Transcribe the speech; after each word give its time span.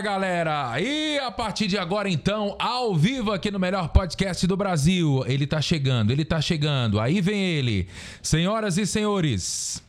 galera! 0.00 0.80
E 0.80 1.18
a 1.18 1.30
partir 1.30 1.66
de 1.66 1.76
agora, 1.76 2.08
então, 2.08 2.56
ao 2.58 2.94
vivo 2.94 3.32
aqui 3.32 3.50
no 3.50 3.58
melhor 3.58 3.88
podcast 3.88 4.46
do 4.46 4.56
Brasil. 4.56 5.24
Ele 5.26 5.46
tá 5.46 5.60
chegando, 5.60 6.10
ele 6.10 6.24
tá 6.24 6.40
chegando. 6.40 7.00
Aí 7.00 7.20
vem 7.20 7.42
ele. 7.42 7.88
Senhoras 8.22 8.78
e 8.78 8.86
senhores, 8.86 9.82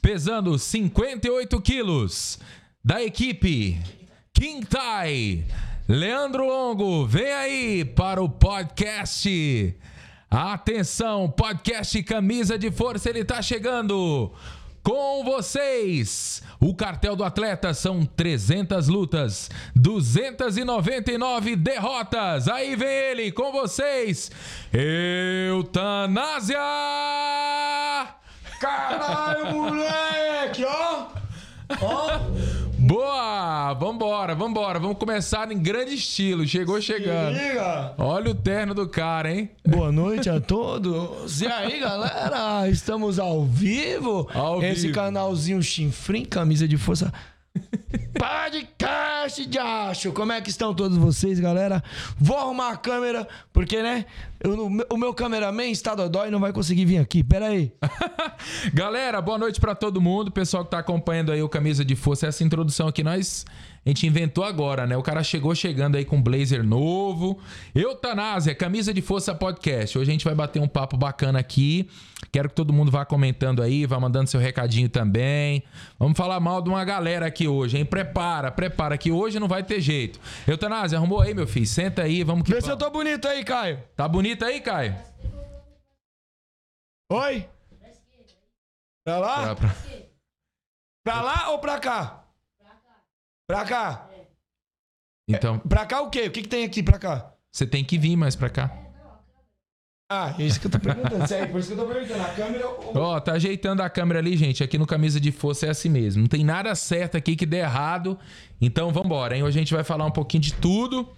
pesando 0.00 0.58
58 0.58 1.60
quilos, 1.60 2.38
da 2.84 3.02
equipe 3.02 3.80
Quintai, 4.32 5.44
Leandro 5.88 6.46
Longo, 6.46 7.06
vem 7.06 7.32
aí 7.32 7.84
para 7.84 8.22
o 8.22 8.28
podcast. 8.28 9.74
Atenção, 10.30 11.30
podcast 11.30 12.02
Camisa 12.02 12.58
de 12.58 12.70
Força, 12.70 13.08
ele 13.08 13.24
tá 13.24 13.40
chegando. 13.40 14.32
Com 14.86 15.24
vocês, 15.24 16.40
o 16.60 16.72
cartel 16.72 17.16
do 17.16 17.24
atleta 17.24 17.74
são 17.74 18.06
300 18.06 18.86
lutas, 18.86 19.50
299 19.74 21.56
derrotas. 21.56 22.46
Aí 22.46 22.76
vem 22.76 22.88
ele 22.88 23.32
com 23.32 23.50
vocês, 23.50 24.30
Eutanásia! 24.72 26.56
Caralho, 28.60 29.52
moleque, 29.52 30.64
ó! 30.64 31.25
Ó! 31.80 32.18
Boa! 32.78 33.72
Vambora, 33.74 34.34
vambora. 34.34 34.78
Vamos 34.78 34.98
começar 34.98 35.50
em 35.50 35.58
grande 35.58 35.94
estilo. 35.94 36.46
Chegou 36.46 36.80
chegando. 36.80 37.36
Liga! 37.36 37.94
Olha 37.98 38.30
o 38.30 38.34
terno 38.34 38.74
do 38.74 38.88
cara, 38.88 39.34
hein? 39.34 39.50
Boa 39.66 39.90
noite 39.90 40.30
a 40.30 40.40
todos. 40.40 41.40
E 41.40 41.46
aí, 41.46 41.80
galera? 41.80 42.68
Estamos 42.68 43.18
ao 43.18 43.44
vivo. 43.44 44.28
Ao 44.32 44.62
Esse 44.62 44.82
vivo. 44.82 44.94
canalzinho 44.94 45.62
chinfrim, 45.62 46.24
camisa 46.24 46.68
de 46.68 46.76
força. 46.76 47.12
Podcast 48.18 49.46
de 49.46 49.58
acho. 49.58 50.12
Como 50.12 50.32
é 50.32 50.40
que 50.40 50.50
estão 50.50 50.74
todos 50.74 50.96
vocês, 50.96 51.38
galera? 51.40 51.82
Vou 52.18 52.36
arrumar 52.36 52.70
a 52.70 52.76
câmera, 52.76 53.26
porque, 53.52 53.82
né? 53.82 54.04
eu- 54.40 54.68
o 54.90 54.96
meu 54.96 55.12
cameraman 55.14 55.70
está 55.70 55.94
dodói 55.94 56.28
e 56.28 56.30
não 56.30 56.40
vai 56.40 56.52
conseguir 56.52 56.84
vir 56.84 56.98
aqui. 56.98 57.22
Pera 57.22 57.46
aí. 57.48 57.72
Galera, 58.72 59.20
boa 59.20 59.38
noite 59.38 59.60
pra 59.60 59.74
todo 59.74 60.00
mundo. 60.00 60.30
Pessoal 60.30 60.64
que 60.64 60.70
tá 60.70 60.78
acompanhando 60.78 61.32
aí 61.32 61.42
o 61.42 61.48
Camisa 61.48 61.84
de 61.84 61.96
Força. 61.96 62.26
Essa 62.26 62.44
introdução 62.44 62.88
aqui 62.88 63.02
nós 63.02 63.44
a 63.86 63.88
gente 63.88 64.04
inventou 64.04 64.42
agora, 64.42 64.84
né? 64.84 64.96
O 64.96 65.02
cara 65.02 65.22
chegou 65.22 65.54
chegando 65.54 65.94
aí 65.96 66.04
com 66.04 66.20
blazer 66.20 66.64
novo. 66.64 67.38
Eutanásia, 67.72 68.52
Camisa 68.52 68.92
de 68.92 69.00
Força 69.00 69.32
Podcast. 69.32 69.96
Hoje 69.96 70.10
a 70.10 70.12
gente 70.12 70.24
vai 70.24 70.34
bater 70.34 70.60
um 70.60 70.66
papo 70.66 70.96
bacana 70.96 71.38
aqui. 71.38 71.88
Quero 72.32 72.48
que 72.48 72.54
todo 72.56 72.72
mundo 72.72 72.90
vá 72.90 73.04
comentando 73.04 73.62
aí, 73.62 73.86
vá 73.86 74.00
mandando 74.00 74.28
seu 74.28 74.40
recadinho 74.40 74.88
também. 74.88 75.62
Vamos 76.00 76.18
falar 76.18 76.40
mal 76.40 76.60
de 76.60 76.68
uma 76.68 76.84
galera 76.84 77.26
aqui 77.26 77.46
hoje, 77.46 77.78
hein? 77.78 77.84
Prepara, 77.84 78.50
prepara 78.50 78.98
que 78.98 79.12
hoje 79.12 79.38
não 79.38 79.46
vai 79.46 79.62
ter 79.62 79.80
jeito. 79.80 80.18
Eutanásia, 80.48 80.98
arrumou 80.98 81.20
aí, 81.20 81.32
meu 81.32 81.46
filho? 81.46 81.66
Senta 81.66 82.02
aí, 82.02 82.24
vamos 82.24 82.42
que 82.44 82.52
Vê 82.52 82.60
se 82.60 82.68
eu 82.68 82.76
tô 82.76 82.90
bonito 82.90 83.28
aí, 83.28 83.44
Caio. 83.44 83.80
Tá 83.94 84.08
bonito 84.08 84.44
aí, 84.44 84.60
Caio? 84.60 84.96
Oi? 87.12 87.46
Pra 89.04 89.18
lá? 89.20 89.54
Pra- 89.54 89.54
pra- 89.54 89.76
Pra 91.04 91.20
lá 91.22 91.50
ou 91.50 91.60
pra 91.60 91.78
cá? 91.78 92.25
Pra 93.48 93.64
cá. 93.64 94.08
Então, 95.28 95.58
Pra 95.60 95.86
cá 95.86 96.02
o 96.02 96.10
quê? 96.10 96.22
O 96.22 96.30
que, 96.30 96.42
que 96.42 96.48
tem 96.48 96.64
aqui 96.64 96.82
pra 96.82 96.98
cá? 96.98 97.32
você 97.52 97.66
tem 97.66 97.82
que 97.82 97.96
vir 97.96 98.16
mais 98.16 98.36
pra 98.36 98.50
cá. 98.50 98.70
Ah, 100.12 100.34
é 100.38 100.42
isso 100.44 100.60
que 100.60 100.66
eu 100.66 100.70
tô 100.70 100.78
perguntando. 100.78 101.26
Sério, 101.26 101.50
por 101.50 101.58
isso 101.58 101.74
que 101.74 101.80
eu 101.80 101.84
tô 101.86 101.92
perguntando. 101.92 102.22
A 102.22 102.28
câmera. 102.28 102.68
ou- 102.68 102.92
Ó, 102.96 103.18
tá 103.18 103.32
ajeitando 103.32 103.82
a 103.82 103.88
câmera 103.90 104.20
ali, 104.20 104.36
gente. 104.36 104.62
Aqui 104.62 104.78
no 104.78 104.86
Camisa 104.86 105.18
de 105.18 105.32
Força 105.32 105.66
é 105.66 105.70
assim 105.70 105.88
mesmo. 105.88 106.20
Não 106.22 106.28
tem 106.28 106.44
nada 106.44 106.72
certo 106.76 107.16
aqui 107.16 107.34
que 107.34 107.44
dê 107.46 107.56
errado. 107.58 108.16
Então 108.60 108.92
vambora, 108.92 109.36
hein? 109.36 109.42
Hoje 109.42 109.58
a 109.58 109.60
gente 109.60 109.74
vai 109.74 109.82
falar 109.82 110.04
um 110.04 110.10
pouquinho 110.12 110.42
de 110.42 110.52
tudo. 110.54 111.08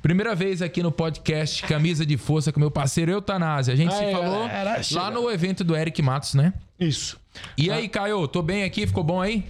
Primeira 0.00 0.34
vez 0.34 0.62
aqui 0.62 0.82
no 0.82 0.90
podcast 0.92 1.62
Camisa 1.64 2.06
de 2.06 2.16
Força 2.16 2.52
com 2.52 2.60
meu 2.60 2.70
parceiro 2.70 3.10
Eutanásia. 3.10 3.74
A 3.74 3.76
gente 3.76 3.92
Aí, 3.92 4.06
se 4.06 4.12
falou 4.12 4.46
galera, 4.48 4.80
lá 4.92 5.10
no 5.10 5.28
evento 5.30 5.62
do 5.64 5.76
Eric 5.76 6.00
Matos, 6.00 6.32
né? 6.34 6.54
Isso. 6.78 7.20
E 7.56 7.70
aí, 7.70 7.88
Caio, 7.88 8.26
tô 8.28 8.40
bem 8.40 8.62
aqui? 8.62 8.86
Ficou 8.86 9.02
bom 9.04 9.20
aí? 9.20 9.44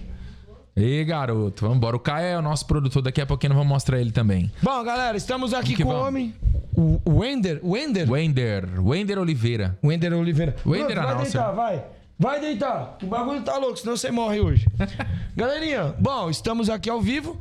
Ei, 0.79 1.03
garoto, 1.03 1.67
vambora. 1.67 1.95
O 1.95 1.99
Caio 1.99 2.25
é 2.25 2.37
o 2.37 2.41
nosso 2.41 2.65
produtor. 2.65 3.01
Daqui 3.01 3.19
a 3.19 3.25
pouquinho 3.25 3.53
vamos 3.53 3.67
mostrar 3.67 3.99
ele 3.99 4.11
também. 4.11 4.49
Bom, 4.61 4.81
galera, 4.83 5.17
estamos 5.17 5.53
aqui 5.53 5.75
que 5.75 5.83
com 5.83 5.89
o 5.89 5.91
vamos. 5.93 6.07
homem. 6.07 6.33
O 6.75 7.01
o 7.03 7.19
Wender. 7.19 7.59
Wender? 7.63 8.09
Wender, 8.09 8.69
Wender 8.87 9.19
Oliveira. 9.19 9.77
Wender 9.83 10.13
Oliveira. 10.13 10.55
Wender 10.65 10.95
Bruno, 10.95 11.07
vai 11.15 11.23
deitar, 11.23 11.51
vai. 11.51 11.85
Vai 12.17 12.39
deitar. 12.39 12.97
O 13.03 13.07
bagulho 13.07 13.41
tá 13.41 13.57
louco, 13.57 13.77
senão 13.77 13.97
você 13.97 14.09
morre 14.11 14.39
hoje. 14.39 14.65
Galerinha, 15.35 15.95
bom, 15.99 16.29
estamos 16.29 16.69
aqui 16.69 16.89
ao 16.89 17.01
vivo. 17.01 17.37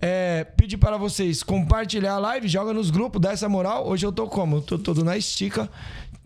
É, 0.00 0.44
pedir 0.44 0.78
para 0.78 0.96
vocês 0.96 1.42
compartilhar 1.42 2.14
a 2.14 2.18
live, 2.18 2.48
joga 2.48 2.72
nos 2.72 2.90
grupos, 2.90 3.20
dá 3.20 3.32
essa 3.32 3.48
moral. 3.48 3.86
Hoje 3.86 4.04
eu 4.04 4.12
tô 4.12 4.26
como? 4.26 4.56
Eu 4.56 4.62
tô 4.62 4.78
todo 4.78 5.04
na 5.04 5.16
estica. 5.16 5.70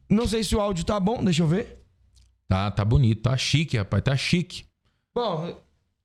Não 0.08 0.26
sei 0.26 0.42
se 0.42 0.56
o 0.56 0.60
áudio 0.60 0.84
tá 0.84 0.98
bom, 0.98 1.22
deixa 1.22 1.42
eu 1.42 1.46
ver. 1.46 1.84
Tá, 2.48 2.70
tá 2.70 2.84
bonito, 2.84 3.22
tá 3.22 3.36
chique, 3.36 3.76
rapaz, 3.76 4.02
tá 4.02 4.16
chique. 4.16 4.64
Bom, 5.14 5.56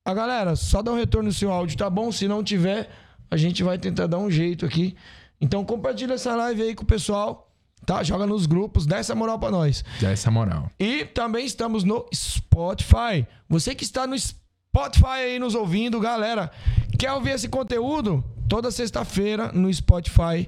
a 0.04 0.14
galera, 0.14 0.56
só 0.56 0.82
dá 0.82 0.92
um 0.92 0.96
retorno 0.96 1.32
se 1.32 1.46
o 1.46 1.52
áudio 1.52 1.78
tá 1.78 1.90
bom. 1.90 2.12
Se 2.12 2.28
não 2.28 2.44
tiver, 2.44 2.90
a 3.30 3.38
gente 3.38 3.64
vai 3.64 3.78
tentar 3.78 4.08
dar 4.08 4.18
um 4.18 4.32
jeito 4.32 4.66
aqui. 4.66 4.96
Então 5.40 5.64
compartilha 5.64 6.14
essa 6.14 6.36
live 6.36 6.62
aí 6.62 6.76
com 6.76 6.84
o 6.84 6.88
pessoal, 6.88 7.52
tá? 7.86 8.04
Joga 8.04 8.26
nos 8.28 8.46
grupos, 8.46 8.86
dá 8.86 8.98
essa 8.98 9.16
moral 9.16 9.40
pra 9.40 9.52
nós. 9.52 9.84
Dá 10.00 10.12
essa 10.12 10.30
moral. 10.30 10.70
E 10.80 11.06
também 11.06 11.46
estamos 11.46 11.84
no 11.84 12.06
Spotify. 12.14 13.26
Você 13.48 13.74
que 13.76 13.84
está 13.84 14.06
no 14.06 14.18
Spotify 14.18 15.06
aí 15.06 15.40
nos 15.40 15.56
ouvindo, 15.56 16.00
galera, 16.00 16.52
quer 16.98 17.12
ouvir 17.14 17.32
esse 17.32 17.48
conteúdo? 17.48 18.24
Toda 18.48 18.70
sexta-feira 18.70 19.52
no 19.54 19.74
Spotify 19.74 20.48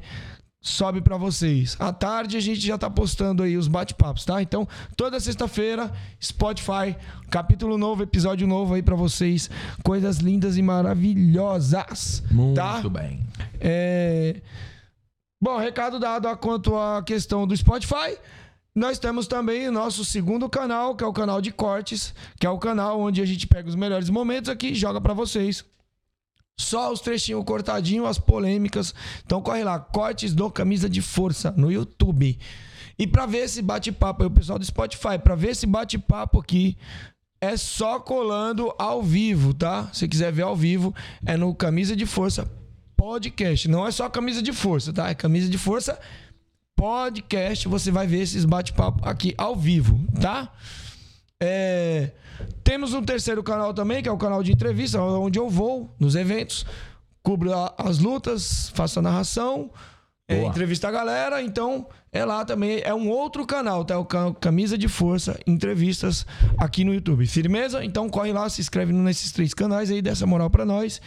sobe 0.64 1.02
pra 1.02 1.18
vocês. 1.18 1.76
À 1.78 1.92
tarde 1.92 2.38
a 2.38 2.40
gente 2.40 2.62
já 2.62 2.78
tá 2.78 2.90
postando 2.90 3.44
aí 3.44 3.58
os 3.58 3.68
bate-papos, 3.68 4.24
tá? 4.24 4.42
Então, 4.42 4.66
toda 4.96 5.20
sexta-feira, 5.20 5.92
Spotify, 6.24 6.96
capítulo 7.30 7.78
novo, 7.78 8.02
episódio 8.02 8.48
novo 8.48 8.74
aí 8.74 8.82
pra 8.82 8.96
vocês. 8.96 9.50
Coisas 9.84 10.18
lindas 10.18 10.58
e 10.58 10.62
maravilhosas, 10.62 12.24
Muito 12.32 12.56
tá? 12.56 12.82
bem. 12.90 13.20
É... 13.60 14.42
Bom, 15.42 15.58
recado 15.58 16.00
dado 16.00 16.30
a 16.30 16.38
quanto 16.38 16.78
à 16.78 17.04
questão 17.04 17.46
do 17.46 17.56
Spotify. 17.56 18.18
Nós 18.74 18.98
temos 18.98 19.28
também 19.28 19.68
o 19.68 19.72
nosso 19.72 20.06
segundo 20.06 20.50
canal, 20.50 20.96
que 20.96 21.04
é 21.04 21.08
o 21.08 21.14
canal 21.14 21.42
de 21.42 21.52
cortes, 21.52 22.16
que 22.40 22.48
é 22.48 22.50
o 22.50 22.58
canal 22.58 23.02
onde 23.02 23.22
a 23.22 23.26
gente 23.26 23.46
pega 23.46 23.68
os 23.68 23.76
melhores 23.76 24.10
momentos 24.10 24.50
aqui 24.50 24.68
e 24.68 24.76
joga 24.76 25.02
pra 25.02 25.14
vocês. 25.14 25.64
Só 26.60 26.92
os 26.92 27.00
trechinhos 27.00 27.44
cortadinhos, 27.44 28.08
as 28.08 28.20
polêmicas. 28.20 28.94
Então 29.26 29.42
corre 29.42 29.64
lá, 29.64 29.80
cortes 29.80 30.34
do 30.34 30.50
Camisa 30.52 30.90
de 30.90 31.02
Força 31.02 31.52
no 31.58 31.72
YouTube. 31.72 32.38
E 32.98 33.08
pra 33.08 33.26
ver 33.26 33.40
esse 33.40 33.62
bate-papo 33.62 34.24
aí, 34.24 34.28
o 34.28 34.32
pessoal 34.32 34.60
do 34.60 34.66
Spotify, 34.66 35.18
pra 35.22 35.36
ver 35.36 35.50
esse 35.50 35.66
bate-papo 35.66 36.40
aqui, 36.40 36.78
é 37.42 37.58
só 37.58 38.00
colando 38.00 38.74
ao 38.78 39.02
vivo, 39.02 39.54
tá? 39.54 39.90
Se 39.92 40.08
quiser 40.08 40.32
ver 40.32 40.44
ao 40.44 40.56
vivo, 40.56 40.94
é 41.26 41.36
no 41.36 41.54
Camisa 41.56 41.96
de 41.96 42.06
Força 42.06 42.50
Podcast. 42.96 43.68
Não 43.68 43.86
é 43.86 43.92
só 43.92 44.08
Camisa 44.08 44.42
de 44.42 44.54
Força, 44.54 44.94
tá? 44.94 45.10
É 45.10 45.16
Camisa 45.16 45.50
de 45.50 45.58
Força 45.58 46.00
Podcast. 46.76 47.68
Você 47.68 47.92
vai 47.92 48.08
ver 48.08 48.22
esses 48.22 48.46
bate-papo 48.46 49.08
aqui 49.08 49.34
ao 49.38 49.56
vivo, 49.56 50.00
tá? 50.22 50.54
É, 51.40 52.12
Temos 52.64 52.94
um 52.94 53.04
terceiro 53.04 53.44
canal 53.44 53.74
também, 53.74 54.02
que 54.02 54.10
é 54.10 54.12
o 54.12 54.18
canal 54.18 54.42
de 54.44 54.52
entrevista, 54.52 55.02
onde 55.02 55.38
eu 55.40 55.50
vou 55.50 55.94
nos 56.00 56.16
eventos, 56.16 56.66
cubro 57.22 57.52
as 57.78 58.00
lutas, 58.00 58.70
faço 58.74 59.00
a 59.00 59.02
narração, 59.02 59.70
é, 60.28 60.44
entrevista 60.46 60.88
a 60.88 60.92
galera. 60.92 61.42
Então, 61.42 61.86
é 62.12 62.24
lá 62.24 62.46
também. 62.46 62.82
É 62.84 62.94
um 62.94 63.10
outro 63.10 63.46
canal, 63.46 63.84
tá? 63.84 63.98
O 64.00 64.06
ca- 64.06 64.34
Camisa 64.36 64.78
de 64.78 64.88
Força 64.88 65.38
Entrevistas 65.46 66.26
aqui 66.58 66.84
no 66.84 66.94
YouTube. 66.94 67.26
Firmeza? 67.28 67.84
Então, 67.84 68.10
corre 68.10 68.32
lá, 68.32 68.50
se 68.50 68.62
inscreve 68.62 68.94
nesses 68.94 69.32
três 69.32 69.54
canais 69.54 69.92
aí, 69.92 70.02
dessa 70.02 70.26
moral 70.26 70.50
pra 70.50 70.66
nós. 70.66 71.02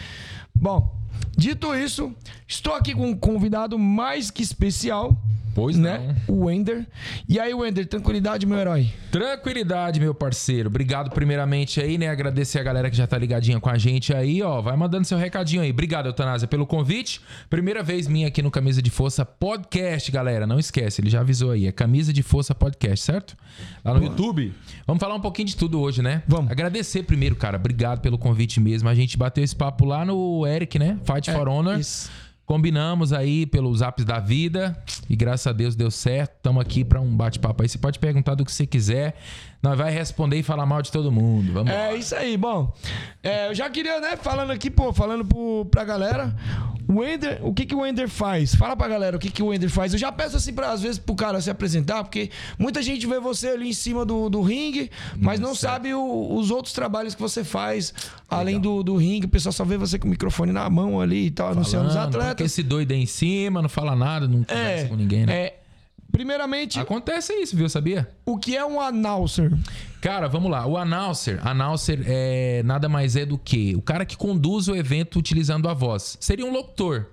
Bom, 0.55 0.95
dito 1.37 1.75
isso, 1.75 2.15
estou 2.47 2.75
aqui 2.75 2.95
com 2.95 3.09
um 3.09 3.17
convidado 3.17 3.79
mais 3.79 4.31
que 4.31 4.43
especial. 4.43 5.17
Pois 5.57 5.79
né? 5.79 6.15
não. 6.29 6.37
O 6.37 6.45
Wender. 6.45 6.87
E 7.27 7.41
aí, 7.41 7.55
Wender, 7.55 7.87
tranquilidade, 7.87 8.45
meu 8.45 8.59
herói. 8.59 8.91
Tranquilidade, 9.11 9.99
meu 9.99 10.15
parceiro. 10.15 10.69
Obrigado 10.69 11.09
primeiramente 11.09 11.81
aí, 11.81 11.97
né? 11.97 12.09
Agradecer 12.09 12.59
a 12.59 12.63
galera 12.63 12.91
que 12.91 12.97
já 12.97 13.07
tá 13.07 13.17
ligadinha 13.17 13.59
com 13.59 13.71
a 13.71 13.79
gente 13.79 14.15
aí, 14.15 14.43
ó. 14.43 14.61
Vai 14.61 14.77
mandando 14.77 15.07
seu 15.07 15.17
recadinho 15.17 15.63
aí. 15.63 15.71
Obrigado, 15.71 16.05
Eutanásia, 16.05 16.47
pelo 16.47 16.67
convite. 16.67 17.23
Primeira 17.49 17.83
vez 17.83 18.07
minha 18.07 18.29
aqui 18.29 18.43
no 18.43 18.51
Camisa 18.51 18.83
de 18.83 18.91
Força 18.91 19.25
Podcast, 19.25 20.13
galera. 20.13 20.47
Não 20.47 20.59
esquece, 20.59 21.01
ele 21.01 21.09
já 21.09 21.21
avisou 21.21 21.53
aí. 21.53 21.67
É 21.67 21.73
Camisa 21.73 22.13
de 22.13 22.23
Força 22.23 22.55
Podcast, 22.55 23.03
certo? 23.03 23.35
Lá 23.83 23.95
no 23.95 24.05
YouTube. 24.05 24.53
Vamos 24.87 25.01
falar 25.01 25.15
um 25.15 25.21
pouquinho 25.21 25.49
de 25.49 25.57
tudo 25.57 25.81
hoje, 25.81 26.03
né? 26.03 26.23
Vamos. 26.29 26.51
Agradecer 26.51 27.05
primeiro, 27.05 27.35
cara. 27.35 27.57
Obrigado 27.57 28.03
pelo 28.03 28.19
convite 28.19 28.61
mesmo. 28.61 28.91
A 28.91 28.95
gente 28.95 29.17
bateu 29.17 29.43
esse 29.43 29.57
papo 29.57 29.87
lá 29.87 30.05
no 30.05 30.47
Eric, 30.47 30.79
né? 30.79 30.99
Fight 31.07 31.31
for 31.31 31.49
Honor. 31.49 31.79
isso. 31.79 32.11
Combinamos 32.45 33.13
aí 33.13 33.45
pelos 33.45 33.83
apps 33.83 34.05
da 34.05 34.21
vida 34.21 34.81
e 35.11 35.17
graças 35.17 35.49
a 35.49 35.53
Deus 35.53 35.75
deu 35.75 35.91
certo. 35.91 36.37
Estamos 36.37 36.63
aqui 36.63 36.85
para 36.85 37.01
um 37.01 37.17
bate-papo 37.17 37.63
aí. 37.63 37.69
Você 37.69 37.77
pode 37.77 37.99
perguntar 37.99 38.37
do 38.37 38.45
que 38.45 38.53
você 38.53 38.65
quiser. 38.65 39.17
Nós 39.63 39.77
vai 39.77 39.91
responder 39.91 40.39
e 40.39 40.43
falar 40.43 40.67
mal 40.67 40.81
de 40.83 40.93
todo 40.93 41.11
mundo. 41.11 41.53
Vamos 41.53 41.73
lá. 41.73 41.89
É 41.89 41.97
isso 41.97 42.15
aí, 42.15 42.37
bom. 42.37 42.73
é, 43.23 43.49
eu 43.49 43.55
já 43.55 43.69
queria, 43.69 44.01
né, 44.01 44.17
falando 44.17 44.51
aqui, 44.53 44.71
pô, 44.71 44.93
falando 44.93 45.25
pro, 45.25 45.65
pra 45.71 45.83
galera, 45.85 46.37
o 46.89 47.03
Ender, 47.03 47.41
o 47.43 47.53
que 47.53 47.67
que 47.67 47.75
o 47.75 47.85
Ender 47.85 48.09
faz? 48.09 48.55
Fala 48.55 48.77
pra 48.77 48.87
galera 48.87 49.17
o 49.17 49.19
que 49.19 49.29
que 49.31 49.43
o 49.43 49.53
Ender 49.53 49.69
faz. 49.69 49.93
Eu 49.93 49.99
já 49.99 50.13
peço 50.13 50.37
assim, 50.37 50.53
pra, 50.53 50.71
às 50.71 50.83
vezes, 50.83 50.99
pro 50.99 51.17
cara 51.17 51.41
se 51.41 51.51
apresentar, 51.51 52.05
porque 52.05 52.31
muita 52.59 52.81
gente 52.81 53.07
vê 53.09 53.19
você 53.19 53.49
ali 53.49 53.69
em 53.69 53.73
cima 53.73 54.05
do, 54.05 54.29
do 54.29 54.41
ringue, 54.43 54.91
mas 55.19 55.41
não 55.41 55.55
certo. 55.55 55.73
sabe 55.73 55.95
o- 55.95 56.35
os 56.37 56.51
outros 56.53 56.73
trabalhos 56.73 57.15
que 57.15 57.21
você 57.21 57.43
faz 57.43 57.93
além 58.29 58.61
do, 58.61 58.85
do 58.85 58.95
ringue. 58.97 59.27
O 59.27 59.31
pessoal 59.31 59.53
só 59.53 59.65
vê 59.65 59.77
você 59.77 59.99
com 59.99 60.07
o 60.07 60.11
microfone 60.11 60.53
na 60.53 60.69
mão 60.71 61.01
ali 61.01 61.27
e 61.27 61.31
tal, 61.33 61.49
anunciando 61.49 61.89
os 61.89 61.97
atletas. 61.97 62.45
esse 62.47 62.63
doido 62.63 62.93
aí 62.93 63.03
em 63.03 63.07
cima, 63.07 63.61
não 63.61 63.69
fala 63.69 63.97
nada, 63.97 64.29
não 64.29 64.45
conversa 64.45 64.85
É, 64.85 64.89
com 64.89 64.95
ninguém, 64.95 65.27
né? 65.27 65.33
é, 65.35 65.59
primeiramente, 66.11 66.79
Acontece 66.79 67.33
isso, 67.35 67.57
viu? 67.57 67.69
Sabia? 67.69 68.09
o 68.25 68.39
que 68.39 68.57
é 68.57 68.65
um 68.65 68.81
announcer? 68.81 69.53
Cara, 70.01 70.29
vamos 70.29 70.51
lá. 70.51 70.67
O 70.67 70.77
announcer, 70.77 71.45
announcer 71.47 72.03
é 72.07 72.63
nada 72.65 72.89
mais 72.89 73.17
é 73.17 73.27
do 73.27 73.37
que 73.37 73.75
o 73.75 73.83
cara 73.83 74.05
que 74.05 74.17
conduz 74.17 74.69
o 74.69 74.77
evento 74.77 75.19
utilizando 75.19 75.69
a 75.69 75.75
voz. 75.75 76.17
Seria 76.21 76.47
um 76.47 76.53
locutor. 76.53 77.07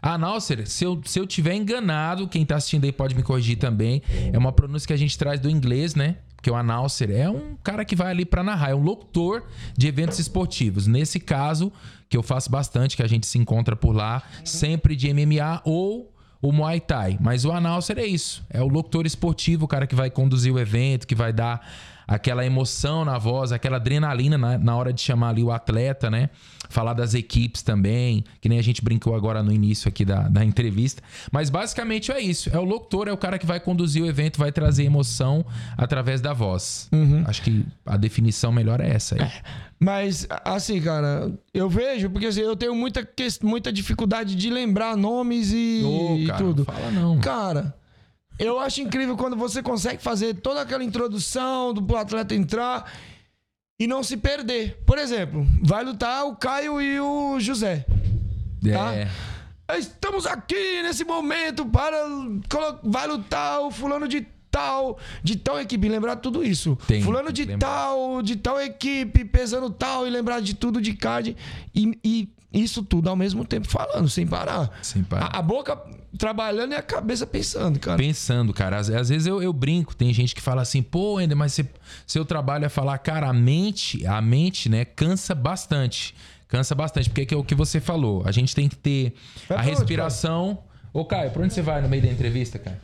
A 0.00 0.14
announcer, 0.14 0.68
se 0.68 0.84
eu, 0.84 1.00
se 1.04 1.18
eu 1.18 1.26
tiver 1.26 1.54
enganado, 1.54 2.28
quem 2.28 2.44
tá 2.44 2.56
assistindo 2.56 2.84
aí 2.84 2.92
pode 2.92 3.14
me 3.14 3.22
corrigir 3.22 3.58
também. 3.58 4.02
É 4.32 4.38
uma 4.38 4.52
pronúncia 4.52 4.86
que 4.86 4.92
a 4.92 4.96
gente 4.96 5.18
traz 5.18 5.40
do 5.40 5.50
inglês, 5.50 5.94
né? 5.94 6.16
Porque 6.36 6.50
o 6.50 6.54
announcer 6.54 7.10
é 7.10 7.28
um 7.28 7.56
cara 7.64 7.84
que 7.84 7.96
vai 7.96 8.10
ali 8.10 8.24
pra 8.24 8.44
narrar, 8.44 8.70
é 8.70 8.74
um 8.74 8.82
locutor 8.82 9.42
de 9.76 9.88
eventos 9.88 10.20
esportivos. 10.20 10.86
Nesse 10.86 11.18
caso, 11.18 11.72
que 12.08 12.16
eu 12.16 12.22
faço 12.22 12.50
bastante, 12.50 12.96
que 12.96 13.02
a 13.02 13.08
gente 13.08 13.26
se 13.26 13.36
encontra 13.38 13.74
por 13.74 13.96
lá, 13.96 14.22
sempre 14.44 14.94
de 14.94 15.12
MMA 15.12 15.62
ou 15.64 16.14
o 16.40 16.52
Muay 16.52 16.80
Thai. 16.80 17.18
Mas 17.20 17.44
o 17.44 17.52
announcer 17.52 17.98
é 17.98 18.06
isso. 18.06 18.44
É 18.50 18.62
o 18.62 18.68
locutor 18.68 19.06
esportivo, 19.06 19.64
o 19.64 19.68
cara 19.68 19.86
que 19.86 19.94
vai 19.94 20.10
conduzir 20.10 20.52
o 20.52 20.58
evento, 20.58 21.06
que 21.06 21.14
vai 21.14 21.32
dar 21.32 21.66
aquela 22.06 22.44
emoção 22.46 23.04
na 23.04 23.18
voz, 23.18 23.52
aquela 23.52 23.76
adrenalina 23.76 24.38
na, 24.38 24.58
na 24.58 24.76
hora 24.76 24.92
de 24.92 25.00
chamar 25.00 25.30
ali 25.30 25.42
o 25.42 25.50
atleta, 25.50 26.10
né? 26.10 26.30
Falar 26.68 26.94
das 26.94 27.14
equipes 27.14 27.62
também, 27.62 28.24
que 28.40 28.48
nem 28.48 28.58
a 28.58 28.62
gente 28.62 28.82
brincou 28.82 29.14
agora 29.14 29.42
no 29.42 29.52
início 29.52 29.88
aqui 29.88 30.04
da, 30.04 30.28
da 30.28 30.44
entrevista. 30.44 31.02
Mas 31.30 31.48
basicamente 31.50 32.10
é 32.12 32.20
isso. 32.20 32.50
É 32.52 32.58
o 32.58 32.64
locutor, 32.64 33.08
é 33.08 33.12
o 33.12 33.16
cara 33.16 33.38
que 33.38 33.46
vai 33.46 33.60
conduzir 33.60 34.02
o 34.02 34.06
evento, 34.06 34.38
vai 34.38 34.52
trazer 34.52 34.84
emoção 34.84 35.44
através 35.76 36.20
da 36.20 36.32
voz. 36.32 36.88
Acho 37.26 37.42
que 37.42 37.64
a 37.84 37.96
definição 37.96 38.50
melhor 38.52 38.80
é 38.80 38.90
essa 38.90 39.14
aí. 39.14 39.30
Mas, 39.78 40.26
assim, 40.44 40.80
cara, 40.80 41.30
eu 41.52 41.68
vejo, 41.68 42.08
porque 42.10 42.26
assim, 42.26 42.40
eu 42.40 42.56
tenho 42.56 42.74
muita, 42.74 43.06
muita 43.42 43.72
dificuldade 43.72 44.34
de 44.34 44.48
lembrar 44.48 44.96
nomes 44.96 45.52
e, 45.52 45.82
e 46.20 46.26
cara, 46.26 46.38
tudo. 46.38 46.64
não 46.66 46.74
fala 46.74 46.90
não. 46.90 47.18
Cara, 47.18 47.74
eu 48.38 48.58
acho 48.60 48.80
incrível 48.80 49.16
quando 49.16 49.36
você 49.36 49.62
consegue 49.62 50.02
fazer 50.02 50.34
toda 50.34 50.60
aquela 50.60 50.84
introdução 50.84 51.72
do 51.72 51.96
atleta 51.96 52.34
entrar 52.34 52.90
e 53.78 53.86
não 53.86 54.02
se 54.02 54.16
perder. 54.16 54.82
Por 54.86 54.98
exemplo, 54.98 55.46
vai 55.62 55.84
lutar 55.84 56.26
o 56.26 56.36
Caio 56.36 56.80
e 56.80 57.00
o 57.00 57.38
José. 57.40 57.84
tá? 58.72 58.94
É. 58.94 59.78
Estamos 59.78 60.26
aqui 60.26 60.82
nesse 60.82 61.04
momento 61.04 61.66
para. 61.66 61.96
Vai 62.84 63.06
lutar 63.06 63.60
o 63.60 63.70
fulano 63.70 64.06
de 64.06 64.26
tal, 64.50 64.98
de 65.22 65.36
tal 65.36 65.60
equipe. 65.60 65.88
Lembrar 65.88 66.16
tudo 66.16 66.44
isso. 66.44 66.78
Tem, 66.86 67.02
fulano 67.02 67.32
de 67.32 67.44
lembrar. 67.44 67.68
tal, 67.68 68.22
de 68.22 68.36
tal 68.36 68.60
equipe, 68.60 69.24
pesando 69.24 69.68
tal, 69.70 70.06
e 70.06 70.10
lembrar 70.10 70.40
de 70.40 70.54
tudo 70.54 70.80
de 70.80 70.94
card. 70.94 71.36
E, 71.74 71.98
e 72.04 72.28
isso 72.52 72.82
tudo 72.82 73.08
ao 73.08 73.16
mesmo 73.16 73.44
tempo 73.44 73.68
falando, 73.68 74.08
sem 74.08 74.26
parar. 74.26 74.70
Sem 74.82 75.02
parar. 75.02 75.26
A, 75.26 75.38
a 75.38 75.42
boca 75.42 75.78
trabalhando 76.18 76.72
e 76.72 76.74
a 76.74 76.82
cabeça 76.82 77.26
pensando, 77.26 77.78
cara. 77.78 77.98
Pensando, 77.98 78.52
cara. 78.54 78.78
Às, 78.78 78.88
às 78.88 79.08
vezes 79.10 79.26
eu, 79.26 79.42
eu 79.42 79.52
brinco, 79.52 79.94
tem 79.94 80.12
gente 80.14 80.34
que 80.34 80.40
fala 80.40 80.62
assim, 80.62 80.82
pô, 80.82 81.18
ainda, 81.18 81.34
mas 81.36 81.52
você- 81.52 81.66
seu 82.06 82.24
trabalho 82.24 82.64
é 82.64 82.68
falar, 82.68 82.96
cara, 82.98 83.28
a 83.28 83.32
mente, 83.32 84.06
a 84.06 84.20
mente, 84.22 84.68
né, 84.68 84.84
cansa 84.84 85.34
bastante. 85.34 86.14
Cansa 86.48 86.74
bastante, 86.74 87.10
porque 87.10 87.34
é 87.34 87.36
o 87.36 87.42
que 87.44 87.54
você 87.54 87.80
falou. 87.80 88.22
A 88.24 88.30
gente 88.32 88.54
tem 88.54 88.68
que 88.68 88.76
ter 88.76 89.14
Vai 89.48 89.58
a 89.58 89.60
pra 89.62 89.70
onde, 89.70 89.70
respiração. 89.80 90.58
Ô, 90.92 91.04
Caio, 91.04 91.30
pra 91.32 91.42
onde 91.42 91.52
você 91.52 91.60
vai 91.60 91.82
no 91.82 91.88
meio 91.88 92.02
da 92.02 92.08
entrevista, 92.08 92.58
cara? 92.58 92.78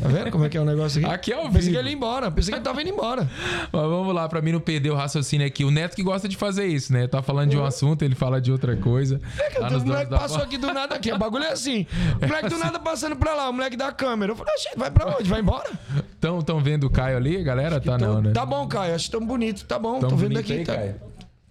Tá 0.00 0.08
vendo 0.08 0.30
como 0.30 0.44
é 0.44 0.48
que 0.48 0.56
é 0.56 0.60
o 0.60 0.64
negócio 0.64 1.00
aqui? 1.04 1.14
Aqui 1.14 1.32
é 1.32 1.36
ao 1.36 1.50
Pensei 1.50 1.72
que 1.72 1.78
ele 1.78 1.90
ia 1.90 1.94
embora. 1.94 2.30
Pensei 2.30 2.52
que 2.52 2.58
ele 2.58 2.64
tava 2.64 2.80
indo 2.82 2.90
embora. 2.90 3.28
Mas 3.72 3.82
vamos 3.82 4.14
lá, 4.14 4.28
pra 4.28 4.40
mim 4.40 4.52
não 4.52 4.60
perder 4.60 4.90
o 4.90 4.94
raciocínio 4.94 5.46
aqui. 5.46 5.64
O 5.64 5.70
Neto 5.70 5.94
que 5.94 6.02
gosta 6.02 6.28
de 6.28 6.36
fazer 6.36 6.66
isso, 6.66 6.92
né? 6.92 7.06
Tá 7.06 7.22
falando 7.22 7.50
de 7.50 7.56
um 7.56 7.64
assunto, 7.64 8.02
ele 8.02 8.14
fala 8.14 8.40
de 8.40 8.50
outra 8.52 8.76
coisa. 8.76 9.20
Lá 9.58 9.68
o 9.68 9.70
nos 9.72 9.82
donos 9.82 9.84
moleque 9.84 10.10
passou 10.10 10.38
bola. 10.38 10.44
aqui 10.44 10.58
do 10.58 10.72
nada 10.72 10.94
aqui. 10.94 11.12
O 11.12 11.18
bagulho 11.18 11.44
é 11.44 11.52
assim. 11.52 11.86
O 12.22 12.26
moleque 12.26 12.48
do 12.48 12.58
nada 12.58 12.78
passando 12.78 13.16
pra 13.16 13.34
lá, 13.34 13.48
o 13.48 13.52
moleque 13.52 13.76
da 13.76 13.90
câmera. 13.92 14.32
Eu 14.32 14.36
falei, 14.36 14.54
"Oxi, 14.54 14.68
vai 14.76 14.90
pra 14.90 15.16
onde? 15.16 15.28
Vai 15.28 15.40
embora? 15.40 15.70
Tão, 16.20 16.40
tão 16.40 16.60
vendo 16.60 16.84
o 16.84 16.90
Caio 16.90 17.16
ali, 17.16 17.42
galera? 17.42 17.80
Tá 17.80 17.98
não, 17.98 18.20
né? 18.20 18.30
Tá 18.32 18.46
bom, 18.46 18.66
Caio. 18.68 18.94
Acho 18.94 19.10
tão 19.10 19.24
bonito. 19.24 19.64
Tá 19.64 19.78
bom. 19.78 19.98
Tão 19.98 20.10
Tô 20.10 20.16
vendo 20.16 20.38
aqui. 20.38 20.52
aí, 20.52 20.64
tá... 20.64 20.76
Caio? 20.76 20.94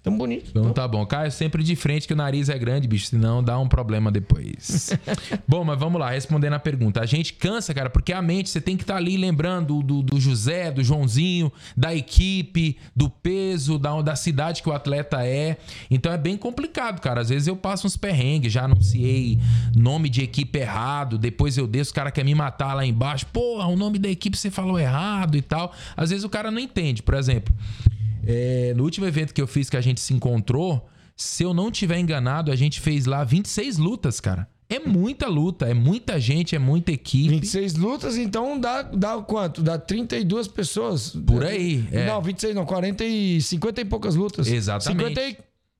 Tão 0.03 0.17
bonito. 0.17 0.49
Então 0.49 0.73
tá 0.73 0.87
bom. 0.87 1.05
Caio 1.05 1.31
sempre 1.31 1.63
de 1.63 1.75
frente 1.75 2.07
que 2.07 2.13
o 2.13 2.15
nariz 2.15 2.49
é 2.49 2.57
grande, 2.57 2.87
bicho, 2.87 3.05
senão 3.05 3.43
dá 3.43 3.59
um 3.59 3.67
problema 3.67 4.11
depois. 4.11 4.89
bom, 5.47 5.63
mas 5.63 5.79
vamos 5.79 6.01
lá, 6.01 6.09
respondendo 6.09 6.53
a 6.53 6.59
pergunta. 6.59 7.01
A 7.01 7.05
gente 7.05 7.33
cansa, 7.33 7.71
cara, 7.71 7.87
porque 7.87 8.11
a 8.11 8.19
mente, 8.19 8.49
você 8.49 8.59
tem 8.59 8.75
que 8.75 8.81
estar 8.81 8.95
ali 8.95 9.15
lembrando 9.15 9.83
do, 9.83 10.01
do 10.01 10.19
José, 10.19 10.71
do 10.71 10.83
Joãozinho, 10.83 11.51
da 11.77 11.93
equipe, 11.93 12.77
do 12.95 13.11
peso, 13.11 13.77
da, 13.77 14.01
da 14.01 14.15
cidade 14.15 14.63
que 14.63 14.69
o 14.69 14.73
atleta 14.73 15.23
é. 15.23 15.57
Então 15.89 16.11
é 16.11 16.17
bem 16.17 16.35
complicado, 16.35 16.99
cara. 16.99 17.21
Às 17.21 17.29
vezes 17.29 17.47
eu 17.47 17.55
passo 17.55 17.85
uns 17.85 17.95
perrengues, 17.95 18.51
já 18.51 18.63
anunciei 18.63 19.39
nome 19.75 20.09
de 20.09 20.23
equipe 20.23 20.57
errado, 20.57 21.15
depois 21.15 21.57
eu 21.57 21.67
desço, 21.67 21.91
o 21.91 21.95
cara 21.95 22.09
quer 22.09 22.25
me 22.25 22.33
matar 22.33 22.73
lá 22.73 22.83
embaixo. 22.83 23.27
Porra, 23.27 23.67
o 23.67 23.75
nome 23.75 23.99
da 23.99 24.09
equipe 24.09 24.35
você 24.35 24.49
falou 24.49 24.79
errado 24.79 25.37
e 25.37 25.43
tal. 25.43 25.71
Às 25.95 26.09
vezes 26.09 26.25
o 26.25 26.29
cara 26.29 26.49
não 26.49 26.59
entende. 26.59 27.03
Por 27.03 27.13
exemplo, 27.13 27.53
é, 28.25 28.73
no 28.75 28.83
último 28.83 29.05
evento 29.05 29.33
que 29.33 29.41
eu 29.41 29.47
fiz 29.47 29.69
que 29.69 29.77
a 29.77 29.81
gente 29.81 29.99
se 30.01 30.13
encontrou, 30.13 30.87
se 31.15 31.43
eu 31.43 31.53
não 31.53 31.69
tiver 31.71 31.99
enganado, 31.99 32.51
a 32.51 32.55
gente 32.55 32.79
fez 32.79 33.05
lá 33.05 33.23
26 33.23 33.77
lutas, 33.77 34.19
cara. 34.19 34.47
É 34.69 34.79
muita 34.79 35.27
luta, 35.27 35.65
é 35.67 35.73
muita 35.73 36.17
gente, 36.17 36.55
é 36.55 36.59
muita 36.59 36.93
equipe. 36.93 37.27
26 37.27 37.75
lutas, 37.75 38.15
então 38.17 38.57
dá, 38.57 38.81
dá 38.83 39.17
quanto? 39.17 39.61
Dá 39.61 39.77
32 39.77 40.47
pessoas. 40.47 41.09
Por 41.09 41.43
aí, 41.43 41.85
é. 41.91 42.05
Não, 42.05 42.21
26 42.21 42.55
não, 42.55 42.65
40 42.65 43.03
e 43.03 43.41
50 43.41 43.81
e 43.81 43.85
poucas 43.85 44.15
lutas. 44.15 44.47
Exatamente. 44.47 45.09
50 45.09 45.21
e, 45.27 45.37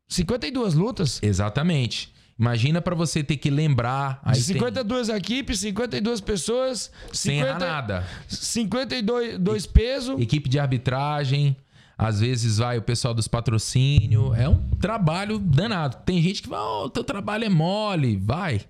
52 0.09 0.73
lutas. 0.73 1.19
Exatamente. 1.23 2.11
Imagina 2.37 2.81
pra 2.81 2.93
você 2.93 3.23
ter 3.23 3.37
que 3.37 3.49
lembrar. 3.49 4.19
Aí 4.23 4.33
De 4.37 4.45
tem- 4.47 4.55
52 4.55 5.07
equipes, 5.09 5.59
52 5.59 6.19
pessoas, 6.19 6.91
sem 7.13 7.35
50, 7.39 7.47
errar 7.49 7.59
nada. 7.59 8.07
52 8.27 9.37
dois 9.39 9.65
pesos. 9.65 10.19
Equipe 10.19 10.49
de 10.49 10.59
arbitragem. 10.59 11.55
Às 12.01 12.19
vezes 12.19 12.57
vai 12.57 12.79
o 12.79 12.81
pessoal 12.81 13.13
dos 13.13 13.27
patrocínios. 13.27 14.35
É 14.35 14.49
um 14.49 14.57
trabalho 14.81 15.37
danado. 15.37 15.97
Tem 16.03 16.19
gente 16.19 16.41
que 16.41 16.49
fala, 16.49 16.85
oh, 16.85 16.89
teu 16.89 17.03
trabalho 17.03 17.45
é 17.45 17.49
mole. 17.49 18.17
Vai. 18.17 18.61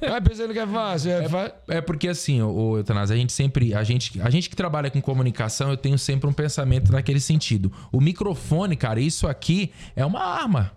Vai 0.00 0.20
pensando 0.20 0.52
que 0.52 0.58
é 0.58 0.66
fácil. 0.66 1.12
É, 1.12 1.28
fa- 1.28 1.54
É 1.68 1.80
porque 1.80 2.08
assim, 2.08 2.42
o 2.42 2.76
Eutanásia, 2.78 3.14
a 3.14 3.18
gente 3.18 3.32
sempre, 3.32 3.72
a 3.74 3.84
gente, 3.84 4.20
a 4.20 4.28
gente 4.28 4.50
que 4.50 4.56
trabalha 4.56 4.90
com 4.90 5.00
comunicação, 5.00 5.70
eu 5.70 5.76
tenho 5.76 5.96
sempre 5.96 6.28
um 6.28 6.32
pensamento 6.32 6.90
naquele 6.90 7.20
sentido. 7.20 7.72
O 7.92 8.00
microfone, 8.00 8.74
cara, 8.76 9.00
isso 9.00 9.26
aqui 9.28 9.70
é 9.94 10.04
uma 10.04 10.20
arma. 10.22 10.72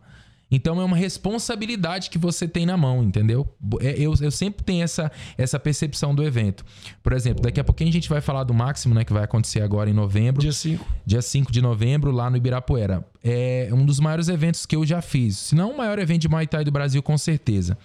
Então 0.55 0.79
é 0.79 0.85
uma 0.85 0.95
responsabilidade 0.95 2.11
que 2.11 2.17
você 2.19 2.47
tem 2.47 2.63
na 2.63 2.77
mão, 2.77 3.03
entendeu? 3.03 3.51
É, 3.81 3.95
Eu, 3.97 4.13
eu 4.21 4.29
sempre 4.29 4.63
tenho 4.63 4.83
essa, 4.83 5.11
essa 5.35 5.59
percepção 5.59 6.13
do 6.13 6.23
evento. 6.23 6.63
Por 7.01 7.11
exemplo, 7.11 7.41
daqui 7.41 7.59
a 7.59 7.63
pouquinho 7.63 7.89
a 7.89 7.93
gente 7.93 8.07
vai 8.07 8.21
falar 8.21 8.43
do 8.43 8.53
Máximo, 8.53 8.93
né? 8.93 9.03
Que 9.03 9.11
vai 9.11 9.23
acontecer 9.23 9.63
agora 9.63 9.89
em 9.89 9.93
novembro 9.93 10.41
Dia 10.41 10.51
5. 10.51 10.85
dia 11.03 11.23
5 11.23 11.51
de 11.51 11.59
novembro, 11.59 12.11
lá 12.11 12.29
no 12.29 12.37
Ibirapuera. 12.37 13.03
É 13.23 13.67
um 13.73 13.83
dos 13.83 13.99
maiores 13.99 14.27
eventos 14.27 14.67
que 14.67 14.75
eu 14.75 14.85
já 14.85 15.01
fiz. 15.01 15.37
Se 15.37 15.55
não 15.55 15.71
o 15.71 15.77
maior 15.77 15.97
evento 15.97 16.21
de 16.21 16.29
Muay 16.29 16.45
Thai 16.45 16.63
do 16.63 16.71
Brasil, 16.71 17.01
com 17.01 17.17
certeza. 17.17 17.75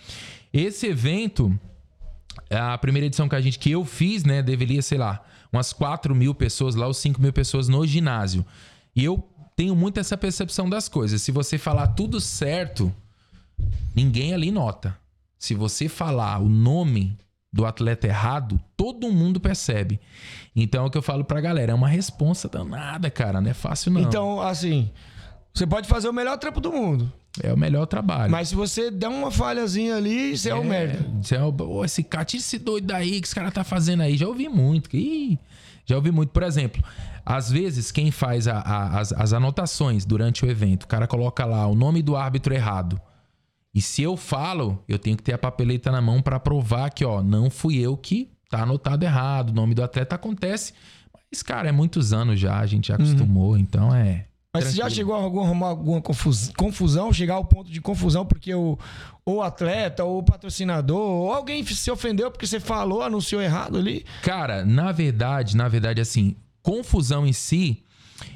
Esse 0.53 0.89
evento, 0.89 1.59
a 2.51 2.77
primeira 2.77 3.07
edição 3.07 3.31
que 3.31 3.35
a 3.35 3.41
gente 3.41 3.59
que 3.59 3.71
eu 3.71 3.83
fiz, 3.83 4.25
né, 4.25 4.43
deveria, 4.43 4.83
sei 4.83 4.99
lá, 4.99 5.25
umas 5.51 5.73
4 5.73 6.15
mil 6.15 6.35
pessoas 6.35 6.75
lá, 6.75 6.87
ou 6.87 6.93
5 6.93 7.19
mil 7.19 7.33
pessoas 7.33 7.67
no 7.67 7.87
ginásio. 7.87 8.45
E 8.95 9.05
eu 9.05 9.27
tenho 9.59 9.75
muito 9.75 9.99
essa 9.99 10.17
percepção 10.17 10.71
das 10.71 10.89
coisas. 10.89 11.21
Se 11.21 11.33
você 11.33 11.59
falar 11.59 11.89
tudo 11.89 12.21
certo, 12.21 12.95
ninguém 13.93 14.33
ali 14.33 14.53
nota. 14.53 14.97
Se 15.37 15.53
você 15.53 15.89
falar 15.89 16.39
o 16.39 16.49
nome, 16.49 17.19
do 17.53 17.67
atleta 17.67 18.07
errado, 18.07 18.61
todo 18.77 19.11
mundo 19.11 19.41
percebe. 19.41 19.99
Então 20.55 20.85
é 20.85 20.87
o 20.87 20.91
que 20.91 20.97
eu 20.97 21.03
falo 21.03 21.25
pra 21.25 21.41
galera, 21.41 21.73
é 21.73 21.75
uma 21.75 21.89
responsa 21.89 22.49
danada, 22.49 23.11
cara, 23.11 23.41
não 23.41 23.51
é 23.51 23.55
fácil 23.55 23.91
não. 23.91 24.01
Então, 24.01 24.41
assim, 24.41 24.93
você 25.53 25.67
pode 25.67 25.89
fazer 25.89 26.09
o 26.09 26.13
melhor 26.13 26.39
trampo 26.39 26.61
do 26.61 26.71
mundo. 26.71 27.13
é 27.43 27.53
o 27.53 27.59
melhor 27.59 27.87
trabalho. 27.87 28.31
Mas 28.31 28.51
se 28.51 28.55
você 28.55 28.93
der 28.93 29.09
uma 29.09 29.33
falhazinha 29.33 29.97
ali, 29.97 30.39
você 30.39 30.51
é, 30.51 30.55
o 30.55 30.63
merda. 30.63 31.05
Você 31.21 31.35
é 31.35 31.43
o, 31.43 31.53
Ô, 31.63 31.85
esse 31.85 32.05
cara, 32.05 32.25
tira 32.25 32.41
esse 32.41 32.59
doido 32.59 32.87
daí 32.87 33.21
que 33.21 33.27
esse 33.27 33.35
cara 33.35 33.51
tá 33.51 33.65
fazendo 33.65 34.05
aí. 34.05 34.17
Já 34.17 34.29
ouvi 34.29 34.49
muito. 34.49 34.97
Ih, 34.97 35.37
já 35.85 35.97
ouvi 35.97 36.13
muito. 36.13 36.31
Por 36.31 36.45
exemplo, 36.45 36.81
às 37.31 37.51
vezes 37.51 37.93
quem 37.93 38.11
faz 38.11 38.49
a- 38.49 38.59
a- 38.61 39.01
as, 39.01 39.13
as 39.13 39.33
anotações 39.35 40.05
durante 40.07 40.45
o 40.47 40.51
evento, 40.51 40.85
o 40.85 40.89
cara 40.89 41.07
coloca 41.07 41.45
lá 41.45 41.67
o 41.67 41.75
nome 41.75 42.03
do 42.03 42.17
árbitro 42.17 42.55
errado. 42.55 42.99
E 43.75 43.83
se 43.83 44.03
eu 44.03 44.17
falo, 44.17 44.83
eu 44.89 44.99
tenho 44.99 45.17
que 45.17 45.23
ter 45.23 45.35
a 45.35 45.39
papeleta 45.39 45.93
na 45.93 46.01
mão 46.01 46.23
pra 46.23 46.41
provar 46.41 46.91
que, 46.91 47.05
ó, 47.05 47.23
não 47.23 47.51
fui 47.51 47.77
eu 47.79 47.97
que 47.97 48.31
tá 48.51 48.63
anotado 48.63 49.05
errado. 49.05 49.51
O 49.51 49.53
nome 49.53 49.75
do 49.75 49.83
atleta 49.85 50.15
acontece. 50.15 50.73
Mas, 51.31 51.43
cara, 51.43 51.69
é 51.69 51.73
muitos 51.73 52.13
anos 52.15 52.41
já, 52.41 52.59
a 52.59 52.67
gente 52.67 52.89
já 52.89 52.95
acostumou, 52.95 53.59
então 53.59 53.95
é. 53.95 54.25
Mas 54.55 54.65
você 54.65 54.77
já 54.77 54.89
chegou 54.89 55.15
a 55.15 55.19
arrumar 55.19 55.67
alguma 55.69 56.01
confus- 56.01 56.51
confusão, 56.57 57.13
chegar 57.13 57.35
ao 57.35 57.45
ponto 57.45 57.71
de 57.71 57.81
confusão 57.83 58.25
porque 58.25 58.55
o, 58.55 58.79
o 59.27 59.43
atleta, 59.43 60.03
ou 60.03 60.19
o 60.19 60.23
patrocinador, 60.23 60.99
ou 60.99 61.33
alguém 61.35 61.63
se 61.67 61.91
ofendeu 61.91 62.31
porque 62.31 62.47
você 62.47 62.59
falou, 62.59 63.03
anunciou 63.03 63.43
errado 63.43 63.77
ali? 63.77 64.07
Cara, 64.23 64.65
na 64.65 64.91
verdade, 64.91 65.55
na 65.55 65.69
verdade, 65.69 66.01
assim, 66.01 66.35
confusão 66.63 67.27
em 67.27 67.33
si, 67.33 67.83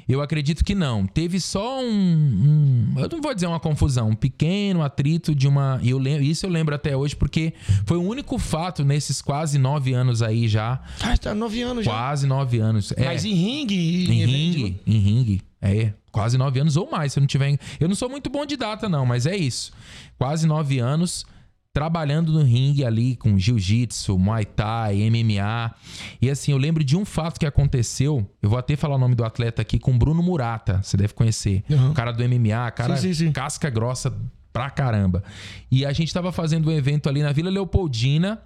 eu 0.07 0.21
acredito 0.21 0.63
que 0.63 0.73
não. 0.73 1.05
Teve 1.05 1.39
só 1.41 1.81
um, 1.81 1.85
um- 1.85 2.93
eu 2.99 3.09
não 3.09 3.21
vou 3.21 3.33
dizer 3.33 3.47
uma 3.47 3.59
confusão, 3.59 4.09
um 4.09 4.15
pequeno 4.15 4.81
atrito 4.81 5.35
de 5.35 5.47
uma. 5.47 5.79
E 5.83 5.89
eu 5.89 5.97
lembro, 5.97 6.23
isso 6.23 6.45
eu 6.45 6.49
lembro 6.49 6.73
até 6.73 6.95
hoje, 6.95 7.15
porque 7.15 7.53
foi 7.85 7.97
o 7.97 8.01
único 8.01 8.37
fato 8.37 8.83
nesses 8.85 9.21
quase 9.21 9.57
nove 9.59 9.93
anos 9.93 10.21
aí 10.21 10.47
já. 10.47 10.81
Ah, 11.01 11.17
tá 11.17 11.35
nove 11.35 11.61
anos 11.61 11.83
já. 11.85 11.91
Quase 11.91 12.25
nove 12.27 12.59
anos. 12.59 12.91
É, 12.95 13.05
Mas 13.05 13.25
em 13.25 13.33
ringue? 13.33 14.05
em 14.11 14.25
ringue, 14.25 14.81
em 14.87 14.97
ringue. 14.99 15.41
É, 15.61 15.93
quase 16.11 16.37
nove 16.37 16.59
anos 16.59 16.75
ou 16.77 16.89
mais, 16.89 17.13
se 17.13 17.19
eu 17.19 17.21
não 17.21 17.27
tiver. 17.27 17.57
Eu 17.79 17.87
não 17.87 17.95
sou 17.95 18.09
muito 18.09 18.29
bom 18.29 18.45
de 18.45 18.55
data, 18.57 18.87
não, 18.89 19.05
mas 19.05 19.25
é 19.25 19.35
isso. 19.35 19.71
Quase 20.17 20.45
nove 20.47 20.79
anos 20.79 21.25
trabalhando 21.73 22.31
no 22.31 22.43
ringue 22.43 22.85
ali 22.85 23.15
com 23.15 23.37
jiu-jitsu, 23.37 24.17
muay 24.17 24.45
thai, 24.45 25.09
MMA. 25.09 25.73
E 26.21 26.29
assim, 26.29 26.51
eu 26.51 26.57
lembro 26.57 26.83
de 26.83 26.95
um 26.95 27.03
fato 27.03 27.39
que 27.39 27.47
aconteceu. 27.47 28.29
Eu 28.41 28.49
vou 28.51 28.59
até 28.59 28.75
falar 28.75 28.95
o 28.95 28.99
nome 28.99 29.15
do 29.15 29.25
atleta 29.25 29.63
aqui 29.63 29.79
com 29.79 29.97
Bruno 29.97 30.21
Murata, 30.21 30.81
você 30.83 30.95
deve 30.95 31.13
conhecer. 31.15 31.63
Uhum. 31.67 31.89
O 31.89 31.93
cara 31.93 32.11
do 32.11 32.23
MMA, 32.23 32.69
cara 32.71 32.95
Sim, 32.95 33.13
sim, 33.13 33.25
sim. 33.25 33.31
casca 33.31 33.71
grossa 33.71 34.15
pra 34.53 34.69
caramba. 34.69 35.23
E 35.71 35.83
a 35.83 35.91
gente 35.91 36.13
tava 36.13 36.31
fazendo 36.31 36.69
um 36.69 36.71
evento 36.71 37.09
ali 37.09 37.23
na 37.23 37.31
Vila 37.31 37.49
Leopoldina. 37.49 38.39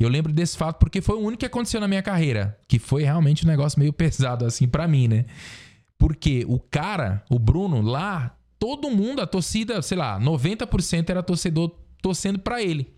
Eu 0.00 0.08
lembro 0.08 0.32
desse 0.32 0.56
fato 0.56 0.78
porque 0.78 1.00
foi 1.00 1.14
o 1.16 1.20
único 1.20 1.40
que 1.40 1.46
aconteceu 1.46 1.80
na 1.80 1.86
minha 1.86 2.02
carreira, 2.02 2.58
que 2.66 2.80
foi 2.80 3.04
realmente 3.04 3.44
um 3.44 3.48
negócio 3.48 3.78
meio 3.78 3.92
pesado 3.92 4.44
assim 4.44 4.66
pra 4.66 4.88
mim, 4.88 5.06
né? 5.06 5.26
Porque 5.96 6.44
o 6.48 6.58
cara, 6.58 7.22
o 7.30 7.38
Bruno, 7.38 7.80
lá, 7.82 8.34
todo 8.58 8.90
mundo, 8.90 9.20
a 9.20 9.26
torcida, 9.26 9.80
sei 9.80 9.96
lá, 9.96 10.18
90% 10.18 11.08
era 11.08 11.22
torcedor 11.22 11.83
torcendo 12.04 12.38
pra 12.38 12.62
ele. 12.62 12.92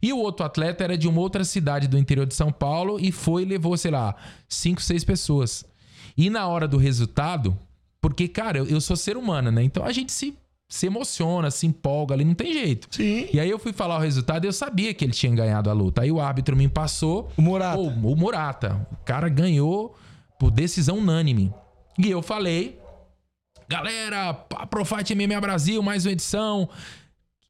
E 0.00 0.14
o 0.14 0.18
outro 0.18 0.46
atleta 0.46 0.82
era 0.82 0.96
de 0.96 1.06
uma 1.06 1.20
outra 1.20 1.44
cidade 1.44 1.86
do 1.86 1.98
interior 1.98 2.24
de 2.24 2.34
São 2.34 2.50
Paulo 2.50 2.98
e 2.98 3.12
foi 3.12 3.42
e 3.42 3.44
levou, 3.44 3.76
sei 3.76 3.90
lá, 3.90 4.16
5, 4.48 4.80
6 4.80 5.04
pessoas. 5.04 5.64
E 6.16 6.30
na 6.30 6.48
hora 6.48 6.66
do 6.66 6.78
resultado, 6.78 7.58
porque, 8.00 8.26
cara, 8.26 8.58
eu, 8.58 8.66
eu 8.66 8.80
sou 8.80 8.96
ser 8.96 9.18
humano, 9.18 9.50
né? 9.50 9.62
Então 9.62 9.84
a 9.84 9.92
gente 9.92 10.10
se, 10.10 10.34
se 10.70 10.86
emociona, 10.86 11.50
se 11.50 11.66
empolga 11.66 12.14
ali, 12.14 12.24
não 12.24 12.34
tem 12.34 12.50
jeito. 12.54 12.88
Sim. 12.90 13.28
E 13.30 13.38
aí 13.38 13.50
eu 13.50 13.58
fui 13.58 13.74
falar 13.74 13.98
o 13.98 14.00
resultado 14.00 14.44
e 14.44 14.48
eu 14.48 14.52
sabia 14.54 14.94
que 14.94 15.04
ele 15.04 15.12
tinha 15.12 15.34
ganhado 15.34 15.68
a 15.68 15.74
luta. 15.74 16.00
Aí 16.00 16.10
o 16.10 16.18
árbitro 16.18 16.56
me 16.56 16.66
passou. 16.66 17.30
O 17.36 17.42
Murata. 17.42 17.76
Pô, 17.76 17.88
o 17.88 18.16
Murata. 18.16 18.88
O 18.90 19.04
cara 19.04 19.28
ganhou 19.28 19.94
por 20.38 20.50
decisão 20.50 20.96
unânime. 20.96 21.52
E 21.98 22.10
eu 22.10 22.22
falei, 22.22 22.78
galera, 23.68 24.30
a 24.54 24.66
Profight 24.66 25.14
MMA 25.14 25.40
Brasil, 25.40 25.82
mais 25.82 26.06
uma 26.06 26.12
edição. 26.12 26.68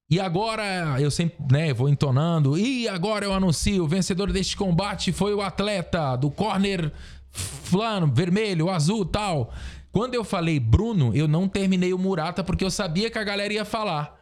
E 0.09 0.21
agora, 0.21 1.01
eu 1.01 1.11
sempre, 1.11 1.37
né, 1.51 1.75
vou 1.75 1.89
entonando. 1.89 2.57
E 2.57 2.89
agora 2.89 3.25
eu 3.25 3.33
anuncio, 3.33 3.83
o 3.83 3.89
vencedor 3.89 4.33
deste 4.33 4.57
combate 4.57 5.13
foi 5.13 5.35
o 5.35 5.43
atleta 5.43 6.15
do 6.17 6.31
corner 6.31 6.93
flano, 7.31 8.07
vermelho, 8.07 8.71
azul, 8.71 9.05
tal. 9.05 9.53
Quando 9.91 10.15
eu 10.15 10.23
falei 10.23 10.61
Bruno, 10.61 11.15
eu 11.15 11.27
não 11.27 11.49
terminei 11.49 11.93
o 11.93 11.99
Murata 11.99 12.45
porque 12.45 12.65
eu 12.65 12.71
sabia 12.71 13.11
que 13.11 13.19
a 13.19 13.25
galera 13.25 13.53
ia 13.53 13.65
falar. 13.65 14.17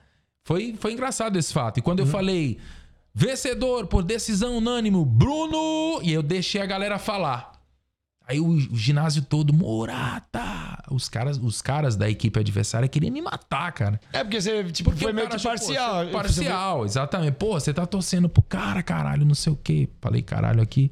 Foi, 0.46 0.74
foi 0.78 0.92
engraçado 0.92 1.38
esse 1.38 1.52
fato. 1.52 1.78
E 1.78 1.82
quando 1.82 2.00
eu 2.00 2.06
falei 2.06 2.58
vencedor 3.12 3.86
por 3.86 4.02
decisão 4.02 4.56
unânime, 4.58 5.04
Bruno, 5.04 6.00
e 6.02 6.12
eu 6.12 6.22
deixei 6.22 6.60
a 6.60 6.66
galera 6.66 6.98
falar. 6.98 7.53
Aí 8.26 8.40
o, 8.40 8.46
o 8.46 8.76
ginásio 8.76 9.22
todo, 9.22 9.52
Murata! 9.52 10.82
Os 10.90 11.08
caras, 11.08 11.38
os 11.38 11.60
caras 11.60 11.94
da 11.94 12.08
equipe 12.08 12.38
adversária 12.40 12.88
queriam 12.88 13.12
me 13.12 13.20
matar, 13.20 13.70
cara. 13.72 14.00
É 14.12 14.24
porque 14.24 14.40
você 14.40 14.64
tipo, 14.64 14.90
Porque 14.90 15.04
foi 15.04 15.12
meio 15.12 15.28
que 15.28 15.36
achou, 15.36 15.50
parcial. 15.50 16.06
pô, 16.06 16.12
parcial, 16.12 16.84
exatamente. 16.86 17.34
Pô, 17.34 17.52
você 17.60 17.72
tá 17.74 17.84
torcendo 17.84 18.28
pro 18.28 18.42
cara, 18.42 18.82
caralho, 18.82 19.26
não 19.26 19.34
sei 19.34 19.52
o 19.52 19.56
quê. 19.56 19.88
Falei 20.00 20.22
caralho 20.22 20.62
aqui. 20.62 20.90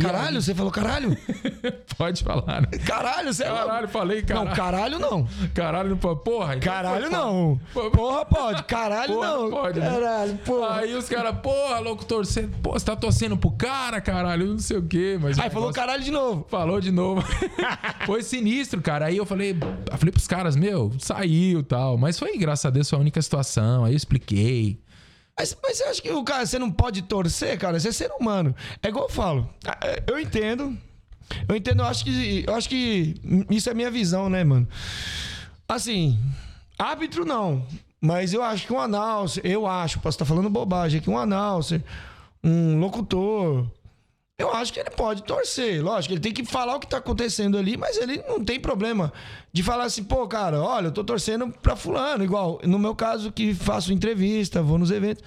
Caralho, 0.00 0.42
você 0.42 0.54
falou 0.54 0.70
caralho? 0.70 1.16
pode 1.96 2.22
falar, 2.22 2.60
né? 2.60 2.68
Caralho, 2.84 3.32
você 3.32 3.44
é. 3.44 3.46
Caralho, 3.46 3.88
falei 3.88 4.20
caralho. 4.22 4.46
Não, 4.48 4.54
caralho 4.54 4.98
não. 4.98 5.28
Caralho, 5.54 5.88
não 5.90 5.96
pode. 5.96 6.22
Porra. 6.22 6.54
então 6.56 6.70
Caralho 6.70 7.00
foi- 7.04 7.10
não. 7.10 7.60
Pô, 7.72 7.90
Porra 7.90 8.26
pode. 8.26 8.62
Caralho 8.64 9.14
Porra, 9.14 9.26
não. 9.26 9.50
pode, 9.50 9.80
né? 9.80 9.88
Caralho, 9.90 10.38
porra. 10.44 10.74
Aí 10.80 10.94
os 10.94 11.08
caras, 11.08 11.34
porra, 11.40 11.78
louco, 11.78 12.04
torcendo. 12.04 12.54
Pô, 12.62 12.72
você 12.72 12.84
tá 12.84 12.94
torcendo 12.94 13.38
pro 13.38 13.50
cara, 13.52 13.98
caralho, 13.98 14.46
não 14.48 14.58
sei 14.58 14.76
o 14.76 14.82
quê. 14.82 15.18
Mas 15.18 15.38
o 15.38 15.40
Aí 15.40 15.48
falou 15.48 15.68
negócio- 15.70 15.74
caralho 15.80 16.02
de 16.04 16.10
novo. 16.10 16.46
Falou 16.50 16.78
de 16.78 16.90
novo. 16.90 17.24
foi 18.04 18.22
sinistro, 18.22 18.82
cara. 18.82 19.06
Aí 19.06 19.16
eu 19.16 19.24
falei, 19.24 19.52
eu 19.90 19.96
falei 19.96 20.12
pros 20.12 20.26
caras, 20.28 20.56
meu, 20.56 20.92
saiu 20.98 21.60
e 21.60 21.62
tal. 21.62 21.96
Mas 21.96 22.18
foi, 22.18 22.36
graças 22.36 22.66
a 22.66 22.70
Deus, 22.70 22.90
foi 22.90 22.98
a 22.98 23.00
única 23.00 23.22
situação. 23.22 23.86
Aí 23.86 23.94
eu 23.94 23.96
expliquei. 23.96 24.78
Mas, 25.38 25.56
mas 25.62 25.76
você 25.76 25.84
acha 25.84 26.02
que 26.02 26.10
o 26.10 26.24
cara, 26.24 26.46
você 26.46 26.58
não 26.58 26.70
pode 26.70 27.02
torcer, 27.02 27.58
cara? 27.58 27.78
Você 27.78 27.88
é 27.88 27.92
ser 27.92 28.10
humano. 28.18 28.54
É 28.82 28.88
igual 28.88 29.04
eu 29.04 29.10
falo. 29.10 29.48
É, 29.82 30.02
Eu 30.06 30.18
entendo. 30.18 30.76
Eu 31.48 31.56
entendo, 31.56 31.82
eu 31.82 31.86
acho 31.86 32.04
que. 32.04 32.44
Eu 32.46 32.54
acho 32.54 32.68
que. 32.68 33.14
Isso 33.50 33.68
é 33.68 33.74
minha 33.74 33.90
visão, 33.90 34.28
né, 34.28 34.44
mano? 34.44 34.66
Assim, 35.68 36.18
árbitro 36.78 37.24
não. 37.24 37.66
Mas 38.00 38.32
eu 38.32 38.42
acho 38.42 38.66
que 38.66 38.72
um 38.72 38.80
announcer, 38.80 39.44
eu 39.44 39.66
acho, 39.66 39.98
posso 39.98 40.14
estar 40.14 40.24
falando 40.24 40.48
bobagem 40.48 41.00
aqui, 41.00 41.10
um 41.10 41.18
announcer, 41.18 41.82
um 42.42 42.78
locutor. 42.78 43.66
Eu 44.38 44.52
acho 44.52 44.70
que 44.70 44.78
ele 44.78 44.90
pode 44.90 45.22
torcer, 45.22 45.82
lógico, 45.82 46.12
ele 46.12 46.20
tem 46.20 46.32
que 46.32 46.44
falar 46.44 46.76
o 46.76 46.80
que 46.80 46.86
tá 46.86 46.98
acontecendo 46.98 47.56
ali, 47.56 47.74
mas 47.74 47.96
ele 47.96 48.22
não 48.28 48.44
tem 48.44 48.60
problema 48.60 49.10
de 49.50 49.62
falar 49.62 49.84
assim, 49.84 50.04
pô, 50.04 50.28
cara, 50.28 50.60
olha, 50.60 50.88
eu 50.88 50.92
tô 50.92 51.02
torcendo 51.02 51.48
pra 51.62 51.74
fulano, 51.74 52.22
igual 52.22 52.60
no 52.64 52.78
meu 52.78 52.94
caso 52.94 53.32
que 53.32 53.54
faço 53.54 53.94
entrevista, 53.94 54.62
vou 54.62 54.76
nos 54.76 54.90
eventos. 54.90 55.24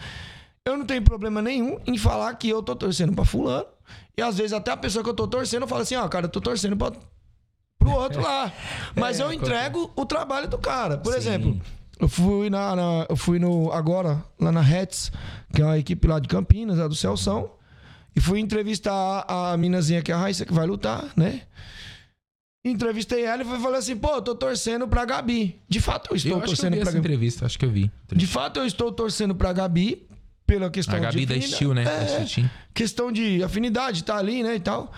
Eu 0.64 0.78
não 0.78 0.86
tenho 0.86 1.02
problema 1.02 1.42
nenhum 1.42 1.80
em 1.88 1.98
falar 1.98 2.32
que 2.36 2.48
eu 2.48 2.62
tô 2.62 2.76
torcendo 2.76 3.12
pra 3.14 3.26
fulano. 3.26 3.66
E 4.16 4.22
às 4.22 4.38
vezes 4.38 4.54
até 4.54 4.70
a 4.72 4.78
pessoa 4.78 5.04
que 5.04 5.10
eu 5.10 5.16
tô 5.16 5.28
torcendo 5.28 5.66
fala 5.66 5.82
assim, 5.82 5.96
ó, 5.96 6.08
cara, 6.08 6.26
eu 6.28 6.30
tô 6.30 6.40
torcendo 6.40 6.78
pra, 6.78 6.92
pro 7.80 7.90
outro 7.92 8.22
lá. 8.22 8.54
Mas 8.96 9.20
É, 9.20 9.24
eu 9.24 9.34
entrego 9.34 9.92
o 9.96 10.06
trabalho 10.06 10.48
do 10.48 10.60
cara. 10.60 10.98
Por 11.00 11.14
Sim. 11.14 11.18
exemplo, 11.18 11.62
eu 12.00 12.08
fui 12.08 12.52
na, 12.52 12.76
na- 12.76 13.06
eu 13.10 13.16
fui 13.16 13.40
no 13.40 13.72
agora 13.72 14.24
lá 14.40 14.52
na 14.52 14.62
Hets, 14.62 15.12
que 15.52 15.64
é 15.64 15.66
uma 15.66 15.80
equipe 15.80 16.08
lá 16.08 16.20
de 16.20 16.28
Campinas, 16.28 16.78
lá 16.78 16.88
do 16.88 16.94
Celção, 16.96 17.50
e 18.20 18.22
fui 18.22 18.40
entrevistar 18.42 18.92
a, 19.28 19.54
a 19.54 19.58
minazinha 19.58 20.02
que 20.02 20.12
é 20.12 20.16
a 20.16 20.18
Raíssa 20.18 20.46
que 20.46 20.54
vai 20.54 20.68
lutar, 20.68 21.06
né? 21.16 21.44
Entrevistei 22.66 23.24
ela 23.24 23.42
e 23.42 23.46
fui- 23.46 23.58
falei 23.60 23.80
assim, 23.80 23.96
pô, 23.96 24.16
eu 24.16 24.22
tô 24.22 24.36
torcendo 24.36 24.86
pra 24.88 25.06
Gabi. 25.06 25.60
De 25.70 25.80
fato, 25.80 26.12
eu 26.12 26.16
estou 26.18 26.32
eu 26.34 26.40
eu 26.40 26.46
torcendo 26.46 26.74
vi 26.74 26.80
pra 26.80 26.82
essa 26.82 26.92
Gabi. 26.92 27.00
entrevista, 27.00 27.46
acho 27.46 27.58
que 27.58 27.66
eu 27.66 27.72
vi. 27.72 27.90
De 28.12 28.28
fato, 28.28 28.60
eu 28.60 28.66
estou 28.66 28.92
torcendo 28.92 29.34
pra 29.34 29.54
Gabi 29.54 30.06
pela 30.46 30.70
questão 30.70 30.96
A 30.98 31.00
Gabi 31.00 31.22
de 31.22 31.26
da 31.26 31.34
afinidade. 31.36 31.56
Steel, 31.56 31.74
né? 31.74 31.84
Da 31.86 31.92
É, 31.92 32.26
questão 32.74 33.12
de 33.12 33.42
afinidade, 33.42 34.04
tá 34.04 34.18
ali, 34.18 34.44
né, 34.44 34.56
e 34.56 34.60
tal. 34.60 34.92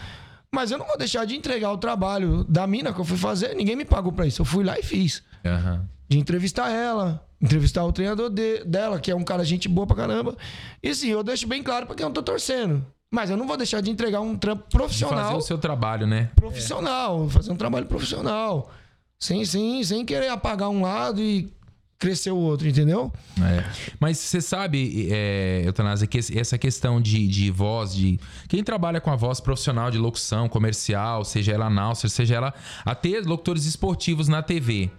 Mas 0.53 0.71
eu 0.71 0.77
não 0.79 0.87
vou 0.87 0.97
deixar 0.97 1.23
de 1.25 1.35
entregar 1.35 1.71
o 1.71 1.77
trabalho 1.77 2.43
da 2.45 2.65
mina 2.65 2.91
que 2.91 2.99
eu 2.99 3.05
fui 3.05 3.17
fazer. 3.17 3.53
Ninguém 3.55 3.75
me 3.75 3.85
pagou 3.85 4.11
pra 4.11 4.25
isso. 4.25 4.41
Eu 4.41 4.45
fui 4.45 4.63
lá 4.63 4.77
e 4.79 4.83
fiz. 4.83 5.23
Aham. 5.45 5.87
De 6.09 6.17
entrevistar 6.17 6.69
ela, 6.71 7.25
entrevistar 7.39 7.85
o 7.85 7.91
treinador 7.93 8.29
de- 8.29 8.63
dela, 8.65 8.99
que 8.99 9.11
é 9.11 9.15
um 9.15 9.23
cara 9.23 9.45
gente 9.45 9.69
boa 9.69 9.85
pra 9.87 9.95
caramba. 9.95 10.35
E 10.83 10.93
sim, 10.95 11.09
eu 11.09 11.23
deixo 11.23 11.47
bem 11.47 11.61
claro 11.63 11.85
porque 11.85 12.01
eu 12.03 12.07
não 12.07 12.13
tô 12.13 12.23
torcendo. 12.23 12.85
Mas 13.12 13.30
eu 13.30 13.36
não 13.36 13.46
vou 13.46 13.58
deixar 13.58 13.82
de 13.82 13.91
entregar 13.91 14.22
um 14.22 14.38
trampo 14.38 14.63
De 14.63 14.70
profissional. 14.70 15.25
fazer 15.25 15.38
o 15.38 15.41
seu 15.41 15.58
trabalho, 15.58 16.08
né? 16.08 16.30
Profissional, 16.36 17.30
fazer 17.30 17.51
um 17.51 17.58
trabalho 17.58 17.86
profissional. 17.86 18.72
Sem, 19.20 19.44
sem, 19.44 19.84
sem 19.84 20.06
querer 20.06 20.30
apagar 20.30 20.70
um 20.70 20.82
lado 20.82 21.22
e 21.22 21.51
crescer 22.00 22.32
o 22.32 22.38
outro, 22.38 22.68
entendeu? 22.68 23.13
É. 23.39 23.63
Mas 24.00 24.18
você 24.18 24.41
sabe, 24.41 25.08
é, 25.12 25.62
Eutanásia, 25.65 26.08
que 26.08 26.18
essa 26.18 26.58
questão 26.58 27.00
de, 27.00 27.27
de 27.27 27.51
voz, 27.51 27.94
de. 27.94 28.20
Quem 28.48 28.63
trabalha 28.63 29.00
com 29.00 29.12
a 29.12 29.15
voz 29.15 29.39
profissional 29.39 29.91
de 29.91 30.00
locução, 30.00 30.50
comercial, 30.50 31.24
seja 31.24 31.51
ela 31.51 31.68
announcer, 31.68 32.10
seja 32.10 32.36
ela 32.36 32.53
até 32.84 33.20
locutores 33.20 33.65
esportivos 33.65 34.27
na 34.27 34.41
TV. 34.41 34.89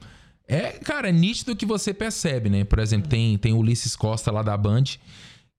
É, 0.47 0.73
cara, 0.85 1.09
é 1.09 1.13
nítido 1.13 1.57
que 1.57 1.67
você 1.67 1.93
percebe, 1.95 2.49
né? 2.49 2.63
Por 2.63 2.79
exemplo, 2.79 3.09
tem, 3.09 3.37
tem 3.39 3.53
Ulisses 3.53 3.97
Costa 3.97 4.31
lá 4.31 4.43
da 4.43 4.57
Band, 4.57 4.85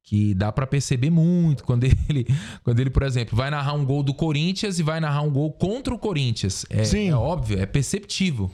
que 0.04 0.34
dá 0.34 0.52
pra 0.52 0.68
perceber 0.68 1.10
muito 1.10 1.64
quando 1.66 1.86
ele, 1.86 2.28
quando 2.64 2.80
ele, 2.80 2.90
por 2.90 3.04
exemplo, 3.04 3.36
vai 3.36 3.50
narrar 3.50 3.74
um 3.74 3.86
gol 3.86 4.04
do 4.04 4.14
Corinthians 4.14 4.78
e 4.78 4.84
vai 4.84 5.00
narrar 5.00 5.22
um 5.22 5.32
gol 5.32 5.52
contra 5.52 5.94
o 5.94 5.98
Corinthians. 5.98 6.66
É, 6.70 6.84
Sim. 6.84 7.10
é 7.10 7.16
óbvio, 7.16 7.60
é 7.60 7.66
perceptível 7.66 8.52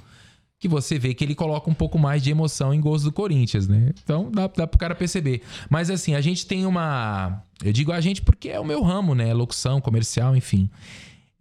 que 0.59 0.67
você 0.67 0.99
vê 0.99 1.13
que 1.13 1.23
ele 1.23 1.33
coloca 1.33 1.69
um 1.69 1.73
pouco 1.73 1.97
mais 1.97 2.21
de 2.21 2.29
emoção 2.29 2.73
em 2.73 2.81
gols 2.81 3.03
do 3.03 3.13
Corinthians, 3.13 3.67
né? 3.67 3.91
Então 4.03 4.29
dá, 4.29 4.45
dá 4.47 4.67
pro 4.67 4.77
cara 4.77 4.93
perceber. 4.93 5.41
Mas 5.69 5.89
assim, 5.89 6.13
a 6.15 6.21
gente 6.21 6.45
tem 6.45 6.65
uma. 6.65 7.41
Eu 7.63 7.71
digo 7.71 7.93
a 7.93 8.01
gente 8.01 8.21
porque 8.21 8.49
é 8.49 8.59
o 8.59 8.65
meu 8.65 8.83
ramo, 8.83 9.15
né? 9.15 9.33
Locução, 9.33 9.79
comercial, 9.79 10.35
enfim. 10.35 10.69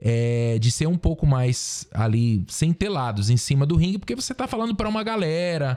É, 0.00 0.56
de 0.60 0.70
ser 0.70 0.86
um 0.86 0.96
pouco 0.96 1.26
mais 1.26 1.88
ali, 1.92 2.44
sem 2.46 2.72
telados 2.72 3.28
em 3.28 3.36
cima 3.36 3.66
do 3.66 3.74
ringue, 3.74 3.98
porque 3.98 4.14
você 4.14 4.32
tá 4.32 4.46
falando 4.46 4.76
pra 4.76 4.88
uma 4.88 5.02
galera. 5.02 5.76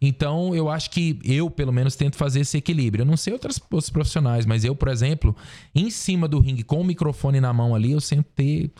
Então, 0.00 0.54
eu 0.54 0.68
acho 0.68 0.90
que 0.90 1.18
eu, 1.24 1.50
pelo 1.50 1.72
menos, 1.72 1.96
tento 1.96 2.16
fazer 2.16 2.40
esse 2.40 2.56
equilíbrio. 2.56 3.02
Eu 3.02 3.06
não 3.06 3.16
sei 3.16 3.32
outras, 3.32 3.60
outros 3.70 3.90
profissionais, 3.90 4.44
mas 4.44 4.64
eu, 4.64 4.74
por 4.74 4.88
exemplo, 4.88 5.34
em 5.74 5.90
cima 5.90 6.28
do 6.28 6.38
ringue, 6.38 6.62
com 6.62 6.80
o 6.80 6.84
microfone 6.84 7.40
na 7.40 7.52
mão 7.52 7.74
ali, 7.74 7.92
eu 7.92 8.00
sempre 8.00 8.30
ter 8.34 8.72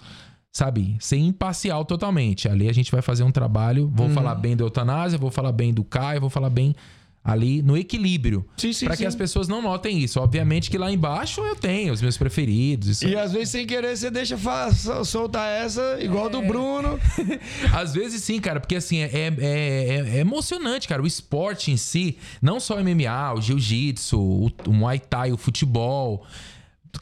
sabe, 0.56 0.96
ser 0.99 1.18
imparcial 1.18 1.85
totalmente. 1.85 2.49
Ali 2.49 2.66
a 2.66 2.73
gente 2.73 2.90
vai 2.90 3.02
fazer 3.02 3.23
um 3.23 3.30
trabalho, 3.30 3.92
vou 3.94 4.08
falar 4.08 4.35
bem 4.35 4.56
do 4.56 4.64
eutanásia, 4.64 5.18
vou 5.18 5.30
falar 5.30 5.52
bem 5.52 5.73
do 5.73 5.85
Caio, 5.85 6.18
vou 6.18 6.30
falar 6.30 6.49
bem 6.49 6.75
ali 7.26 7.61
no 7.61 7.76
equilíbrio. 7.76 8.47
Sim, 8.56 8.73
sim, 8.73 8.87
Pra 8.87 8.95
que 8.95 9.02
sim. 9.02 9.06
as 9.06 9.16
pessoas 9.16 9.49
não 9.49 9.61
notem 9.61 9.99
isso. 9.99 10.21
Obviamente 10.21 10.71
que 10.71 10.78
lá 10.78 10.92
embaixo 10.92 11.40
eu 11.40 11.56
tenho 11.56 11.92
os 11.92 12.00
meus 12.00 12.16
preferidos. 12.16 13.02
E 13.02 13.16
às 13.16 13.33
vezes, 13.33 13.49
sem 13.49 13.66
querer, 13.66 13.97
você 13.97 14.11
deixa 14.11 14.37
soltar 15.04 15.50
essa, 15.50 15.99
igual 16.00 16.28
É. 16.28 16.30
do 16.30 16.42
Bruno. 16.42 16.99
Às 17.75 17.92
vezes 17.95 18.23
sim, 18.23 18.38
cara, 18.40 18.61
porque 18.61 18.76
assim, 18.76 18.99
é, 18.99 19.11
é, 19.12 19.33
é- 19.40 20.16
é 20.16 20.21
emocionante, 20.21 20.87
cara. 20.87 21.02
O 21.02 21.06
esporte 21.06 21.71
em 21.73 21.76
si, 21.76 22.16
não 22.40 22.61
só 22.61 22.76
o 22.76 22.80
MMA, 22.80 23.35
o 23.35 23.40
jiu-jitsu, 23.40 24.18
o, 24.21 24.50
o 24.68 24.73
muay 24.73 24.99
thai, 25.00 25.33
o 25.33 25.37
futebol. 25.37 26.25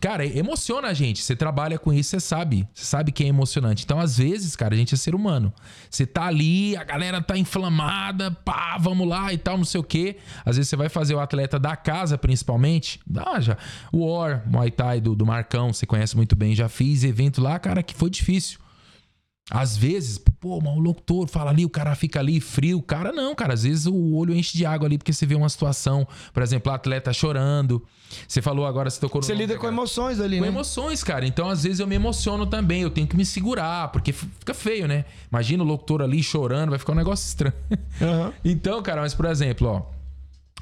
Cara, 0.00 0.26
emociona 0.26 0.88
a 0.88 0.94
gente. 0.94 1.22
Você 1.22 1.34
trabalha 1.34 1.78
com 1.78 1.92
isso, 1.92 2.10
você 2.10 2.20
sabe. 2.20 2.68
Você 2.74 2.84
sabe 2.84 3.12
que 3.12 3.24
é 3.24 3.26
emocionante. 3.26 3.84
Então, 3.84 3.98
às 3.98 4.18
vezes, 4.18 4.54
cara, 4.56 4.74
a 4.74 4.76
gente 4.76 4.94
é 4.94 4.96
ser 4.96 5.14
humano. 5.14 5.52
Você 5.90 6.06
tá 6.06 6.24
ali, 6.24 6.76
a 6.76 6.84
galera 6.84 7.22
tá 7.22 7.36
inflamada, 7.38 8.30
pá, 8.30 8.76
vamos 8.78 9.08
lá 9.08 9.32
e 9.32 9.38
tal, 9.38 9.56
não 9.56 9.64
sei 9.64 9.80
o 9.80 9.84
quê. 9.84 10.16
Às 10.44 10.56
vezes 10.56 10.68
você 10.68 10.76
vai 10.76 10.88
fazer 10.88 11.14
o 11.14 11.20
atleta 11.20 11.58
da 11.58 11.76
casa, 11.76 12.18
principalmente. 12.18 13.00
Ah, 13.16 13.40
já. 13.40 13.56
O 13.92 14.06
War, 14.06 14.42
Muay 14.46 14.70
Thai 14.70 15.00
do, 15.00 15.14
do 15.14 15.24
Marcão, 15.24 15.72
você 15.72 15.86
conhece 15.86 16.16
muito 16.16 16.36
bem. 16.36 16.54
Já 16.54 16.68
fiz 16.68 17.04
evento 17.04 17.40
lá, 17.40 17.58
cara, 17.58 17.82
que 17.82 17.94
foi 17.94 18.10
difícil. 18.10 18.63
Às 19.50 19.76
vezes, 19.76 20.16
pô, 20.40 20.58
mas 20.58 20.74
o 20.74 20.80
locutor 20.80 21.28
fala 21.28 21.50
ali, 21.50 21.66
o 21.66 21.68
cara 21.70 21.94
fica 21.94 22.18
ali 22.18 22.40
frio. 22.40 22.80
Cara, 22.80 23.12
não, 23.12 23.34
cara. 23.34 23.52
Às 23.52 23.62
vezes 23.64 23.84
o 23.86 24.14
olho 24.14 24.34
enche 24.34 24.56
de 24.56 24.64
água 24.64 24.88
ali 24.88 24.96
porque 24.96 25.12
você 25.12 25.26
vê 25.26 25.34
uma 25.34 25.48
situação, 25.50 26.08
por 26.32 26.42
exemplo, 26.42 26.72
o 26.72 26.74
atleta 26.74 27.12
chorando. 27.12 27.84
Você 28.26 28.40
falou 28.40 28.64
agora, 28.64 28.88
você 28.88 28.98
tocou 28.98 29.20
no. 29.20 29.26
Você 29.26 29.32
nome 29.32 29.42
lida 29.44 29.54
da 29.54 29.60
com 29.60 29.66
emoções 29.68 30.18
ali, 30.18 30.38
Com 30.38 30.42
né? 30.44 30.48
emoções, 30.48 31.04
cara. 31.04 31.26
Então, 31.26 31.50
às 31.50 31.62
vezes, 31.64 31.78
eu 31.80 31.86
me 31.86 31.94
emociono 31.94 32.46
também. 32.46 32.82
Eu 32.82 32.90
tenho 32.90 33.06
que 33.06 33.16
me 33.16 33.24
segurar, 33.26 33.88
porque 33.92 34.12
fica 34.12 34.54
feio, 34.54 34.88
né? 34.88 35.04
Imagina 35.30 35.62
o 35.62 35.66
locutor 35.66 36.00
ali 36.00 36.22
chorando, 36.22 36.70
vai 36.70 36.78
ficar 36.78 36.92
um 36.92 36.96
negócio 36.96 37.26
estranho. 37.26 37.54
Aham. 38.00 38.32
Então, 38.44 38.82
cara, 38.82 39.00
mas 39.02 39.14
por 39.14 39.26
exemplo, 39.26 39.68
ó. 39.68 39.93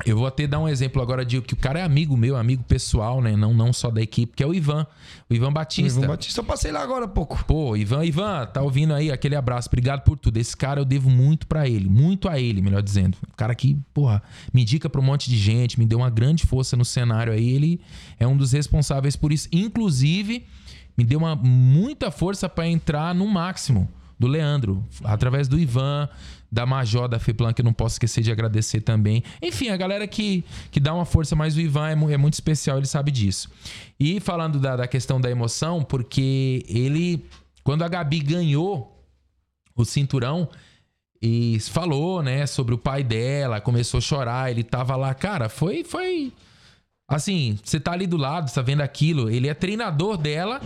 Eu 0.05 0.17
vou 0.17 0.27
até 0.27 0.47
dar 0.47 0.59
um 0.59 0.69
exemplo 0.69 1.01
agora 1.01 1.25
de 1.25 1.41
que 1.41 1.55
o 1.55 1.57
cara 1.57 1.79
é 1.79 1.83
amigo 1.83 2.17
meu, 2.17 2.37
amigo 2.37 2.65
pessoal, 2.65 3.21
né? 3.21 3.37
Não, 3.37 3.55
não 3.55 3.73
só 3.73 3.91
da 3.91 4.03
equipe, 4.03 4.35
que 4.35 4.43
é 4.43 4.47
o 4.47 4.55
Ivan. 4.55 4.87
O 5.31 5.35
Ivan 5.35 5.53
Batista. 5.53 5.99
Ivan 5.99 6.09
Batista, 6.09 6.41
eu 6.41 6.45
passei 6.45 6.73
lá 6.73 6.83
agora 6.83 7.05
há 7.05 7.09
pouco. 7.09 7.43
Pô, 7.45 7.77
Ivan, 7.77 8.05
Ivan, 8.05 8.47
tá 8.47 8.63
ouvindo 8.63 8.93
aí? 8.93 9.13
Aquele 9.13 9.37
abraço, 9.37 9.69
obrigado 9.69 10.03
por 10.03 10.19
tudo. 10.19 10.37
Esse 10.39 10.57
cara 10.57 10.81
eu 10.81 10.85
devo 10.85 11.09
muito 11.09 11.47
pra 11.47 11.69
ele, 11.69 11.89
muito 11.89 12.29
a 12.29 12.41
ele, 12.41 12.61
melhor 12.61 12.83
dizendo. 12.83 13.17
O 13.33 13.37
cara 13.37 13.55
que, 13.55 13.79
porra, 13.95 14.23
me 14.53 14.63
indica 14.63 14.91
pra 14.91 15.01
um 15.01 15.05
monte 15.05 15.31
de 15.31 15.39
gente, 15.39 15.79
me 15.79 15.87
deu 15.87 15.99
uma 15.99 16.11
grande 16.11 16.47
força 16.47 16.77
no 16.77 16.85
cenário 16.85 17.33
aí. 17.33 17.51
Ele 17.51 17.81
é 18.19 18.27
um 18.27 18.37
dos 18.37 18.53
responsáveis 18.53 19.15
por 19.15 19.33
isso. 19.33 19.49
Inclusive, 19.53 20.45
me 20.97 21.05
deu 21.05 21.21
uma 21.21 21.37
muita 21.37 22.11
força 22.11 22.49
pra 22.49 22.67
entrar 22.67 23.15
no 23.15 23.27
máximo 23.27 23.89
do 24.19 24.29
Leandro, 24.29 24.85
através 25.03 25.49
do 25.49 25.59
Ivan, 25.59 26.09
da 26.53 26.67
Major 26.67 27.09
da 27.09 27.19
Feplan, 27.19 27.55
que 27.55 27.63
eu 27.63 27.65
não 27.65 27.73
posso 27.73 27.95
esquecer 27.95 28.23
de 28.23 28.31
agradecer 28.31 28.83
também. 28.83 29.25
Enfim, 29.41 29.71
a 29.71 29.77
galera 29.77 30.07
que, 30.07 30.45
que 30.71 30.79
dá 30.79 30.93
uma 30.93 31.07
força, 31.07 31.35
mas 31.35 31.57
o 31.57 31.61
Ivan 31.61 31.89
é, 31.89 32.13
é 32.13 32.17
muito 32.19 32.35
especial, 32.35 32.77
ele 32.77 32.87
sabe 32.87 33.11
disso. 33.11 33.51
E 33.99 34.21
falando 34.21 34.61
da, 34.61 34.77
da 34.77 34.87
questão 34.87 35.19
da 35.19 35.31
emoção, 35.31 35.83
porque 35.83 36.63
ele, 36.69 37.25
quando 37.65 37.83
a 37.83 37.89
Gabi 37.89 38.21
ganhou 38.21 39.03
o 39.75 39.83
cinturão 39.87 40.47
e 41.23 41.59
falou, 41.61 42.23
né, 42.23 42.45
sobre 42.47 42.75
o 42.75 42.79
pai 42.79 43.03
dela, 43.03 43.59
começou 43.59 43.97
a 43.97 44.03
chorar, 44.03 44.51
ele 44.51 44.63
tava 44.63 44.95
lá, 44.95 45.15
cara, 45.15 45.49
foi 45.49 45.83
foi 45.83 46.33
assim, 47.09 47.59
você 47.65 47.81
tá 47.81 47.93
ali 47.93 48.07
do 48.07 48.17
lado, 48.19 48.53
tá 48.53 48.61
vendo 48.61 48.83
aquilo, 48.83 49.31
ele 49.31 49.49
é 49.49 49.55
treinador 49.55 50.19
dela, 50.19 50.61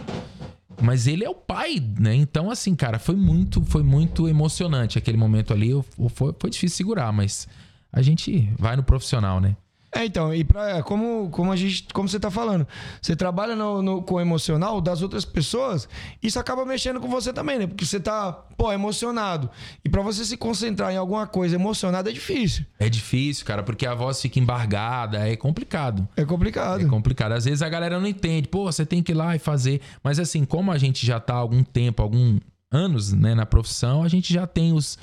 mas 0.82 1.06
ele 1.06 1.24
é 1.24 1.28
o 1.30 1.34
pai, 1.34 1.82
né? 1.98 2.14
Então 2.14 2.50
assim, 2.50 2.74
cara, 2.74 2.98
foi 2.98 3.16
muito 3.16 3.62
foi 3.64 3.82
muito 3.82 4.28
emocionante 4.28 4.98
aquele 4.98 5.16
momento 5.16 5.52
ali, 5.52 5.70
eu- 5.70 5.84
foi, 6.10 6.34
foi 6.38 6.50
difícil 6.50 6.76
segurar, 6.76 7.12
mas 7.12 7.48
a 7.92 8.02
gente 8.02 8.50
vai 8.58 8.76
no 8.76 8.82
profissional, 8.82 9.40
né? 9.40 9.56
É, 9.96 10.04
então, 10.04 10.34
e 10.34 10.44
pra, 10.44 10.82
como, 10.82 11.30
como 11.30 11.50
a 11.52 11.56
gente, 11.56 11.86
como 11.92 12.08
você 12.08 12.20
tá 12.20 12.30
falando, 12.30 12.66
você 13.00 13.16
trabalha 13.16 13.56
no, 13.56 13.80
no- 13.80 14.02
com 14.02 14.16
o 14.16 14.20
emocional 14.20 14.80
das 14.80 15.00
outras 15.00 15.24
pessoas, 15.24 15.88
isso 16.22 16.38
acaba 16.38 16.64
mexendo 16.66 17.00
com 17.00 17.08
você 17.08 17.32
também, 17.32 17.58
né? 17.58 17.66
Porque 17.66 17.84
você 17.86 17.98
tá, 17.98 18.30
pô, 18.32 18.70
emocionado. 18.72 19.48
E 19.84 19.88
pra 19.88 20.02
você 20.02 20.24
se 20.24 20.36
concentrar 20.36 20.92
em 20.92 20.96
alguma 20.96 21.26
coisa 21.26 21.54
emocionada 21.54 22.10
é 22.10 22.12
difícil. 22.12 22.64
É 22.78 22.88
difícil, 22.88 23.46
cara, 23.46 23.62
porque 23.62 23.86
a 23.86 23.94
voz 23.94 24.20
fica 24.20 24.38
embargada, 24.38 25.26
é 25.28 25.34
complicado. 25.36 26.06
É 26.16 26.24
complicado. 26.24 26.82
É 26.82 26.88
complicado. 26.88 27.32
Às 27.32 27.44
vezes 27.46 27.62
a 27.62 27.68
galera 27.68 27.98
não 27.98 28.06
entende. 28.06 28.48
Pô, 28.48 28.64
você 28.70 28.84
tem 28.84 29.02
que 29.02 29.12
ir 29.12 29.14
lá 29.14 29.34
e 29.34 29.38
fazer. 29.38 29.80
Mas 30.02 30.18
assim, 30.18 30.44
como 30.44 30.70
a 30.72 30.78
gente 30.78 31.06
já 31.06 31.18
tá 31.18 31.34
há 31.34 31.38
algum 31.38 31.62
tempo, 31.62 32.02
alguns 32.02 32.40
anos, 32.70 33.12
né, 33.12 33.34
na 33.34 33.46
profissão, 33.46 34.02
a 34.02 34.08
gente 34.08 34.32
já 34.34 34.46
tem 34.46 34.72
os. 34.72 34.98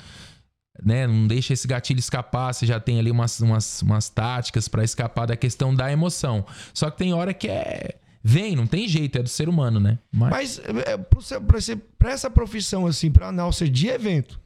Né, 0.82 1.06
não 1.06 1.28
deixa 1.28 1.52
esse 1.52 1.68
gatilho 1.68 2.00
escapar, 2.00 2.52
você 2.52 2.66
já 2.66 2.80
tem 2.80 2.98
ali 2.98 3.08
umas, 3.10 3.38
umas, 3.40 3.80
umas 3.82 4.08
táticas 4.08 4.66
pra 4.66 4.82
escapar 4.82 5.24
da 5.26 5.36
questão 5.36 5.72
da 5.74 5.90
emoção. 5.92 6.44
Só 6.72 6.90
que 6.90 6.98
tem 6.98 7.14
hora 7.14 7.32
que 7.32 7.46
é. 7.48 7.94
Vem, 8.22 8.56
não 8.56 8.66
tem 8.66 8.88
jeito, 8.88 9.18
é 9.18 9.22
do 9.22 9.28
ser 9.28 9.48
humano, 9.48 9.78
né? 9.78 9.98
Mas, 10.10 10.30
Mas 10.30 10.60
é, 10.86 10.98
você- 11.14 11.76
pra 11.98 12.10
essa 12.10 12.28
profissão, 12.30 12.86
assim, 12.86 13.10
pra 13.10 13.28
announcer 13.28 13.68
de 13.68 13.86
evento, 13.86 14.40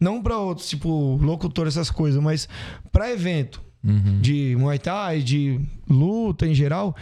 não 0.00 0.22
pra 0.22 0.38
outros, 0.38 0.68
tipo, 0.68 1.16
locutor, 1.20 1.66
essas 1.66 1.90
coisas, 1.90 2.22
mas 2.22 2.48
pra 2.90 3.10
evento 3.10 3.60
Uhum. 3.84 4.20
de 4.20 4.56
Muay 4.58 4.78
Thai, 4.78 5.20
de 5.22 5.60
luta 5.88 6.46
em 6.46 6.54
geral, 6.54 6.96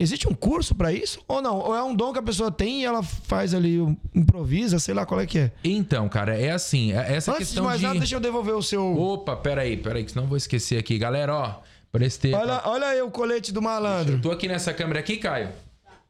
existe 0.00 0.26
um 0.26 0.34
curso 0.34 0.74
pra 0.74 0.92
isso? 0.92 1.20
Ou 1.28 1.40
não? 1.40 1.58
Ou 1.58 1.76
é 1.76 1.82
um 1.84 1.94
dom 1.94 2.12
que 2.12 2.18
a 2.18 2.22
pessoa 2.22 2.50
tem 2.50 2.80
e 2.80 2.84
ela 2.84 3.02
faz 3.02 3.54
ali, 3.54 3.78
improvisa, 4.14 4.78
sei 4.80 4.94
lá 4.94 5.06
qual 5.06 5.20
é 5.20 5.26
que 5.26 5.38
é? 5.38 5.52
Então, 5.62 6.08
cara, 6.08 6.36
é 6.36 6.50
assim, 6.50 6.92
é- 6.92 7.14
essa 7.14 7.30
Antes 7.32 7.48
de 7.48 7.54
questão 7.54 7.64
mais 7.66 7.78
de. 7.78 7.86
nada, 7.86 7.98
deixa 7.98 8.16
eu 8.16 8.20
devolver 8.20 8.54
o 8.54 8.62
seu... 8.62 8.96
Opa, 8.98 9.36
peraí, 9.36 9.76
peraí, 9.76 10.02
que 10.04 10.10
senão 10.10 10.24
eu 10.24 10.28
vou 10.28 10.36
esquecer 10.36 10.78
aqui. 10.78 10.98
Galera, 10.98 11.34
ó, 11.36 11.54
prestei. 11.92 12.34
Olha, 12.34 12.62
olha 12.64 12.86
aí 12.88 13.02
o 13.02 13.10
colete 13.10 13.52
do 13.52 13.62
malandro. 13.62 14.14
Eu 14.14 14.20
tô 14.20 14.30
aqui 14.32 14.48
nessa 14.48 14.72
câmera 14.72 14.98
aqui, 15.00 15.18
Caio. 15.18 15.50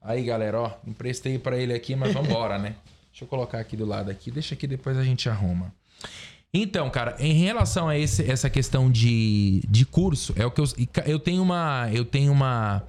Aí, 0.03 0.23
galera, 0.25 0.59
ó, 0.61 0.71
emprestei 0.87 1.39
pra 1.39 1.59
ele 1.59 1.75
aqui, 1.75 1.95
mas 1.95 2.13
vambora, 2.15 2.57
né? 2.59 2.77
Deixa 3.11 3.25
eu 3.25 3.29
colocar 3.29 3.59
aqui 3.59 3.77
do 3.77 3.85
lado 3.85 4.11
aqui, 4.11 4.31
deixa 4.31 4.55
aqui 4.55 4.67
depois 4.67 4.97
a 4.97 5.05
gente 5.05 5.29
arruma. 5.29 5.73
Então, 6.53 6.89
cara, 6.91 7.15
em 7.21 7.33
relação 7.35 7.89
a 7.89 7.97
esse- 7.99 8.29
essa 8.29 8.49
questão 8.51 8.91
de, 8.91 9.63
de 9.69 9.85
curso, 9.85 10.33
é 10.37 10.45
o 10.47 10.51
que 10.51 10.61
eu, 10.61 10.65
eu 11.07 11.19
tenho 11.19 11.43
uma 11.43 11.89
eu 11.93 12.05
tenho 12.05 12.33
uma 12.33 12.83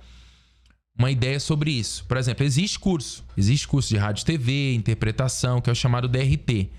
uma 1.02 1.12
ideia 1.12 1.40
sobre 1.40 1.72
isso. 1.72 2.06
Por 2.06 2.18
exemplo, 2.18 2.46
existe 2.46 2.78
curso, 2.80 3.24
existe 3.38 3.68
curso 3.68 3.90
de 3.90 3.98
rádio, 3.98 4.24
TV, 4.26 4.74
interpretação, 4.76 5.60
que 5.60 5.70
é 5.70 5.74
o 5.74 5.76
chamado 5.76 6.08
DRT. 6.08 6.70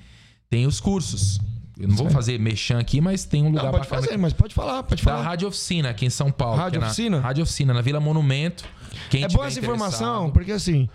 Tem 0.48 0.66
os 0.66 0.80
cursos. 0.80 1.40
Eu 1.78 1.88
não 1.88 1.96
vou 1.96 2.10
fazer 2.10 2.38
mexão 2.38 2.78
aqui, 2.78 3.00
mas 3.00 3.24
tem 3.24 3.42
um 3.42 3.48
lugar 3.48 3.64
Não, 3.64 3.70
pode 3.72 3.84
bacana 3.88 4.02
fazer, 4.02 4.16
mas 4.18 4.32
pode 4.32 4.54
falar, 4.54 4.82
pode 4.82 5.02
da 5.02 5.10
falar. 5.10 5.22
Rádio 5.24 5.48
Oficina, 5.48 5.90
aqui 5.90 6.04
em 6.06 6.10
São 6.10 6.30
Paulo. 6.30 6.56
Rádio 6.58 6.76
é 6.76 6.80
na- 6.80 6.86
Oficina? 6.86 7.20
Rádio 7.20 7.42
Oficina, 7.42 7.74
na 7.74 7.80
Vila 7.80 7.98
Monumento. 7.98 8.64
Quem 9.10 9.24
É 9.24 9.28
boa 9.28 9.46
essa 9.46 9.58
informação, 9.58 10.30
porque 10.30 10.52
assim, 10.52 10.88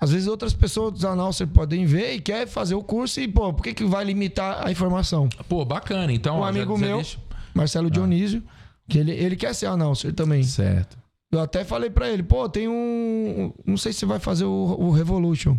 às 0.00 0.10
vezes 0.10 0.26
outras 0.26 0.52
pessoas 0.54 0.92
dos 0.94 1.04
announcers 1.04 1.48
podem 1.52 1.84
ver 1.84 2.14
e 2.14 2.20
quer 2.20 2.48
fazer 2.48 2.74
o 2.74 2.82
curso 2.82 3.20
e, 3.20 3.28
pô, 3.28 3.52
por 3.52 3.62
que, 3.62 3.74
que 3.74 3.84
vai 3.84 4.04
limitar 4.04 4.66
a 4.66 4.72
informação? 4.72 5.28
Pô, 5.48 5.64
bacana. 5.64 6.12
Então, 6.12 6.38
Um 6.38 6.40
ó, 6.40 6.44
amigo 6.48 6.74
já 6.78 6.86
meu, 6.86 6.96
deixa- 6.96 7.18
Marcelo 7.54 7.90
Dionísio, 7.90 8.42
que 8.88 8.98
ele, 8.98 9.12
ele 9.12 9.36
quer 9.36 9.54
ser 9.54 9.66
announcer 9.66 10.12
também. 10.14 10.42
Certo. 10.42 10.96
Eu 11.32 11.40
até 11.40 11.64
falei 11.64 11.88
pra 11.90 12.08
ele, 12.10 12.22
pô, 12.22 12.46
tem 12.48 12.68
um. 12.68 13.52
Não 13.66 13.76
sei 13.78 13.92
se 13.92 14.00
você 14.00 14.06
vai 14.06 14.18
fazer 14.18 14.44
o, 14.44 14.76
o 14.78 14.90
Revolution, 14.90 15.56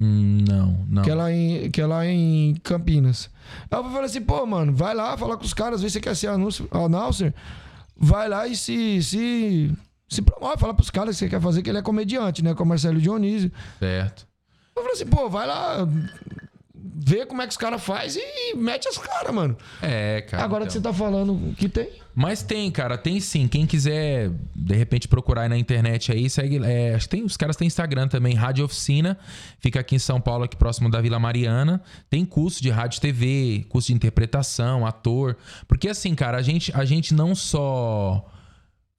Hum, 0.00 0.44
não, 0.48 0.86
não. 0.88 1.02
que, 1.02 1.10
é 1.10 1.14
lá 1.14 1.30
em, 1.30 1.70
que 1.70 1.78
é 1.80 1.86
lá 1.86 2.06
em 2.06 2.54
Campinas. 2.62 3.28
Aí 3.70 3.78
eu 3.78 3.84
falei 3.84 4.04
assim, 4.06 4.22
pô, 4.22 4.46
mano, 4.46 4.72
vai 4.74 4.94
lá 4.94 5.14
falar 5.18 5.36
com 5.36 5.44
os 5.44 5.52
caras, 5.52 5.82
vê 5.82 5.88
se 5.90 5.94
você 5.94 6.00
quer 6.00 6.14
ser 6.16 6.28
anúncio- 6.28 6.66
announcer. 6.70 7.34
Vai 7.96 8.28
lá 8.28 8.46
e 8.46 8.56
se. 8.56 9.02
se 9.02 9.70
se 10.08 10.22
promove, 10.22 10.56
fala 10.58 10.74
pros 10.74 10.90
caras 10.90 11.14
que 11.16 11.18
você 11.20 11.28
quer 11.28 11.40
fazer, 11.40 11.62
que 11.62 11.70
ele 11.70 11.78
é 11.78 11.82
comediante, 11.82 12.42
né? 12.42 12.52
Com 12.54 12.64
o 12.64 12.66
Marcelo 12.66 13.00
Dionísio. 13.00 13.52
Certo. 13.78 14.26
Eu 14.74 14.82
falei 14.82 14.96
assim, 14.96 15.06
pô, 15.06 15.28
vai 15.28 15.46
lá, 15.46 15.86
vê 16.74 17.24
como 17.26 17.42
é 17.42 17.46
que 17.46 17.52
os 17.52 17.56
caras 17.56 17.82
faz 17.82 18.16
e 18.16 18.54
mete 18.56 18.88
as 18.88 18.98
caras, 18.98 19.32
mano. 19.34 19.56
É, 19.82 20.22
cara. 20.22 20.42
Agora 20.42 20.66
que 20.66 20.76
então. 20.78 20.92
você 20.92 20.98
tá 20.98 21.04
falando 21.04 21.54
que 21.56 21.68
tem. 21.68 21.88
Mas 22.14 22.42
tem, 22.42 22.70
cara, 22.70 22.98
tem 22.98 23.20
sim. 23.20 23.46
Quem 23.46 23.66
quiser, 23.66 24.30
de 24.54 24.74
repente, 24.74 25.06
procurar 25.06 25.42
aí 25.42 25.48
na 25.48 25.58
internet 25.58 26.10
aí, 26.12 26.28
segue. 26.28 26.60
é, 26.64 26.94
acho 26.94 27.08
que 27.08 27.16
tem, 27.16 27.24
os 27.24 27.36
caras 27.36 27.56
têm 27.56 27.66
Instagram 27.66 28.08
também, 28.08 28.34
Rádio 28.34 28.64
Oficina. 28.64 29.16
Fica 29.60 29.80
aqui 29.80 29.96
em 29.96 29.98
São 29.98 30.20
Paulo, 30.20 30.44
aqui 30.44 30.56
próximo 30.56 30.90
da 30.90 31.00
Vila 31.00 31.18
Mariana. 31.18 31.80
Tem 32.08 32.24
curso 32.24 32.62
de 32.62 32.70
rádio 32.70 33.00
TV, 33.00 33.64
curso 33.68 33.88
de 33.88 33.94
interpretação, 33.94 34.86
ator. 34.86 35.36
Porque 35.68 35.88
assim, 35.88 36.14
cara, 36.14 36.38
a 36.38 36.42
gente, 36.42 36.72
a 36.74 36.84
gente 36.84 37.14
não 37.14 37.34
só 37.34 38.26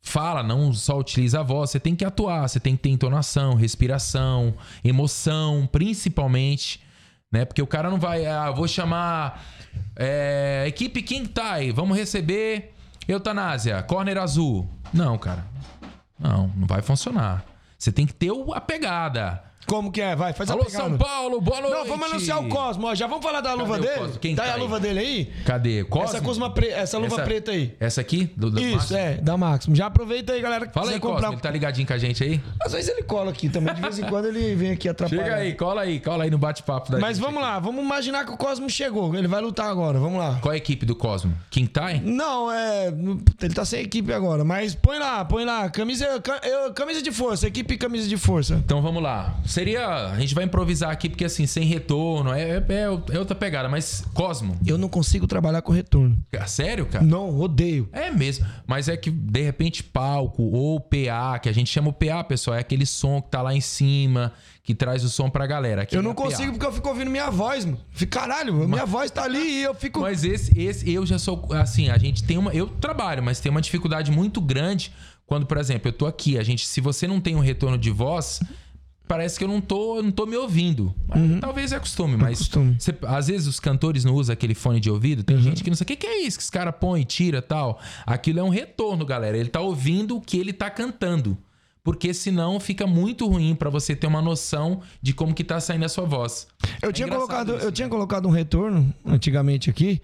fala, 0.02 0.42
não 0.42 0.74
só 0.74 0.98
utiliza 0.98 1.42
a 1.42 1.44
voz, 1.44 1.70
você 1.70 1.80
tem 1.80 1.96
que 1.96 2.04
atuar, 2.04 2.48
você 2.48 2.60
tem 2.60 2.76
que 2.76 2.82
ter 2.82 2.90
entonação, 2.90 3.54
respiração, 3.54 4.56
emoção, 4.84 5.70
principalmente, 5.72 6.82
né? 7.32 7.46
Porque 7.46 7.62
o 7.62 7.68
cara 7.68 7.90
não 7.90 8.00
vai, 8.00 8.26
ah, 8.26 8.50
vou 8.52 8.68
chamar 8.68 9.46
é, 9.96 10.64
equipe 10.68 11.04
Tai, 11.28 11.72
vamos 11.72 11.96
receber 11.98 12.74
eutanásia, 13.08 13.82
corner 13.84 14.18
azul. 14.18 14.70
Não, 14.94 15.18
cara. 15.18 15.46
Não, 16.20 16.48
não 16.56 16.68
vai 16.68 16.82
funcionar. 16.82 17.44
Você 17.78 17.92
tem 17.92 18.06
que 18.06 18.14
ter 18.14 18.32
a 18.54 18.62
pegada. 18.62 19.44
Como 19.68 19.90
que 19.92 20.02
é? 20.02 20.16
Vai, 20.16 20.34
faz 20.34 20.50
Alô, 20.50 20.64
a 20.64 20.66
pegada. 20.66 20.90
São 20.90 20.98
Paulo, 20.98 21.40
boa 21.40 21.62
noite. 21.62 21.74
Não, 21.78 21.86
vamos 21.86 22.12
anunciar 22.12 22.40
o 22.42 22.50
Cosmo. 22.50 22.88
ó. 22.88 22.96
Já 22.96 23.08
vamos 23.08 23.24
falar 23.24 23.40
da 23.42 23.54
luva 23.54 23.78
o 23.78 23.80
dele? 23.80 24.00
Cosmo? 24.00 24.20
Quem 24.20 24.36
tá 24.36 24.44
aí 24.44 24.48
tá 24.50 24.54
a 24.54 24.58
aí? 24.58 24.62
luva 24.62 24.80
dele 24.80 25.00
aí? 25.00 25.32
Cadê? 25.46 25.84
Cosmo? 25.86 26.06
Essa, 26.10 26.22
Cosma 26.22 26.50
pre... 26.50 26.68
essa 26.70 26.98
luva 26.98 27.16
Essa- 27.16 27.24
preta 27.24 27.52
aí. 27.52 27.74
Essa 27.80 28.02
aqui? 28.02 28.30
Do, 28.36 28.52
do 28.52 28.60
Isso, 28.60 28.94
é, 28.96 29.16
da 29.16 29.38
Máximo. 29.38 29.74
Já 29.76 29.86
aproveita 29.86 30.34
aí, 30.34 30.42
galera. 30.42 30.68
que 30.68 30.74
Fala 30.74 30.88
quiser 30.88 30.96
aí, 30.96 31.00
Cosmo. 31.00 31.16
comprar. 31.16 31.32
Ele 31.32 31.42
tá 31.42 31.52
ligadinho 31.52 31.88
com 31.88 31.94
a 31.94 31.98
gente 31.98 32.22
aí? 32.24 32.42
Às 32.62 32.74
vezes 32.74 32.90
ele 32.90 33.04
cola 33.04 33.32
aqui 33.32 33.48
também. 33.48 33.74
De 33.74 33.82
vez 33.82 33.98
em 34.00 34.04
quando 34.04 34.26
ele 34.26 34.56
vem 34.56 34.72
aqui 34.72 34.90
atrapalhar. 34.90 35.24
Chega 35.24 35.36
aí, 35.38 35.54
cola 35.54 35.82
aí, 35.84 36.00
cola 36.02 36.24
aí 36.26 36.30
no 36.32 36.38
bate-papo 36.38 36.92
da 36.92 37.00
Mas 37.00 37.16
gente 37.18 37.26
vamos 37.26 37.42
lá, 37.42 37.58
vamos 37.60 37.82
imaginar 37.84 38.26
que 38.26 38.32
o 38.32 38.38
Cosmo 38.38 38.70
chegou. 38.70 39.16
Ele 39.16 39.28
vai 39.28 39.42
lutar 39.42 39.68
agora, 39.68 39.98
vamos 40.00 40.20
lá. 40.20 40.38
Qual 40.42 40.52
é 40.52 40.56
a 40.56 40.58
equipe 40.58 40.86
do 40.86 40.96
Cosmo? 40.96 41.34
King 41.50 41.70
Tai? 41.70 42.02
Não, 42.04 42.52
é. 42.52 42.88
Ele 43.42 43.54
tá 43.54 43.64
sem 43.64 43.82
equipe 43.82 44.12
agora, 44.12 44.44
mas 44.44 44.76
põe 44.76 45.00
lá, 45.00 45.24
põe 45.24 45.46
lá. 45.46 45.70
Camisa, 45.70 46.20
ca- 46.20 46.42
eu- 46.44 46.74
camisa 46.74 47.02
de 47.02 47.12
força, 47.12 47.48
equipe 47.48 47.78
camisa 47.78 48.08
de 48.10 48.18
força. 48.18 48.56
Então 48.56 48.82
vamos 48.82 49.02
lá. 49.02 49.36
Seria. 49.52 49.86
A 50.12 50.20
gente 50.20 50.34
vai 50.34 50.46
improvisar 50.46 50.90
aqui, 50.92 51.10
porque 51.10 51.26
assim, 51.26 51.46
sem 51.46 51.66
retorno, 51.66 52.32
é, 52.32 52.58
é, 52.58 52.84
é 53.14 53.20
outra 53.20 53.36
pegada. 53.36 53.68
Mas 53.68 54.04
Cosmo, 54.14 54.58
Eu 54.66 54.78
não 54.78 54.88
consigo 54.88 55.28
trabalhar 55.28 55.62
com 55.62 55.72
retorno. 55.72 56.18
é 56.32 56.46
sério, 56.48 56.86
cara? 56.86 57.04
Não, 57.04 57.38
odeio. 57.40 57.90
É 57.92 58.10
mesmo. 58.12 58.46
Mas 58.66 58.88
é 58.88 58.96
que, 58.96 59.12
de 59.12 59.42
repente, 59.42 59.84
palco 59.84 60.44
ou 60.44 60.80
PA, 60.80 61.38
que 61.40 61.50
a 61.50 61.54
gente 61.54 61.70
chama 61.70 61.90
o 61.90 61.94
PA, 61.94 62.24
pessoal, 62.24 62.56
é 62.56 62.60
aquele 62.60 62.86
som 62.86 63.22
que 63.22 63.30
tá 63.30 63.42
lá 63.42 63.54
em 63.54 63.62
cima, 63.62 64.32
que 64.64 64.74
traz 64.74 65.04
o 65.04 65.10
som 65.10 65.30
pra 65.30 65.46
galera. 65.46 65.82
Aqui 65.84 65.96
Eu 65.96 66.00
é 66.00 66.04
não 66.04 66.16
PA. 66.16 66.24
consigo 66.24 66.54
porque 66.54 66.66
eu 66.66 66.72
fico 66.74 66.88
ouvindo 66.88 67.12
minha 67.12 67.30
voz, 67.30 67.66
mano. 67.66 67.80
Fico, 67.92 68.12
caralho, 68.12 68.54
minha 68.68 68.86
voz 68.86 69.12
tá 69.12 69.24
ali 69.24 69.60
e 69.60 69.64
eu 69.64 69.74
fico. 69.76 70.00
Mas 70.02 70.24
esse, 70.24 70.58
esse, 70.58 70.92
eu 70.92 71.06
já 71.06 71.20
sou. 71.20 71.48
Assim, 71.52 71.90
a 71.90 71.98
gente 71.98 72.24
tem 72.24 72.38
uma. 72.38 72.54
Eu 72.54 72.68
trabalho, 72.68 73.22
mas 73.22 73.40
tem 73.40 73.50
uma 73.52 73.62
dificuldade 73.62 74.12
muito 74.12 74.40
grande 74.40 74.92
quando, 75.26 75.46
por 75.46 75.58
exemplo, 75.58 75.88
eu 75.90 75.94
tô 75.94 76.06
aqui. 76.06 76.38
A 76.38 76.44
gente, 76.44 76.66
se 76.68 76.80
você 76.82 77.08
não 77.08 77.20
tem 77.20 77.36
um 77.36 77.40
retorno 77.40 77.78
de 77.78 77.90
voz, 77.90 78.40
parece 79.12 79.38
que 79.38 79.44
eu 79.44 79.48
não 79.50 79.60
tô, 79.60 80.02
não 80.02 80.10
tô 80.10 80.26
me 80.26 80.38
ouvindo. 80.38 80.96
Mas 81.06 81.40
Talvez 81.42 81.74
é 81.74 81.80
costume, 81.80 82.16
mas. 82.16 82.38
costume. 82.38 82.78
você- 82.80 82.96
às 83.06 83.28
vezes 83.28 83.46
os 83.46 83.60
cantores 83.60 84.06
não 84.06 84.14
usam 84.14 84.32
aquele 84.32 84.56
fone 84.56 84.80
de 84.80 84.90
ouvido. 84.90 85.22
Tem 85.22 85.38
gente 85.42 85.62
que 85.64 85.70
não 85.70 85.76
sabe 85.76 85.84
o 85.94 85.98
que, 85.98 86.06
que 86.06 86.08
é 86.08 86.22
isso 86.22 86.38
que 86.38 86.44
os 86.44 86.50
caras 86.50 86.74
põem, 86.80 87.04
tira 87.04 87.42
tal. 87.42 87.78
Aquilo 88.06 88.40
é 88.40 88.44
um 88.44 88.48
retorno, 88.50 89.06
galera. 89.06 89.38
Ele 89.38 89.50
tá 89.50 89.60
ouvindo 89.60 90.16
o 90.16 90.22
que 90.22 90.38
ele 90.38 90.54
tá 90.54 90.70
cantando. 90.70 91.38
Porque 91.84 92.14
senão 92.14 92.60
fica 92.60 92.88
muito 92.88 93.28
ruim 93.28 93.54
pra 93.54 93.70
você 93.70 93.94
ter 93.96 94.08
uma 94.08 94.22
noção 94.22 94.82
de 95.02 95.14
como 95.14 95.34
que 95.34 95.44
tá 95.44 95.60
saindo 95.60 95.84
a 95.84 95.90
sua 95.90 96.06
voz. 96.06 96.48
Eu 96.82 96.90
É 96.90 96.94
tinha 96.94 97.08
colocado, 97.10 97.56
isso, 97.58 97.66
eu 97.66 97.72
tinha 97.72 97.88
né? 97.88 97.92
colocado 97.92 98.28
um 98.30 98.32
retorno 98.32 98.94
antigamente 99.06 99.70
aqui. 99.70 100.00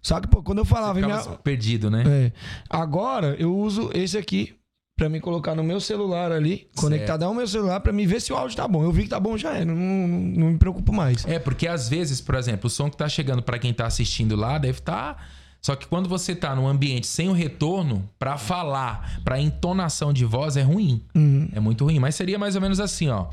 Só 0.00 0.18
que, 0.20 0.28
pô, 0.28 0.40
quando 0.42 0.58
eu 0.58 0.64
falava 0.64 0.98
Ficava 1.00 1.24
minha. 1.28 1.38
perdido, 1.38 1.90
né? 1.90 2.04
É. 2.06 2.32
Agora 2.70 3.34
eu 3.38 3.54
uso 3.56 3.90
esse 3.92 4.16
aqui 4.16 4.54
pra 4.96 5.10
me 5.10 5.20
colocar 5.20 5.54
no 5.54 5.62
meu 5.62 5.78
celular 5.78 6.32
ali, 6.32 6.68
conectado 6.74 7.22
ao 7.22 7.34
meu 7.34 7.46
celular, 7.46 7.80
pra 7.80 7.92
me 7.92 8.06
ver 8.06 8.20
se 8.20 8.32
o 8.32 8.36
áudio 8.36 8.56
tá 8.56 8.66
bom. 8.66 8.82
Eu 8.82 8.90
vi 8.90 9.02
que 9.02 9.10
tá 9.10 9.20
bom, 9.20 9.36
já 9.36 9.52
é. 9.54 9.64
Não, 9.64 9.74
não, 9.74 10.08
não 10.08 10.46
me 10.52 10.58
preocupo 10.58 10.90
mais. 10.92 11.24
É, 11.26 11.38
porque 11.38 11.68
às 11.68 11.86
vezes, 11.88 12.20
por 12.20 12.34
exemplo, 12.34 12.66
o 12.66 12.70
som 12.70 12.88
que 12.88 12.96
tá 12.96 13.06
chegando 13.06 13.42
pra 13.42 13.58
quem 13.58 13.74
tá 13.74 13.86
assistindo 13.86 14.34
lá 14.34 14.56
deve 14.56 14.78
estar. 14.78 15.28
Só 15.60 15.76
que 15.76 15.86
quando 15.86 16.08
você 16.08 16.34
tá 16.34 16.54
num 16.54 16.66
ambiente 16.66 17.06
sem 17.06 17.28
o 17.28 17.32
retorno, 17.32 18.08
pra 18.18 18.38
falar, 18.38 19.20
pra 19.22 19.38
entonação 19.38 20.12
de 20.12 20.24
voz 20.24 20.56
é 20.56 20.62
ruim. 20.62 21.02
É 21.52 21.60
muito 21.60 21.84
ruim. 21.84 21.98
Mas 21.98 22.14
seria 22.14 22.38
mais 22.38 22.54
ou 22.54 22.62
menos 22.62 22.80
assim, 22.80 23.08
ó. 23.08 23.26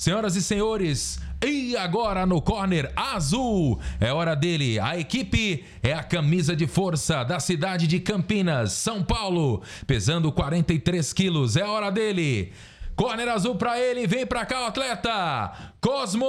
Senhoras 0.00 0.34
e 0.34 0.40
senhores, 0.40 1.20
e 1.44 1.76
agora 1.76 2.24
no 2.24 2.40
corner 2.40 2.90
azul, 2.96 3.78
é 4.00 4.10
hora 4.10 4.34
dele. 4.34 4.80
A 4.80 4.98
equipe 4.98 5.62
é 5.82 5.92
a 5.92 6.02
camisa 6.02 6.56
de 6.56 6.66
força 6.66 7.22
da 7.22 7.38
cidade 7.38 7.86
de 7.86 8.00
Campinas, 8.00 8.72
São 8.72 9.04
Paulo, 9.04 9.62
pesando 9.86 10.32
43 10.32 11.12
quilos. 11.12 11.54
É 11.54 11.64
hora 11.64 11.90
dele. 11.90 12.50
Corner 12.96 13.28
azul 13.28 13.56
pra 13.56 13.78
ele, 13.78 14.06
vem 14.06 14.24
pra 14.24 14.46
cá 14.46 14.62
o 14.62 14.66
atleta. 14.68 15.52
Cosmo! 15.82 16.24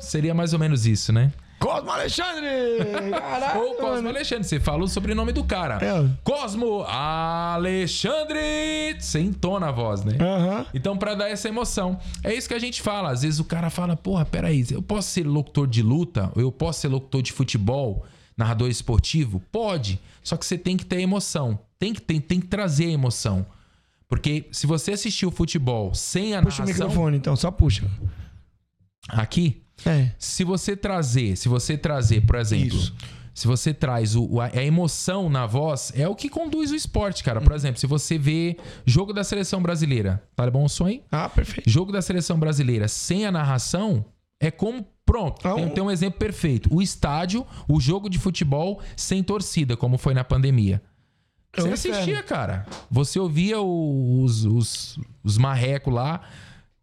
Seria 0.00 0.34
mais 0.34 0.52
ou 0.52 0.58
menos 0.58 0.86
isso, 0.86 1.12
né? 1.12 1.30
Cosmo 1.60 1.90
Alexandre! 1.90 2.48
Caralho! 3.10 3.60
Ou 3.60 3.74
Cosmo 3.74 3.96
mano. 3.96 4.08
Alexandre, 4.08 4.44
você 4.44 4.58
fala 4.58 4.82
o 4.82 4.88
sobrenome 4.88 5.30
do 5.30 5.44
cara. 5.44 5.78
É. 5.84 6.08
Cosmo 6.24 6.82
Alexandre! 6.88 8.40
Você 8.98 9.20
entona 9.20 9.68
a 9.68 9.70
voz, 9.70 10.02
né? 10.02 10.16
Aham. 10.18 10.66
Então, 10.72 10.96
pra 10.96 11.14
dar 11.14 11.28
essa 11.28 11.48
emoção. 11.48 12.00
É 12.24 12.32
isso 12.34 12.48
que 12.48 12.54
a 12.54 12.58
gente 12.58 12.80
fala. 12.80 13.10
Às 13.10 13.20
vezes 13.22 13.38
o 13.38 13.44
cara 13.44 13.68
fala, 13.68 13.94
porra, 13.94 14.24
peraí, 14.24 14.64
eu 14.70 14.80
posso 14.80 15.10
ser 15.10 15.26
locutor 15.26 15.66
de 15.66 15.82
luta? 15.82 16.32
Ou 16.34 16.40
eu 16.40 16.50
posso 16.50 16.80
ser 16.80 16.88
locutor 16.88 17.20
de 17.20 17.30
futebol? 17.30 18.06
Narrador 18.36 18.70
esportivo? 18.70 19.42
Pode. 19.52 20.00
Só 20.24 20.38
que 20.38 20.46
você 20.46 20.56
tem 20.56 20.78
que 20.78 20.86
ter 20.86 21.00
emoção. 21.00 21.58
Tem 21.78 21.92
que, 21.92 22.00
tem, 22.00 22.18
tem 22.20 22.40
que 22.40 22.46
trazer 22.46 22.86
a 22.86 22.90
emoção. 22.90 23.44
Porque 24.08 24.46
se 24.50 24.66
você 24.66 24.92
assistir 24.92 25.26
o 25.26 25.30
futebol 25.30 25.94
sem 25.94 26.34
a 26.34 26.42
Puxa 26.42 26.62
o 26.62 26.66
narração... 26.66 26.88
microfone 26.88 27.16
então, 27.18 27.36
só 27.36 27.50
puxa. 27.50 27.84
Aqui, 29.10 29.62
É. 29.86 30.10
se 30.18 30.44
você 30.44 30.76
trazer, 30.76 31.36
se 31.36 31.48
você 31.48 31.76
trazer, 31.76 32.20
por 32.26 32.36
exemplo, 32.36 32.76
Isso. 32.76 32.94
se 33.34 33.46
você 33.46 33.72
traz 33.72 34.14
o, 34.16 34.40
a 34.40 34.62
emoção 34.62 35.28
na 35.30 35.46
voz, 35.46 35.92
é 35.94 36.06
o 36.08 36.14
que 36.14 36.28
conduz 36.28 36.70
o 36.70 36.74
esporte, 36.74 37.22
cara. 37.24 37.40
Por 37.40 37.52
exemplo, 37.52 37.80
se 37.80 37.86
você 37.86 38.18
vê 38.18 38.56
jogo 38.84 39.12
da 39.12 39.24
seleção 39.24 39.62
brasileira, 39.62 40.22
tá 40.36 40.50
bom 40.50 40.64
o 40.64 40.68
som 40.68 40.86
aí? 40.86 41.02
Ah, 41.10 41.28
perfeito. 41.28 41.68
Jogo 41.68 41.92
da 41.92 42.02
seleção 42.02 42.38
brasileira 42.38 42.88
sem 42.88 43.24
a 43.26 43.32
narração 43.32 44.04
é 44.40 44.50
como. 44.50 44.86
Pronto, 45.06 45.48
Ah, 45.48 45.54
tem, 45.54 45.64
um- 45.64 45.68
tem 45.70 45.82
um 45.82 45.90
exemplo 45.90 46.20
perfeito. 46.20 46.68
O 46.72 46.80
estádio, 46.80 47.44
o 47.68 47.80
jogo 47.80 48.08
de 48.08 48.16
futebol 48.16 48.80
sem 48.96 49.24
torcida, 49.24 49.76
como 49.76 49.98
foi 49.98 50.14
na 50.14 50.22
pandemia. 50.22 50.80
É 51.52 51.62
Você 51.62 51.68
assistia, 51.90 52.22
cara. 52.22 52.64
Você 52.88 53.18
ouvia 53.18 53.60
os, 53.60 54.44
os, 54.44 55.00
os 55.24 55.36
marrecos 55.36 55.92
lá 55.92 56.20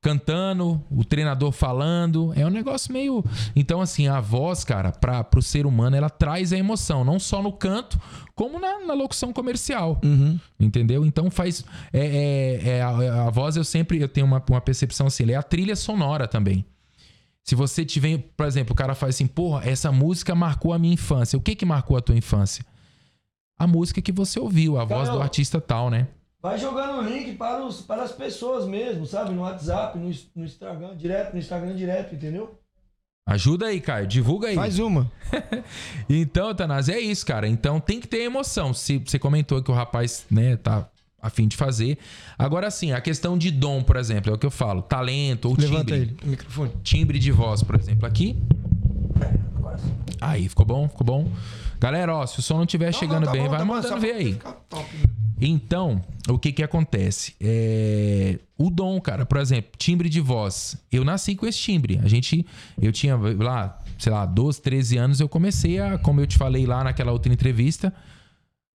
cantando, 0.02 0.82
o 0.90 1.04
treinador 1.04 1.52
falando. 1.52 2.32
É 2.36 2.46
um 2.46 2.50
negócio 2.50 2.92
meio. 2.94 3.24
Então, 3.56 3.82
assim, 3.82 4.08
a 4.08 4.20
voz, 4.20 4.64
cara, 4.64 4.92
para 4.92 5.24
pro 5.24 5.42
ser 5.42 5.66
humano, 5.66 5.96
ela 5.96 6.10
traz 6.10 6.54
a 6.54 6.58
emoção, 6.58 7.04
não 7.04 7.20
só 7.20 7.42
no 7.42 7.52
canto, 7.52 8.00
como 8.36 8.60
na, 8.60 8.86
na 8.86 8.94
locução 8.94 9.34
comercial. 9.34 10.00
Entendeu? 10.60 11.06
Então 11.06 11.30
faz. 11.32 11.66
É, 11.92 12.62
é- 12.64 12.70
é 12.78 12.82
a, 12.82 13.26
a 13.28 13.30
voz, 13.30 13.56
eu 13.58 13.64
sempre 13.64 14.00
eu 14.02 14.08
tenho 14.08 14.26
uma, 14.26 14.44
uma 14.50 14.62
percepção 14.62 15.08
assim, 15.08 15.24
ela 15.24 15.32
é 15.34 15.36
a 15.36 15.44
trilha 15.44 15.76
sonora 15.76 16.28
também. 16.28 16.66
Se 17.44 17.56
você 17.56 17.86
tiver, 17.86 18.18
por 18.36 18.46
exemplo, 18.46 18.74
o 18.74 18.76
cara 18.76 18.94
faz 18.94 19.16
assim, 19.16 19.26
porra, 19.26 19.62
essa 19.68 19.90
música 19.92 20.36
marcou 20.36 20.74
a 20.74 20.80
minha 20.80 20.94
infância. 20.94 21.38
O 21.38 21.42
que 21.42 21.56
que 21.56 21.66
marcou 21.66 21.96
a 21.96 22.02
tua 22.02 22.16
infância? 22.18 22.66
A 23.58 23.66
música 23.66 24.02
que 24.02 24.12
você 24.12 24.40
ouviu, 24.40 24.78
a 24.78 24.84
voz 24.86 25.08
do 25.10 25.22
artista 25.24 25.60
tal, 25.62 25.90
né? 25.90 26.08
Vai 26.48 26.58
jogando 26.58 27.00
o 27.00 27.02
link 27.02 27.34
para, 27.34 27.66
os, 27.66 27.82
para 27.82 28.04
as 28.04 28.14
pessoas 28.14 28.66
mesmo, 28.66 29.06
sabe? 29.06 29.34
No 29.34 29.42
WhatsApp, 29.42 30.00
no, 30.00 30.10
no 30.34 30.46
Instagram, 30.46 30.96
direto, 30.96 31.34
no 31.34 31.40
Instagram 31.40 31.76
direto, 31.76 32.16
entendeu? 32.16 32.58
Ajuda 33.28 33.66
aí, 33.66 33.82
Caio, 33.82 34.08
divulga 34.08 34.48
aí. 34.48 34.56
Faz 34.56 34.80
uma. 34.80 35.12
Então, 36.10 36.56
Tanás, 36.56 36.88
é 36.88 36.98
isso, 36.98 37.26
cara. 37.26 37.50
Então 37.50 37.82
tem 37.82 38.00
que 38.00 38.08
ter 38.08 38.22
emoção. 38.22 38.74
Se 38.74 38.98
você 38.98 39.20
comentou 39.20 39.62
que 39.62 39.70
o 39.70 39.74
rapaz, 39.74 40.26
né, 40.32 40.56
tá 40.56 40.90
a 41.22 41.30
fim 41.30 41.50
de 41.50 41.58
fazer. 41.58 41.98
Agora 42.40 42.72
sim, 42.72 42.94
a 42.94 43.02
questão 43.02 43.38
de 43.38 43.52
dom, 43.52 43.84
por 43.84 43.98
exemplo, 43.98 44.32
é 44.32 44.36
o 44.36 44.38
que 44.38 44.46
eu 44.46 44.52
falo, 44.52 44.82
talento 44.82 45.50
ou 45.50 45.58
Levanta 45.58 45.94
timbre. 45.94 45.96
ele, 45.96 46.18
o 46.24 46.28
microfone. 46.30 46.72
timbre 46.82 47.20
de 47.20 47.30
voz, 47.30 47.62
por 47.62 47.76
exemplo, 47.76 48.08
aqui. 48.08 48.42
Aí, 50.22 50.48
ficou 50.48 50.66
bom? 50.66 50.88
Ficou 50.88 51.06
bom? 51.06 51.30
Galera, 51.80 52.16
ó, 52.16 52.26
se 52.26 52.40
o 52.40 52.42
som 52.42 52.56
não 52.56 52.64
estiver 52.64 52.92
chegando 52.94 53.26
tá 53.26 53.32
bem, 53.32 53.44
bom, 53.44 53.50
vai 53.50 53.60
tá 53.60 53.66
bom, 53.66 53.74
mandando 53.74 53.94
só 53.94 54.00
ver 54.00 54.14
aí. 54.14 54.40
Então, 55.40 56.02
o 56.28 56.40
que 56.40 56.52
que 56.52 56.64
acontece? 56.64 57.36
É, 57.40 58.40
O 58.58 58.70
dom, 58.72 59.00
cara, 59.00 59.26
por 59.26 59.38
exemplo, 59.38 59.72
timbre 59.78 60.10
de 60.10 60.20
voz. 60.20 60.76
Eu 60.92 61.06
nasci 61.06 61.36
com 61.36 61.46
esse 61.46 61.60
timbre. 61.60 62.00
A 62.04 62.08
gente, 62.08 62.46
eu 62.82 62.92
tinha 62.92 63.16
lá, 63.16 63.80
sei 64.00 64.12
lá, 64.12 64.26
12, 64.26 64.62
13 64.62 64.98
anos, 64.98 65.20
eu 65.20 65.30
comecei 65.30 65.80
a, 65.80 65.98
como 66.00 66.20
eu 66.20 66.26
te 66.26 66.38
falei 66.38 66.66
lá 66.66 66.84
naquela 66.84 67.12
outra 67.12 67.32
entrevista, 67.32 67.94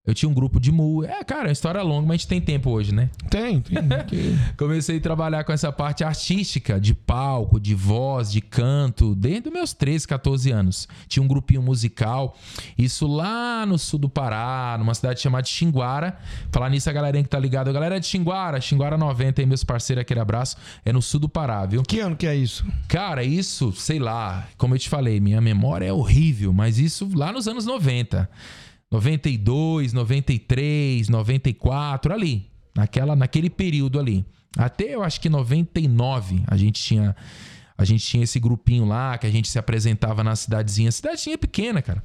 Eu 0.03 0.15
tinha 0.15 0.27
um 0.27 0.33
grupo 0.33 0.59
de 0.59 0.71
mu. 0.71 1.03
É, 1.03 1.23
cara, 1.23 1.43
é 1.43 1.45
uma 1.49 1.51
história 1.51 1.79
longa, 1.83 2.07
mas 2.07 2.15
a 2.15 2.17
gente 2.17 2.27
tem 2.27 2.41
tempo 2.41 2.71
hoje, 2.71 2.91
né? 2.91 3.11
Tem, 3.29 3.61
tem. 3.61 3.77
Comecei 4.57 4.97
a 4.97 4.99
trabalhar 4.99 5.43
com 5.43 5.53
essa 5.53 5.71
parte 5.71 6.03
artística, 6.03 6.79
de 6.79 6.95
palco, 6.95 7.59
de 7.59 7.75
voz, 7.75 8.31
de 8.31 8.41
canto, 8.41 9.13
desde 9.13 9.49
os 9.49 9.53
meus 9.53 9.73
13, 9.73 10.07
14 10.07 10.49
anos. 10.49 10.87
Tinha 11.07 11.21
um 11.21 11.27
grupinho 11.27 11.61
musical, 11.61 12.35
isso 12.75 13.05
lá 13.05 13.63
no 13.63 13.77
sul 13.77 13.99
do 13.99 14.09
Pará, 14.09 14.75
numa 14.79 14.95
cidade 14.95 15.21
chamada 15.21 15.45
Xinguara. 15.45 16.17
Falar 16.51 16.71
nisso, 16.71 16.89
a 16.89 16.93
galerinha 16.93 17.23
que 17.23 17.29
tá 17.29 17.37
ligada, 17.37 17.69
a 17.69 17.73
galera 17.73 17.97
é 17.97 17.99
de 17.99 18.07
Xinguara, 18.07 18.59
Xinguara 18.59 18.97
90 18.97 19.39
aí, 19.39 19.45
meus 19.45 19.63
parceiros, 19.63 20.01
aquele 20.01 20.19
abraço, 20.19 20.57
é 20.83 20.91
no 20.91 21.01
sul 21.01 21.19
do 21.19 21.29
Pará, 21.29 21.63
viu? 21.67 21.83
que 21.83 21.99
ano 21.99 22.15
que 22.15 22.25
é 22.25 22.35
isso? 22.35 22.65
Cara, 22.87 23.23
isso, 23.23 23.71
sei 23.73 23.99
lá, 23.99 24.47
como 24.57 24.73
eu 24.73 24.79
te 24.79 24.89
falei, 24.89 25.19
minha 25.19 25.39
memória 25.39 25.85
é 25.85 25.93
horrível, 25.93 26.51
mas 26.51 26.79
isso 26.79 27.07
lá 27.13 27.31
nos 27.31 27.47
anos 27.47 27.67
90. 27.67 28.27
92, 28.91 29.93
93, 29.93 31.07
94, 31.09 32.13
ali. 32.13 32.49
Naquela, 32.75 33.15
naquele 33.15 33.49
período 33.49 33.99
ali. 33.99 34.25
Até 34.57 34.95
eu 34.95 35.03
acho 35.03 35.19
que 35.21 35.29
99 35.29 36.43
a 36.47 36.57
gente 36.57 36.81
tinha. 36.81 37.15
A 37.77 37.83
gente 37.85 38.05
tinha 38.05 38.23
esse 38.23 38.39
grupinho 38.39 38.85
lá 38.85 39.17
que 39.17 39.25
a 39.25 39.29
gente 39.31 39.47
se 39.49 39.57
apresentava 39.57 40.23
na 40.23 40.35
cidadezinha. 40.35 40.91
Cidadezinha 40.91 41.37
pequena, 41.37 41.81
cara. 41.81 42.03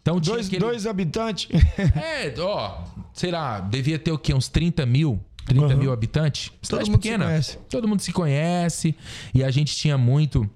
Então 0.00 0.20
tinha 0.20 0.34
Dois, 0.36 0.46
aquele- 0.46 0.60
dois 0.64 0.86
habitantes. 0.86 1.48
É, 1.96 2.32
ó, 2.40 2.84
sei 3.12 3.30
lá, 3.30 3.60
devia 3.60 3.98
ter 3.98 4.12
o 4.12 4.18
quê? 4.18 4.32
Uns 4.32 4.48
30 4.48 4.86
mil? 4.86 5.20
30 5.46 5.66
Uhum. 5.74 5.76
mil 5.78 5.92
habitantes? 5.92 6.52
Cidade 6.62 6.88
mundo 6.90 7.02
se 7.02 7.02
pequena. 7.08 7.24
conhece. 7.24 7.58
Todo 7.68 7.88
mundo 7.88 8.00
se 8.00 8.12
conhece. 8.12 8.94
E 9.34 9.42
a 9.42 9.50
gente 9.50 9.74
tinha 9.74 9.98
muito. 9.98 10.48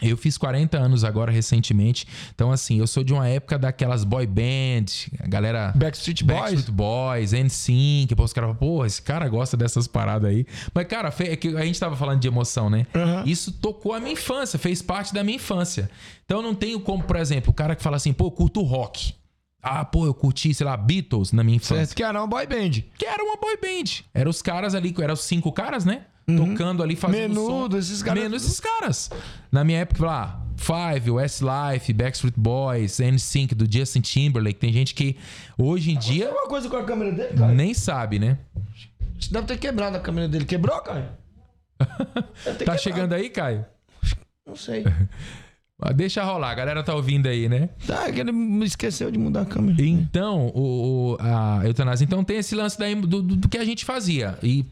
Eu 0.00 0.16
fiz 0.16 0.38
40 0.38 0.78
anos 0.78 1.04
agora 1.04 1.32
recentemente. 1.32 2.06
Então, 2.34 2.52
assim, 2.52 2.78
eu 2.78 2.86
sou 2.86 3.02
de 3.02 3.12
uma 3.12 3.28
época 3.28 3.58
daquelas 3.58 4.04
boy 4.04 4.26
band, 4.26 4.86
a 5.18 5.26
galera. 5.26 5.72
Backstreet 5.76 6.22
Boys. 6.22 6.40
Backstreet 6.40 6.70
Boys, 6.70 7.32
NSYNC, 7.32 8.14
pô, 8.14 8.24
os 8.24 8.32
caras 8.32 8.48
falam, 8.48 8.56
porra, 8.56 8.86
esse 8.86 9.02
cara 9.02 9.28
gosta 9.28 9.56
dessas 9.56 9.88
paradas 9.88 10.30
aí. 10.30 10.46
Mas, 10.72 10.86
cara, 10.86 11.12
é 11.18 11.36
que 11.36 11.48
a 11.56 11.64
gente 11.64 11.78
tava 11.78 11.96
falando 11.96 12.20
de 12.20 12.28
emoção, 12.28 12.70
né? 12.70 12.86
Aham. 12.94 13.24
Isso 13.26 13.52
tocou 13.52 13.92
a 13.92 14.00
minha 14.00 14.12
infância, 14.12 14.58
fez 14.58 14.80
parte 14.80 15.12
da 15.12 15.24
minha 15.24 15.36
infância. 15.36 15.90
Então, 16.24 16.40
não 16.40 16.54
tenho 16.54 16.80
como, 16.80 17.02
por 17.02 17.16
exemplo, 17.16 17.50
o 17.50 17.54
cara 17.54 17.74
que 17.74 17.82
fala 17.82 17.96
assim, 17.96 18.12
pô, 18.12 18.26
eu 18.26 18.30
curto 18.30 18.62
rock. 18.62 19.14
Ah, 19.62 19.84
pô, 19.84 20.06
eu 20.06 20.14
curti, 20.14 20.54
sei 20.54 20.64
lá, 20.64 20.74
Beatles 20.76 21.32
na 21.32 21.44
minha 21.44 21.56
infância. 21.56 21.84
Certo, 21.84 21.96
que 21.96 22.02
era 22.02 22.18
uma 22.18 22.26
boy 22.26 22.46
band. 22.46 22.82
Que 22.96 23.04
era 23.04 23.22
uma 23.22 23.36
boy 23.36 23.58
band. 23.58 24.04
Eram 24.14 24.30
os 24.30 24.40
caras 24.40 24.74
ali, 24.74 24.94
eram 25.02 25.12
os 25.12 25.20
cinco 25.20 25.52
caras, 25.52 25.84
né? 25.84 26.06
Tocando 26.36 26.82
ali, 26.82 26.96
fazendo 26.96 27.34
Menudo, 27.34 27.74
som. 27.74 27.78
esses 27.78 28.02
caras- 28.02 28.22
Menudo, 28.22 28.36
esses 28.36 28.60
caras. 28.60 29.10
Na 29.50 29.64
minha 29.64 29.78
época, 29.80 30.04
lá, 30.06 30.46
Five, 30.56 31.10
Westlife, 31.10 31.92
Backstreet 31.92 32.34
Boys, 32.36 32.98
NSYNC, 33.00 33.54
do 33.54 33.66
Justin 33.70 34.00
Timberlake. 34.02 34.58
Tem 34.58 34.72
gente 34.72 34.94
que 34.94 35.16
hoje 35.56 35.90
em 35.92 35.98
dia 35.98 36.26
Alguma 36.28 36.48
coisa 36.48 36.68
com 36.68 36.76
a 36.76 36.84
câmera 36.84 37.12
dele, 37.12 37.34
cara? 37.38 37.52
nem 37.54 37.72
sabe, 37.72 38.18
né? 38.18 38.38
Deve 39.30 39.46
ter 39.46 39.56
quebrado 39.58 39.96
a 39.96 40.00
câmera 40.00 40.28
dele. 40.28 40.44
Quebrou, 40.44 40.80
ter 40.82 41.02
Tá 41.78 42.52
quebrado. 42.58 42.80
chegando 42.82 43.12
aí, 43.14 43.30
Caio? 43.30 43.64
Não 44.46 44.56
sei. 44.56 44.84
Ah, 45.82 45.94
Deixa 45.94 46.22
rolar, 46.22 46.50
a 46.50 46.54
galera 46.54 46.82
tá 46.82 46.94
ouvindo 46.94 47.26
aí, 47.26 47.48
né? 47.48 47.70
Tá, 47.86 48.06
é 48.06 48.12
que 48.12 48.20
ele 48.20 48.32
me 48.32 48.66
esqueceu 48.66 49.10
de 49.10 49.16
mudar 49.18 49.40
a 49.40 49.44
câmera. 49.46 49.80
Então, 49.82 50.48
o, 50.48 51.12
o- 51.12 51.16
a 51.18 51.62
eutanásia. 51.64 52.04
Então 52.04 52.22
tem 52.22 52.36
esse 52.36 52.54
lance 52.54 52.78
daí 52.78 52.94
do, 52.94 53.06
do- 53.22 53.34
do 53.36 53.48
que 53.48 53.56
a 53.56 53.64
gente 53.64 53.86
fazia. 53.86 54.38
E 54.42 54.66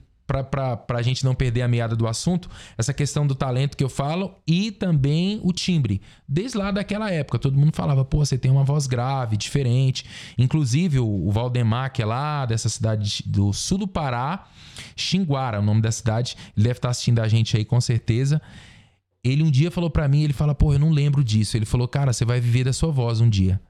pra, 0.44 0.76
pra 0.76 1.02
gente 1.02 1.24
não 1.24 1.34
perder 1.34 1.62
a 1.62 1.68
meada 1.68 1.96
do 1.96 2.06
assunto, 2.06 2.50
essa 2.76 2.92
questão 2.92 3.26
do 3.26 3.34
talento 3.34 3.76
que 3.76 3.82
eu 3.82 3.88
falo 3.88 4.34
e 4.46 4.70
também 4.70 5.40
o 5.42 5.52
timbre. 5.52 6.02
Desde 6.28 6.58
lá 6.58 6.70
daquela 6.70 7.10
época, 7.10 7.38
todo 7.38 7.58
mundo 7.58 7.74
falava, 7.74 8.04
pô, 8.04 8.18
você 8.24 8.36
tem 8.36 8.50
uma 8.50 8.62
voz 8.62 8.86
grave, 8.86 9.36
diferente. 9.38 10.04
Inclusive, 10.36 10.98
o, 11.00 11.30
Valdemar, 11.30 11.92
que 11.92 12.02
é 12.02 12.06
lá 12.06 12.44
dessa 12.44 12.68
cidade 12.68 13.22
de- 13.22 13.22
do 13.28 13.52
sul 13.54 13.78
do 13.78 13.88
Pará, 13.88 14.46
Xinguara, 14.94 15.60
o 15.60 15.62
nome 15.62 15.80
da 15.80 15.90
cidade, 15.90 16.36
ele 16.56 16.64
deve 16.64 16.78
estar 16.78 16.90
assistindo 16.90 17.20
a 17.20 17.26
gente 17.28 17.56
aí 17.56 17.64
com 17.64 17.80
certeza. 17.80 18.40
Ele 19.24 19.42
um 19.42 19.50
dia 19.50 19.70
falou 19.70 19.90
pra 19.90 20.06
mim, 20.06 20.22
ele 20.22 20.32
fala, 20.32 20.54
pô, 20.54 20.72
eu 20.72 20.78
não 20.78 20.90
lembro 20.90 21.24
disso. 21.24 21.56
Ele 21.56 21.64
falou, 21.66 21.88
cara, 21.88 22.12
você 22.12 22.24
vai 22.24 22.38
viver 22.40 22.64
da 22.64 22.72
sua 22.72 22.90
voz 22.92 23.20
um 23.20 23.28
dia. 23.28 23.60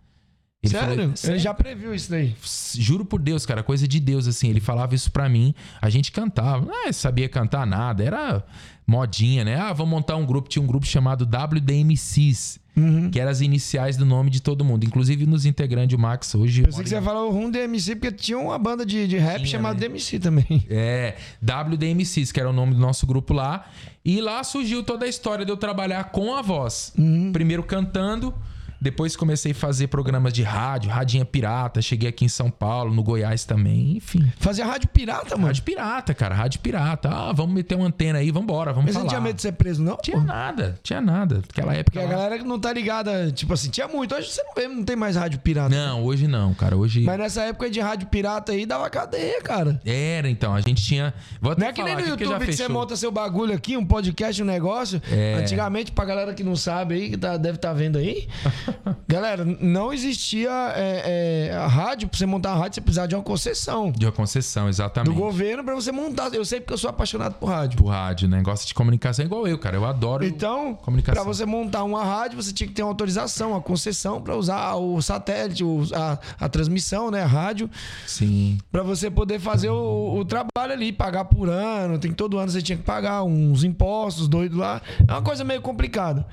Ele 0.61 0.73
Sério? 0.73 0.89
falou, 0.97 1.15
Ele 1.25 1.39
já 1.39 1.55
previu 1.55 1.95
isso 1.95 2.11
daí. 2.11 2.35
Juro 2.77 3.05
por 3.05 3.21
Deus, 3.21 3.47
cara, 3.47 3.63
coisa 3.63 3.87
de 3.87 4.01
Deus, 4.01 4.27
assim. 4.27 4.49
Ele 4.51 4.61
falava 4.61 4.93
isso 4.95 5.11
pra 5.13 5.29
mim, 5.29 5.55
a 5.81 5.89
gente 5.89 6.11
cantava. 6.11 6.67
Não 6.67 6.89
é, 6.89 6.93
sabia 6.93 7.29
cantar 7.29 7.65
nada, 7.65 8.03
era 8.03 8.43
modinha, 8.85 9.45
né? 9.45 9.57
Ah, 9.57 9.73
vamos 9.73 9.91
montar 9.93 10.17
um 10.17 10.27
grupo. 10.27 10.49
Tinha 10.49 10.61
um 10.63 10.67
grupo 10.67 10.85
chamado 10.85 11.25
WDMCs, 11.25 12.59
Uhum. 12.77 13.11
que 13.11 13.19
eram 13.19 13.31
as 13.33 13.41
iniciais 13.41 13.97
do 13.97 14.05
nome 14.07 14.31
de 14.31 14.41
todo 14.41 14.65
mundo. 14.65 14.85
Inclusive 14.85 15.27
nos 15.27 15.45
integrantes, 15.45 15.97
o 15.97 16.01
Max 16.01 16.33
hoje. 16.37 16.63
Pensei 16.63 16.83
que 16.85 16.89
você 16.89 16.95
ia 16.95 17.03
falar 17.03 17.25
o 17.25 17.31
Rum 17.31 17.51
DMC, 17.51 17.97
porque 17.97 18.13
tinha 18.13 18.39
uma 18.39 18.57
banda 18.57 18.87
de, 18.87 19.09
de 19.09 19.19
rap 19.19 19.39
Tinha, 19.39 19.49
chamada 19.49 19.75
né? 19.81 19.89
DMC 19.89 20.21
também. 20.21 20.65
É, 20.71 21.17
WDMCs, 21.43 22.31
que 22.31 22.39
era 22.39 22.49
o 22.49 22.53
nome 22.53 22.75
do 22.75 22.81
nosso 22.81 23.05
grupo 23.05 23.35
lá. 23.35 23.67
E 24.05 24.21
lá 24.21 24.45
surgiu 24.45 24.83
toda 24.85 25.07
a 25.07 25.09
história 25.09 25.45
de 25.45 25.51
eu 25.51 25.57
trabalhar 25.57 26.05
com 26.05 26.35
a 26.37 26.41
voz. 26.43 26.93
Uhum. 26.97 27.33
Primeiro 27.33 27.65
cantando, 27.65 28.33
depois 28.81 29.17
comecei 29.17 29.53
a 29.53 29.55
fazer 29.55 29.89
programas 29.89 30.33
de 30.33 30.43
rádio, 30.43 30.91
Radinha 30.91 31.25
Pirata. 31.25 31.83
Cheguei 31.83 32.09
aqui 32.09 32.25
em 32.25 32.29
São 32.29 32.51
Paulo, 32.51 32.95
no 32.95 33.03
Goiás 33.03 33.45
também, 33.45 33.97
enfim. 33.97 34.31
Fazia 34.39 34.65
rádio 34.67 34.89
pirata, 34.89 35.35
mano. 35.37 35.47
Rádio 35.49 35.63
pirata, 35.65 36.15
cara. 36.15 36.35
Rádio 36.35 36.61
pirata. 36.61 37.09
Ah, 37.09 37.33
vamos 37.33 37.55
meter 37.55 37.75
uma 37.75 37.87
antena 37.87 38.19
aí, 38.21 38.31
vambora, 38.31 38.73
vamos 38.73 38.87
Mas 38.87 38.95
falar. 38.95 39.05
não 39.05 39.09
tinha 39.09 39.21
medo 39.21 39.37
de 39.37 39.43
ser 39.43 39.53
preso, 39.53 39.83
não? 39.83 39.97
Tinha 39.97 40.17
pô? 40.19 40.23
nada, 40.25 40.75
tinha 40.83 41.01
nada. 41.01 41.37
Naquela 41.37 41.73
época. 41.75 41.85
Porque 41.93 41.99
a 41.99 42.03
lá- 42.03 42.09
galera 42.23 42.39
que 42.39 42.45
não 42.45 42.59
tá 42.59 42.73
ligada, 42.73 43.31
tipo 43.33 43.53
assim, 43.53 43.69
tinha 43.71 43.89
muito. 43.89 44.15
Hoje 44.15 44.29
você 44.31 44.43
não 44.43 44.55
vê, 44.55 44.69
não 44.69 44.85
tem 44.85 44.97
mais 44.97 45.17
rádio 45.17 45.39
pirata. 45.41 45.69
Não, 45.75 46.05
hoje 46.05 46.29
não, 46.29 46.55
cara. 46.55 46.77
Hoje. 46.77 47.01
Mas 47.03 47.19
nessa 47.19 47.43
época 47.43 47.69
de 47.71 47.81
rádio 47.81 48.07
pirata 48.09 48.53
aí, 48.53 48.65
dava 48.67 48.89
cadeia, 48.91 49.43
cara. 49.43 49.81
Era, 49.85 50.29
então. 50.31 50.55
A 50.55 50.61
gente 50.61 50.83
tinha. 50.85 51.13
Vou 51.41 51.53
até 51.53 51.63
Não 51.63 51.69
é 51.69 51.73
que 51.73 51.83
nem 51.83 51.95
no 51.97 52.01
YouTube 52.03 52.29
já 52.29 52.39
que 52.39 52.53
você 52.53 52.69
monta 52.69 52.95
seu 52.97 53.11
bagulho 53.11 53.55
aqui, 53.55 53.77
um 53.77 53.85
podcast, 53.85 54.41
um 54.43 54.47
negócio. 54.47 55.01
É. 55.11 55.35
Antigamente, 55.35 55.91
pra 55.93 56.05
galera 56.05 56.33
que 56.35 56.45
não 56.45 56.55
sabe 56.57 56.95
aí, 56.95 57.11
que 57.11 57.17
tá- 57.17 57.37
deve 57.37 57.57
estar 57.57 57.73
vendo 57.73 57.99
aí. 57.99 58.29
galera, 59.07 59.45
não 59.45 59.93
existia 59.93 60.51
é, 60.75 61.49
é, 61.51 61.57
a 61.57 61.67
rádio. 61.67 62.09
Pra 62.09 62.19
você 62.19 62.27
montar 62.27 62.51
uma 62.53 62.59
rádio, 62.61 62.75
você 62.77 62.81
precisava 62.81 63.09
de 63.09 63.15
uma 63.15 63.23
concessão 63.23 63.91
De 63.91 64.07
uma 64.07 64.13
concessão, 64.13 64.65
do 64.65 64.69
exatamente. 64.71 65.15
governo 65.15 65.65
pra 65.65 65.75
você 65.75 65.91
montar. 65.93 66.33
Eu 66.35 66.45
sei 66.45 66.61
porque 66.61 66.75
eu 66.75 66.79
sou 66.79 66.91
apaixonado 66.91 67.35
por 67.35 67.47
rádio. 67.47 67.77
Pro 67.77 67.87
rádio, 67.87 68.29
né? 68.29 68.41
Gosta 68.43 68.67
de 68.67 68.75
comunicação 68.75 69.25
igual 69.25 69.47
eu, 69.47 69.59
cara. 69.59 69.77
Eu 69.77 69.85
adoro. 69.85 70.25
Então, 70.25 70.75
Comunicação. 70.75 71.23
pra 71.23 71.33
você 71.33 71.45
montar 71.47 71.85
uma 71.85 72.05
rádio, 72.05 72.41
você 72.43 72.53
tinha 72.53 72.67
que 72.69 72.75
ter 72.75 72.83
uma 72.83 72.91
autorização, 72.91 73.51
uma 73.53 73.61
concessão 73.61 74.21
pra 74.21 74.37
usar 74.37 74.75
o 74.77 75.01
satélite, 75.01 75.65
o- 75.65 75.83
a, 75.95 76.19
a 76.41 76.49
transmissão, 76.49 77.11
né? 77.11 77.23
A 77.23 77.27
rádio, 77.27 77.71
Sim. 78.07 78.59
Pra 78.71 78.83
você 78.83 79.11
poder 79.11 79.39
fazer 79.39 79.71
o, 79.71 80.19
o 80.19 80.25
trabalho 80.25 80.73
ali, 80.73 80.93
pagar 80.93 81.25
por 81.25 81.49
ano. 81.49 81.99
Tem 81.99 82.11
que 82.11 82.17
todo 82.17 82.39
ano 82.39 82.51
você 82.51 82.63
tinha 82.63 82.77
que 82.79 82.85
pagar 82.85 83.23
uns 83.23 83.65
impostos 83.65 84.29
doidos 84.29 84.59
lá. 84.59 84.81
É 85.07 85.13
uma 85.13 85.23
coisa 85.23 85.45
meio 85.45 85.61
complicada. 85.61 86.27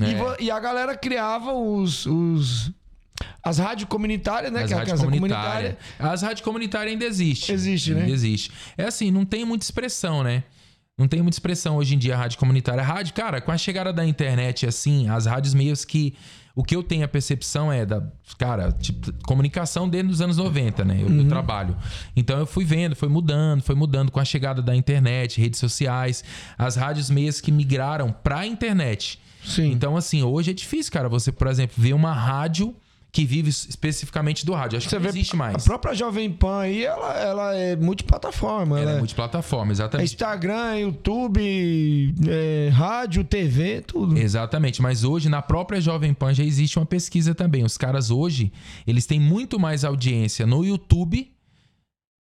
E, 0.00 0.04
É. 0.12 0.14
vo- 0.16 0.36
e 0.38 0.50
a 0.50 0.58
galera 0.60 0.96
criava 0.96 1.52
os. 1.78 2.06
os 2.06 2.72
as 3.42 3.58
rádios 3.58 3.88
comunitárias, 3.88 4.52
né? 4.52 4.62
As 4.62 4.70
é 4.70 4.74
rádios 4.76 5.00
comunitárias. 5.00 5.74
comunitária. 5.76 6.12
As 6.12 6.22
rádios 6.22 6.40
comunitárias 6.42 6.92
ainda 6.92 7.04
existem. 7.04 7.54
Existe, 7.54 7.92
né? 7.94 8.02
Ainda 8.02 8.12
existe. 8.12 8.52
É 8.76 8.84
assim, 8.84 9.10
não 9.10 9.24
tem 9.24 9.44
muita 9.44 9.64
expressão, 9.64 10.22
né? 10.22 10.44
Não 10.96 11.08
tem 11.08 11.20
muita 11.22 11.34
expressão 11.36 11.76
hoje 11.76 11.94
em 11.94 11.98
dia 11.98 12.14
a 12.14 12.18
rádio 12.18 12.38
comunitária. 12.38 12.82
A 12.82 12.86
rádio, 12.86 13.14
cara, 13.14 13.40
com 13.40 13.50
a 13.52 13.58
chegada 13.58 13.92
da 13.92 14.04
internet, 14.04 14.66
assim, 14.66 15.08
as 15.08 15.26
rádios 15.26 15.54
meios 15.54 15.84
que. 15.84 16.14
O 16.54 16.64
que 16.64 16.74
eu 16.74 16.82
tenho 16.82 17.04
a 17.04 17.08
percepção 17.08 17.72
é 17.72 17.86
da. 17.86 18.02
Cara, 18.36 18.72
tipo, 18.72 19.12
comunicação 19.24 19.88
desde 19.88 20.10
os 20.10 20.20
anos 20.20 20.36
90, 20.38 20.84
né? 20.84 20.96
Eu, 21.00 21.06
eu 21.08 21.22
Uhum. 21.22 21.28
trabalho. 21.28 21.76
Então 22.16 22.38
eu 22.40 22.46
fui 22.46 22.64
vendo, 22.64 22.96
foi 22.96 23.08
mudando, 23.08 23.62
foi 23.62 23.76
mudando 23.76 24.10
com 24.10 24.18
a 24.18 24.24
chegada 24.24 24.60
da 24.60 24.74
internet, 24.74 25.40
redes 25.40 25.60
sociais, 25.60 26.24
as 26.58 26.74
rádios 26.74 27.10
meias 27.10 27.40
que 27.40 27.52
migraram 27.52 28.10
pra 28.12 28.44
internet. 28.44 29.20
Sim. 29.48 29.72
Então, 29.72 29.96
assim, 29.96 30.22
hoje 30.22 30.50
é 30.50 30.54
difícil, 30.54 30.92
cara, 30.92 31.08
você, 31.08 31.32
por 31.32 31.46
exemplo, 31.48 31.74
ver 31.78 31.92
uma 31.94 32.12
rádio 32.12 32.74
que 33.10 33.24
vive 33.24 33.48
especificamente 33.48 34.44
do 34.44 34.52
rádio. 34.52 34.76
Acho 34.76 34.86
que 34.86 34.90
Você 34.90 34.96
não 34.96 35.02
vê 35.02 35.08
existe 35.08 35.34
mais. 35.34 35.54
A 35.56 35.58
própria 35.66 35.94
Jovem 35.94 36.30
Pan 36.30 36.60
aí, 36.60 36.84
ela, 36.84 37.14
ela 37.18 37.54
é 37.56 37.74
multiplataforma. 37.74 38.76
Ela 38.78 38.82
Ela 38.82 38.90
é 38.92 38.94
é, 38.96 38.98
multiplataforma, 38.98 39.72
é 39.72 39.74
exatamente. 39.74 40.12
Instagram, 40.12 40.76
YouTube, 40.76 42.14
é, 42.28 42.68
rádio, 42.72 43.24
TV, 43.24 43.80
tudo. 43.80 44.16
Exatamente, 44.18 44.82
mas 44.82 45.04
hoje 45.04 45.28
na 45.30 45.40
própria 45.40 45.80
Jovem 45.80 46.12
Pan 46.12 46.34
já 46.34 46.44
existe 46.44 46.78
uma 46.78 46.84
pesquisa 46.86 47.34
também. 47.34 47.64
Os 47.64 47.78
caras 47.78 48.10
hoje, 48.10 48.52
eles 48.86 49.06
têm 49.06 49.18
muito 49.18 49.58
mais 49.58 49.84
audiência 49.84 50.46
no 50.46 50.62
YouTube, 50.64 51.30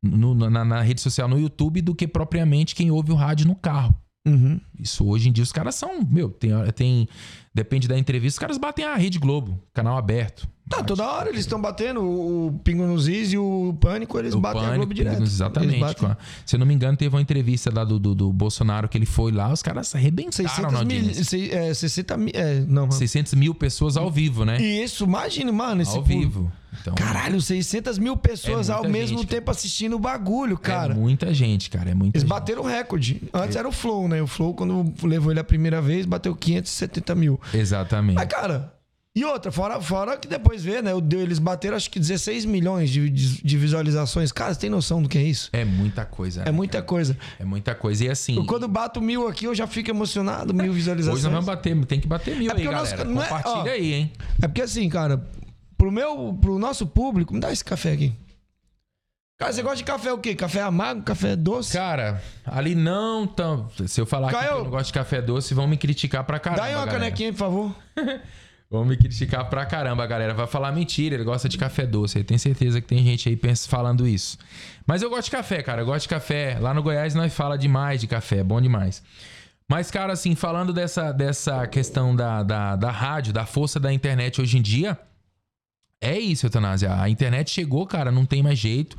no- 0.04 0.36
na, 0.36 0.64
na 0.64 0.82
rede 0.82 1.02
social 1.02 1.28
no 1.28 1.40
YouTube, 1.40 1.82
do 1.82 1.96
que 1.96 2.08
propriamente 2.08 2.76
quem 2.76 2.92
ouve 2.92 3.12
o 3.12 3.16
rádio 3.16 3.48
no 3.48 3.56
carro. 3.56 3.96
Uhum. 4.26 4.60
Isso 4.80 5.06
hoje 5.06 5.30
em 5.30 5.32
dia 5.32 5.44
os 5.44 5.52
caras 5.52 5.76
são, 5.76 6.04
meu, 6.04 6.30
tem, 6.30 6.52
tem 6.74 7.08
depende 7.54 7.88
da 7.88 7.98
entrevista, 7.98 8.38
os 8.38 8.40
caras 8.40 8.58
batem 8.58 8.84
a 8.84 8.96
Rede 8.96 9.20
Globo, 9.20 9.62
canal 9.74 9.98
aberto. 9.98 10.48
Tá, 10.68 10.82
toda 10.84 11.04
hora 11.06 11.30
eles 11.30 11.42
estão 11.42 11.62
batendo 11.62 12.02
o, 12.02 12.60
Pingo 12.64 12.88
nos 12.88 13.08
Is 13.08 13.34
e 13.34 13.38
o 13.38 13.78
Pânico, 13.80 14.18
eles 14.18 14.34
O 14.34 14.40
batem 14.40 14.62
a 14.62 14.64
Globo 14.66 14.78
Pânico, 14.80 14.94
direto. 14.96 15.22
Exatamente. 15.22 15.96
Se 16.44 16.56
eu 16.56 16.60
não 16.60 16.66
me 16.66 16.74
engano, 16.74 16.98
teve 16.98 17.16
uma 17.16 17.22
entrevista 17.22 17.72
lá 17.72 17.84
do, 17.84 18.00
do, 18.00 18.16
do 18.16 18.34
Bolsonaro 18.34 18.90
que 18.90 18.98
ele 18.98 19.06
foi 19.06 19.32
lá, 19.32 19.54
os 19.54 19.62
caras 19.62 19.94
arrebentaram 19.94 20.32
600 20.32 20.74
na 20.74 20.84
mil, 20.84 21.14
sei- 21.14 21.52
é, 21.52 21.72
60 21.72 22.18
mil, 22.18 22.32
é, 22.34 22.62
não, 22.68 22.90
600 22.90 23.36
mil 23.36 23.54
pessoas 23.54 23.96
ao 23.96 24.10
vivo, 24.10 24.44
né? 24.44 24.60
E 24.60 24.84
isso, 24.84 25.04
imagine, 25.04 25.52
mano, 25.52 25.84
esse 25.84 25.96
ao 25.96 26.04
vivo. 26.04 26.52
Então, 26.82 26.94
Caralho, 26.96 27.40
600 27.40 27.98
mil 28.00 28.18
pessoas 28.18 28.68
É 28.70 28.74
ao 28.74 28.84
mesmo 28.90 29.20
gente, 29.20 29.30
tempo 29.30 29.50
assistindo 29.50 29.96
o 29.96 30.00
bagulho, 30.00 30.58
cara. 30.58 30.94
é 30.94 30.96
muita 30.98 31.34
gente, 31.34 31.70
cara. 31.70 31.92
É 31.92 31.94
muita 31.94 32.18
Eles 32.18 32.24
gente. 32.24 32.30
bateram 32.30 32.64
o 32.64 32.66
recorde. 32.66 33.22
Antes 33.34 33.56
era 33.56 33.68
o 33.68 33.72
Flow, 33.72 34.08
né? 34.10 34.22
O 34.22 34.28
Flow, 34.28 34.54
quando 34.54 34.94
levou 35.04 35.32
ele 35.32 35.40
a 35.40 35.44
primeira 35.44 35.82
vez, 35.82 36.06
bateu 36.06 36.36
570 36.36 37.16
mil. 37.16 37.40
Exatamente. 37.54 38.16
Mas, 38.16 38.28
cara, 38.28 38.74
e 39.16 39.24
outra, 39.24 39.50
fora, 39.50 39.80
fora 39.80 40.18
que 40.18 40.28
depois 40.28 40.62
vê, 40.62 40.82
né? 40.82 40.92
Eles 41.14 41.40
bateram 41.40 41.78
acho 41.78 41.90
que 41.90 41.98
16 42.00 42.44
milhões 42.44 42.90
de, 42.90 43.10
de, 43.10 43.42
de 43.42 43.58
visualizações. 43.58 44.30
Cara, 44.32 44.54
você 44.54 44.60
tem 44.60 44.70
noção 44.70 45.02
do 45.02 45.08
que 45.08 45.18
é 45.18 45.24
isso? 45.24 45.50
É 45.54 45.64
muita 45.64 46.04
coisa. 46.04 46.42
É 46.42 46.46
né, 46.46 46.52
muita 46.52 46.80
cara? 46.80 46.86
coisa. 46.86 47.18
É 47.40 47.46
muita 47.46 47.74
coisa. 47.74 48.04
E 48.04 48.10
assim. 48.10 48.36
Eu, 48.36 48.46
quando 48.46 48.68
bato 48.68 49.00
mil 49.02 49.26
aqui, 49.28 49.46
eu 49.46 49.56
já 49.56 49.68
fico 49.68 49.90
emocionado, 49.90 50.54
mil 50.54 50.74
visualizações. 50.74 51.16
Hoje 51.24 51.24
nós 51.24 51.32
vamos 51.32 51.46
bater, 51.46 51.86
tem 51.86 52.00
que 52.02 52.08
bater 52.08 52.36
mil 52.36 52.52
É 52.52 52.56
aí, 52.58 52.66
nosso- 52.66 52.92
galera. 52.92 53.04
não 53.10 53.22
é- 53.24 53.28
Compartilha 53.28 53.72
ó, 53.72 53.76
aí, 53.76 53.94
hein? 53.94 54.12
É 54.42 54.48
porque 54.50 54.62
assim, 54.62 54.90
cara, 54.90 55.26
pro 55.78 55.90
meu, 55.90 56.38
pro 56.42 56.60
nosso 56.60 56.86
público, 56.86 57.34
me 57.34 57.40
dá 57.40 57.52
esse 57.54 57.64
café 57.64 57.94
aqui. 57.94 58.14
Cara, 59.38 59.52
você 59.52 59.62
gosta 59.62 59.78
de 59.78 59.84
café 59.84 60.14
o 60.14 60.18
quê? 60.18 60.34
Café 60.34 60.62
amargo, 60.62 61.02
café 61.04 61.36
doce? 61.36 61.74
Cara, 61.74 62.22
ali 62.46 62.74
não 62.74 63.28
tão. 63.28 63.70
Se 63.86 64.00
eu 64.00 64.06
falar 64.06 64.32
Caio. 64.32 64.48
que 64.48 64.54
eu 64.60 64.64
não 64.64 64.72
gosto 64.72 64.88
de 64.88 64.94
café 64.94 65.22
doce, 65.22 65.54
vão 65.54 65.68
me 65.68 65.76
criticar 65.78 66.24
pra 66.24 66.40
caramba. 66.40 66.62
Dá 66.62 66.68
aí 66.68 66.74
uma 66.76 66.86
galera. 66.86 67.00
canequinha, 67.06 67.32
por 67.34 67.40
favor. 67.40 67.76
Vão 68.70 68.84
me 68.84 68.98
criticar 68.98 69.48
pra 69.50 69.66
caramba, 69.66 70.06
galera. 70.08 70.34
Vai 70.34 70.48
falar 70.48 70.72
mentira, 70.72 71.16
ele 71.16 71.24
gosta 71.24 71.48
de 71.48 71.58
café 71.58 71.86
doce. 71.86 72.18
Eu 72.18 72.24
tenho 72.24 72.40
certeza 72.40 72.82
que 72.82 72.88
tem 72.88 73.04
gente 73.04 73.30
aí 73.30 73.40
falando 73.68 74.08
isso. 74.08 74.38
Mas 74.86 75.02
eu 75.02 75.10
gosto 75.10 75.26
de 75.26 75.32
café, 75.32 75.62
cara. 75.62 75.82
Eu 75.82 75.86
gosto 75.86 76.04
de 76.04 76.10
café. 76.10 76.58
Lá 76.60 76.74
no 76.74 76.82
Goiás 76.82 77.14
nós 77.14 77.34
fala 77.34 77.58
demais 77.58 78.02
de 78.02 78.08
café, 78.08 78.38
é 78.40 78.44
bom 78.44 78.60
demais. 78.60 79.04
Mas, 79.70 79.90
cara, 79.90 80.14
assim, 80.14 80.36
falando 80.36 80.74
dessa, 80.74 81.12
dessa 81.12 81.66
questão 81.68 82.16
da, 82.16 82.44
da, 82.44 82.76
da 82.76 82.92
rádio, 82.92 83.34
da 83.34 83.46
força 83.46 83.80
da 83.80 83.92
internet 83.92 84.40
hoje 84.40 84.58
em 84.58 84.62
dia, 84.62 84.98
é 86.02 86.20
isso, 86.20 86.46
Eutanásia. 86.46 87.00
A 87.00 87.10
internet 87.10 87.50
chegou, 87.50 87.86
cara, 87.88 88.12
não 88.12 88.26
tem 88.26 88.44
mais 88.44 88.60
jeito. 88.60 88.98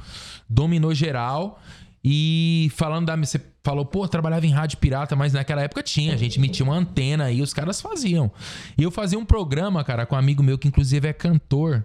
Dominou 0.48 0.94
geral. 0.94 1.60
E 2.02 2.70
falando 2.74 3.06
da. 3.06 3.16
Você 3.16 3.40
falou, 3.66 3.84
pô, 3.84 4.06
trabalhava 4.06 4.46
em 4.46 4.50
rádio 4.50 4.78
pirata, 4.78 5.14
mas 5.16 5.32
naquela 5.32 5.60
época 5.60 5.82
tinha. 5.82 6.14
A 6.14 6.16
gente 6.16 6.38
metia 6.40 6.64
uma 6.64 6.74
antena 6.76 7.24
aí, 7.24 7.42
os 7.42 7.52
caras 7.52 7.80
faziam. 7.80 8.30
E 8.78 8.82
eu 8.82 8.90
fazia 8.92 9.18
um 9.18 9.24
programa, 9.24 9.82
cara, 9.82 10.06
com 10.06 10.14
um 10.14 10.18
amigo 10.18 10.42
meu 10.42 10.56
que 10.56 10.68
inclusive 10.68 11.08
é 11.08 11.12
cantor. 11.12 11.84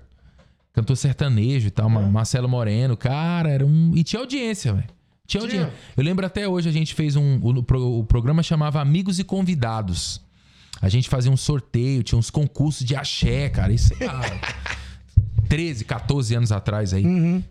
Cantor 0.74 0.96
sertanejo 0.96 1.68
e 1.68 1.72
tal, 1.72 1.90
Ma- 1.90 2.02
Marcelo 2.02 2.48
Moreno. 2.48 2.96
Cara, 2.96 3.50
era 3.50 3.66
um. 3.66 3.92
E 3.96 4.04
tinha 4.04 4.20
audiência, 4.22 4.72
velho. 4.74 4.86
Tinha 5.28 5.42
Tinha. 5.48 5.62
audiência. 5.64 5.80
Eu 5.98 6.04
lembro 6.04 6.26
até 6.26 6.48
hoje 6.48 6.70
a 6.70 6.72
gente 6.72 6.94
fez 6.94 7.16
um. 7.16 7.40
O, 7.42 8.00
o 8.00 8.04
programa 8.06 8.42
chamava 8.44 8.80
Amigos 8.80 9.18
e 9.20 9.24
Convidados. 9.24 10.22
A 10.82 10.88
gente 10.88 11.10
fazia 11.10 11.32
um 11.32 11.36
sorteio, 11.38 12.04
tinha 12.04 12.18
uns 12.18 12.30
concursos 12.30 12.86
de 12.86 12.96
axé, 12.96 13.50
cara. 13.50 13.74
Isso 13.74 13.92
é. 13.96 14.08
Ah, 15.52 15.56
13, 15.56 15.86
14 15.86 16.36
anos 16.36 16.52
atrás 16.52 16.94
aí. 16.94 17.04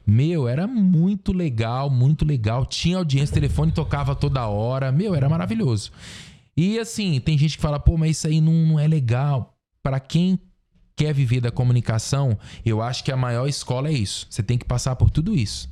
Meu, 0.06 0.48
era 0.48 0.66
muito 0.66 1.32
legal, 1.32 1.90
muito 1.90 2.24
legal. 2.24 2.64
Tinha 2.64 2.96
audiência, 2.96 3.34
telefone 3.34 3.72
tocava 3.72 4.14
toda 4.14 4.46
hora. 4.46 4.90
Meu, 4.90 5.14
era 5.14 5.28
maravilhoso. 5.28 5.92
E 6.56 6.78
assim, 6.78 7.20
tem 7.20 7.36
gente 7.36 7.56
que 7.56 7.62
fala, 7.62 7.78
pô, 7.78 7.96
mas 7.96 8.12
isso 8.12 8.26
aí 8.26 8.40
não, 8.40 8.52
não 8.52 8.80
é 8.80 8.86
legal. 8.86 9.54
Pra 9.82 10.00
quem 10.00 10.38
quer 10.96 11.14
viver 11.14 11.40
da 11.40 11.50
comunicação, 11.50 12.38
eu 12.64 12.82
acho 12.82 13.04
que 13.04 13.12
a 13.12 13.16
maior 13.16 13.46
escola 13.46 13.88
é 13.88 13.92
isso. 13.92 14.26
Você 14.28 14.42
tem 14.42 14.58
que 14.58 14.64
passar 14.64 14.96
por 14.96 15.10
tudo 15.10 15.34
isso. 15.34 15.68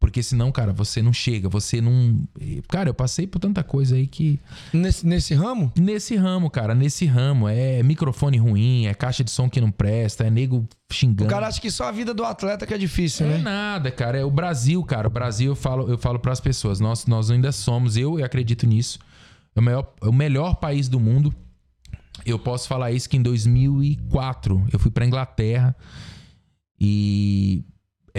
Porque 0.00 0.22
senão, 0.22 0.52
cara, 0.52 0.72
você 0.72 1.02
não 1.02 1.12
chega, 1.12 1.48
você 1.48 1.80
não. 1.80 2.22
Cara, 2.68 2.88
eu 2.88 2.94
passei 2.94 3.26
por 3.26 3.40
tanta 3.40 3.64
coisa 3.64 3.96
aí 3.96 4.06
que. 4.06 4.38
Nesse, 4.72 5.04
nesse 5.04 5.34
ramo? 5.34 5.72
Nesse 5.76 6.14
ramo, 6.14 6.48
cara, 6.48 6.72
nesse 6.72 7.04
ramo. 7.04 7.48
É 7.48 7.82
microfone 7.82 8.38
ruim, 8.38 8.86
é 8.86 8.94
caixa 8.94 9.24
de 9.24 9.30
som 9.30 9.50
que 9.50 9.60
não 9.60 9.72
presta, 9.72 10.24
é 10.24 10.30
nego 10.30 10.58
O 10.90 10.94
xingando. 10.94 11.28
cara 11.28 11.48
acha 11.48 11.60
que 11.60 11.68
só 11.70 11.88
a 11.88 11.90
vida 11.92 12.14
do 12.14 12.24
atleta 12.24 12.64
que 12.64 12.72
é 12.72 12.78
difícil, 12.78 13.26
É 13.26 13.30
né? 13.30 13.38
nada, 13.38 13.90
cara. 13.90 14.16
É 14.16 14.24
o 14.24 14.30
Brasil, 14.30 14.82
cara. 14.84 15.08
O 15.08 15.10
Brasil, 15.10 15.50
eu 15.50 15.56
falo, 15.56 15.90
eu 15.90 15.98
falo 15.98 16.20
para 16.20 16.30
as 16.32 16.40
pessoas, 16.40 16.78
nós, 16.78 17.04
nós 17.06 17.28
ainda 17.28 17.50
somos, 17.50 17.96
eu 17.96 18.24
acredito 18.24 18.66
nisso, 18.68 19.00
é 19.56 19.58
o, 19.58 19.62
maior, 19.62 19.92
é 20.00 20.06
o 20.08 20.12
melhor 20.12 20.54
país 20.56 20.88
do 20.88 21.00
mundo. 21.00 21.34
Eu 22.24 22.38
posso 22.38 22.68
falar 22.68 22.92
isso 22.92 23.08
que 23.08 23.16
em 23.16 23.22
2004 23.22 24.64
eu 24.72 24.78
fui 24.78 24.90
pra 24.92 25.04
Inglaterra 25.04 25.74
e 26.80 27.64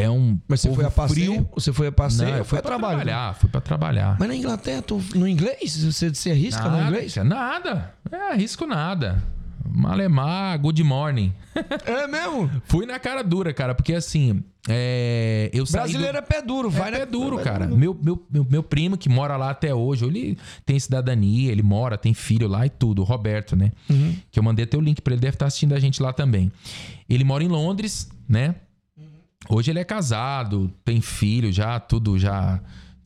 é 0.03 0.09
um 0.09 0.39
Mas 0.47 0.61
você 0.61 0.73
foi 0.73 0.85
a 0.85 0.91
passeio? 0.91 1.31
frio. 1.33 1.49
Você 1.55 1.73
foi 1.73 1.87
a 1.87 1.91
passeio? 1.91 2.29
Não, 2.31 2.37
eu 2.37 2.45
fui 2.45 2.57
a 2.59 2.61
trabalho? 2.61 2.97
trabalhar, 2.97 3.35
fui 3.35 3.49
pra 3.49 3.61
trabalhar. 3.61 4.17
Mas 4.19 4.27
na 4.27 4.35
Inglaterra, 4.35 4.81
tu, 4.81 5.01
no 5.15 5.27
inglês? 5.27 5.83
Você, 5.83 6.09
você 6.13 6.31
arrisca 6.31 6.63
no 6.63 6.77
Nada, 6.77 6.87
inglês? 6.89 7.13
cara, 7.13 7.27
nada. 7.27 7.93
É, 8.11 8.35
risco 8.35 8.65
nada. 8.65 9.23
Malemar, 9.71 10.59
good 10.59 10.83
morning. 10.83 11.33
É 11.85 12.07
mesmo? 12.07 12.49
Fui 12.65 12.85
na 12.85 12.97
cara 12.97 13.21
dura, 13.23 13.53
cara, 13.53 13.75
porque 13.75 13.93
assim, 13.93 14.43
é, 14.67 15.49
eu 15.53 15.63
saí 15.65 15.81
do- 15.81 15.83
Brasileiro 15.83 16.17
é 16.17 16.21
pé 16.21 16.41
duro, 16.41 16.69
vai 16.71 16.87
é 16.89 16.91
né? 16.91 16.97
pé 16.99 17.05
duro, 17.05 17.37
cara. 17.39 17.67
Meu, 17.67 17.95
meu, 18.01 18.25
meu, 18.31 18.47
meu 18.49 18.63
primo 18.63 18.97
que 18.97 19.07
mora 19.07 19.37
lá 19.37 19.51
até 19.51 19.73
hoje, 19.73 20.05
ele 20.05 20.37
tem 20.65 20.79
cidadania, 20.79 21.51
ele 21.51 21.61
mora, 21.61 21.97
tem 21.97 22.13
filho 22.15 22.47
lá 22.47 22.65
e 22.65 22.69
tudo, 22.69 23.01
o 23.01 23.05
Roberto, 23.05 23.55
né? 23.55 23.71
Uhum. 23.89 24.15
Que 24.31 24.39
eu 24.39 24.43
mandei 24.43 24.63
até 24.65 24.75
o 24.75 24.81
link 24.81 25.01
pra 25.01 25.13
ele, 25.13 25.21
deve 25.21 25.35
estar 25.35 25.45
assistindo 25.45 25.73
a 25.75 25.79
gente 25.79 26.01
lá 26.01 26.11
também. 26.13 26.51
Ele 27.07 27.23
mora 27.23 27.43
em 27.43 27.47
Londres, 27.47 28.09
né? 28.27 28.55
Hoje 29.47 29.71
ele 29.71 29.79
é 29.79 29.83
casado, 29.85 30.71
tem 30.83 30.99
filho 31.01 31.51
já, 31.51 31.79
tudo 31.79 32.19
já. 32.19 32.59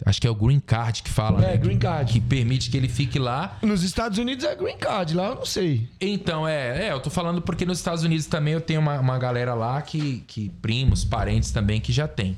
Acho 0.06 0.20
que 0.20 0.28
é 0.28 0.30
o 0.30 0.36
green 0.36 0.60
card 0.60 1.02
que 1.04 1.10
fala, 1.10 1.42
É, 1.46 1.52
né? 1.52 1.58
green 1.58 1.78
card. 1.78 2.12
Que 2.12 2.20
permite 2.20 2.70
que 2.70 2.76
ele 2.76 2.90
fique 2.90 3.18
lá. 3.20 3.58
Nos 3.62 3.84
Estados 3.84 4.18
Unidos 4.18 4.44
é 4.44 4.54
green 4.56 4.78
card, 4.78 5.14
lá 5.14 5.28
eu 5.28 5.36
não 5.36 5.46
sei. 5.46 5.88
Então, 6.02 6.46
é, 6.48 6.88
é, 6.88 6.92
eu 6.92 7.00
tô 7.00 7.10
falando 7.10 7.42
porque 7.42 7.66
nos 7.66 7.78
Estados 7.78 8.04
Unidos 8.04 8.26
também 8.26 8.54
eu 8.54 8.60
tenho 8.62 8.82
uma, 8.82 9.00
uma 9.00 9.18
galera 9.18 9.54
lá 9.54 9.82
que, 9.82 10.24
que, 10.28 10.50
primos, 10.62 11.06
parentes 11.06 11.52
também, 11.52 11.80
que 11.80 11.94
já 11.94 12.08
tem. 12.08 12.38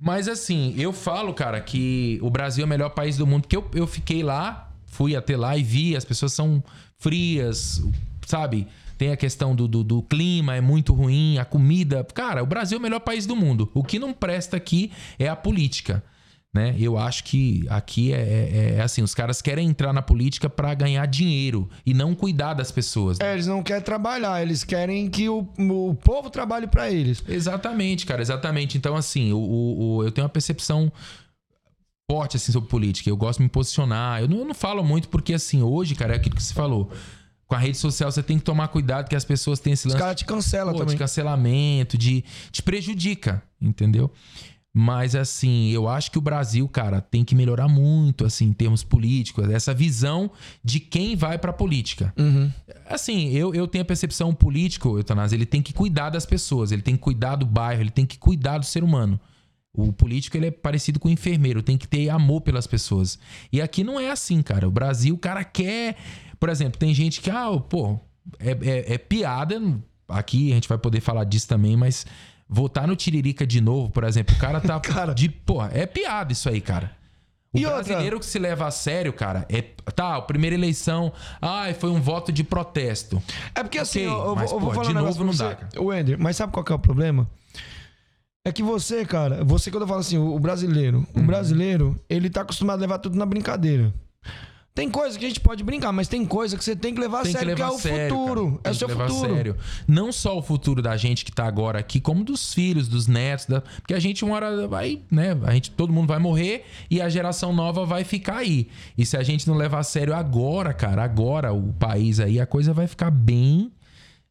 Mas 0.00 0.26
assim, 0.26 0.74
eu 0.76 0.92
falo, 0.92 1.32
cara, 1.32 1.60
que 1.60 2.18
o 2.22 2.30
Brasil 2.30 2.62
é 2.62 2.66
o 2.66 2.68
melhor 2.68 2.90
país 2.90 3.16
do 3.16 3.26
mundo, 3.26 3.42
porque 3.42 3.56
eu, 3.56 3.70
eu 3.74 3.86
fiquei 3.86 4.24
lá, 4.24 4.68
fui 4.86 5.14
até 5.14 5.36
lá 5.36 5.56
e 5.56 5.62
vi, 5.62 5.94
as 5.94 6.04
pessoas 6.04 6.32
são 6.32 6.64
frias, 6.98 7.80
sabe? 8.26 8.66
Tem 9.02 9.10
a 9.10 9.16
questão 9.16 9.52
do, 9.52 9.66
do, 9.66 9.82
do 9.82 10.00
clima, 10.00 10.54
é 10.54 10.60
muito 10.60 10.94
ruim, 10.94 11.36
a 11.36 11.44
comida. 11.44 12.06
Cara, 12.14 12.40
o 12.40 12.46
Brasil 12.46 12.76
é 12.76 12.78
o 12.78 12.82
melhor 12.82 13.00
país 13.00 13.26
do 13.26 13.34
mundo. 13.34 13.68
O 13.74 13.82
que 13.82 13.98
não 13.98 14.12
presta 14.12 14.56
aqui 14.56 14.92
é 15.18 15.28
a 15.28 15.34
política. 15.34 16.04
Né? 16.54 16.76
Eu 16.78 16.96
acho 16.96 17.24
que 17.24 17.66
aqui 17.68 18.12
é, 18.12 18.20
é- 18.20 18.74
é 18.76 18.80
assim, 18.80 19.02
os 19.02 19.12
caras 19.12 19.42
querem 19.42 19.66
entrar 19.68 19.92
na 19.92 20.02
política 20.02 20.48
pra 20.48 20.72
ganhar 20.72 21.04
dinheiro 21.06 21.68
e 21.84 21.92
não 21.92 22.14
cuidar 22.14 22.54
das 22.54 22.70
pessoas. 22.70 23.18
É, 23.18 23.32
eles 23.32 23.48
não 23.48 23.60
querem 23.60 23.82
trabalhar, 23.82 24.40
eles 24.40 24.62
querem 24.62 25.10
que 25.10 25.28
o, 25.28 25.48
o 25.58 25.96
povo 25.96 26.30
trabalhe 26.30 26.68
pra 26.68 26.88
eles. 26.88 27.24
Exatamente, 27.28 28.06
cara, 28.06 28.22
exatamente. 28.22 28.78
Então, 28.78 28.94
assim, 28.94 29.32
o, 29.32 29.36
o- 29.38 29.96
o- 29.96 30.04
eu 30.04 30.12
tenho 30.12 30.24
uma 30.24 30.30
percepção 30.32 30.92
forte 32.08 32.36
assim, 32.36 32.52
sobre 32.52 32.68
política. 32.70 33.10
Eu 33.10 33.16
gosto 33.16 33.38
de 33.38 33.42
me 33.42 33.48
posicionar. 33.50 34.20
Eu 34.20 34.28
não, 34.28 34.38
eu 34.38 34.44
não 34.44 34.54
falo 34.54 34.84
muito 34.84 35.08
porque, 35.08 35.34
assim, 35.34 35.60
hoje, 35.60 35.96
cara, 35.96 36.12
é 36.12 36.16
aquilo 36.18 36.36
que 36.36 36.42
você 36.42 36.54
falou. 36.54 36.88
Com 37.52 37.56
a 37.56 37.58
rede 37.58 37.76
social, 37.76 38.10
você 38.10 38.22
tem 38.22 38.38
que 38.38 38.44
tomar 38.44 38.68
cuidado 38.68 39.10
que 39.10 39.14
as 39.14 39.26
pessoas 39.26 39.60
têm 39.60 39.74
esse 39.74 39.86
Os 39.86 39.92
lance 39.92 40.02
caras 40.02 40.16
te 40.16 40.24
cancelam 40.24 40.72
também. 40.72 40.94
de 40.94 40.96
cancelamento, 40.96 41.98
de 41.98 42.24
te 42.50 42.62
prejudica, 42.62 43.42
entendeu? 43.60 44.10
Mas 44.72 45.14
assim, 45.14 45.68
eu 45.68 45.86
acho 45.86 46.10
que 46.10 46.16
o 46.16 46.20
Brasil, 46.22 46.66
cara, 46.66 47.02
tem 47.02 47.22
que 47.22 47.34
melhorar 47.34 47.68
muito, 47.68 48.24
assim, 48.24 48.46
em 48.46 48.52
termos 48.54 48.82
políticos, 48.82 49.50
essa 49.50 49.74
visão 49.74 50.30
de 50.64 50.80
quem 50.80 51.14
vai 51.14 51.36
pra 51.36 51.52
política. 51.52 52.14
Uhum. 52.18 52.50
Assim, 52.86 53.28
eu, 53.32 53.54
eu 53.54 53.68
tenho 53.68 53.82
a 53.82 53.84
percepção 53.84 54.30
o 54.30 54.34
político, 54.34 54.96
Eutanásia, 54.96 55.36
ele 55.36 55.44
tem 55.44 55.60
que 55.60 55.74
cuidar 55.74 56.08
das 56.08 56.24
pessoas, 56.24 56.72
ele 56.72 56.80
tem 56.80 56.96
que 56.96 57.02
cuidar 57.02 57.36
do 57.36 57.44
bairro, 57.44 57.82
ele 57.82 57.90
tem 57.90 58.06
que 58.06 58.16
cuidar 58.16 58.56
do 58.56 58.64
ser 58.64 58.82
humano. 58.82 59.20
O 59.74 59.92
político, 59.92 60.38
ele 60.38 60.46
é 60.46 60.50
parecido 60.50 60.98
com 60.98 61.08
o 61.08 61.12
enfermeiro, 61.12 61.62
tem 61.62 61.76
que 61.76 61.86
ter 61.86 62.08
amor 62.08 62.40
pelas 62.40 62.66
pessoas. 62.66 63.18
E 63.52 63.60
aqui 63.60 63.84
não 63.84 64.00
é 64.00 64.10
assim, 64.10 64.40
cara. 64.40 64.66
O 64.66 64.70
Brasil, 64.70 65.14
o 65.14 65.18
cara 65.18 65.44
quer... 65.44 65.98
Por 66.42 66.48
exemplo, 66.48 66.76
tem 66.76 66.92
gente 66.92 67.20
que, 67.20 67.30
ah, 67.30 67.52
pô, 67.68 68.00
é, 68.40 68.50
é- 68.50 68.94
é 68.94 68.98
piada. 68.98 69.62
Aqui 70.08 70.50
a 70.50 70.56
gente 70.56 70.68
vai 70.68 70.76
poder 70.76 71.00
falar 71.00 71.22
disso 71.22 71.46
também, 71.46 71.76
mas 71.76 72.04
votar 72.48 72.84
no 72.88 72.96
Tiririca 72.96 73.46
de 73.46 73.60
novo, 73.60 73.90
por 73.90 74.02
exemplo, 74.02 74.34
o 74.34 74.38
cara 74.40 74.60
tá 74.60 74.80
Cara. 74.82 75.14
de... 75.14 75.28
Pô, 75.28 75.64
é 75.64 75.86
piada 75.86 76.32
isso 76.32 76.48
aí, 76.48 76.60
cara. 76.60 76.90
O 77.54 77.58
E 77.58 77.64
outra? 77.64 77.84
brasileiro 77.84 78.18
que 78.18 78.26
se 78.26 78.40
leva 78.40 78.66
a 78.66 78.72
sério, 78.72 79.12
cara, 79.12 79.46
é... 79.48 79.62
Tá, 79.94 80.16
a 80.16 80.22
primeira 80.22 80.56
eleição, 80.56 81.12
ai, 81.40 81.74
foi 81.74 81.90
um 81.90 82.00
voto 82.00 82.32
de 82.32 82.42
protesto. 82.42 83.22
É 83.54 83.62
porque 83.62 83.78
assim, 83.78 84.04
Ok, 84.08 84.18
eu, 84.20 84.26
eu 84.30 84.34
mas, 84.34 84.50
vou, 84.50 84.58
eu 84.58 84.64
vou 84.66 84.74
falar 84.74 84.88
de 84.92 84.98
um 84.98 85.00
novo 85.00 85.22
não 85.24 85.32
você. 85.32 85.44
dá, 85.44 85.54
cara. 85.54 85.80
O 85.80 85.94
Ender, 85.94 86.18
mas 86.18 86.34
sabe 86.36 86.52
qual 86.52 86.64
que 86.64 86.72
é 86.72 86.74
o 86.74 86.78
problema? 86.80 87.30
É 88.44 88.50
que 88.50 88.64
você, 88.64 89.04
cara, 89.06 89.44
você 89.44 89.70
quando 89.70 89.82
eu 89.82 89.88
falo 89.88 90.00
assim, 90.00 90.18
o 90.18 90.36
brasileiro, 90.40 91.06
Uhum. 91.14 91.22
o 91.22 91.26
brasileiro, 91.26 91.96
ele 92.08 92.28
tá 92.28 92.40
acostumado 92.40 92.78
a 92.78 92.80
levar 92.80 92.98
tudo 92.98 93.16
na 93.16 93.24
brincadeira. 93.24 93.94
Tem 94.74 94.88
coisa 94.88 95.18
que 95.18 95.24
a 95.26 95.28
gente 95.28 95.40
pode 95.40 95.62
brincar, 95.62 95.92
mas 95.92 96.08
tem 96.08 96.24
coisa 96.24 96.56
que 96.56 96.64
você 96.64 96.74
tem 96.74 96.94
que 96.94 97.00
levar 97.00 97.20
a 97.20 97.22
Tem 97.24 97.32
que 97.32 97.38
sério, 97.38 97.54
que, 97.54 97.60
levar 97.62 97.70
é 97.70 97.74
o 97.74 97.76
a 97.76 97.78
sério, 97.78 98.16
futuro. 98.16 98.60
É 98.64 98.70
o 98.70 98.74
seu 98.74 98.88
que 98.88 98.94
levar 98.94 99.04
a 99.04 99.08
futuro. 99.08 99.34
sério. 99.34 99.56
Não 99.86 100.10
só 100.10 100.38
o 100.38 100.42
futuro 100.42 100.80
da 100.80 100.96
gente 100.96 101.26
que 101.26 101.32
tá 101.32 101.44
agora 101.46 101.78
aqui, 101.78 102.00
como 102.00 102.24
dos 102.24 102.54
filhos, 102.54 102.88
dos 102.88 103.06
netos, 103.06 103.44
da... 103.44 103.60
porque 103.60 103.92
a 103.92 104.00
gente 104.00 104.24
uma 104.24 104.34
hora 104.34 104.66
vai, 104.66 105.02
né? 105.10 105.36
A 105.44 105.52
gente, 105.52 105.70
todo 105.72 105.92
mundo 105.92 106.06
vai 106.08 106.18
morrer 106.18 106.64
e 106.90 107.02
a 107.02 107.08
geração 107.10 107.52
nova 107.52 107.84
vai 107.84 108.02
ficar 108.02 108.38
aí. 108.38 108.68
E 108.96 109.04
se 109.04 109.14
a 109.14 109.22
gente 109.22 109.46
não 109.46 109.54
levar 109.54 109.80
a 109.80 109.84
sério 109.84 110.14
agora, 110.14 110.72
cara, 110.72 111.04
agora 111.04 111.52
o 111.52 111.74
país 111.74 112.18
aí, 112.18 112.40
a 112.40 112.46
coisa 112.46 112.72
vai 112.72 112.86
ficar 112.86 113.10
bem 113.10 113.70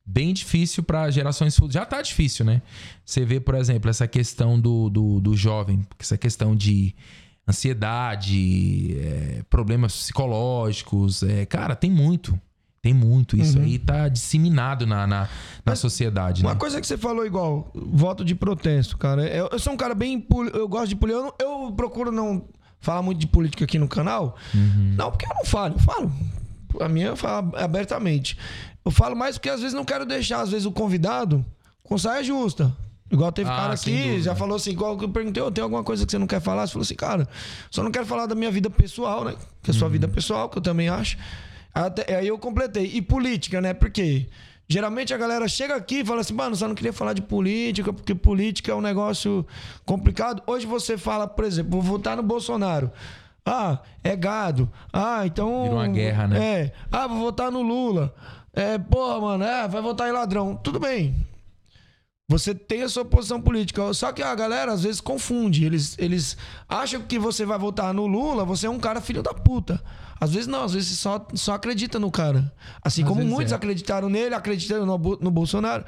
bem 0.04 0.34
difícil 0.34 0.84
para 0.84 1.10
gerações 1.12 1.54
futuras. 1.54 1.76
Já 1.76 1.86
tá 1.86 2.02
difícil, 2.02 2.44
né? 2.44 2.62
Você 3.06 3.24
vê, 3.24 3.40
por 3.40 3.56
exemplo, 3.56 3.90
essa 3.90 4.08
questão 4.08 4.60
do, 4.60 4.90
do, 4.90 5.22
do 5.22 5.38
jovem, 5.38 5.82
essa 6.00 6.18
questão 6.18 6.56
de 6.56 6.96
ansiedade, 7.48 8.98
é, 9.00 9.44
problemas 9.50 9.96
psicológicos. 9.96 11.24
é, 11.24 11.46
cara, 11.46 11.76
tem 11.76 11.92
muito. 11.92 12.40
Tem 12.82 12.96
muito. 12.96 13.38
Isso 13.38 13.60
aí 13.60 13.78
tá 13.78 14.10
disseminado 14.10 14.88
na, 14.88 15.06
na, 15.06 15.30
na 15.64 15.76
sociedade, 15.76 16.42
Uma 16.42 16.54
né? 16.54 16.60
coisa 16.60 16.82
que 16.82 16.88
você 16.88 16.98
falou 16.98 17.24
igual, 17.24 17.72
voto 17.76 18.26
de 18.26 18.34
protesto, 18.34 18.98
cara. 18.98 19.28
Eu, 19.28 19.50
eu 19.52 19.60
sou 19.60 19.74
um 19.74 19.78
cara 19.78 19.94
bem. 19.94 20.26
Eu 20.52 20.68
gosto 20.68 20.88
de 20.88 20.96
política. 20.96 21.36
Eu, 21.40 21.66
eu 21.68 21.72
procuro 21.74 22.12
não 22.12 22.44
falar 22.80 23.04
muito 23.04 23.20
de 23.20 23.28
política 23.28 23.66
aqui 23.66 23.78
no 23.78 23.88
canal. 23.88 24.36
Uhum. 24.52 24.96
Não, 24.98 25.12
porque 25.12 25.28
eu 25.28 25.36
não 25.36 25.46
falo. 25.46 25.76
Eu 25.76 25.80
falo. 25.80 26.12
A 26.80 26.90
minha 26.90 27.08
eu 27.08 27.16
falo 27.16 27.56
abertamente. 27.56 28.36
Eu 28.84 28.90
falo 28.90 29.16
mais 29.16 29.38
porque 29.38 29.50
às 29.50 29.60
vezes 29.60 29.76
não 29.76 29.86
quero 29.86 30.04
deixar, 30.04 30.42
às 30.42 30.50
vezes, 30.50 30.66
o 30.66 30.72
convidado 30.72 31.46
com 31.84 32.00
saia 32.00 32.24
justa. 32.24 32.76
Igual 33.12 33.32
teve 33.32 33.50
Ah, 33.50 33.56
cara 33.56 33.74
aqui, 33.74 34.22
já 34.22 34.34
falou 34.34 34.56
assim, 34.56 34.72
igual 34.72 34.98
que 34.98 35.04
eu 35.04 35.10
perguntei, 35.10 35.44
"Ô, 35.44 35.52
tem 35.52 35.62
alguma 35.62 35.84
coisa 35.84 36.06
que 36.06 36.12
você 36.12 36.18
não 36.18 36.28
quer 36.28 36.40
falar? 36.40 36.66
Você 36.66 36.74
falou 36.74 36.84
assim, 36.84 36.96
cara, 36.96 37.28
só 37.70 37.84
não 37.84 37.92
quero 37.92 38.06
falar 38.06 38.26
da 38.26 38.34
minha 38.36 38.50
vida 38.50 38.70
pessoal, 38.70 39.26
né? 39.26 39.36
Que 39.62 39.72
é 39.72 39.74
a 39.74 39.78
sua 39.78 39.88
Uhum. 39.88 39.92
vida 39.92 40.08
pessoal, 40.08 40.48
que 40.48 40.58
eu 40.58 40.62
também 40.62 40.88
acho. 40.88 41.18
Até- 41.74 42.16
aí 42.16 42.28
eu 42.28 42.38
completei. 42.38 42.90
E 42.94 43.02
política, 43.02 43.60
né? 43.60 43.74
Porque 43.74 44.28
geralmente 44.68 45.14
a 45.14 45.18
galera 45.18 45.46
chega 45.50 45.76
aqui 45.76 46.00
e 46.00 46.06
fala 46.06 46.22
assim, 46.22 46.34
mano, 46.34 46.56
só 46.56 46.68
não 46.68 46.76
queria 46.76 46.94
falar 46.94 47.12
de 47.12 47.22
política, 47.22 47.92
porque 47.92 48.16
política 48.16 48.72
é 48.72 48.76
um 48.76 48.82
negócio 48.82 49.46
complicado. 49.86 50.42
Hoje 50.48 50.66
você 50.66 50.98
fala, 50.98 51.28
por 51.28 51.44
exemplo, 51.44 51.72
vou 51.72 51.82
votar 51.82 52.16
no 52.16 52.24
Bolsonaro. 52.24 52.90
Ah, 53.46 53.80
é 54.04 54.16
gado. 54.16 54.70
Ah, 54.94 55.24
então. 55.26 55.64
Virou 55.64 55.78
uma 55.80 55.88
guerra, 55.88 56.28
né? 56.28 56.44
É. 56.62 56.74
Ah, 56.92 57.08
vou 57.08 57.20
votar 57.20 57.52
no 57.52 57.62
Lula. 57.62 58.14
É, 58.54 58.78
porra, 58.78 59.20
mano, 59.20 59.44
é, 59.44 59.68
vai 59.68 59.82
votar 59.82 60.08
em 60.08 60.12
ladrão. 60.14 60.56
Tudo 60.56 60.80
bem. 60.80 61.16
Você 62.32 62.56
tem 62.56 62.82
a 62.82 62.88
sua 62.88 63.04
posição 63.04 63.42
política. 63.42 63.94
Só 63.94 64.14
que 64.14 64.24
a 64.24 64.34
galera 64.34 64.72
às 64.72 64.84
vezes 64.84 65.02
confunde. 65.02 65.66
Eles, 65.66 65.98
eles 66.00 66.38
acham 66.68 67.02
que 67.02 67.20
você 67.20 67.46
vai 67.46 67.60
votar 67.60 67.94
no 67.94 68.08
Lula, 68.08 68.46
você 68.46 68.68
é 68.68 68.70
um 68.70 68.80
cara 68.80 69.02
filho 69.02 69.22
da 69.22 69.34
puta. 69.34 69.84
Às 70.20 70.32
vezes 70.32 70.48
não, 70.48 70.64
às 70.64 70.74
vezes 70.74 70.90
você 70.90 70.96
só, 70.96 71.28
só 71.34 71.54
acredita 71.54 72.00
no 72.00 72.10
cara. 72.10 72.50
Assim 72.82 73.02
Às 73.02 73.10
como 73.10 73.22
muitos 73.26 73.52
é. 73.52 73.56
acreditaram 73.56 74.08
nele, 74.08 74.34
acreditaram 74.34 74.86
no, 74.86 74.98
no 74.98 75.30
Bolsonaro. 75.30 75.84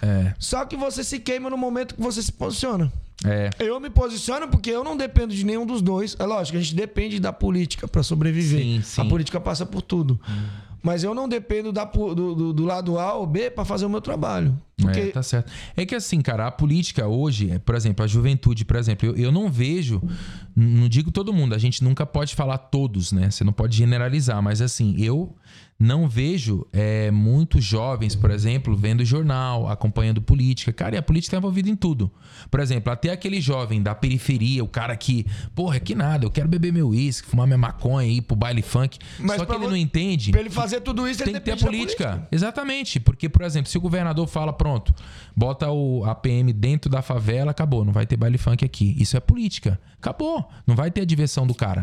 É. 0.00 0.34
Só 0.38 0.64
que 0.64 0.76
você 0.76 1.02
se 1.02 1.18
queima 1.18 1.50
no 1.50 1.56
momento 1.56 1.96
que 1.96 2.00
você 2.00 2.22
se 2.22 2.30
posiciona. 2.30 2.92
É. 3.24 3.50
Eu 3.58 3.80
me 3.80 3.90
posiciono 3.90 4.46
porque 4.46 4.70
eu 4.70 4.84
não 4.84 4.96
dependo 4.96 5.34
de 5.34 5.44
nenhum 5.44 5.66
dos 5.66 5.82
dois. 5.82 6.14
É 6.18 6.24
lógico, 6.24 6.56
a 6.56 6.60
gente 6.60 6.76
depende 6.76 7.18
da 7.18 7.32
política 7.32 7.88
para 7.88 8.04
sobreviver. 8.04 8.62
Sim, 8.62 8.82
sim. 8.84 9.00
A 9.00 9.04
política 9.04 9.40
passa 9.40 9.66
por 9.66 9.82
tudo. 9.82 10.20
Mas 10.82 11.02
eu 11.02 11.12
não 11.14 11.28
dependo 11.28 11.72
da 11.72 11.84
do, 11.84 12.14
do- 12.34 12.52
do 12.52 12.64
lado 12.64 12.98
A 12.98 13.14
ou 13.14 13.26
B 13.26 13.50
para 13.50 13.64
fazer 13.64 13.84
o 13.86 13.90
meu 13.90 14.00
trabalho. 14.00 14.56
Porque 14.76 15.00
É, 15.00 15.06
tá 15.10 15.22
certo. 15.22 15.52
É 15.76 15.84
que 15.84 15.94
assim, 15.94 16.20
cara, 16.20 16.46
a 16.46 16.50
política 16.52 17.06
hoje, 17.08 17.50
é, 17.50 17.58
por 17.58 17.74
exemplo, 17.74 18.04
a 18.04 18.06
juventude, 18.08 18.64
por 18.64 18.76
exemplo, 18.76 19.08
eu, 19.08 19.16
eu 19.16 19.32
não 19.32 19.50
vejo, 19.50 20.00
não 20.54 20.88
digo 20.88 21.10
todo 21.10 21.32
mundo, 21.32 21.54
a 21.54 21.58
gente 21.58 21.82
nunca 21.82 22.06
pode 22.06 22.34
falar 22.34 22.58
todos, 22.58 23.10
né? 23.12 23.28
Você 23.30 23.42
não 23.42 23.52
pode 23.52 23.76
generalizar, 23.76 24.40
mas 24.40 24.62
assim, 24.62 24.94
eu 24.98 25.34
não 25.80 26.08
vejo 26.08 26.66
é, 26.72 27.08
muitos 27.12 27.62
jovens, 27.62 28.16
por 28.16 28.32
exemplo, 28.32 28.74
vendo 28.76 29.04
jornal, 29.04 29.68
acompanhando 29.68 30.20
política. 30.20 30.72
Cara, 30.72 30.96
e 30.96 30.98
a 30.98 31.02
política 31.02 31.36
tá 31.36 31.38
envolvida 31.38 31.70
em 31.70 31.76
tudo. 31.76 32.10
Por 32.50 32.58
exemplo, 32.58 32.92
até 32.92 33.12
aquele 33.12 33.40
jovem 33.40 33.80
da 33.80 33.94
periferia, 33.94 34.64
o 34.64 34.66
cara 34.66 34.96
que, 34.96 35.24
porra, 35.54 35.76
é 35.76 35.80
que 35.80 35.94
nada, 35.94 36.24
eu 36.24 36.30
quero 36.32 36.48
beber 36.48 36.72
meu 36.72 36.88
uísque, 36.88 37.28
fumar 37.28 37.46
minha 37.46 37.58
maconha, 37.58 38.08
ir 38.08 38.22
pro 38.22 38.34
baile 38.34 38.60
funk. 38.60 38.98
Mas 39.20 39.36
Só 39.36 39.46
que 39.46 39.52
ele 39.52 39.68
não 39.68 39.76
entende. 39.76 40.32
pra 40.32 40.40
ele 40.40 40.50
fazer 40.50 40.80
tudo 40.80 41.08
isso, 41.08 41.22
ele 41.22 41.30
Tem 41.30 41.40
que 41.40 41.44
ter 41.44 41.52
a 41.52 41.54
da 41.54 41.60
política. 41.64 42.26
Exatamente. 42.32 42.98
Porque, 42.98 43.28
por 43.28 43.42
exemplo, 43.42 43.70
se 43.70 43.78
o 43.78 43.80
governador 43.80 44.26
fala, 44.26 44.52
pronto, 44.52 44.92
bota 45.36 45.70
o, 45.70 46.04
a 46.04 46.14
PM 46.14 46.52
dentro 46.52 46.90
da 46.90 47.02
favela, 47.02 47.52
acabou, 47.52 47.84
não 47.84 47.92
vai 47.92 48.04
ter 48.04 48.16
baile 48.16 48.36
funk 48.36 48.64
aqui. 48.64 48.96
Isso 48.98 49.16
é 49.16 49.20
política. 49.20 49.78
Acabou. 49.96 50.48
Não 50.66 50.74
vai 50.74 50.90
ter 50.90 51.02
a 51.02 51.04
diversão 51.04 51.46
do 51.46 51.54
cara. 51.54 51.82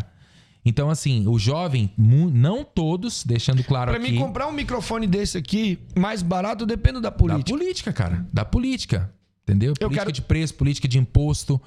Então, 0.66 0.89
assim, 0.89 1.28
o 1.28 1.38
jovem, 1.38 1.91
não 1.95 2.63
todos, 2.63 3.24
deixando 3.24 3.63
claro 3.63 3.91
Pra 3.91 4.01
aqui. 4.01 4.11
mim, 4.13 4.18
comprar 4.18 4.47
um 4.47 4.51
microfone 4.51 5.05
desse 5.05 5.38
aqui, 5.38 5.78
mais 5.95 6.24
barato, 6.24 6.66
depende 6.66 6.95
da 6.95 7.09
Da 7.09 7.11
política. 7.11 7.57
política, 7.57 7.93
cara. 7.93 8.26
Da 8.34 8.43
política. 8.43 9.13
Entendeu? 9.43 9.70
Eu 9.80 9.88
política 9.89 10.01
quero- 10.05 10.11
de 10.11 10.22
preço, 10.24 10.55
política 10.55 10.88
de 10.88 10.97
imposto. 10.97 11.61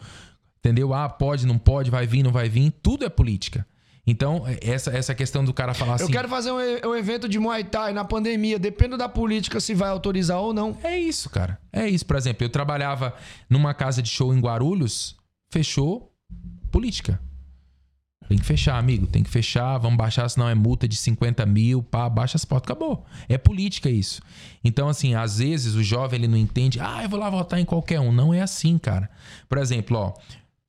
Entendeu? 0.59 0.93
Ah, 0.93 1.09
pode, 1.09 1.47
não 1.47 1.57
pode, 1.57 1.91
vai 1.93 2.07
vir, 2.09 2.25
não 2.25 2.33
vai 2.33 2.49
vir. 2.49 2.73
Tudo 2.83 3.05
é 3.05 3.09
política. 3.09 3.65
Então, 4.05 4.43
essa, 4.63 4.91
essa 4.91 5.15
questão 5.15 5.45
do 5.45 5.53
cara 5.55 5.75
falar 5.75 5.95
assim. 5.95 6.05
Eu 6.05 6.11
quero 6.11 6.29
fazer 6.29 6.51
um, 6.51 6.57
um 6.91 6.97
evento 6.97 7.29
de 7.29 7.39
Muay 7.39 7.63
Thai 7.63 7.93
na 7.93 8.05
pandemia, 8.05 8.59
depende 8.59 8.97
da 8.97 9.09
política 9.09 9.61
se 9.61 9.75
vai 9.75 9.91
autorizar 9.91 10.41
ou 10.41 10.53
não. 10.53 10.77
É 10.83 10.99
isso, 10.99 11.31
cara. 11.31 11.61
É 11.73 11.87
isso. 11.89 12.05
Por 12.05 12.17
exemplo, 12.17 12.43
eu 12.45 12.49
trabalhava 12.49 13.15
numa 13.49 13.73
casa 13.75 14.03
de 14.03 14.09
show 14.09 14.35
em 14.35 14.41
Guarulhos, 14.41 15.15
fechou 15.51 16.11
política. 16.73 17.21
Tem 18.29 18.37
que 18.37 18.45
fechar, 18.45 18.79
amigo. 18.79 19.07
Tem 19.07 19.23
que 19.23 19.31
fechar. 19.31 19.79
Vamos 19.79 19.97
baixar, 19.97 20.29
senão 20.29 20.49
é 20.49 20.55
multa 20.55 20.87
de 20.87 20.97
50 20.97 21.47
mil. 21.47 21.83
Pá, 21.83 22.09
baixa 22.09 22.37
as 22.37 22.45
portas. 22.45 22.71
Acabou. 22.71 23.07
É 23.29 23.39
política 23.39 23.89
isso. 23.89 24.21
Então, 24.63 24.89
assim, 24.89 25.15
às 25.15 25.39
vezes 25.39 25.75
o 25.75 25.83
jovem 25.83 26.19
ele 26.19 26.29
não 26.29 26.37
entende. 26.37 26.79
Ah, 26.79 27.03
eu 27.03 27.09
vou 27.09 27.19
lá 27.19 27.31
votar 27.31 27.59
em 27.59 27.65
qualquer 27.65 28.01
um. 28.01 28.13
Não 28.13 28.35
é 28.35 28.43
assim, 28.43 28.77
cara. 28.77 29.09
Por 29.49 29.57
exemplo, 29.57 29.97
ó. 29.97 30.13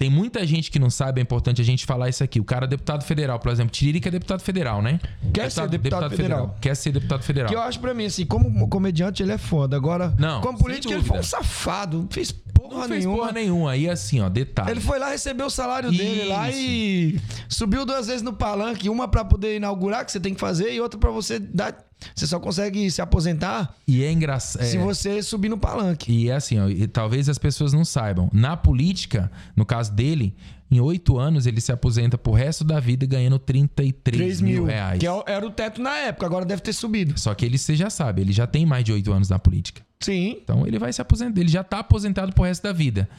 Tem 0.02 0.10
muita 0.10 0.48
gente 0.48 0.72
que 0.72 0.80
não 0.80 0.90
sabe, 0.90 1.20
é 1.20 1.22
importante 1.22 1.62
a 1.62 1.66
gente 1.66 1.86
falar 1.86 2.08
isso 2.08 2.24
aqui. 2.24 2.40
O 2.40 2.44
cara 2.46 2.64
é 2.64 2.68
deputado 2.70 3.04
federal, 3.04 3.38
por 3.38 3.52
exemplo. 3.52 3.70
Tiririca 3.70 4.08
é 4.08 4.12
deputado 4.14 4.40
federal, 4.42 4.82
né? 4.82 4.98
Quer 5.34 5.52
ser 5.52 5.68
deputado 5.68 6.10
federal. 6.10 6.56
Quer 6.62 6.74
ser 6.74 6.94
deputado 6.94 7.22
federal. 7.22 7.50
Que 7.50 7.56
eu 7.56 7.62
acho 7.62 7.82
pra 7.82 7.94
mim, 7.94 8.06
assim, 8.06 8.26
como 8.26 8.66
comediante 8.70 9.22
ele 9.22 9.34
é 9.34 9.38
foda. 9.38 9.76
Agora, 9.76 10.16
Não, 10.18 10.40
como 10.40 10.58
político 10.58 10.94
ele 10.94 11.04
foi 11.04 11.20
um 11.20 11.24
safado. 11.24 11.98
Não 12.04 12.08
fez 12.10 12.32
porra 12.32 12.84
Não 12.84 12.88
fez 12.88 13.04
nenhuma. 13.04 13.18
porra 13.18 13.32
nenhuma. 13.34 13.72
Aí, 13.72 13.90
assim, 13.90 14.22
ó, 14.22 14.30
detalhe. 14.30 14.72
Ele 14.72 14.80
foi 14.80 15.00
lá 15.00 15.10
receber 15.10 15.44
o 15.44 15.50
salário 15.50 15.92
dele 15.92 16.30
lá 16.30 16.50
Isso. 16.50 16.60
e 16.62 17.22
subiu 17.50 17.86
duas 17.86 18.08
vezes 18.08 18.22
no 18.22 18.32
palanque, 18.32 18.90
uma 18.90 19.06
pra 19.06 19.26
poder 19.26 19.58
inaugurar 19.58 20.06
que 20.06 20.14
você 20.14 20.20
tem 20.22 20.34
que 20.34 20.40
fazer 20.40 20.72
e 20.72 20.80
outra 20.80 20.98
pra 20.98 21.12
você 21.12 21.40
dar. 21.40 21.89
Você 22.16 22.26
só 22.28 22.40
consegue 22.40 22.90
se 22.90 23.02
aposentar 23.02 23.76
E 23.88 24.04
é 24.04 24.12
engraçado. 24.12 24.64
se 24.64 24.78
você 24.78 25.22
subir 25.22 25.50
no 25.50 25.58
palanque. 25.58 26.12
E 26.12 26.30
é 26.30 26.36
assim, 26.36 26.58
ó, 26.60 26.70
e 26.70 26.88
talvez 26.88 27.28
as 27.28 27.38
pessoas 27.38 27.74
não 27.74 27.84
saibam. 27.84 28.30
Na 28.34 28.56
política, 28.56 29.30
no 29.56 29.66
caso 29.66 29.92
dele, 29.92 30.36
em 30.72 30.80
oito 30.80 31.18
anos 31.18 31.46
ele 31.46 31.60
se 31.60 31.72
aposenta 31.72 32.18
pro 32.18 32.32
resto 32.32 32.64
da 32.64 32.80
vida 32.80 33.06
ganhando 33.06 33.38
33 33.40 34.18
3 34.18 34.42
mil, 34.42 34.54
mil, 34.54 34.66
reais. 34.66 35.00
que 35.00 35.08
é 35.08 35.24
era 35.28 35.46
o 35.46 35.50
teto 35.52 35.82
na 35.82 35.98
época, 35.98 36.26
agora 36.26 36.46
deve 36.46 36.62
ter 36.62 36.72
subido. 36.74 37.20
Só 37.20 37.34
que 37.36 37.46
ele, 37.46 37.58
você 37.58 37.76
já 37.76 37.90
sabe, 37.90 38.22
ele 38.22 38.32
já 38.32 38.48
tem 38.48 38.66
mais 38.66 38.86
de 38.86 38.94
oito 38.94 39.12
anos 39.12 39.30
na 39.30 39.38
política. 39.40 39.82
Sim. 40.00 40.38
Então 40.42 40.66
ele 40.66 40.80
vai 40.80 40.94
se 40.94 41.02
aposentar, 41.02 41.40
ele 41.42 41.50
já 41.50 41.64
tá 41.64 41.80
aposentado 41.80 42.32
pro 42.34 42.44
resto 42.46 42.64
da 42.64 42.72
vida. 42.72 43.10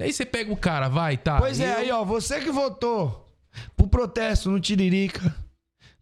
Aí 0.00 0.12
você 0.12 0.24
pega 0.24 0.50
o 0.52 0.56
cara, 0.56 0.88
vai, 0.88 1.16
tá. 1.18 1.38
Pois 1.38 1.58
é, 1.60 1.74
eu- 1.74 1.78
aí 1.78 1.90
ó, 1.90 2.04
você 2.04 2.40
que 2.40 2.50
votou 2.50 3.30
pro 3.76 3.88
protesto 3.88 4.50
no 4.50 4.60
Tiririca 4.60 5.34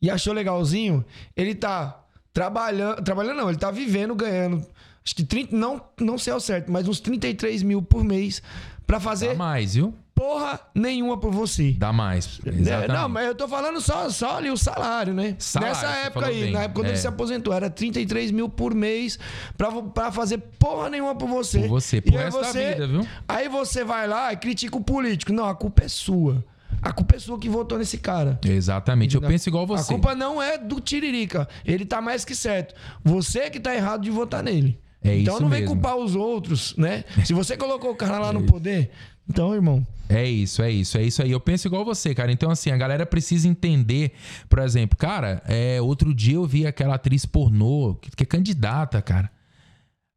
e 0.02 0.10
achou 0.10 0.32
legalzinho, 0.34 1.04
ele 1.36 1.54
tá 1.54 2.03
trabalhando, 2.34 3.02
trabalhando 3.02 3.36
não, 3.36 3.48
ele 3.48 3.58
tá 3.58 3.70
vivendo, 3.70 4.14
ganhando, 4.14 4.66
acho 5.04 5.14
que 5.14 5.24
30, 5.24 5.56
não, 5.56 5.80
não 5.98 6.18
sei 6.18 6.32
ao 6.32 6.40
certo, 6.40 6.70
mas 6.70 6.88
uns 6.88 6.98
33 7.00 7.62
mil 7.62 7.80
por 7.80 8.02
mês 8.02 8.42
pra 8.86 8.98
fazer 8.98 9.28
Dá 9.28 9.34
mais, 9.36 9.74
viu? 9.74 9.94
porra 10.14 10.60
nenhuma 10.74 11.18
por 11.18 11.32
você. 11.32 11.72
Dá 11.72 11.92
mais. 11.92 12.40
É, 12.44 12.50
Exatamente. 12.50 12.92
não, 12.92 13.08
mas 13.08 13.26
eu 13.26 13.34
tô 13.34 13.48
falando 13.48 13.80
só, 13.80 14.08
só 14.10 14.36
ali 14.36 14.50
o 14.50 14.56
salário, 14.56 15.12
né? 15.14 15.34
Salário, 15.38 15.74
Nessa 15.74 15.88
época 16.06 16.26
aí, 16.26 16.42
bem, 16.44 16.52
na 16.52 16.62
época 16.62 16.74
quando 16.80 16.86
é. 16.86 16.90
ele 16.90 16.98
se 16.98 17.06
aposentou, 17.06 17.52
era 17.52 17.70
33 17.70 18.30
mil 18.30 18.48
por 18.48 18.74
mês 18.74 19.18
pra, 19.56 20.12
fazer 20.12 20.38
porra 20.58 20.88
nenhuma 20.88 21.14
por 21.14 21.28
você. 21.28 21.60
Por 21.60 21.68
você, 21.68 22.02
E 22.04 22.10
resto 22.10 22.40
da 22.40 22.52
vida, 22.52 22.86
viu? 22.86 23.06
Aí 23.28 23.48
você 23.48 23.84
vai 23.84 24.06
lá 24.06 24.32
e 24.32 24.36
critica 24.36 24.76
o 24.76 24.80
político. 24.80 25.32
Não, 25.32 25.46
a 25.46 25.54
culpa 25.54 25.84
é 25.84 25.88
sua. 25.88 26.44
A 26.84 26.92
culpa 26.92 27.16
é 27.16 27.18
sua 27.18 27.38
que 27.38 27.48
votou 27.48 27.78
nesse 27.78 27.96
cara. 27.96 28.38
Exatamente. 28.44 29.14
Eu 29.14 29.22
penso 29.22 29.48
igual 29.48 29.64
A 29.64 29.66
você. 29.66 29.92
culpa 29.94 30.14
não 30.14 30.42
é 30.42 30.58
do 30.58 30.80
Tiririca. 30.80 31.48
Ele 31.64 31.86
tá 31.86 32.02
mais 32.02 32.26
que 32.26 32.34
certo. 32.34 32.74
Você 33.02 33.48
que 33.48 33.58
tá 33.58 33.74
errado 33.74 34.02
de 34.02 34.10
votar 34.10 34.42
nele. 34.42 34.78
É 35.02 35.18
então 35.18 35.40
não 35.40 35.48
vem 35.48 35.60
mesmo. 35.60 35.74
culpar 35.74 35.96
os 35.96 36.14
outros, 36.14 36.74
né? 36.76 37.04
Se 37.24 37.32
você 37.32 37.56
colocou 37.56 37.90
o 37.90 37.96
cara 37.96 38.18
lá 38.18 38.32
no 38.32 38.44
poder, 38.44 38.90
então, 39.28 39.54
irmão. 39.54 39.86
É 40.08 40.26
isso, 40.26 40.60
é 40.62 40.70
isso, 40.70 40.98
é 40.98 41.02
isso 41.02 41.22
aí. 41.22 41.30
Eu 41.30 41.40
penso 41.40 41.66
igual 41.66 41.84
você, 41.84 42.14
cara. 42.14 42.30
Então, 42.30 42.50
assim, 42.50 42.70
a 42.70 42.76
galera 42.76 43.06
precisa 43.06 43.48
entender, 43.48 44.12
por 44.48 44.58
exemplo, 44.58 44.98
cara, 44.98 45.42
é, 45.46 45.80
outro 45.80 46.14
dia 46.14 46.34
eu 46.34 46.44
vi 46.44 46.66
aquela 46.66 46.96
atriz 46.96 47.24
pornô, 47.24 47.94
que, 47.94 48.10
que 48.10 48.22
é 48.22 48.26
candidata, 48.26 49.00
cara. 49.00 49.30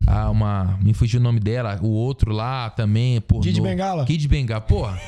A 0.05 0.29
uma. 0.29 0.77
Me 0.81 0.93
fugiu 0.93 1.19
o 1.19 1.23
nome 1.23 1.39
dela. 1.39 1.77
O 1.81 1.87
outro 1.89 2.31
lá 2.31 2.69
também. 2.69 3.19
Pô, 3.21 3.39
Kid 3.39 3.59
Bengala? 3.61 4.05
Kid 4.05 4.27
Bengala. 4.27 4.61
Porra. 4.61 4.99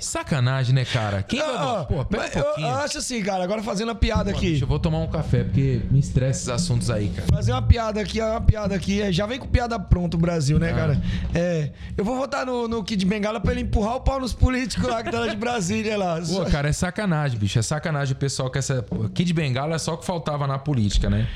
sacanagem, 0.00 0.74
né, 0.74 0.84
cara? 0.84 1.22
Quem 1.22 1.38
vai. 1.40 1.48
Ah, 1.54 1.84
Pô, 1.88 2.04
mas 2.10 2.36
um 2.36 2.40
pouquinho. 2.42 2.66
eu 2.68 2.74
acho 2.76 2.98
assim, 2.98 3.22
cara, 3.22 3.44
agora 3.44 3.62
fazendo 3.62 3.90
a 3.92 3.94
piada 3.94 4.24
Deixa 4.24 4.38
aqui. 4.38 4.60
eu 4.60 4.66
vou 4.66 4.78
tomar 4.78 4.98
um 4.98 5.06
café, 5.08 5.44
porque 5.44 5.80
me 5.90 5.98
estressa 6.00 6.30
esses 6.40 6.48
assuntos 6.48 6.90
aí, 6.90 7.08
cara. 7.08 7.26
Fazer 7.32 7.52
uma 7.52 7.62
piada 7.62 8.00
aqui, 8.00 8.20
uma 8.20 8.40
piada 8.40 8.74
aqui. 8.74 9.00
é, 9.00 9.12
Já 9.12 9.26
vem 9.26 9.38
com 9.38 9.46
piada 9.46 9.78
pronto 9.78 10.14
o 10.14 10.18
Brasil, 10.18 10.58
né, 10.58 10.72
cara? 10.72 11.00
É. 11.34 11.70
Eu 11.96 12.04
vou 12.04 12.16
votar 12.16 12.44
no, 12.44 12.68
no 12.68 12.82
Kid 12.84 13.04
Bengala 13.06 13.40
pra 13.40 13.52
ele 13.52 13.62
empurrar 13.62 13.96
o 13.96 14.00
pau 14.00 14.20
nos 14.20 14.32
políticos 14.34 14.86
lá 14.88 15.02
que 15.02 15.10
tá 15.10 15.20
lá 15.20 15.26
de 15.28 15.36
Brasília 15.36 15.96
lá. 15.96 16.20
Pô, 16.20 16.44
cara, 16.46 16.68
é 16.68 16.72
sacanagem, 16.72 17.38
bicho. 17.38 17.58
É 17.58 17.62
sacanagem 17.62 18.12
o 18.14 18.16
pessoal 18.16 18.50
que 18.50 18.58
essa. 18.58 18.84
Kid 19.14 19.32
Bengala 19.32 19.74
é 19.76 19.78
só 19.78 19.94
o 19.94 19.98
que 19.98 20.04
faltava 20.04 20.46
na 20.46 20.58
política, 20.58 21.08
né? 21.08 21.26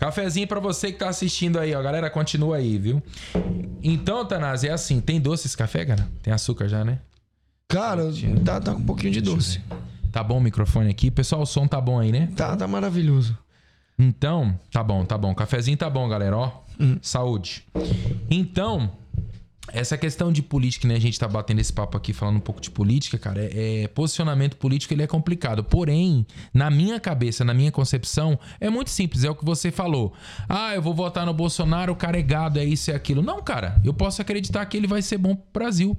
Cafezinho 0.00 0.48
pra 0.48 0.58
você 0.58 0.90
que 0.90 0.98
tá 0.98 1.10
assistindo 1.10 1.58
aí, 1.58 1.74
ó. 1.74 1.82
Galera, 1.82 2.08
continua 2.08 2.56
aí, 2.56 2.78
viu? 2.78 3.02
Então, 3.82 4.24
Tanás, 4.24 4.64
é 4.64 4.70
assim: 4.70 4.98
tem 4.98 5.20
doce 5.20 5.46
esse 5.46 5.54
café, 5.54 5.84
cara? 5.84 6.08
Tem 6.22 6.32
açúcar 6.32 6.68
já, 6.68 6.82
né? 6.82 7.00
Cara, 7.68 8.10
tá, 8.42 8.60
tá 8.60 8.72
com 8.72 8.80
um 8.80 8.86
pouquinho 8.86 9.12
de 9.12 9.20
doce. 9.20 9.60
Tá 10.10 10.24
bom 10.24 10.38
o 10.38 10.40
microfone 10.40 10.88
aqui. 10.90 11.10
Pessoal, 11.10 11.42
o 11.42 11.46
som 11.46 11.68
tá 11.68 11.78
bom 11.78 12.00
aí, 12.00 12.10
né? 12.10 12.30
Tá, 12.34 12.56
tá 12.56 12.66
maravilhoso. 12.66 13.36
Então, 13.98 14.58
tá 14.72 14.82
bom, 14.82 15.04
tá 15.04 15.18
bom. 15.18 15.34
Cafezinho 15.34 15.76
tá 15.76 15.90
bom, 15.90 16.08
galera, 16.08 16.34
ó. 16.34 16.50
Saúde. 17.02 17.62
Então, 18.30 18.90
essa 19.72 19.96
questão 19.96 20.32
de 20.32 20.42
política, 20.42 20.86
né? 20.86 20.94
A 20.94 21.00
gente 21.00 21.18
tá 21.18 21.28
batendo 21.28 21.60
esse 21.60 21.72
papo 21.72 21.96
aqui 21.96 22.12
falando 22.12 22.36
um 22.36 22.40
pouco 22.40 22.60
de 22.60 22.70
política, 22.70 23.18
cara. 23.18 23.44
É, 23.44 23.82
é- 23.82 23.88
posicionamento 23.88 24.56
político 24.56 24.94
ele 24.94 25.02
é 25.02 25.06
complicado. 25.06 25.64
Porém, 25.64 26.26
na 26.52 26.70
minha 26.70 26.98
cabeça, 27.00 27.44
na 27.44 27.54
minha 27.54 27.72
concepção, 27.72 28.38
é 28.60 28.68
muito 28.70 28.90
simples. 28.90 29.24
É 29.24 29.30
o 29.30 29.34
que 29.34 29.44
você 29.44 29.70
falou. 29.70 30.12
Ah, 30.48 30.74
eu 30.74 30.82
vou 30.82 30.94
votar 30.94 31.26
no 31.26 31.34
Bolsonaro, 31.34 31.92
o 31.92 31.96
cara 31.96 32.18
é 32.18 32.22
gado, 32.22 32.58
é 32.58 32.64
isso 32.64 32.90
e 32.90 32.94
aquilo. 32.94 33.22
Não, 33.22 33.42
cara. 33.42 33.80
Eu 33.84 33.94
posso 33.94 34.20
acreditar 34.20 34.64
que 34.66 34.76
ele 34.76 34.86
vai 34.86 35.02
ser 35.02 35.18
bom 35.18 35.34
pro 35.34 35.62
Brasil. 35.62 35.98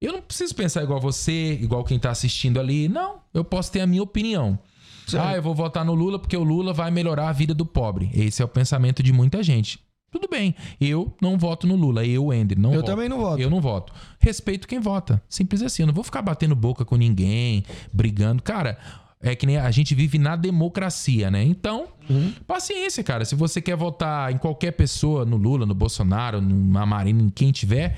Eu 0.00 0.12
não 0.12 0.22
preciso 0.22 0.54
pensar 0.54 0.82
igual 0.82 1.00
você, 1.00 1.54
igual 1.54 1.82
quem 1.82 1.98
tá 1.98 2.10
assistindo 2.10 2.60
ali. 2.60 2.88
Não, 2.88 3.20
eu 3.32 3.44
posso 3.44 3.72
ter 3.72 3.80
a 3.80 3.86
minha 3.86 4.02
opinião. 4.02 4.58
Certo. 5.06 5.24
Ah, 5.24 5.36
eu 5.36 5.42
vou 5.42 5.54
votar 5.54 5.84
no 5.84 5.94
Lula 5.94 6.18
porque 6.18 6.36
o 6.36 6.42
Lula 6.42 6.72
vai 6.72 6.90
melhorar 6.90 7.28
a 7.28 7.32
vida 7.32 7.54
do 7.54 7.64
pobre. 7.64 8.10
Esse 8.12 8.42
é 8.42 8.44
o 8.44 8.48
pensamento 8.48 9.02
de 9.02 9.12
muita 9.12 9.42
gente. 9.42 9.78
Tudo 10.10 10.28
bem, 10.30 10.54
eu 10.80 11.14
não 11.20 11.36
voto 11.36 11.66
no 11.66 11.74
Lula, 11.76 12.04
eu, 12.06 12.32
Ender, 12.32 12.58
não 12.58 12.70
Eu 12.72 12.80
voto. 12.80 12.86
também 12.86 13.08
não 13.08 13.18
voto. 13.18 13.42
Eu 13.42 13.50
não 13.50 13.60
voto. 13.60 13.92
Respeito 14.18 14.66
quem 14.68 14.78
vota. 14.80 15.22
Simples 15.28 15.62
assim, 15.62 15.82
eu 15.82 15.86
não 15.88 15.94
vou 15.94 16.04
ficar 16.04 16.22
batendo 16.22 16.54
boca 16.54 16.84
com 16.84 16.96
ninguém, 16.96 17.64
brigando. 17.92 18.42
Cara, 18.42 18.78
é 19.20 19.34
que 19.34 19.44
nem 19.46 19.56
a 19.58 19.70
gente 19.70 19.94
vive 19.94 20.18
na 20.18 20.36
democracia, 20.36 21.30
né? 21.30 21.42
Então, 21.42 21.88
Uhum. 22.08 22.32
paciência, 22.46 23.02
cara. 23.02 23.24
Se 23.24 23.34
você 23.34 23.60
quer 23.60 23.76
votar 23.76 24.32
em 24.32 24.38
qualquer 24.38 24.70
pessoa, 24.72 25.24
no 25.24 25.36
Lula, 25.36 25.66
no 25.66 25.74
Bolsonaro, 25.74 26.40
no 26.40 26.54
Marina, 26.86 27.20
em 27.22 27.28
quem 27.28 27.50
tiver, 27.50 27.96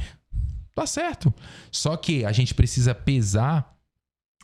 tá 0.74 0.86
certo. 0.86 1.32
Só 1.70 1.96
que 1.96 2.24
a 2.24 2.32
gente 2.32 2.54
precisa 2.54 2.94
pesar 2.94 3.76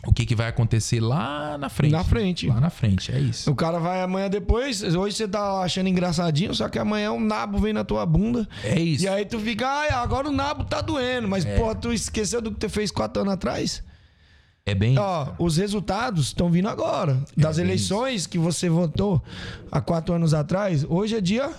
o 0.06 0.12
que, 0.12 0.26
que 0.26 0.34
vai 0.34 0.48
acontecer 0.48 1.00
lá 1.00 1.56
na 1.56 1.68
frente. 1.68 1.92
Na 1.92 2.04
frente. 2.04 2.46
Lá 2.48 2.60
na 2.60 2.70
frente, 2.70 3.12
é 3.12 3.18
isso. 3.18 3.50
O 3.50 3.54
cara 3.54 3.78
vai 3.78 4.02
amanhã 4.02 4.28
depois. 4.28 4.82
Hoje 4.82 5.16
você 5.16 5.28
tá 5.28 5.60
achando 5.62 5.88
engraçadinho, 5.88 6.54
só 6.54 6.68
que 6.68 6.78
amanhã 6.78 7.12
um 7.12 7.20
nabo 7.20 7.58
vem 7.58 7.72
na 7.72 7.84
tua 7.84 8.04
bunda. 8.04 8.46
É 8.62 8.78
isso. 8.78 9.04
E 9.04 9.08
aí 9.08 9.24
tu 9.24 9.38
fica, 9.38 9.66
agora 9.96 10.28
o 10.28 10.32
nabo 10.32 10.64
tá 10.64 10.80
doendo. 10.80 11.28
Mas, 11.28 11.44
pô, 11.44 11.74
tu 11.74 11.92
esqueceu 11.92 12.42
do 12.42 12.52
que 12.52 12.58
tu 12.60 12.68
fez 12.68 12.90
quatro 12.90 13.22
anos 13.22 13.34
atrás? 13.34 13.82
É 14.66 14.74
bem. 14.74 14.98
Ó, 14.98 15.32
os 15.38 15.56
resultados 15.56 16.28
estão 16.28 16.50
vindo 16.50 16.68
agora. 16.68 17.22
Das 17.36 17.56
bem 17.56 17.66
eleições 17.66 18.26
que 18.26 18.38
você 18.38 18.68
votou 18.68 19.22
há 19.70 19.80
quatro 19.80 20.14
anos 20.14 20.34
atrás. 20.34 20.84
Hoje 20.88 21.16
é 21.16 21.20
dia 21.20 21.50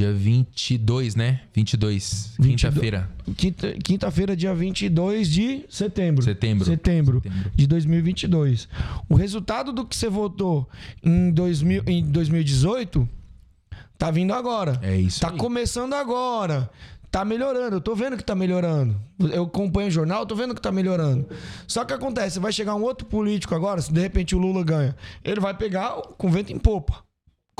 Dia 0.00 0.14
22, 0.14 1.14
né? 1.14 1.42
22. 1.52 2.32
22. 2.40 2.62
Quinta-feira. 2.62 3.10
quinta- 3.36 3.72
quinta-feira, 3.84 4.34
dia 4.34 4.54
22 4.54 5.28
de 5.28 5.66
setembro. 5.68 6.24
Setembro. 6.24 6.64
Setembro, 6.64 7.22
de 7.54 7.66
2022. 7.66 8.66
O 9.10 9.14
resultado 9.14 9.74
do 9.74 9.84
que 9.84 9.94
você 9.94 10.08
votou 10.08 10.66
em, 11.04 11.30
2000, 11.30 11.82
em 11.86 12.02
2018 12.02 13.06
tá 13.98 14.10
vindo 14.10 14.32
agora. 14.32 14.78
É 14.82 14.96
isso. 14.96 15.20
Tá 15.20 15.28
aí. 15.28 15.36
começando 15.36 15.92
agora. 15.92 16.70
Tá 17.10 17.22
melhorando. 17.22 17.76
Eu 17.76 17.80
tô 17.82 17.94
vendo 17.94 18.16
que 18.16 18.24
tá 18.24 18.34
melhorando. 18.34 18.98
Eu 19.30 19.42
acompanho 19.44 19.88
o 19.88 19.90
jornal, 19.90 20.24
tô 20.24 20.34
vendo 20.34 20.54
que 20.54 20.62
tá 20.62 20.72
melhorando. 20.72 21.28
Só 21.66 21.84
que 21.84 21.92
acontece, 21.92 22.40
vai 22.40 22.54
chegar 22.54 22.74
um 22.74 22.82
outro 22.82 23.06
político 23.06 23.54
agora, 23.54 23.82
se 23.82 23.92
de 23.92 24.00
repente 24.00 24.34
o 24.34 24.38
Lula 24.38 24.64
ganha, 24.64 24.96
ele 25.22 25.40
vai 25.40 25.52
pegar 25.54 25.90
com 26.16 26.30
vento 26.30 26.50
em 26.54 26.58
popa. 26.58 27.04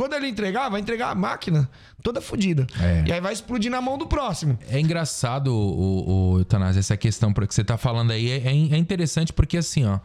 Quando 0.00 0.14
ele 0.14 0.28
entregar, 0.28 0.70
vai 0.70 0.80
entregar 0.80 1.10
a 1.10 1.14
máquina 1.14 1.68
toda 2.02 2.22
fodida. 2.22 2.66
É. 2.80 3.04
E 3.06 3.12
aí 3.12 3.20
vai 3.20 3.34
explodir 3.34 3.70
na 3.70 3.82
mão 3.82 3.98
do 3.98 4.06
próximo. 4.06 4.58
É 4.70 4.80
engraçado, 4.80 5.48
o, 5.54 6.38
o, 6.38 6.46
essa 6.78 6.96
questão 6.96 7.34
que 7.34 7.54
você 7.54 7.62
tá 7.62 7.76
falando 7.76 8.10
aí. 8.10 8.30
É, 8.30 8.46
é 8.46 8.76
interessante 8.78 9.30
porque, 9.30 9.58
assim, 9.58 9.84
ó. 9.84 9.98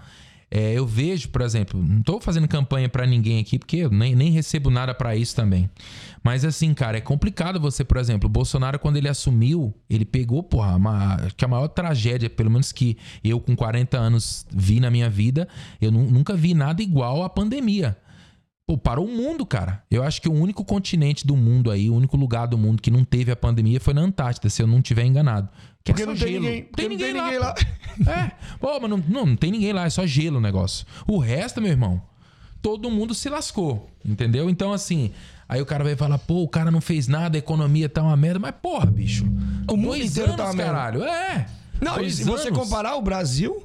é, 0.51 0.73
eu 0.73 0.85
vejo, 0.85 1.29
por 1.29 1.39
exemplo, 1.41 1.81
não 1.81 2.01
tô 2.01 2.19
fazendo 2.19 2.45
campanha 2.45 2.89
pra 2.89 3.05
ninguém 3.07 3.39
aqui, 3.39 3.57
porque 3.57 3.77
eu 3.77 3.89
nem, 3.89 4.13
nem 4.13 4.31
recebo 4.31 4.69
nada 4.69 4.93
pra 4.93 5.15
isso 5.15 5.33
também. 5.33 5.69
Mas, 6.21 6.43
assim, 6.43 6.73
cara, 6.73 6.97
é 6.97 7.01
complicado 7.01 7.57
você, 7.57 7.85
por 7.85 7.95
exemplo, 7.95 8.27
o 8.27 8.29
Bolsonaro, 8.29 8.77
quando 8.77 8.97
ele 8.97 9.07
assumiu, 9.07 9.73
ele 9.89 10.03
pegou, 10.03 10.43
porra, 10.43 10.75
uma, 10.75 11.15
que 11.37 11.45
a 11.45 11.47
maior 11.47 11.69
tragédia, 11.69 12.29
pelo 12.29 12.51
menos 12.51 12.73
que 12.73 12.97
eu, 13.23 13.39
com 13.39 13.55
40 13.55 13.97
anos, 13.97 14.45
vi 14.51 14.81
na 14.81 14.91
minha 14.91 15.09
vida, 15.09 15.47
eu 15.79 15.89
nu- 15.89 16.11
nunca 16.11 16.35
vi 16.35 16.53
nada 16.53 16.83
igual 16.83 17.23
à 17.23 17.29
pandemia. 17.29 17.95
Pô, 18.67 18.75
parou 18.77 19.05
o 19.05 19.11
mundo, 19.15 19.45
cara. 19.45 19.83
Eu 19.91 20.01
acho 20.03 20.19
que 20.19 20.27
o 20.27 20.33
único 20.33 20.65
continente 20.65 21.25
do 21.25 21.35
mundo 21.35 21.69
aí, 21.69 21.87
o 21.87 21.93
único 21.95 22.17
lugar 22.17 22.47
do 22.47 22.57
mundo 22.57 22.81
que 22.81 22.89
não 22.89 23.03
teve 23.03 23.31
a 23.31 23.35
pandemia 23.35 23.79
foi 23.79 23.93
na 23.93 24.01
Antártida, 24.01 24.49
se 24.49 24.59
eu 24.61 24.65
não 24.65 24.81
tiver 24.81 25.05
enganado. 25.05 25.47
Que 25.83 25.91
Porque 25.93 26.01
é 26.01 26.05
só 26.05 26.11
não 26.11 26.17
tem 26.17 26.27
gelo. 26.33 26.43
ninguém- 26.45 26.63
porque 26.63 26.89
não 26.89 26.97
tem 26.97 27.13
ninguém 27.13 27.39
pô. 27.39 28.09
É. 28.09 28.31
Pô, 28.59 28.79
mas 28.79 28.89
não, 28.89 28.97
não, 29.07 29.25
não 29.27 29.35
tem 29.35 29.51
ninguém 29.51 29.71
lá, 29.71 29.85
é 29.85 29.89
só 29.91 30.05
gelo 30.07 30.37
o 30.37 30.41
negócio. 30.41 30.83
O 31.07 31.19
resto, 31.19 31.61
meu 31.61 31.69
irmão, 31.69 32.01
todo 32.59 32.89
mundo 32.89 33.13
se 33.13 33.29
lascou, 33.29 33.87
entendeu? 34.03 34.49
Então, 34.49 34.73
assim, 34.73 35.11
aí 35.47 35.61
o 35.61 35.65
cara 35.65 35.83
vai 35.83 35.95
falar, 35.95 36.17
pô, 36.17 36.41
o 36.41 36.49
cara 36.49 36.71
não 36.71 36.81
fez 36.81 37.07
nada, 37.07 37.37
a 37.37 37.39
economia 37.39 37.87
tá 37.87 38.01
uma 38.01 38.17
merda. 38.17 38.39
Mas, 38.39 38.55
porra, 38.59 38.87
bicho. 38.87 39.25
O 39.69 39.77
mundo 39.77 39.89
dois 39.89 40.09
inteiro 40.09 40.29
anos, 40.31 40.37
tá 40.37 40.45
uma 40.45 40.53
merda. 40.55 40.71
caralho. 40.73 41.03
É. 41.03 41.45
Não, 41.79 42.01
e 42.01 42.09
se 42.09 42.23
você 42.23 42.49
comparar 42.51 42.95
o 42.95 43.01
Brasil, 43.03 43.64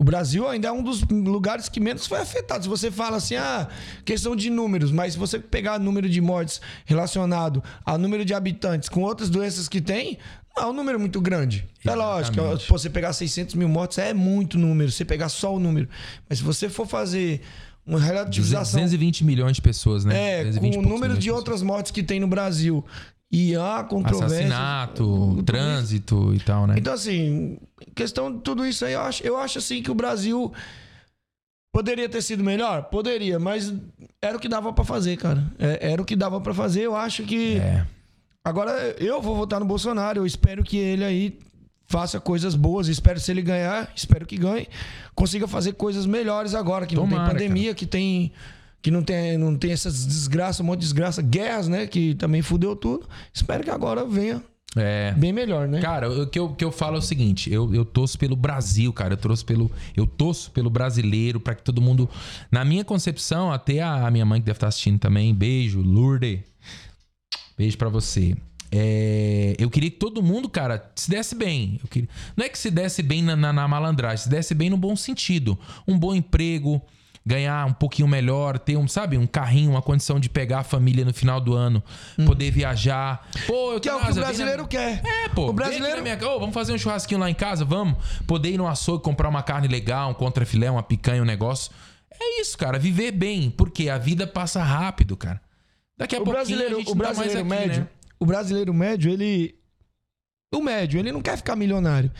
o 0.00 0.04
Brasil 0.04 0.48
ainda 0.48 0.68
é 0.68 0.72
um 0.72 0.82
dos 0.82 1.02
lugares 1.02 1.68
que 1.68 1.78
menos 1.78 2.06
foi 2.06 2.20
afetado. 2.20 2.62
Se 2.62 2.68
você 2.70 2.90
fala 2.90 3.18
assim, 3.18 3.36
ah, 3.36 3.68
questão 4.02 4.34
de 4.34 4.48
números, 4.48 4.90
mas 4.90 5.12
se 5.12 5.18
você 5.18 5.38
pegar 5.38 5.78
número 5.78 6.08
de 6.08 6.22
mortes 6.22 6.58
relacionado 6.86 7.62
ao 7.84 7.98
número 7.98 8.24
de 8.24 8.32
habitantes 8.32 8.88
com 8.88 9.02
outras 9.02 9.28
doenças 9.28 9.68
que 9.68 9.78
tem, 9.78 10.16
não 10.56 10.62
é 10.62 10.66
um 10.68 10.72
número 10.72 10.98
muito 10.98 11.20
grande. 11.20 11.68
É 11.84 11.94
lógico, 11.94 12.38
Exatamente. 12.38 12.66
pô, 12.66 12.78
você 12.78 12.88
pegar 12.88 13.12
600 13.12 13.54
mil 13.56 13.68
mortes 13.68 13.98
é 13.98 14.14
muito 14.14 14.58
número, 14.58 14.90
você 14.90 15.04
pegar 15.04 15.28
só 15.28 15.54
o 15.54 15.60
número. 15.60 15.86
Mas 16.26 16.38
se 16.38 16.44
você 16.44 16.70
for 16.70 16.86
fazer 16.86 17.42
uma 17.86 18.00
relativização 18.00 18.80
220 18.80 19.22
milhões 19.22 19.56
de 19.56 19.60
pessoas, 19.60 20.06
né? 20.06 20.40
é, 20.40 20.44
220 20.44 20.74
com 20.76 20.80
o 20.80 20.82
número 20.82 21.12
de 21.12 21.20
pessoas. 21.20 21.36
outras 21.36 21.62
mortes 21.62 21.92
que 21.92 22.02
tem 22.02 22.18
no 22.18 22.26
Brasil 22.26 22.82
e 23.30 23.54
a 23.54 23.84
controvérsia... 23.84 24.38
Assassinato, 24.38 25.42
trânsito 25.44 26.34
e 26.34 26.40
tal, 26.40 26.66
né? 26.66 26.74
então, 26.76 26.92
assim, 26.92 27.58
questão 27.94 28.32
de 28.32 28.40
tudo 28.40 28.66
isso 28.66 28.84
aí, 28.84 28.94
eu 28.94 29.00
acho, 29.00 29.22
eu 29.22 29.36
acho 29.36 29.58
assim 29.58 29.82
que 29.82 29.90
o 29.90 29.94
Brasil 29.94 30.52
poderia 31.72 32.08
ter 32.08 32.22
sido 32.22 32.42
melhor? 32.42 32.84
Poderia, 32.84 33.38
mas 33.38 33.72
era 34.20 34.36
o 34.36 34.40
que 34.40 34.48
dava 34.48 34.72
pra 34.72 34.84
fazer, 34.84 35.16
cara. 35.16 35.44
É, 35.58 35.92
era 35.92 36.02
o 36.02 36.04
que 36.04 36.16
dava 36.16 36.40
pra 36.40 36.52
fazer. 36.52 36.82
Eu 36.82 36.96
acho 36.96 37.22
que. 37.24 37.58
É. 37.58 37.86
Agora, 38.44 38.72
eu 38.98 39.20
vou 39.20 39.36
votar 39.36 39.60
no 39.60 39.66
Bolsonaro. 39.66 40.20
Eu 40.20 40.26
espero 40.26 40.64
que 40.64 40.76
ele 40.76 41.04
aí 41.04 41.38
faça 41.86 42.20
coisas 42.20 42.54
boas. 42.54 42.88
Espero 42.88 43.20
se 43.20 43.30
ele 43.30 43.42
ganhar, 43.42 43.90
espero 43.94 44.26
que 44.26 44.36
ganhe. 44.36 44.68
Consiga 45.14 45.46
fazer 45.46 45.72
coisas 45.74 46.06
melhores 46.06 46.54
agora, 46.54 46.86
que 46.86 46.94
não 46.94 47.08
Tomara, 47.08 47.30
tem 47.30 47.32
pandemia, 47.32 47.74
que 47.74 47.86
tem. 47.86 48.32
Que 48.82 48.90
não 48.90 49.02
tem, 49.02 49.36
não 49.36 49.54
tem 49.56 49.72
essas 49.72 50.06
desgraças, 50.06 50.60
um 50.60 50.64
monte 50.64 50.80
de 50.80 50.86
desgraça, 50.86 51.20
guerras, 51.20 51.68
né? 51.68 51.86
Que 51.86 52.14
também 52.14 52.40
fudeu 52.42 52.74
tudo. 52.74 53.06
Espero 53.32 53.62
que 53.62 53.70
agora 53.70 54.06
venha 54.06 54.42
É. 54.76 55.12
bem 55.18 55.32
melhor, 55.34 55.68
né? 55.68 55.80
Cara, 55.82 56.08
o 56.10 56.26
que 56.26 56.38
eu, 56.38 56.54
que 56.54 56.64
eu 56.64 56.72
falo 56.72 56.96
é 56.96 56.98
o 56.98 57.02
seguinte: 57.02 57.52
eu, 57.52 57.74
eu 57.74 57.84
torço 57.84 58.18
pelo 58.18 58.34
Brasil, 58.34 58.90
cara. 58.92 59.12
Eu 59.14 59.18
torço 59.18 59.44
pelo, 59.44 59.70
eu 59.94 60.06
torço 60.06 60.50
pelo 60.52 60.70
brasileiro 60.70 61.38
pra 61.38 61.54
que 61.54 61.62
todo 61.62 61.82
mundo. 61.82 62.08
Na 62.50 62.64
minha 62.64 62.84
concepção, 62.84 63.52
até 63.52 63.80
a, 63.82 64.06
a 64.06 64.10
minha 64.10 64.24
mãe 64.24 64.40
que 64.40 64.46
deve 64.46 64.56
estar 64.56 64.68
assistindo 64.68 64.98
também, 64.98 65.34
beijo, 65.34 65.82
Lourdes. 65.82 66.40
Beijo 67.58 67.76
pra 67.76 67.88
você. 67.90 68.34
É, 68.72 69.56
eu 69.58 69.68
queria 69.68 69.90
que 69.90 69.96
todo 69.98 70.22
mundo, 70.22 70.48
cara, 70.48 70.90
se 70.94 71.10
desse 71.10 71.34
bem. 71.34 71.78
Eu 71.82 71.88
queria- 71.88 72.08
não 72.36 72.46
é 72.46 72.48
que 72.48 72.56
se 72.58 72.70
desse 72.70 73.02
bem 73.02 73.20
na, 73.22 73.34
na- 73.36 73.52
na 73.52 73.66
malandragem, 73.68 74.18
se 74.24 74.28
desse 74.30 74.54
bem 74.54 74.70
no 74.70 74.76
bom 74.76 74.94
sentido. 74.96 75.58
Um 75.86 75.98
bom 75.98 76.14
emprego, 76.14 76.80
ganhar 77.24 77.66
um 77.66 77.72
pouquinho 77.72 78.08
melhor, 78.08 78.58
ter 78.58 78.76
um, 78.76 78.88
sabe, 78.88 79.16
um 79.18 79.26
carrinho, 79.26 79.70
uma 79.72 79.82
condição 79.82 80.18
de 80.18 80.28
pegar 80.28 80.60
a 80.60 80.64
família 80.64 81.04
no 81.04 81.12
final 81.12 81.40
do 81.40 81.54
ano, 81.54 81.82
poder 82.26 82.50
viajar. 82.50 83.28
Pô, 83.46 83.72
eu 83.72 83.76
Hum. 83.76 83.80
Que 83.80 83.88
é 83.88 83.94
o 83.94 83.98
que 84.00 84.04
o 84.04 84.06
vem 84.06 84.14
na- 84.14 84.20
brasileiro 84.22 84.66
quer. 84.66 85.02
é, 85.04 85.28
pô. 85.28 85.48
O 85.48 85.52
brasileiro. 85.52 86.02
minha 86.02 86.16
Ô, 86.16 86.40
vamos 86.40 86.54
fazer 86.54 86.72
um 86.72 86.78
churrasquinho 86.78 87.20
lá 87.20 87.30
em 87.30 87.34
casa? 87.34 87.64
Vamos. 87.64 87.96
Poder 88.26 88.50
ir 88.50 88.58
no 88.58 88.66
açougue, 88.66 89.04
comprar 89.04 89.28
uma 89.28 89.42
carne 89.42 89.68
legal, 89.68 90.10
um 90.10 90.14
contrafilé, 90.14 90.70
uma 90.70 90.82
picanha, 90.82 91.22
um 91.22 91.26
negócio. 91.26 91.70
É 92.12 92.40
isso, 92.40 92.56
cara. 92.58 92.78
Viver 92.78 93.12
bem. 93.12 93.50
Porque 93.50 93.88
a 93.88 93.98
vida 93.98 94.26
passa 94.26 94.62
rápido, 94.62 95.16
cara. 95.16 95.40
Daqui 95.96 96.16
a 96.16 96.20
O 96.20 96.24
pouquinho 96.24 96.42
a 96.42 96.46
brasileiro, 96.46 96.76
gente 96.78 96.90
o 96.90 96.96
tá 96.96 97.02
mais 97.04 97.18
brasileiro 97.18 97.40
aqui, 97.52 97.60
médio, 97.66 97.80
né? 97.82 97.88
o 98.18 98.26
brasileiro 98.26 98.74
médio, 98.74 99.10
ele. 99.12 99.54
O 100.54 100.60
médio, 100.62 100.98
ele 100.98 101.12
não 101.12 101.20
quer 101.22 101.36
ficar 101.36 101.54
milionário. 101.54 102.10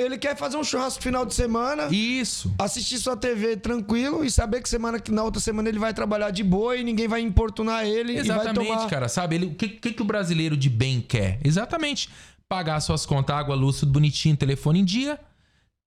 Ele 0.00 0.18
quer 0.18 0.36
fazer 0.36 0.56
um 0.56 0.64
churrasco 0.64 0.98
no 0.98 1.02
final 1.04 1.24
de 1.24 1.34
semana, 1.34 1.86
Isso. 1.88 2.52
assistir 2.58 2.98
sua 2.98 3.16
TV 3.16 3.56
tranquilo 3.56 4.24
e 4.24 4.30
saber 4.30 4.60
que 4.60 4.68
semana 4.68 4.98
que 4.98 5.12
na 5.12 5.22
outra 5.22 5.40
semana 5.40 5.68
ele 5.68 5.78
vai 5.78 5.94
trabalhar 5.94 6.30
de 6.32 6.42
boa 6.42 6.76
e 6.76 6.82
ninguém 6.82 7.06
vai 7.06 7.20
importunar 7.20 7.86
ele 7.86 8.16
Exatamente, 8.18 8.66
tomar. 8.72 8.90
cara. 8.90 9.08
Sabe, 9.08 9.36
ele, 9.36 9.46
o 9.46 9.54
que, 9.54 9.68
que, 9.68 9.92
que 9.92 10.02
o 10.02 10.04
brasileiro 10.04 10.56
de 10.56 10.68
bem 10.68 11.00
quer? 11.00 11.38
Exatamente. 11.44 12.08
Pagar 12.48 12.80
suas 12.80 13.06
contas, 13.06 13.36
água, 13.36 13.54
luz, 13.54 13.78
tudo 13.78 13.92
bonitinho, 13.92 14.36
telefone 14.36 14.80
em 14.80 14.84
dia. 14.84 15.18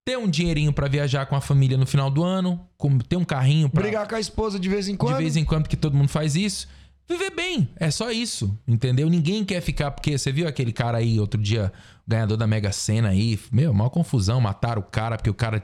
Ter 0.06 0.16
um 0.16 0.26
dinheirinho 0.26 0.72
pra 0.72 0.88
viajar 0.88 1.26
com 1.26 1.36
a 1.36 1.40
família 1.42 1.76
no 1.76 1.84
final 1.86 2.10
do 2.10 2.24
ano. 2.24 2.66
com- 2.78 2.96
ter 2.98 3.16
um 3.16 3.24
carrinho 3.26 3.68
pra, 3.68 3.82
Brigar 3.82 4.08
com 4.08 4.14
a 4.14 4.20
esposa 4.20 4.58
de 4.58 4.70
vez 4.70 4.88
em 4.88 4.96
quando. 4.96 5.16
de 5.18 5.22
vez 5.22 5.36
em 5.36 5.44
quando, 5.44 5.64
porque 5.64 5.76
todo 5.76 5.94
mundo 5.94 6.08
faz 6.08 6.34
isso. 6.34 6.66
Viver 7.08 7.30
bem, 7.30 7.68
é 7.76 7.90
só 7.90 8.10
isso, 8.10 8.56
entendeu? 8.66 9.08
Ninguém 9.08 9.42
quer 9.42 9.62
ficar, 9.62 9.90
porque 9.90 10.18
você 10.18 10.30
viu 10.30 10.46
aquele 10.46 10.72
cara 10.72 10.98
aí 10.98 11.18
outro 11.18 11.40
dia, 11.40 11.72
ganhador 12.06 12.36
da 12.36 12.46
Mega 12.46 12.70
Sena 12.70 13.08
aí, 13.08 13.38
meu, 13.50 13.72
maior 13.72 13.88
confusão, 13.88 14.40
mataram 14.40 14.82
o 14.82 14.84
cara, 14.84 15.16
porque 15.16 15.30
o 15.30 15.34
cara 15.34 15.62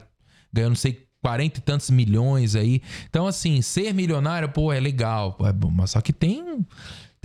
ganhou 0.51 0.69
não 0.69 0.75
sei 0.75 1.05
40 1.21 1.57
e 1.57 1.61
tantos 1.61 1.89
milhões 1.89 2.55
aí. 2.55 2.81
Então, 3.09 3.27
assim, 3.27 3.61
ser 3.61 3.93
milionário, 3.93 4.49
pô, 4.49 4.73
é 4.73 4.79
legal, 4.79 5.37
é 5.41 5.53
bom, 5.53 5.69
mas 5.69 5.91
só 5.91 6.01
que 6.01 6.13
tem, 6.13 6.65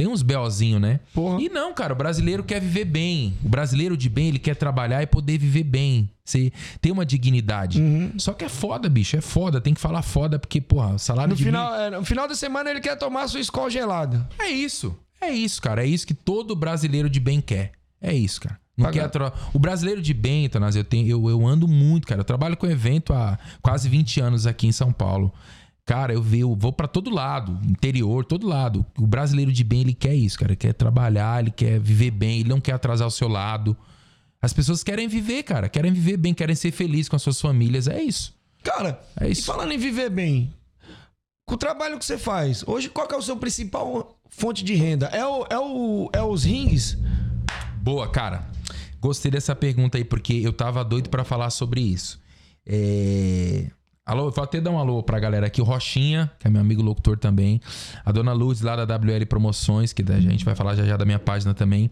tem 0.01 0.07
uns 0.09 0.23
belzinhos, 0.23 0.81
né? 0.81 0.99
Porra. 1.13 1.39
E 1.43 1.51
não, 1.51 1.75
cara, 1.75 1.93
o 1.93 1.97
brasileiro 1.97 2.43
quer 2.43 2.59
viver 2.59 2.87
bem. 2.87 3.35
O 3.45 3.49
brasileiro 3.51 3.99
de 3.99 4.09
bem, 4.09 4.29
ele 4.29 4.39
quer 4.39 4.57
trabalhar 4.57 5.03
e 5.03 5.07
poder 5.07 5.37
viver 5.37 5.63
bem. 5.63 6.09
Você 6.25 6.51
tem 6.81 6.91
uma 6.91 7.05
dignidade. 7.05 7.79
Uhum. 7.83 8.13
Só 8.17 8.33
que 8.33 8.43
é 8.43 8.49
foda, 8.49 8.89
bicho, 8.89 9.15
é 9.15 9.21
foda. 9.21 9.61
Tem 9.61 9.75
que 9.75 9.81
falar 9.81 10.01
foda, 10.01 10.39
porque, 10.39 10.59
porra, 10.59 10.95
o 10.95 10.99
salário 10.99 11.33
No 11.33 11.37
de 11.37 11.45
final, 11.45 11.75
é, 11.75 11.91
no 11.91 12.03
final 12.03 12.27
da 12.27 12.35
semana 12.35 12.71
ele 12.71 12.81
quer 12.81 12.97
tomar 12.97 13.29
sua 13.29 13.41
escola 13.41 13.69
gelada. 13.69 14.27
é 14.39 14.49
isso. 14.49 14.97
É 15.21 15.29
isso, 15.29 15.61
cara. 15.61 15.85
É 15.85 15.87
isso 15.87 16.07
que 16.07 16.15
todo 16.15 16.57
brasileiro 16.57 17.11
de 17.11 17.21
bem 17.21 17.39
quer. 17.39 17.73
É 18.01 18.15
isso, 18.15 18.41
cara. 18.41 18.59
Não 18.79 18.87
Pagar. 18.87 19.03
quer 19.03 19.09
tro... 19.11 19.31
O 19.53 19.59
brasileiro 19.59 20.01
de 20.01 20.15
bem, 20.15 20.49
Tanás, 20.49 20.77
eu, 20.77 20.85
tenho, 20.85 21.07
eu, 21.07 21.29
eu 21.29 21.47
ando 21.47 21.69
muito, 21.69 22.09
cara. 22.09 22.23
Eu 22.23 22.25
trabalho 22.25 22.57
com 22.57 22.67
evento 22.67 23.13
há 23.13 23.39
quase 23.61 23.87
20 23.87 24.19
anos 24.23 24.47
aqui 24.47 24.67
em 24.67 24.73
São 24.73 24.95
Paulo. 24.95 25.31
Cara, 25.85 26.13
eu, 26.13 26.23
vejo, 26.23 26.55
vou 26.55 26.73
pra 26.73 26.87
todo 26.87 27.11
lado, 27.11 27.59
interior, 27.69 28.25
todo 28.25 28.47
lado. 28.47 28.87
O 28.99 29.07
brasileiro 29.07 29.53
de 29.53 29.65
bem, 29.65 29.81
ele 29.81 29.95
quer 29.95 30.15
isso, 30.15 30.39
cara. 30.39 30.53
Ele 30.53 30.57
quer 30.57 30.73
trabalhar, 30.73 31.41
ele 31.43 31.51
quer 31.51 31.81
viver 31.81 32.11
bem, 32.13 32.41
ele 32.41 32.49
não 32.49 32.61
quer 32.61 32.73
atrasar 32.73 33.09
o 33.09 33.11
seu 33.11 33.27
lado. 33.29 33.77
As 34.41 34.53
pessoas 34.53 34.83
querem 34.85 35.09
viver, 35.09 35.43
cara. 35.43 35.69
Querem 35.69 35.93
viver 35.93 36.17
bem, 36.17 36.33
querem 36.33 36.55
ser 36.55 36.71
felizes 36.71 37.09
com 37.09 37.17
as 37.17 37.23
suas 37.23 37.41
famílias. 37.41 37.89
É 37.89 38.01
isso. 38.03 38.33
Cara, 38.63 39.01
É 39.19 39.29
e 39.29 39.33
isso. 39.33 39.45
falando 39.47 39.73
em 39.73 39.79
viver 39.79 40.11
bem, 40.11 40.55
com 41.47 41.55
o 41.55 41.59
trabalho 41.59 41.99
que 41.99 42.05
você 42.05 42.17
faz, 42.19 42.63
hoje 42.67 42.89
qual 42.89 43.09
é 43.11 43.17
o 43.17 43.23
seu 43.23 43.37
principal 43.37 44.17
fonte 44.29 44.63
de 44.63 44.75
renda? 44.75 45.07
É, 45.07 45.27
o, 45.27 45.47
é, 45.51 45.59
o, 45.59 46.11
é 46.13 46.23
os 46.23 46.45
rings? 46.45 46.97
Boa, 47.83 48.09
cara. 48.09 48.49
Gostei 49.01 49.31
dessa 49.31 49.57
pergunta 49.57 49.97
aí, 49.99 50.05
porque 50.05 50.35
eu 50.35 50.53
tava 50.53 50.85
doido 50.85 51.09
pra 51.09 51.25
falar 51.25 51.51
sobre 51.51 51.81
isso. 51.81 52.21
É... 52.67 53.71
Alô, 54.11 54.29
vou 54.29 54.43
até 54.43 54.61
dar 54.61 54.73
um 54.73 54.79
alô 54.81 55.05
pra 55.05 55.21
galera 55.21 55.47
aqui. 55.47 55.61
O 55.61 55.65
Rochinha, 55.65 56.29
que 56.41 56.49
é 56.49 56.51
meu 56.51 56.61
amigo 56.61 56.83
locutor 56.83 57.17
também. 57.17 57.61
A 58.05 58.11
dona 58.11 58.33
Luz, 58.33 58.61
lá 58.61 58.75
da 58.75 58.97
WL 58.97 59.25
Promoções, 59.29 59.93
que 59.93 60.03
a 60.03 60.19
gente 60.19 60.45
vai 60.45 60.57
falar 60.57 60.75
já 60.75 60.85
já 60.85 60.97
da 60.97 61.05
minha 61.05 61.21
página 61.21 61.55
também. 61.55 61.89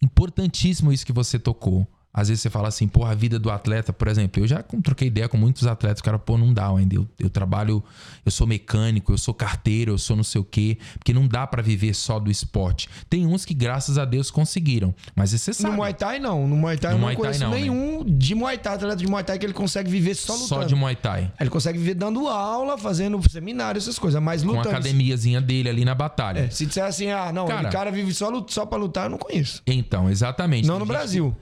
Importantíssimo 0.00 0.92
isso 0.92 1.04
que 1.04 1.12
você 1.12 1.36
tocou. 1.36 1.84
Às 2.16 2.28
vezes 2.28 2.40
você 2.40 2.48
fala 2.48 2.68
assim, 2.68 2.88
porra, 2.88 3.12
a 3.12 3.14
vida 3.14 3.38
do 3.38 3.50
atleta, 3.50 3.92
por 3.92 4.08
exemplo, 4.08 4.42
eu 4.42 4.46
já 4.48 4.62
troquei 4.82 5.08
ideia 5.08 5.28
com 5.28 5.36
muitos 5.36 5.66
atletas, 5.66 6.00
o 6.00 6.02
cara, 6.04 6.18
pô, 6.18 6.38
não 6.38 6.50
dá 6.50 6.66
ainda. 6.68 6.94
Eu, 6.94 7.06
eu 7.20 7.28
trabalho, 7.28 7.84
eu 8.24 8.32
sou 8.32 8.46
mecânico, 8.46 9.12
eu 9.12 9.18
sou 9.18 9.34
carteiro, 9.34 9.92
eu 9.92 9.98
sou 9.98 10.16
não 10.16 10.24
sei 10.24 10.40
o 10.40 10.44
quê, 10.44 10.78
porque 10.94 11.12
não 11.12 11.28
dá 11.28 11.46
pra 11.46 11.60
viver 11.62 11.92
só 11.94 12.18
do 12.18 12.30
esporte. 12.30 12.88
Tem 13.10 13.26
uns 13.26 13.44
que, 13.44 13.52
graças 13.52 13.98
a 13.98 14.06
Deus, 14.06 14.30
conseguiram, 14.30 14.94
mas 15.14 15.32
você 15.32 15.52
sabe. 15.52 15.70
No 15.70 15.76
Muay 15.76 15.92
Thai, 15.92 16.18
não. 16.18 16.48
No 16.48 16.56
Muay 16.56 16.78
Thai 16.78 16.92
No 16.92 16.96
eu 16.96 17.00
não 17.00 17.04
Muay 17.04 17.16
conheço 17.16 17.40
não, 17.40 17.50
né? 17.50 17.56
nenhum 17.60 18.02
de 18.02 18.34
Muay 18.34 18.56
Thai, 18.56 18.74
atleta 18.76 18.96
de 18.96 19.06
Muay 19.06 19.22
Thai 19.22 19.38
que 19.38 19.44
ele 19.44 19.52
consegue 19.52 19.90
viver 19.90 20.14
só 20.14 20.32
lutando. 20.32 20.48
só 20.48 20.62
de 20.64 20.74
Muay 20.74 20.96
Thai. 20.96 21.30
Ele 21.38 21.50
consegue 21.50 21.78
viver 21.78 21.94
dando 21.94 22.26
aula, 22.28 22.78
fazendo 22.78 23.20
seminário, 23.30 23.78
essas 23.78 23.98
coisas, 23.98 24.22
mas 24.22 24.42
Com 24.42 24.52
a 24.52 24.56
lutando. 24.56 24.70
academiazinha 24.74 25.40
dele 25.40 25.68
ali 25.68 25.84
na 25.84 25.94
batalha. 25.94 26.40
É, 26.40 26.48
se 26.50 26.64
disser 26.64 26.84
assim, 26.84 27.10
ah, 27.10 27.30
não, 27.30 27.46
Cara- 27.46 27.68
o 27.68 27.72
cara 27.72 27.90
vive 27.90 28.14
só, 28.14 28.30
só 28.48 28.64
pra 28.64 28.78
lutar, 28.78 29.04
eu 29.04 29.10
não 29.10 29.18
conheço. 29.18 29.62
Então, 29.66 30.08
exatamente. 30.08 30.66
Não 30.66 30.74
no 30.78 30.86
gente 30.86 30.88
Brasil. 30.88 31.36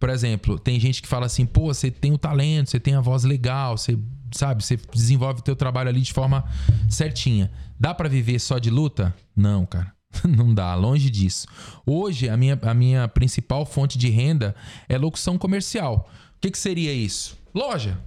Por 0.00 0.08
exemplo, 0.08 0.58
tem 0.58 0.80
gente 0.80 1.02
que 1.02 1.06
fala 1.06 1.26
assim, 1.26 1.44
pô, 1.44 1.72
você 1.72 1.90
tem 1.90 2.10
o 2.10 2.18
talento, 2.18 2.70
você 2.70 2.80
tem 2.80 2.94
a 2.94 3.02
voz 3.02 3.22
legal, 3.22 3.76
você 3.76 3.98
sabe, 4.32 4.64
você 4.64 4.78
desenvolve 4.92 5.40
o 5.40 5.42
teu 5.42 5.54
trabalho 5.54 5.90
ali 5.90 6.00
de 6.00 6.12
forma 6.12 6.42
certinha. 6.88 7.50
Dá 7.78 7.92
pra 7.92 8.08
viver 8.08 8.38
só 8.38 8.58
de 8.58 8.70
luta? 8.70 9.14
Não, 9.36 9.66
cara. 9.66 9.92
Não 10.26 10.52
dá, 10.54 10.74
longe 10.74 11.10
disso. 11.10 11.46
Hoje, 11.86 12.30
a 12.30 12.36
minha, 12.36 12.58
a 12.62 12.72
minha 12.72 13.06
principal 13.08 13.66
fonte 13.66 13.98
de 13.98 14.08
renda 14.08 14.56
é 14.88 14.96
locução 14.96 15.36
comercial. 15.36 16.08
O 16.36 16.40
que, 16.40 16.50
que 16.50 16.58
seria 16.58 16.92
isso? 16.92 17.38
Loja. 17.54 17.98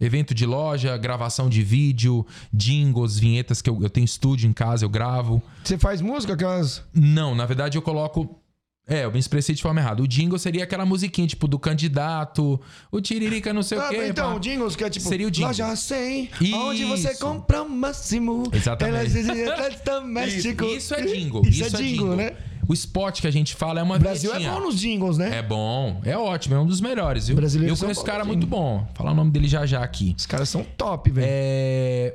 Evento 0.00 0.34
de 0.34 0.44
loja, 0.44 0.96
gravação 0.96 1.48
de 1.48 1.62
vídeo, 1.62 2.26
jingles, 2.52 3.18
vinhetas 3.18 3.62
que 3.62 3.70
eu, 3.70 3.80
eu 3.82 3.88
tenho 3.88 4.04
estúdio 4.04 4.48
em 4.48 4.52
casa, 4.52 4.84
eu 4.84 4.88
gravo. 4.88 5.42
Você 5.62 5.78
faz 5.78 6.00
música, 6.00 6.32
aquelas. 6.32 6.82
Não, 6.92 7.34
na 7.34 7.46
verdade 7.46 7.78
eu 7.78 7.82
coloco. 7.82 8.40
É, 8.86 9.04
eu 9.06 9.10
me 9.12 9.18
expressei 9.18 9.54
de 9.54 9.62
forma 9.62 9.80
errada. 9.80 10.02
O 10.02 10.06
jingle 10.06 10.38
seria 10.38 10.62
aquela 10.64 10.84
musiquinha, 10.84 11.26
tipo, 11.26 11.48
do 11.48 11.58
candidato, 11.58 12.60
o 12.92 13.00
tiririca 13.00 13.50
não 13.52 13.62
sei 13.62 13.78
o 13.78 13.80
Ah, 13.80 13.88
quê. 13.88 14.08
então, 14.08 14.32
pá. 14.32 14.36
o 14.36 14.38
jingles, 14.38 14.76
que 14.76 14.84
é 14.84 14.90
tipo. 14.90 15.08
Seria 15.08 15.26
o 15.26 15.30
jingle. 15.30 15.48
Loja 15.48 15.74
100, 15.74 16.30
onde 16.54 16.84
você 16.84 17.12
Isso. 17.12 17.20
compra 17.20 17.62
o 17.62 17.68
máximo. 17.68 18.42
Exatamente. 18.52 19.22
Doméstico. 19.84 20.64
Isso, 20.66 20.76
isso 20.76 20.94
é 20.94 21.02
jingle. 21.06 21.42
Isso, 21.46 21.64
é 21.64 21.68
jingle, 21.70 22.14
né? 22.16 22.36
O 22.68 22.72
spot 22.74 23.20
que 23.20 23.26
a 23.26 23.30
gente 23.30 23.54
fala 23.54 23.80
é 23.80 23.82
uma 23.82 23.96
O 23.96 23.98
Brasil 23.98 24.30
é 24.30 24.38
vinhetinha. 24.38 24.58
bom 24.60 24.66
nos 24.66 24.78
jingles, 24.80 25.18
né? 25.18 25.38
É 25.38 25.42
bom, 25.42 26.00
é 26.04 26.16
ótimo, 26.16 26.54
é 26.54 26.58
um 26.58 26.66
dos 26.66 26.80
melhores, 26.80 27.26
viu? 27.26 27.36
Brasileiros 27.36 27.78
eu 27.78 27.84
conheço 27.86 28.00
um 28.02 28.04
cara 28.04 28.24
muito 28.24 28.46
bom. 28.46 28.78
Vou 28.84 28.88
falar 28.94 29.12
o 29.12 29.14
nome 29.14 29.30
dele 29.30 29.48
já 29.48 29.64
já 29.66 29.82
aqui. 29.82 30.14
Os 30.16 30.24
caras 30.26 30.48
são 30.48 30.62
top, 30.62 31.10
velho. 31.10 31.26
É. 31.28 32.14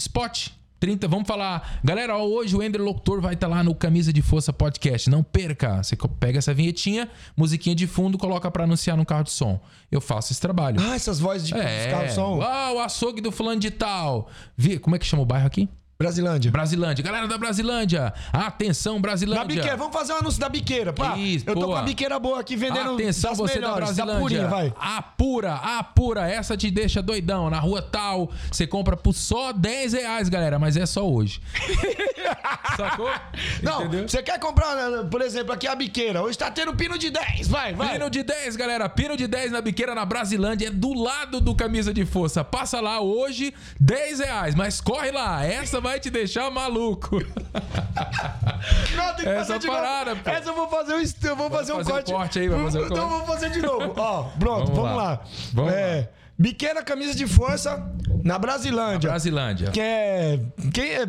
Spot. 0.00 0.48
30, 0.80 1.06
vamos 1.06 1.28
falar. 1.28 1.78
Galera, 1.84 2.16
ó, 2.16 2.24
hoje 2.24 2.56
o 2.56 2.62
Ender 2.62 2.80
Locutor 2.80 3.20
vai 3.20 3.34
estar 3.34 3.46
lá 3.46 3.62
no 3.62 3.74
Camisa 3.74 4.10
de 4.12 4.22
Força 4.22 4.50
Podcast. 4.50 5.10
Não 5.10 5.22
perca. 5.22 5.82
Você 5.82 5.94
pega 6.18 6.38
essa 6.38 6.54
vinhetinha, 6.54 7.06
musiquinha 7.36 7.76
de 7.76 7.86
fundo, 7.86 8.16
coloca 8.16 8.50
pra 8.50 8.64
anunciar 8.64 8.96
no 8.96 9.04
carro 9.04 9.24
de 9.24 9.30
som. 9.30 9.60
Eu 9.92 10.00
faço 10.00 10.32
esse 10.32 10.40
trabalho. 10.40 10.80
Ah, 10.80 10.94
essas 10.96 11.20
vozes 11.20 11.46
de 11.46 11.54
é. 11.54 11.86
os 11.86 11.92
carros 11.92 12.12
são. 12.12 12.40
Ah, 12.40 12.72
o 12.72 12.78
açougue 12.80 13.20
do 13.20 13.30
fulano 13.30 13.60
de 13.60 13.70
tal. 13.70 14.30
Vi, 14.56 14.78
como 14.78 14.96
é 14.96 14.98
que 14.98 15.04
chama 15.04 15.22
o 15.22 15.26
bairro 15.26 15.46
aqui? 15.46 15.68
Brasilândia. 16.10 16.50
Brasilândia. 16.50 17.04
Galera 17.04 17.28
da 17.28 17.36
Brasilândia. 17.36 18.14
Atenção, 18.32 18.98
Brasilândia. 19.02 19.44
biqueira, 19.44 19.76
vamos 19.76 19.92
fazer 19.92 20.14
um 20.14 20.16
anúncio 20.16 20.40
da 20.40 20.48
biqueira, 20.48 20.94
pá. 20.94 21.14
Isso, 21.18 21.44
eu 21.46 21.52
tô 21.52 21.60
boa. 21.60 21.74
com 21.74 21.76
a 21.76 21.82
biqueira 21.82 22.18
boa 22.18 22.40
aqui 22.40 22.56
vendendo 22.56 22.94
Atenção, 22.94 23.34
você 23.34 23.56
melhores, 23.56 23.74
da 23.74 24.06
Brasilândia. 24.06 24.20
purinha, 24.22 24.48
vai. 24.48 24.72
Apura, 24.80 25.56
apura. 25.56 26.26
Essa 26.26 26.56
te 26.56 26.70
deixa 26.70 27.02
doidão. 27.02 27.50
Na 27.50 27.58
rua 27.58 27.82
tal, 27.82 28.30
você 28.50 28.66
compra 28.66 28.96
por 28.96 29.12
só 29.12 29.52
10 29.52 29.92
reais, 29.92 30.30
galera. 30.30 30.58
Mas 30.58 30.74
é 30.74 30.86
só 30.86 31.06
hoje. 31.06 31.42
Sacou? 32.78 33.10
Não, 33.62 33.82
Entendeu? 33.82 34.08
você 34.08 34.22
quer 34.22 34.38
comprar, 34.40 35.04
por 35.10 35.20
exemplo, 35.20 35.52
aqui 35.52 35.66
a 35.66 35.74
biqueira. 35.74 36.22
Hoje 36.22 36.38
tá 36.38 36.50
tendo 36.50 36.74
pino 36.74 36.96
de 36.96 37.10
10, 37.10 37.46
vai, 37.46 37.74
vai. 37.74 37.92
Pino 37.92 38.08
de 38.08 38.22
10, 38.22 38.56
galera. 38.56 38.88
Pino 38.88 39.18
de 39.18 39.26
10 39.26 39.52
na 39.52 39.60
biqueira 39.60 39.94
na 39.94 40.06
Brasilândia. 40.06 40.68
É 40.68 40.70
do 40.70 40.94
lado 40.94 41.42
do 41.42 41.54
Camisa 41.54 41.92
de 41.92 42.06
Força. 42.06 42.42
Passa 42.42 42.80
lá 42.80 43.00
hoje, 43.00 43.52
10 43.78 44.20
reais. 44.20 44.54
Mas 44.54 44.80
corre 44.80 45.10
lá. 45.10 45.44
Essa 45.44 45.78
vai 45.78 45.89
te 45.98 46.10
deixar 46.10 46.50
maluco. 46.50 47.16
Não, 48.94 49.06
tem 49.16 49.24
que 49.24 49.28
Essa 49.30 49.44
fazer 49.54 49.58
de 49.58 49.66
parada, 49.66 50.10
novo. 50.10 50.22
pô. 50.22 50.30
Essa 50.30 50.48
eu 50.50 50.54
vou 50.54 50.68
fazer 50.68 50.94
um, 50.94 51.28
eu 51.28 51.36
vou 51.36 51.50
fazer 51.50 51.72
um 51.72 51.76
fazer 51.76 51.90
um 51.90 51.94
corte. 51.94 52.12
corte 52.12 52.38
aí, 52.38 52.48
vai 52.48 52.62
fazer 52.64 52.78
um 52.80 52.84
Então 52.86 52.96
eu 52.96 53.08
corte. 53.08 53.26
vou 53.26 53.34
fazer 53.34 53.50
de 53.50 53.62
novo. 53.62 53.94
Ó, 53.96 54.22
pronto, 54.38 54.66
Vamos 54.66 54.76
vamos, 54.76 54.96
lá. 54.96 55.02
lá. 55.04 55.20
Vamos 55.52 55.72
é, 55.72 56.08
Biqueira 56.38 56.82
camisa 56.82 57.14
de 57.14 57.26
força 57.26 57.86
na 58.24 58.38
Brasilândia. 58.38 59.10
Brasilândia. 59.10 59.70
Que 59.72 59.80
é. 59.80 60.40
Quem 60.72 60.90
é 60.92 61.06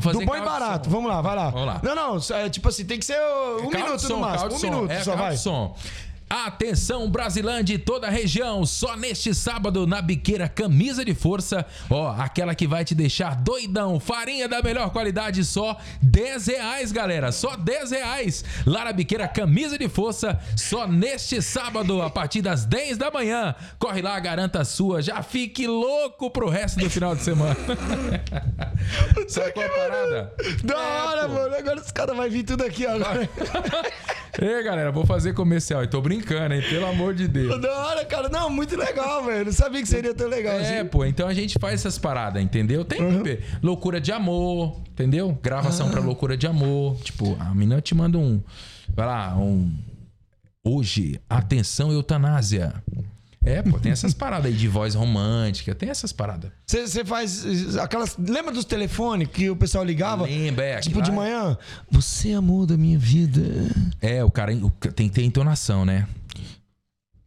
fazer 0.00 0.18
do 0.18 0.26
bom 0.26 0.36
e 0.36 0.40
barato. 0.42 0.90
Vamos 0.90 1.08
lá, 1.10 1.22
vai 1.22 1.34
lá. 1.34 1.48
Vamos 1.50 1.66
lá. 1.66 1.80
Não, 1.82 1.94
não. 1.94 2.36
É, 2.36 2.50
tipo 2.50 2.68
assim, 2.68 2.84
tem 2.84 2.98
que 2.98 3.04
ser 3.06 3.18
um 3.62 3.70
de 3.70 3.76
minuto 3.76 4.00
som, 4.00 4.14
no 4.16 4.20
máximo. 4.20 4.52
Um 4.52 4.58
som. 4.58 4.66
minuto 4.66 4.90
é, 4.90 5.02
só 5.02 5.16
vai. 5.16 5.36
som. 5.38 5.74
Atenção, 6.34 7.08
Brasilândia 7.08 7.74
e 7.74 7.78
toda 7.78 8.08
a 8.08 8.10
região, 8.10 8.66
só 8.66 8.96
neste 8.96 9.32
sábado 9.32 9.86
na 9.86 10.02
biqueira 10.02 10.48
Camisa 10.48 11.04
de 11.04 11.14
Força, 11.14 11.64
ó, 11.88 12.10
aquela 12.10 12.56
que 12.56 12.66
vai 12.66 12.84
te 12.84 12.92
deixar 12.92 13.36
doidão, 13.36 14.00
farinha 14.00 14.48
da 14.48 14.60
melhor 14.60 14.90
qualidade, 14.90 15.44
só 15.44 15.78
10 16.02 16.46
reais, 16.48 16.90
galera, 16.90 17.30
só 17.30 17.56
10 17.56 17.92
reais, 17.92 18.44
lá 18.66 18.84
na 18.86 18.92
biqueira 18.92 19.28
Camisa 19.28 19.78
de 19.78 19.88
Força, 19.88 20.36
só 20.56 20.88
neste 20.88 21.40
sábado, 21.40 22.02
a 22.02 22.10
partir 22.10 22.42
das 22.42 22.64
10 22.64 22.98
da 22.98 23.12
manhã, 23.12 23.54
corre 23.78 24.02
lá, 24.02 24.18
garanta 24.18 24.62
a 24.62 24.64
sua, 24.64 25.00
já 25.00 25.22
fique 25.22 25.68
louco 25.68 26.32
pro 26.32 26.48
resto 26.48 26.80
do 26.80 26.90
final 26.90 27.14
de 27.14 27.22
semana. 27.22 27.56
Sabe 29.28 29.52
qual 29.52 29.64
é 29.64 29.68
a 29.68 29.72
parada? 29.72 30.32
Da 30.64 30.74
É, 30.74 31.02
hora, 31.06 31.28
mano. 31.28 31.54
Agora 31.54 31.80
os 31.80 31.92
caras 31.92 32.16
vão 32.16 32.28
vir 32.28 32.42
tudo 32.42 32.64
aqui 32.64 32.84
agora. 32.86 33.28
Ei, 34.40 34.62
galera, 34.64 34.90
vou 34.90 35.06
fazer 35.06 35.32
comercial. 35.32 35.82
Eu 35.82 35.88
tô 35.88 36.00
brincando, 36.00 36.23
hein? 36.54 36.62
Pelo 36.68 36.86
amor 36.86 37.14
de 37.14 37.28
Deus. 37.28 37.60
Da 37.60 37.86
hora, 37.86 38.04
cara. 38.04 38.28
Não, 38.28 38.48
muito 38.48 38.76
legal, 38.76 39.24
velho. 39.24 39.44
Não 39.46 39.52
sabia 39.52 39.80
que 39.82 39.88
seria 39.88 40.14
tão 40.14 40.28
legal 40.28 40.54
É, 40.58 40.78
assim. 40.80 40.88
pô, 40.88 41.04
então 41.04 41.28
a 41.28 41.34
gente 41.34 41.58
faz 41.58 41.74
essas 41.74 41.98
paradas, 41.98 42.42
entendeu? 42.42 42.84
Tem 42.84 43.00
Uhum. 43.02 43.22
que 43.22 43.38
loucura 43.62 44.00
de 44.00 44.10
amor, 44.12 44.80
entendeu? 44.90 45.36
Gravação 45.42 45.90
pra 45.90 46.00
loucura 46.00 46.36
de 46.36 46.46
amor. 46.46 46.96
Tipo, 47.02 47.36
a 47.40 47.54
menina 47.54 47.80
te 47.80 47.94
manda 47.94 48.16
um. 48.18 48.40
Vai 48.88 49.06
lá, 49.06 49.36
um. 49.36 49.70
Hoje, 50.64 51.20
atenção, 51.28 51.92
eutanásia. 51.92 52.72
É, 53.44 53.60
pô, 53.62 53.78
tem 53.78 53.92
essas 53.92 54.14
paradas 54.14 54.46
aí 54.50 54.56
de 54.56 54.66
voz 54.66 54.94
romântica, 54.94 55.74
tem 55.74 55.90
essas 55.90 56.12
paradas. 56.12 56.50
Você 56.66 57.04
faz 57.04 57.76
aquelas. 57.76 58.16
Lembra 58.18 58.52
dos 58.52 58.64
telefones 58.64 59.28
que 59.28 59.50
o 59.50 59.56
pessoal 59.56 59.84
ligava? 59.84 60.24
Lembra, 60.24 60.64
é, 60.64 60.80
Tipo 60.80 61.02
de 61.02 61.10
lá- 61.10 61.16
manhã? 61.16 61.58
Você 61.90 62.30
é 62.30 62.34
amor 62.34 62.64
da 62.66 62.76
minha 62.78 62.98
vida. 62.98 63.42
É, 64.00 64.24
o 64.24 64.30
cara 64.30 64.50
tem 64.94 65.08
que 65.08 65.14
ter 65.14 65.24
entonação, 65.24 65.84
né? 65.84 66.08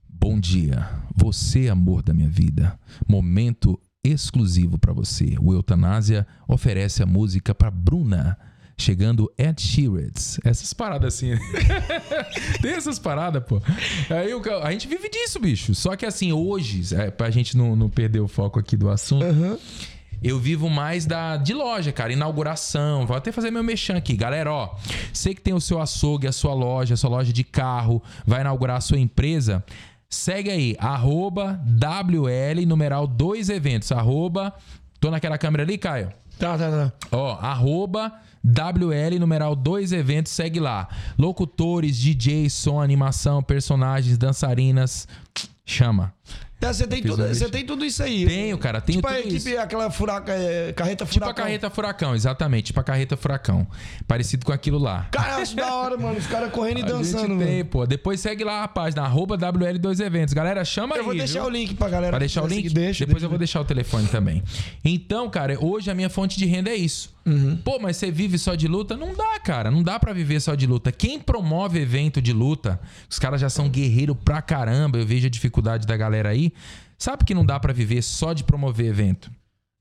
Bom 0.09 0.39
dia. 0.39 0.89
Você, 1.15 1.69
amor 1.69 2.01
da 2.01 2.13
minha 2.13 2.29
vida. 2.29 2.77
Momento 3.07 3.79
exclusivo 4.03 4.77
pra 4.77 4.93
você. 4.93 5.35
O 5.39 5.53
Eutanásia 5.53 6.25
oferece 6.47 7.03
a 7.03 7.05
música 7.05 7.53
pra 7.53 7.69
Bruna. 7.69 8.37
Chegando 8.79 9.31
Ed 9.37 9.59
Sheeran. 9.59 10.11
Essas 10.43 10.71
paradas 10.71 11.15
assim. 11.15 11.31
Tem 12.61 12.73
essas 12.73 12.99
paradas, 12.99 13.43
pô. 13.43 13.59
Aí 14.09 14.33
o 14.33 14.41
a 14.63 14.71
gente 14.71 14.87
vive 14.87 15.09
disso, 15.09 15.39
bicho. 15.39 15.73
Só 15.73 15.95
que 15.95 16.05
assim, 16.05 16.31
hoje, 16.31 16.93
é, 16.95 17.09
pra 17.09 17.31
gente 17.31 17.57
não, 17.57 17.75
não 17.75 17.89
perder 17.89 18.19
o 18.19 18.27
foco 18.27 18.59
aqui 18.59 18.77
do 18.77 18.89
assunto, 18.89 19.25
eu 20.21 20.39
vivo 20.39 20.69
mais 20.69 21.05
da 21.05 21.37
de 21.37 21.53
loja, 21.53 21.91
cara. 21.91 22.13
Inauguração. 22.13 23.05
Vou 23.05 23.17
até 23.17 23.31
fazer 23.31 23.51
meu 23.51 23.63
mexão 23.63 23.95
aqui. 23.95 24.15
Galera, 24.15 24.51
ó. 24.51 24.75
Você 25.11 25.33
que 25.33 25.41
tem 25.41 25.53
o 25.53 25.61
seu 25.61 25.81
açougue, 25.81 26.27
a 26.27 26.31
sua 26.31 26.53
loja, 26.53 26.93
a 26.93 26.97
sua 26.97 27.09
loja 27.09 27.33
de 27.33 27.43
carro, 27.43 28.01
vai 28.25 28.41
inaugurar 28.41 28.77
a 28.77 28.81
sua 28.81 28.99
empresa. 28.99 29.63
Segue 30.09 30.49
aí, 30.49 30.75
arroba 30.79 31.59
WL 31.65 32.65
numeral 32.65 33.07
2 33.07 33.49
eventos. 33.49 33.91
Arroba. 33.91 34.53
Tô 34.99 35.11
naquela 35.11 35.37
câmera 35.37 35.63
ali, 35.63 35.77
Caio? 35.77 36.11
Tá, 36.39 36.57
tá, 36.57 36.69
tá. 36.69 36.93
Ó, 37.11 37.33
arroba 37.33 38.13
WL 38.45 39.19
numeral 39.19 39.55
2 39.55 39.91
eventos, 39.91 40.31
segue 40.31 40.59
lá. 40.59 40.87
Locutores, 41.17 41.97
DJs, 41.97 42.53
som, 42.53 42.79
animação, 42.79 43.41
personagens, 43.43 44.17
dançarinas. 44.17 45.07
Chama. 45.65 46.13
Tá, 46.59 46.73
Você 46.73 46.87
tem, 46.87 47.03
tudo- 47.03 47.23
um 47.23 47.27
você 47.27 47.47
tem 47.49 47.63
tudo 47.63 47.85
isso 47.85 48.01
aí. 48.01 48.25
Tenho, 48.25 48.57
cara, 48.57 48.81
tenho 48.81 48.97
Tipo 48.97 49.07
a 49.07 49.11
tudo 49.17 49.19
equipe, 49.29 49.35
isso. 49.51 49.59
aquela 49.59 49.91
furaca, 49.91 50.31
é, 50.33 50.73
carreta 50.73 51.05
Tipo 51.05 51.13
furacão. 51.13 51.29
a 51.31 51.45
carreta 51.45 51.69
furacão, 51.69 52.15
exatamente. 52.15 52.65
Tipo 52.67 52.79
a 52.79 52.83
carreta 52.83 53.15
furacão. 53.15 53.67
Parecido 54.07 54.43
com 54.43 54.51
aquilo 54.51 54.79
lá. 54.79 55.07
Cara, 55.11 55.33
eu 55.33 55.41
acho 55.43 55.55
da 55.55 55.71
hora, 55.75 55.95
mano. 55.97 56.17
Os 56.17 56.25
caras 56.25 56.51
correndo 56.51 56.79
e 56.79 56.81
A 56.83 56.85
dançando, 56.87 57.37
gente 57.37 57.45
tem, 57.47 57.63
pô. 57.63 57.85
Depois 57.85 58.19
segue 58.19 58.43
lá 58.43 58.63
a 58.63 58.67
página, 58.67 59.03
arroba 59.03 59.37
WL2Eventos. 59.37 60.33
Galera, 60.33 60.65
chama 60.65 60.95
aí. 60.95 61.01
Eu 61.01 61.05
vou 61.05 61.13
deixar 61.15 61.41
viu? 61.41 61.47
o 61.47 61.51
link 61.51 61.75
pra 61.75 61.89
galera. 61.89 62.09
Pra 62.11 62.19
deixar 62.19 62.41
o 62.43 62.47
link? 62.47 62.67
Deixa, 62.71 63.05
Depois 63.05 63.21
deixa. 63.21 63.25
eu 63.25 63.29
vou 63.29 63.37
deixar 63.37 63.61
o 63.61 63.65
telefone 63.65 64.07
também. 64.07 64.41
Então, 64.83 65.29
cara, 65.29 65.63
hoje 65.63 65.91
a 65.91 65.93
minha 65.93 66.09
fonte 66.09 66.39
de 66.39 66.45
renda 66.47 66.71
é 66.71 66.75
isso. 66.75 67.15
Uhum. 67.23 67.57
Pô, 67.57 67.77
mas 67.77 67.97
você 67.97 68.09
vive 68.09 68.37
só 68.39 68.55
de 68.55 68.69
luta? 68.69 68.95
Não 68.95 69.13
dá, 69.13 69.37
cara. 69.41 69.69
Não 69.69 69.83
dá 69.83 69.99
pra 69.99 70.13
viver 70.13 70.39
só 70.39 70.55
de 70.55 70.65
luta. 70.65 70.91
Quem 70.93 71.19
promove 71.19 71.77
evento 71.77 72.19
de 72.21 72.31
luta, 72.31 72.79
os 73.09 73.19
caras 73.19 73.41
já 73.41 73.49
são 73.49 73.67
guerreiro 73.69 74.15
pra 74.15 74.41
caramba. 74.41 74.97
Eu 74.97 75.05
vejo 75.05 75.26
a 75.27 75.31
dificuldade 75.31 75.85
da 75.85 75.95
galera 75.95 76.29
aí. 76.29 76.51
Sabe 76.97 77.23
que 77.25 77.33
não 77.33 77.45
dá 77.45 77.59
pra 77.59 77.71
viver 77.73 78.01
só 78.01 78.33
de 78.33 78.43
promover 78.43 78.87
evento? 78.87 79.29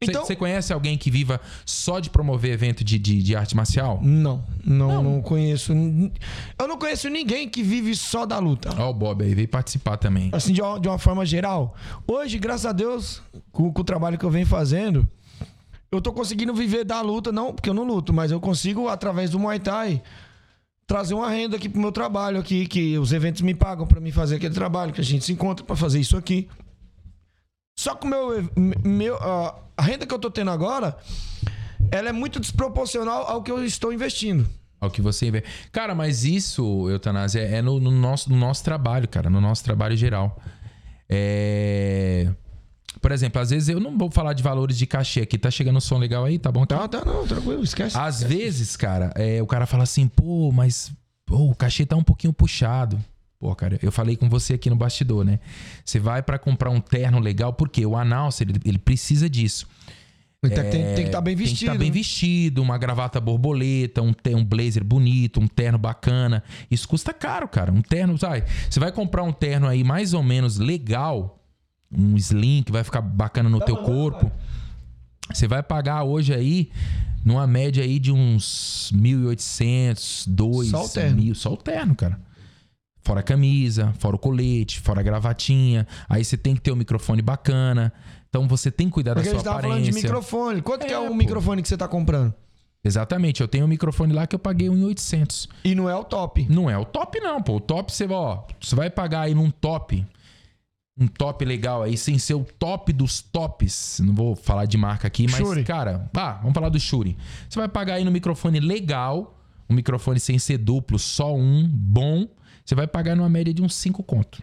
Você 0.03 0.11
Então- 0.11 0.27
você 0.27 0.37
conhece 0.37 0.75
alguém 0.75 0.99
que 0.99 1.11
viva 1.11 1.41
só 1.65 1.99
de 2.01 2.11
promover 2.11 2.53
evento 2.53 2.85
de, 2.85 2.99
de, 2.99 3.23
de 3.23 3.35
arte 3.35 3.57
marcial? 3.57 3.99
Não, 4.03 4.45
não, 4.63 5.03
não, 5.03 5.23
conheço. 5.23 5.73
Eu 5.73 6.69
não 6.69 6.77
conheço 6.79 7.09
ninguém 7.09 7.49
que 7.49 7.63
vive 7.63 7.95
só 7.97 8.27
da 8.27 8.39
luta. 8.39 8.69
Ó, 8.79 8.91
o 8.91 8.93
Bob 8.93 9.25
aí 9.25 9.35
veio 9.35 9.49
participar 9.49 9.97
também. 9.97 10.29
Assim, 10.33 10.53
de 10.53 10.61
uma, 10.61 10.79
de 10.79 10.87
uma 10.87 10.99
forma 10.99 11.25
geral. 11.25 11.75
Hoje, 12.07 12.39
graças 12.39 12.67
a 12.67 12.73
Deus, 12.73 13.23
com, 13.51 13.73
com 13.73 13.81
o 13.81 13.85
trabalho 13.85 14.19
que 14.19 14.25
eu 14.27 14.31
venho 14.31 14.45
fazendo, 14.47 15.09
eu 15.91 16.03
tô 16.03 16.13
conseguindo 16.13 16.53
viver 16.53 16.85
da 16.85 17.01
luta, 17.01 17.33
não 17.33 17.55
porque 17.55 17.71
eu 17.71 17.75
não 17.75 17.85
luto, 17.85 18.13
mas 18.13 18.31
eu 18.31 18.39
consigo, 18.39 18.89
através 18.89 19.31
do 19.31 19.39
Muay 19.39 19.59
Thai, 19.61 20.03
trazer 20.87 21.15
uma 21.15 21.29
renda 21.29 21.57
aqui 21.57 21.69
pro 21.69 21.81
meu 21.81 21.91
trabalho 21.93 22.39
aqui, 22.39 22.67
que 22.67 22.97
os 22.99 23.13
eventos 23.13 23.43
me 23.43 23.55
pagam 23.55 23.87
pra 23.87 24.01
mim 24.01 24.13
fazer 24.13 24.37
aquele 24.37 24.55
trabalho, 24.55 24.93
que 24.93 25.01
a 25.01 25.05
gente 25.05 25.25
se 25.25 25.33
encontra 25.33 25.65
pra 25.65 25.75
fazer 25.77 25.99
isso 26.01 26.17
aqui. 26.17 26.49
Só 27.79 27.95
que 27.95 28.07
o 28.07 28.11
meu, 28.11 28.49
meu, 28.85 29.17
a- 29.17 29.59
a 29.77 29.83
renda 29.83 30.07
que 30.07 30.15
eu 30.15 30.19
tô 30.19 30.31
tendo 30.31 30.51
agora, 30.51 30.97
ela 31.91 32.09
é 32.09 32.13
muito 32.13 32.41
desproporcional 32.41 33.23
ao 33.29 33.43
que 33.43 33.51
eu 33.51 33.63
estou 33.65 33.93
investindo. 33.93 34.49
Ao 34.81 34.91
que 34.91 35.03
você 35.03 35.31
vê. 35.31 35.43
Cara, 35.73 35.95
mas 35.95 36.25
isso, 36.25 36.89
Eutanásia, 36.89 37.41
é 37.41 37.61
no, 37.61 37.81
no 37.81 37.91
nosso, 37.91 38.31
no 38.31 38.37
nosso 38.37 38.63
trabalho, 38.63 39.09
cara. 39.09 39.29
No 39.29 39.41
nosso 39.41 39.65
trabalho 39.65 39.97
geral. 39.97 40.39
É... 41.09 42.31
Por 43.01 43.13
exemplo, 43.13 43.41
às 43.41 43.51
vezes 43.51 43.69
eu 43.69 43.79
não 43.79 43.97
vou 43.97 44.11
falar 44.11 44.33
de 44.33 44.43
valores 44.43 44.77
de 44.77 44.87
cachê 44.87 45.21
aqui. 45.21 45.39
Tá 45.39 45.51
chegando 45.51 45.77
um 45.77 45.81
som 45.81 45.99
legal 45.99 46.25
aí? 46.25 46.39
Tá 46.39 46.51
bom? 46.51 46.63
aqui? 46.63 46.75
Tá, 46.75 46.89
tá, 46.89 47.05
não, 47.05 47.27
tranquilo, 47.27 47.63
esquece. 47.63 47.97
Às 47.97 48.23
vezes, 48.23 48.77
cara, 48.77 49.13
é, 49.15 49.43
o 49.43 49.47
cara 49.47 49.67
fala 49.67 49.83
assim, 49.83 50.09
pô, 50.09 50.51
mas 50.53 50.93
pô, 51.25 51.51
o 51.51 51.55
cachê 51.55 51.85
tá 51.85 51.97
um 51.97 52.03
pouquinho 52.03 52.33
puxado. 52.33 52.99
Pô, 53.39 53.55
cara, 53.55 53.79
eu 53.83 53.93
falei 53.93 54.17
com 54.17 54.29
você 54.29 54.55
aqui 54.55 54.71
no 54.71 54.77
bastidor, 54.77 55.25
né? 55.25 55.39
Você 55.85 55.99
vai 55.99 56.23
pra 56.23 56.39
comprar 56.39 56.71
um 56.71 56.81
terno 56.81 57.19
legal, 57.19 57.53
porque 57.53 57.85
o 57.85 57.95
announcer, 57.97 58.49
ele, 58.49 58.61
ele 58.65 58.79
precisa 58.79 59.29
disso. 59.29 59.67
Então 60.43 60.63
tem, 60.71 60.85
tem 60.95 60.95
que 60.95 61.03
estar 61.03 61.21
bem 61.21 61.35
Tem 61.37 61.45
que 61.45 61.51
vestido. 61.51 61.71
estar 61.73 61.79
bem 61.79 61.89
né? 61.89 61.95
vestido, 61.95 62.63
uma 62.63 62.79
gravata 62.79 63.21
borboleta, 63.21 64.01
um, 64.03 64.15
um 64.35 64.45
blazer 64.45 64.85
bonito, 64.85 65.41
um 65.41 65.49
terno 65.49 65.79
bacana. 65.79 66.43
Isso 66.71 66.89
custa 66.89 67.13
caro, 67.13 67.49
cara. 67.49 67.73
Um 67.73 67.83
terno, 67.83 68.17
sabe? 68.17 68.45
Você 68.71 68.79
vai 68.79 68.93
comprar 68.93 69.23
um 69.23 69.33
terno 69.33 69.67
aí 69.67 69.83
mais 69.83 70.15
ou 70.15 70.23
menos 70.23 70.59
legal, 70.59 71.36
um 71.93 72.17
slim 72.17 72.63
que 72.63 72.73
vai 72.73 72.83
ficar 72.85 73.01
bacana 73.01 73.49
no 73.49 73.61
teu 73.61 73.77
corpo. 73.79 74.31
Você 75.33 75.47
vai 75.49 75.63
pagar 75.63 76.05
hoje 76.05 76.33
aí 76.35 76.71
numa 77.25 77.47
média 77.47 77.83
aí 77.83 77.99
de 77.99 78.13
uns 78.13 78.93
1.800, 78.95 80.25
2 80.29 80.69
Só 80.71 80.85
o 80.85 80.89
terno. 80.89 81.17
mil, 81.17 81.35
só 81.35 81.53
o 81.53 81.57
terno, 81.57 81.95
cara. 81.95 82.19
Fora 83.03 83.21
a 83.21 83.23
camisa, 83.23 83.93
fora 83.99 84.17
o 84.17 84.19
colete, 84.19 84.81
fora 84.81 85.01
a 85.01 85.03
gravatinha. 85.03 85.87
Aí 86.09 86.25
você 86.25 86.37
tem 86.37 86.55
que 86.55 86.61
ter 86.61 86.73
um 86.73 86.77
microfone 86.77 87.23
bacana. 87.23 87.93
Então 88.29 88.49
você 88.49 88.71
tem 88.71 88.89
que 88.89 88.95
cuidar 88.95 89.15
Porque 89.15 89.29
a 89.29 89.33
da 89.33 89.37
gente 89.39 89.45
sua 89.45 89.53
tava 89.53 89.63
falando 89.63 89.79
aparência. 89.79 90.01
de 90.01 90.07
microfone. 90.07 90.63
Quanto 90.63 90.87
que 90.87 90.93
é 90.93 90.97
É, 90.97 90.99
o 90.99 91.09
pô. 91.09 91.15
microfone 91.15 91.63
que 91.63 91.69
você 91.69 91.77
tá 91.77 91.87
comprando? 91.89 92.35
Exatamente, 92.85 93.41
eu 93.41 93.49
tenho 93.49 93.65
um 93.65 93.69
microfone 93.69 94.13
lá 94.13 94.27
que 94.29 94.35
eu 94.35 94.39
paguei 94.39 94.69
1.800. 94.69 95.49
E 95.65 95.75
não 95.75 95.89
é 95.91 95.97
o 95.97 96.05
top. 96.05 96.47
Não 96.49 96.71
é 96.71 96.79
o 96.79 96.85
top 96.85 97.19
não, 97.21 97.43
pô. 97.43 97.57
O 97.57 97.61
top 97.61 97.93
você, 97.93 98.07
ó, 98.09 98.45
você 98.61 98.77
vai 98.77 98.91
pagar 98.91 99.23
aí 99.23 99.35
num 99.35 99.51
top, 99.51 100.05
um 100.99 101.07
top 101.07 101.45
legal 101.45 101.83
aí, 101.83 101.97
sem 101.97 102.19
ser 102.19 102.35
o 102.35 102.45
top 102.59 102.93
dos 102.93 103.21
tops. 103.21 104.01
Não 104.03 104.15
vou 104.15 104.35
falar 104.35 104.65
de 104.65 104.79
marca 104.79 105.07
aqui, 105.07 105.27
mas 105.31 105.37
Shure. 105.37 105.63
cara, 105.63 106.09
ah, 106.17 106.39
vamos 106.41 106.55
falar 106.55 106.69
do 106.71 106.81
Shure. 106.81 107.17
Você 107.49 107.59
vai 107.59 107.69
pagar 107.69 107.95
aí 107.95 108.05
no 108.05 108.11
microfone 108.11 108.61
legal, 108.61 109.39
um 109.69 109.75
microfone 109.75 110.19
sem 110.19 110.39
ser 110.39 110.59
duplo, 110.59 110.99
só 110.99 111.35
um, 111.35 111.69
bom. 111.69 112.27
Você 112.65 112.75
vai 112.75 112.87
pagar 112.87 113.15
numa 113.15 113.29
média 113.29 113.53
de 113.53 113.63
uns 113.63 113.75
5 113.75 114.03
conto. 114.03 114.43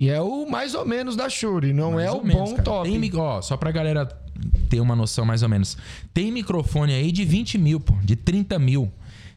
E 0.00 0.08
é 0.08 0.20
o 0.20 0.50
mais 0.50 0.74
ou 0.74 0.84
menos 0.84 1.14
da 1.14 1.28
Shure, 1.28 1.72
não 1.72 1.92
Mais 1.92 2.08
é 2.08 2.10
o 2.10 2.24
menos, 2.24 2.50
bom 2.50 2.56
cara. 2.56 2.62
top. 2.64 2.90
Tem, 2.90 3.16
ó, 3.16 3.40
só 3.40 3.56
pra 3.56 3.70
galera 3.70 4.06
ter 4.68 4.80
uma 4.80 4.96
noção 4.96 5.24
mais 5.24 5.42
ou 5.42 5.48
menos. 5.48 5.76
Tem 6.12 6.32
microfone 6.32 6.92
aí 6.92 7.12
de 7.12 7.24
20 7.24 7.58
mil, 7.58 7.78
pô, 7.78 7.94
de 8.02 8.16
30 8.16 8.58
mil. 8.58 8.90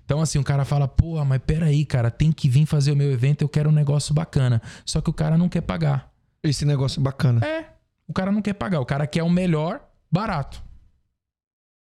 Então, 0.05 0.21
assim, 0.21 0.37
o 0.37 0.43
cara 0.43 0.63
fala, 0.63 0.87
porra, 0.87 1.25
mas 1.25 1.41
peraí, 1.45 1.83
cara, 1.83 2.11
tem 2.11 2.31
que 2.31 2.47
vir 2.47 2.67
fazer 2.67 2.91
o 2.91 2.95
meu 2.95 3.11
evento, 3.11 3.41
eu 3.41 3.49
quero 3.49 3.69
um 3.69 3.73
negócio 3.73 4.13
bacana. 4.13 4.61
Só 4.85 5.01
que 5.01 5.09
o 5.09 5.13
cara 5.13 5.35
não 5.35 5.49
quer 5.49 5.61
pagar. 5.61 6.11
Esse 6.43 6.63
negócio 6.63 7.01
bacana. 7.01 7.43
É, 7.43 7.73
o 8.07 8.13
cara 8.13 8.31
não 8.31 8.41
quer 8.41 8.53
pagar, 8.53 8.79
o 8.79 8.85
cara 8.85 9.07
quer 9.07 9.23
o 9.23 9.29
melhor 9.29 9.81
barato. 10.11 10.63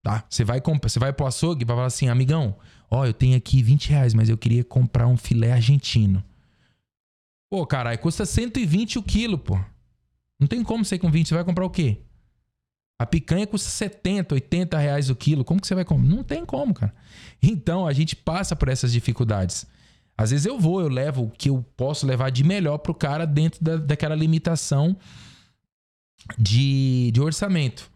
Tá? 0.04 0.24
Você 0.30 0.44
vai 0.44 0.60
comprar, 0.60 0.88
você 0.88 1.00
vai 1.00 1.12
pro 1.12 1.26
açougue 1.26 1.62
e 1.62 1.66
vai 1.66 1.74
falar 1.74 1.88
assim, 1.88 2.08
amigão, 2.08 2.56
ó, 2.88 3.04
eu 3.04 3.12
tenho 3.12 3.36
aqui 3.36 3.60
20 3.60 3.90
reais, 3.90 4.14
mas 4.14 4.28
eu 4.28 4.38
queria 4.38 4.62
comprar 4.62 5.08
um 5.08 5.16
filé 5.16 5.50
argentino. 5.50 6.22
Pô, 7.50 7.66
caralho, 7.66 7.98
custa 7.98 8.24
120 8.24 9.00
o 9.00 9.02
quilo, 9.02 9.36
pô. 9.36 9.58
Não 10.38 10.46
tem 10.46 10.62
como 10.62 10.84
você 10.84 10.96
com 10.96 11.10
20, 11.10 11.26
você 11.26 11.34
vai 11.34 11.44
comprar 11.44 11.64
o 11.64 11.70
quê? 11.70 12.02
A 12.98 13.04
picanha 13.04 13.46
custa 13.46 13.68
70, 13.68 14.34
80 14.34 14.78
reais 14.78 15.10
o 15.10 15.14
quilo. 15.16 15.44
Como 15.44 15.60
que 15.60 15.66
você 15.66 15.74
vai 15.74 15.84
comprar? 15.84 16.08
Não 16.08 16.22
tem 16.24 16.44
como, 16.46 16.72
cara. 16.72 16.94
Então, 17.42 17.86
a 17.86 17.92
gente 17.92 18.16
passa 18.16 18.56
por 18.56 18.68
essas 18.68 18.90
dificuldades. 18.92 19.66
Às 20.16 20.30
vezes 20.30 20.46
eu 20.46 20.58
vou, 20.58 20.80
eu 20.80 20.88
levo 20.88 21.24
o 21.24 21.30
que 21.30 21.50
eu 21.50 21.62
posso 21.76 22.06
levar 22.06 22.30
de 22.30 22.42
melhor 22.42 22.78
pro 22.78 22.94
cara 22.94 23.26
dentro 23.26 23.62
da, 23.62 23.76
daquela 23.76 24.14
limitação 24.14 24.96
de, 26.38 27.10
de 27.12 27.20
orçamento. 27.20 27.90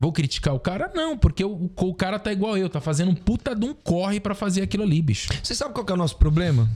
Vou 0.00 0.12
criticar 0.12 0.54
o 0.54 0.60
cara? 0.60 0.90
Não, 0.94 1.18
porque 1.18 1.44
o, 1.44 1.70
o- 1.76 1.94
cara 1.94 2.18
tá 2.18 2.32
igual 2.32 2.56
eu, 2.56 2.68
tá 2.70 2.80
fazendo 2.80 3.10
um 3.10 3.14
puta 3.14 3.54
de 3.54 3.66
um 3.66 3.74
corre 3.74 4.20
pra 4.20 4.34
fazer 4.34 4.62
aquilo 4.62 4.84
ali, 4.84 5.02
bicho. 5.02 5.28
Você 5.42 5.54
sabe 5.54 5.74
qual 5.74 5.84
que 5.84 5.92
é 5.92 5.94
o 5.94 5.98
nosso 5.98 6.16
problema? 6.16 6.68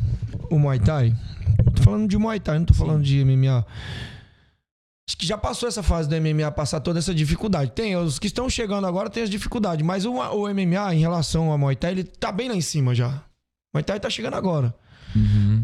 O 0.51 0.59
Muay 0.59 0.81
Thai? 0.81 1.17
Eu 1.65 1.73
tô 1.73 1.83
falando 1.83 2.09
de 2.09 2.19
Muay 2.19 2.41
Thai, 2.41 2.59
não 2.59 2.67
tô 2.67 2.75
falando 2.75 3.03
de 3.03 3.25
MMA. 3.25 3.65
Acho 5.09 5.17
que 5.17 5.27
já 5.27 5.37
passou 5.37 5.69
essa 5.69 5.83
fase 5.83 6.09
do 6.09 6.15
MMA 6.21 6.51
passar 6.53 6.81
toda 6.81 6.99
essa 6.99 7.15
dificuldade. 7.15 7.73
Tem, 7.73 7.97
os 7.97 8.19
que 8.19 8.29
estão 8.29 8.49
chegando 8.49 8.87
agora 8.87 9.11
tem 9.11 9.23
as 9.23 9.31
dificuldades, 9.31 9.85
mas 9.85 10.05
o, 10.05 10.13
o 10.13 10.49
MMA 10.49 10.95
em 10.95 11.01
relação 11.01 11.51
ao 11.51 11.59
Muay 11.59 11.77
Thai, 11.77 11.91
ele 11.93 12.05
tá 12.05 12.31
bem 12.31 12.49
lá 12.49 12.55
em 12.55 12.61
cima 12.61 12.95
já. 12.95 13.09
O 13.09 13.75
Muay 13.75 13.83
Thai 13.85 13.99
tá 13.99 14.09
chegando 14.09 14.35
agora. 14.35 14.75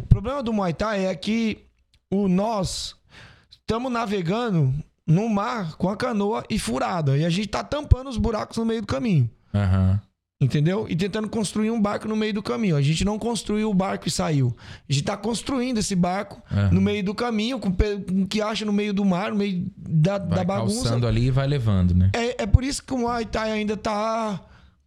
O 0.03 0.07
problema 0.07 0.43
do 0.43 0.53
Muay 0.53 0.75
Thai 0.75 1.07
é 1.07 1.15
que 1.15 1.65
o 2.11 2.29
nós 2.29 2.97
estamos 3.51 3.91
navegando 3.93 4.75
no 5.07 5.29
mar 5.29 5.77
com 5.77 5.89
a 5.89 5.97
canoa 5.97 6.45
e 6.51 6.59
furada. 6.59 7.17
E 7.17 7.25
a 7.25 7.31
gente 7.31 7.49
tá 7.49 7.63
tampando 7.65 8.09
os 8.09 8.19
buracos 8.19 8.57
no 8.59 8.65
meio 8.65 8.83
do 8.83 8.87
caminho. 8.87 9.31
Aham. 9.55 10.01
Entendeu? 10.41 10.87
E 10.89 10.95
tentando 10.95 11.29
construir 11.29 11.73
um 11.73 11.81
barco 11.83 12.07
no 12.07 12.15
meio 12.15 12.33
do 12.33 12.41
caminho. 12.43 12.77
A 12.77 12.81
gente 12.83 13.05
não 13.05 13.19
construiu 13.19 13.69
o 13.71 13.75
barco 13.75 14.07
e 14.07 14.11
saiu. 14.11 14.55
A 14.89 14.93
gente 14.93 15.03
tá 15.05 15.17
construindo 15.17 15.79
esse 15.79 15.97
barco 15.97 16.41
Aham. 16.53 16.71
no 16.71 16.81
meio 16.81 17.03
do 17.03 17.13
caminho, 17.13 17.59
com, 17.59 17.71
o 17.71 18.27
que 18.27 18.41
acha 18.41 18.65
no 18.65 18.73
meio 18.73 18.95
do 18.95 19.05
mar, 19.05 19.33
no 19.33 19.37
meio 19.37 19.67
da, 19.77 20.17
Vai 20.17 20.29
da 20.39 20.45
bagunça. 20.45 20.83
calçando 20.83 21.09
ali 21.09 21.27
e 21.27 21.31
vai 21.33 21.49
levando, 21.49 21.93
né? 21.93 22.11
É, 22.15 22.45
é 22.45 22.47
por 22.47 22.63
isso 22.63 22.85
que 22.85 22.95
o 22.95 22.99
Muay 22.99 23.25
Thai 23.27 23.51
ainda 23.51 23.77
tá 23.77 24.41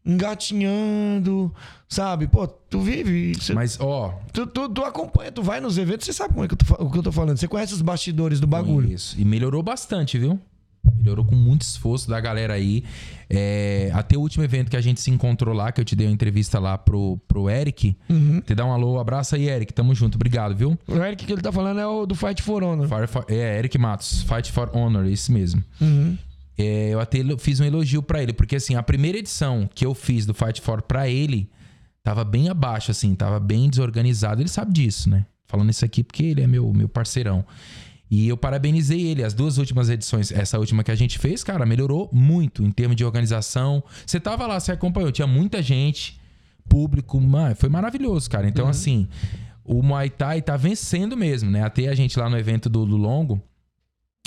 engatinhando, 0.06 1.54
sabe? 1.88 2.28
Pô, 2.28 2.48
tu 2.48 2.80
vive. 2.80 3.36
Cê, 3.42 3.54
Mas, 3.54 3.78
ó, 3.80 4.18
tu, 4.32 4.48
tu, 4.48 4.70
tu 4.70 4.84
acompanha, 4.86 5.34
tu 5.34 5.44
vai 5.44 5.60
nos 5.60 5.78
eventos, 5.78 6.06
você 6.06 6.14
sabe 6.14 6.34
como 6.34 6.46
é 6.46 6.48
que 6.48 6.54
eu 6.54 6.58
tô, 6.58 6.84
o 6.86 6.90
que 6.90 6.98
eu 6.98 7.04
tô 7.04 7.12
falando. 7.12 7.38
Você 7.38 7.48
conhece 7.48 7.74
os 7.74 7.82
bastidores 7.82 8.40
do 8.40 8.48
bagulho. 8.48 8.90
Isso. 8.90 9.20
E 9.20 9.26
melhorou 9.26 9.62
bastante, 9.62 10.18
viu? 10.18 10.40
Melhorou 10.98 11.24
com 11.26 11.36
muito 11.36 11.62
esforço 11.62 12.10
da 12.10 12.20
galera 12.20 12.54
aí. 12.54 12.84
É, 13.30 13.90
até 13.94 14.18
o 14.18 14.22
último 14.22 14.44
evento 14.44 14.70
que 14.70 14.76
a 14.78 14.82
gente 14.82 15.00
se 15.00 15.10
encontrou 15.10 15.54
lá, 15.56 15.72
que 15.72 15.80
eu 15.80 15.86
te 15.86 15.96
dei 15.96 16.08
uma 16.08 16.14
entrevista 16.14 16.60
lá 16.60 16.78
pro, 16.78 17.18
pro 17.28 17.50
Eric. 17.50 17.96
Uhum. 18.10 18.42
Te 18.42 18.54
dá 18.54 18.66
um 18.66 18.72
alô, 18.72 19.00
abraço 19.00 19.36
aí, 19.36 19.48
Eric. 19.48 19.74
Tamo 19.74 19.94
junto. 19.96 20.16
Obrigado, 20.16 20.56
viu? 20.56 20.78
O 20.88 20.96
Eric 20.98 21.26
que 21.26 21.32
ele 21.34 21.42
tá 21.42 21.52
falando 21.52 21.80
é 21.80 21.88
o 21.88 22.06
do 22.06 22.16
Fight 22.16 22.42
for 22.42 22.64
Honor. 22.64 22.88
For- 23.08 23.26
é, 23.30 23.58
Eric 23.60 23.78
Matos. 23.78 24.24
Fight 24.24 24.52
for 24.52 24.70
Honor, 24.76 25.06
esse 25.06 25.32
mesmo. 25.32 25.64
Uhum. 25.80 26.18
É, 26.58 26.90
eu 26.90 27.00
até 27.00 27.20
fiz 27.40 27.60
um 27.60 27.64
elogio 27.64 28.04
pra 28.04 28.22
ele, 28.22 28.34
porque 28.34 28.56
assim, 28.56 28.76
a 28.76 28.84
primeira 28.84 29.18
edição 29.18 29.70
que 29.74 29.86
eu 29.86 29.94
fiz 29.96 30.26
do 30.26 30.34
Fight 30.34 30.62
for 30.62 30.82
pra 30.82 31.08
ele 31.08 31.50
tava 32.04 32.24
bem 32.24 32.50
abaixo, 32.50 32.92
assim, 32.92 33.16
tava 33.16 33.40
bem 33.40 33.70
desorganizado. 33.70 34.42
Ele 34.42 34.50
sabe 34.50 34.74
disso, 34.74 35.10
né? 35.10 35.26
Falando 35.48 35.70
isso 35.70 35.84
aqui 35.86 36.04
porque 36.04 36.24
ele 36.24 36.42
é 36.42 36.48
meu, 36.48 36.72
meu 36.74 36.88
parceirão. 36.90 37.46
E 38.12 38.28
eu 38.28 38.36
parabenizei 38.36 39.08
ele. 39.08 39.24
As 39.24 39.34
duas 39.34 39.58
últimas 39.58 39.90
edições, 39.90 40.34
essa 40.34 40.60
última 40.60 40.84
que 40.84 40.92
a 40.92 40.96
gente 40.96 41.18
fez, 41.18 41.46
cara, 41.46 41.66
melhorou 41.66 42.10
muito 42.12 42.62
em 42.62 42.70
termos 42.70 42.98
de 42.98 43.06
organização. 43.06 43.82
Você 44.06 44.20
tava 44.20 44.46
lá, 44.46 44.60
você 44.60 44.74
acompanhou, 44.74 45.14
tinha 45.14 45.26
muita 45.26 45.62
gente, 45.62 46.20
público, 46.68 47.20
mano, 47.22 47.56
foi 47.56 47.70
maravilhoso, 47.70 48.30
cara. 48.30 48.50
Então, 48.50 48.68
assim, 48.68 49.08
o 49.64 49.82
Muay 49.82 50.10
Thai 50.10 50.42
tá 50.42 50.58
vencendo 50.58 51.16
mesmo, 51.16 51.50
né? 51.50 51.64
Até 51.64 51.88
a 51.88 51.96
gente 51.96 52.20
lá 52.20 52.30
no 52.30 52.38
evento 52.38 52.70
do, 52.70 52.86
do 52.86 52.98
Longo, 52.98 53.42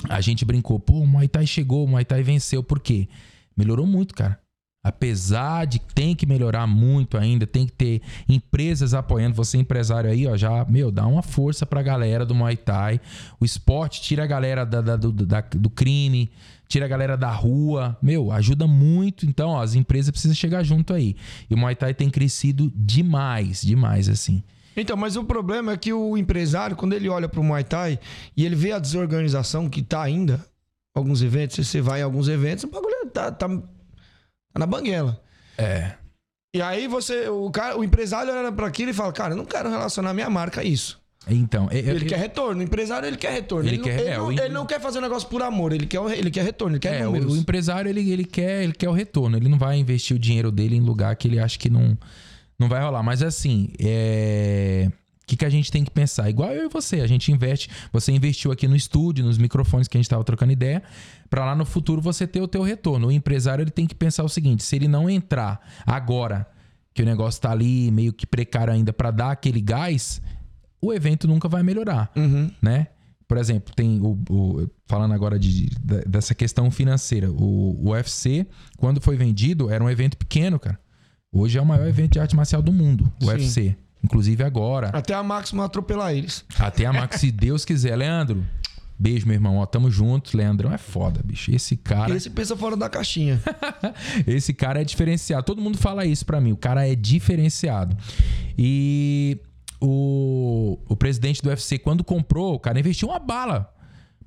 a 0.09 0.19
gente 0.19 0.43
brincou, 0.43 0.79
pô, 0.79 1.01
o 1.01 1.07
Muay 1.07 1.27
Thai 1.27 1.45
chegou, 1.45 1.85
o 1.85 1.87
Muay 1.87 2.05
Thai 2.05 2.23
venceu. 2.23 2.63
Por 2.63 2.79
quê? 2.79 3.07
Melhorou 3.55 3.85
muito, 3.85 4.15
cara. 4.15 4.39
Apesar 4.87 5.65
de 5.65 5.79
que 5.79 5.93
tem 5.95 6.15
que 6.15 6.27
melhorar 6.27 6.67
muito 6.67 7.17
ainda, 7.17 7.47
tem 7.47 7.65
que 7.65 7.71
ter 7.71 8.01
empresas 8.29 8.93
apoiando. 8.93 9.35
Você, 9.35 9.57
empresário 9.57 10.09
aí, 10.11 10.27
ó, 10.27 10.37
já, 10.37 10.63
meu, 10.65 10.91
dá 10.91 11.07
uma 11.07 11.23
força 11.23 11.65
pra 11.65 11.81
galera 11.81 12.23
do 12.23 12.35
Muay 12.35 12.55
Thai. 12.55 13.01
O 13.39 13.43
esporte 13.45 13.99
tira 13.99 14.23
a 14.23 14.27
galera 14.27 14.63
da- 14.63 14.81
da- 14.81 14.95
do, 14.95 15.11
da- 15.11 15.41
do 15.41 15.69
crime, 15.71 16.29
tira 16.67 16.85
a 16.85 16.87
galera 16.87 17.17
da 17.17 17.31
rua. 17.31 17.97
Meu, 17.99 18.31
ajuda 18.31 18.67
muito. 18.67 19.25
Então, 19.25 19.49
ó, 19.49 19.61
as 19.63 19.73
empresas 19.73 20.11
precisam 20.11 20.35
chegar 20.35 20.61
junto 20.63 20.93
aí. 20.93 21.15
E 21.49 21.55
o 21.55 21.57
Muay 21.57 21.75
Thai 21.75 21.93
tem 21.95 22.09
crescido 22.09 22.71
demais, 22.75 23.61
demais, 23.63 24.07
assim. 24.07 24.43
Então, 24.77 24.95
mas 24.95 25.15
o 25.15 25.23
problema 25.23 25.71
é 25.71 25.77
que 25.77 25.91
o 25.93 26.15
empresário, 26.15 26.75
quando 26.75 26.93
ele 26.93 27.09
olha 27.09 27.27
pro 27.27 27.43
Muay 27.43 27.63
Thai 27.63 27.97
e 28.37 28.45
ele 28.45 28.55
vê 28.55 28.71
a 28.71 28.77
desorganização 28.79 29.67
que 29.67 29.81
tá 29.81 30.03
ainda, 30.03 30.45
alguns 30.93 31.21
eventos, 31.23 31.65
você 31.67 31.81
vai 31.81 32.01
em 32.01 32.03
alguns 32.03 32.27
eventos, 32.27 32.65
o 32.65 32.67
bagulho 32.69 33.09
tá, 33.13 33.31
tá 33.31 33.47
na 34.57 34.65
banguela. 34.65 35.21
É. 35.57 35.91
E 36.55 36.61
aí 36.61 36.87
você, 36.87 37.27
o, 37.27 37.49
cara, 37.51 37.77
o 37.77 37.83
empresário 37.83 38.31
olha 38.33 38.51
pra 38.51 38.67
aquilo 38.67 38.91
e 38.91 38.93
fala, 38.93 39.11
cara, 39.11 39.33
eu 39.33 39.37
não 39.37 39.45
quero 39.45 39.69
relacionar 39.69 40.13
minha 40.13 40.29
marca 40.29 40.61
a 40.61 40.63
isso. 40.63 40.99
Então, 41.27 41.67
é- 41.71 41.79
Ele 41.79 42.05
é- 42.05 42.07
quer 42.07 42.19
retorno. 42.19 42.61
O 42.61 42.63
empresário, 42.63 43.07
ele 43.07 43.17
quer 43.17 43.31
retorno. 43.33 43.67
Ele 43.67 43.77
Ele, 43.77 43.83
quer- 43.83 43.95
não, 43.95 44.01
ele, 44.01 44.09
é, 44.11 44.17
não, 44.17 44.31
ele 44.45 44.53
não 44.53 44.65
quer 44.65 44.79
fazer 44.79 44.99
um 44.99 45.01
negócio 45.01 45.27
por 45.27 45.41
amor, 45.41 45.73
ele 45.73 45.85
quer, 45.87 45.99
ele 46.17 46.29
quer 46.29 46.43
retorno, 46.43 46.75
ele 46.75 46.79
quer 46.79 47.01
É, 47.01 47.07
o, 47.07 47.11
o 47.11 47.35
empresário 47.35 47.89
ele, 47.89 48.09
ele 48.11 48.23
quer 48.23 48.63
ele 48.63 48.73
quer 48.73 48.87
o 48.87 48.93
retorno. 48.93 49.35
Ele 49.35 49.49
não 49.49 49.57
vai 49.57 49.77
investir 49.77 50.15
o 50.15 50.19
dinheiro 50.19 50.51
dele 50.51 50.75
em 50.75 50.81
lugar 50.81 51.15
que 51.15 51.27
ele 51.27 51.39
acha 51.39 51.57
que 51.57 51.69
não, 51.69 51.97
não 52.59 52.69
vai 52.69 52.81
rolar. 52.81 53.01
Mas 53.03 53.23
assim, 53.23 53.69
é... 53.79 54.89
o 55.25 55.27
que, 55.27 55.35
que 55.37 55.43
a 55.45 55.49
gente 55.49 55.71
tem 55.71 55.83
que 55.83 55.89
pensar? 55.89 56.29
Igual 56.29 56.51
eu 56.51 56.65
e 56.67 56.69
você, 56.69 57.01
a 57.01 57.07
gente 57.07 57.31
investe. 57.31 57.67
Você 57.91 58.11
investiu 58.11 58.51
aqui 58.51 58.67
no 58.67 58.75
estúdio, 58.75 59.25
nos 59.25 59.39
microfones 59.39 59.87
que 59.87 59.97
a 59.97 59.99
gente 59.99 60.05
estava 60.05 60.23
trocando 60.23 60.51
ideia, 60.53 60.83
para 61.31 61.43
lá 61.43 61.55
no 61.55 61.65
futuro 61.65 61.99
você 61.99 62.27
ter 62.27 62.41
o 62.41 62.47
teu 62.47 62.61
retorno. 62.61 63.07
O 63.07 63.11
empresário 63.11 63.63
ele 63.63 63.71
tem 63.71 63.87
que 63.87 63.95
pensar 63.95 64.23
o 64.23 64.29
seguinte: 64.29 64.63
se 64.63 64.75
ele 64.75 64.87
não 64.87 65.09
entrar 65.09 65.59
agora, 65.85 66.47
que 66.93 67.01
o 67.01 67.05
negócio 67.05 67.41
tá 67.41 67.51
ali 67.51 67.89
meio 67.89 68.13
que 68.13 68.27
precário 68.27 68.71
ainda 68.71 68.93
para 68.93 69.09
dar 69.09 69.31
aquele 69.31 69.59
gás, 69.61 70.21
o 70.79 70.93
evento 70.93 71.27
nunca 71.27 71.49
vai 71.49 71.63
melhorar 71.63 72.11
Uhum. 72.15 72.51
né? 72.61 72.87
Por 73.27 73.37
exemplo, 73.37 73.73
tem 73.75 73.99
o, 74.03 74.19
o- 74.29 74.69
falando 74.85 75.13
agora 75.15 75.39
de, 75.39 75.65
de- 75.71 76.05
dessa 76.07 76.35
questão 76.35 76.69
financeira, 76.69 77.31
o, 77.31 77.83
o 77.83 77.89
UFC, 77.89 78.45
quando 78.77 79.01
foi 79.01 79.17
vendido, 79.17 79.71
era 79.71 79.83
um 79.83 79.89
evento 79.89 80.15
pequeno, 80.15 80.59
cara. 80.59 80.79
Hoje 81.33 81.57
é 81.57 81.61
o 81.61 81.65
maior 81.65 81.87
evento 81.87 82.13
de 82.13 82.19
arte 82.19 82.35
marcial 82.35 82.61
do 82.61 82.71
mundo, 82.71 83.11
o 83.19 83.25
Sim. 83.25 83.29
UFC. 83.31 83.75
Inclusive 84.05 84.43
agora, 84.43 84.89
Até 84.93 85.13
a 85.15 85.23
Máximo 85.23 85.61
atropelar 85.63 86.13
eles. 86.13 86.45
até 86.59 86.85
a 86.85 86.93
Max, 86.93 87.19
se 87.19 87.31
Deus 87.31 87.65
quiser. 87.65 87.95
Leandro, 87.95 88.45
beijo, 88.99 89.25
meu 89.25 89.33
irmão. 89.33 89.57
Ó, 89.57 89.65
tamo 89.65 89.89
junto. 89.89 90.37
Leandrão 90.37 90.71
é 90.71 90.77
foda, 90.77 91.21
bicho. 91.23 91.51
Esse 91.53 91.75
cara. 91.75 92.15
Esse 92.15 92.29
pensa 92.29 92.55
fora 92.55 92.77
da 92.77 92.87
caixinha. 92.87 93.41
Esse 94.27 94.53
cara 94.53 94.79
é 94.81 94.83
diferenciado. 94.83 95.43
Todo 95.43 95.59
mundo 95.61 95.77
fala 95.77 96.05
isso 96.05 96.25
pra 96.25 96.39
mim. 96.39 96.51
O 96.51 96.57
cara 96.57 96.87
é 96.87 96.93
diferenciado. 96.95 97.97
E 98.57 99.39
o, 99.81 100.77
o 100.87 100.95
presidente 100.95 101.41
do 101.41 101.49
UFC, 101.49 101.79
quando 101.79 102.03
comprou, 102.03 102.53
o 102.55 102.59
cara 102.59 102.79
investiu 102.79 103.09
uma 103.09 103.19
bala. 103.19 103.73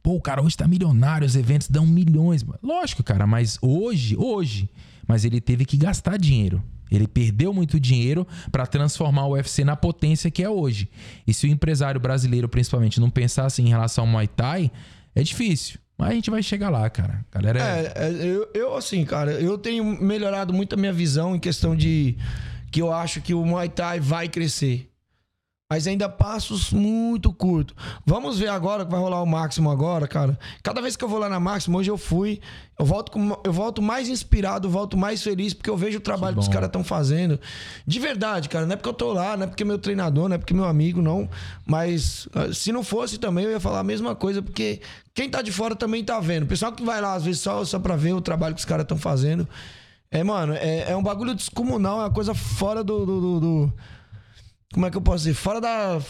Pô, 0.02 0.14
o 0.14 0.20
cara 0.20 0.42
hoje 0.42 0.56
tá 0.56 0.66
milionário, 0.66 1.26
os 1.26 1.36
eventos 1.36 1.68
dão 1.68 1.86
milhões. 1.86 2.44
Lógico, 2.62 3.02
cara, 3.02 3.26
mas 3.26 3.58
hoje, 3.62 4.16
hoje, 4.16 4.68
mas 5.08 5.24
ele 5.24 5.40
teve 5.40 5.64
que 5.64 5.78
gastar 5.78 6.18
dinheiro. 6.18 6.62
Ele 6.90 7.06
perdeu 7.06 7.52
muito 7.52 7.80
dinheiro 7.80 8.26
pra 8.52 8.66
transformar 8.66 9.26
o 9.26 9.32
UFC 9.32 9.64
na 9.64 9.74
potência 9.74 10.30
que 10.30 10.42
é 10.42 10.48
hoje. 10.48 10.88
E 11.26 11.34
se 11.34 11.46
o 11.46 11.50
empresário 11.50 12.00
brasileiro, 12.00 12.48
principalmente, 12.48 13.00
não 13.00 13.10
pensar 13.10 13.46
assim 13.46 13.64
em 13.64 13.68
relação 13.68 14.04
ao 14.04 14.10
Muay 14.10 14.26
Thai, 14.26 14.70
é 15.14 15.22
difícil. 15.22 15.78
Mas 15.98 16.10
a 16.10 16.14
gente 16.14 16.30
vai 16.30 16.42
chegar 16.42 16.70
lá, 16.70 16.88
cara. 16.88 17.24
Galera, 17.32 17.60
é... 17.60 17.92
É, 17.96 18.04
é, 18.06 18.26
eu, 18.26 18.48
eu, 18.54 18.76
assim, 18.76 19.04
cara, 19.04 19.32
eu 19.32 19.58
tenho 19.58 19.84
melhorado 19.84 20.54
muito 20.54 20.74
a 20.74 20.76
minha 20.76 20.92
visão 20.92 21.34
em 21.34 21.40
questão 21.40 21.74
de 21.74 22.16
que 22.70 22.80
eu 22.80 22.92
acho 22.92 23.20
que 23.20 23.34
o 23.34 23.44
Muay 23.44 23.68
Thai 23.68 23.98
vai 23.98 24.28
crescer. 24.28 24.88
Mas 25.70 25.86
ainda 25.86 26.08
passos 26.08 26.72
muito 26.72 27.30
curtos. 27.30 27.76
Vamos 28.06 28.38
ver 28.38 28.48
agora 28.48 28.86
que 28.86 28.90
vai 28.90 28.98
rolar 28.98 29.22
o 29.22 29.26
máximo 29.26 29.70
agora, 29.70 30.08
cara. 30.08 30.38
Cada 30.62 30.80
vez 30.80 30.96
que 30.96 31.04
eu 31.04 31.08
vou 31.10 31.18
lá 31.18 31.28
na 31.28 31.38
máxima, 31.38 31.76
hoje 31.76 31.90
eu 31.90 31.98
fui, 31.98 32.40
eu 32.78 32.86
volto, 32.86 33.12
com, 33.12 33.38
eu 33.44 33.52
volto 33.52 33.82
mais 33.82 34.08
inspirado, 34.08 34.70
volto 34.70 34.96
mais 34.96 35.22
feliz, 35.22 35.52
porque 35.52 35.68
eu 35.68 35.76
vejo 35.76 35.98
o 35.98 36.00
trabalho 36.00 36.36
que, 36.36 36.40
bom. 36.40 36.40
os 36.40 36.48
caras 36.48 36.68
estão 36.68 36.82
fazendo. 36.82 37.38
De 37.86 38.00
verdade, 38.00 38.48
cara. 38.48 38.64
Não 38.64 38.72
é 38.72 38.76
porque 38.76 38.88
eu 38.88 38.94
tô 38.94 39.12
lá, 39.12 39.36
não 39.36 39.44
é 39.44 39.46
porque 39.46 39.62
é 39.62 39.66
meu 39.66 39.78
treinador, 39.78 40.26
não 40.30 40.36
é 40.36 40.38
porque 40.38 40.54
é 40.54 40.56
meu 40.56 40.64
amigo, 40.64 41.02
não. 41.02 41.28
Mas 41.66 42.26
ah, 42.34 42.50
se 42.50 42.72
não 42.72 42.82
fosse 42.82 43.18
também, 43.18 43.44
eu 43.44 43.50
ia 43.50 43.60
falar 43.60 43.80
a 43.80 43.84
mesma 43.84 44.14
coisa, 44.14 44.40
porque 44.40 44.80
quem 45.12 45.28
tá 45.28 45.42
de 45.42 45.52
fora 45.52 45.76
também 45.76 46.02
tá 46.02 46.18
vendo. 46.18 46.44
O 46.44 46.46
pessoal 46.46 46.72
que 46.72 46.82
vai 46.82 46.98
lá, 46.98 47.12
às 47.12 47.24
vezes, 47.26 47.42
só, 47.42 47.62
só 47.66 47.78
pra 47.78 47.94
ver 47.94 48.14
o 48.14 48.22
trabalho 48.22 48.54
que 48.54 48.60
os 48.60 48.64
caras 48.64 48.84
estão 48.84 48.96
fazendo. 48.96 49.46
É, 50.10 50.24
mano, 50.24 50.54
é, 50.54 50.92
é 50.92 50.96
um 50.96 51.02
bagulho 51.02 51.34
descomunal, 51.34 51.98
é 52.00 52.04
uma 52.04 52.10
coisa 52.10 52.32
fora 52.32 52.82
do, 52.82 53.04
do- 53.04 53.20
do- 53.20 53.40
do- 53.40 53.72
Como 54.72 54.86
é 54.86 54.90
que 54.90 54.96
eu 54.96 55.00
posso 55.00 55.24
dizer? 55.24 55.34
Fora 55.34 55.60
da. 55.60 56.00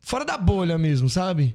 Fora 0.00 0.24
da 0.24 0.38
bolha 0.38 0.78
mesmo, 0.78 1.08
sabe? 1.08 1.54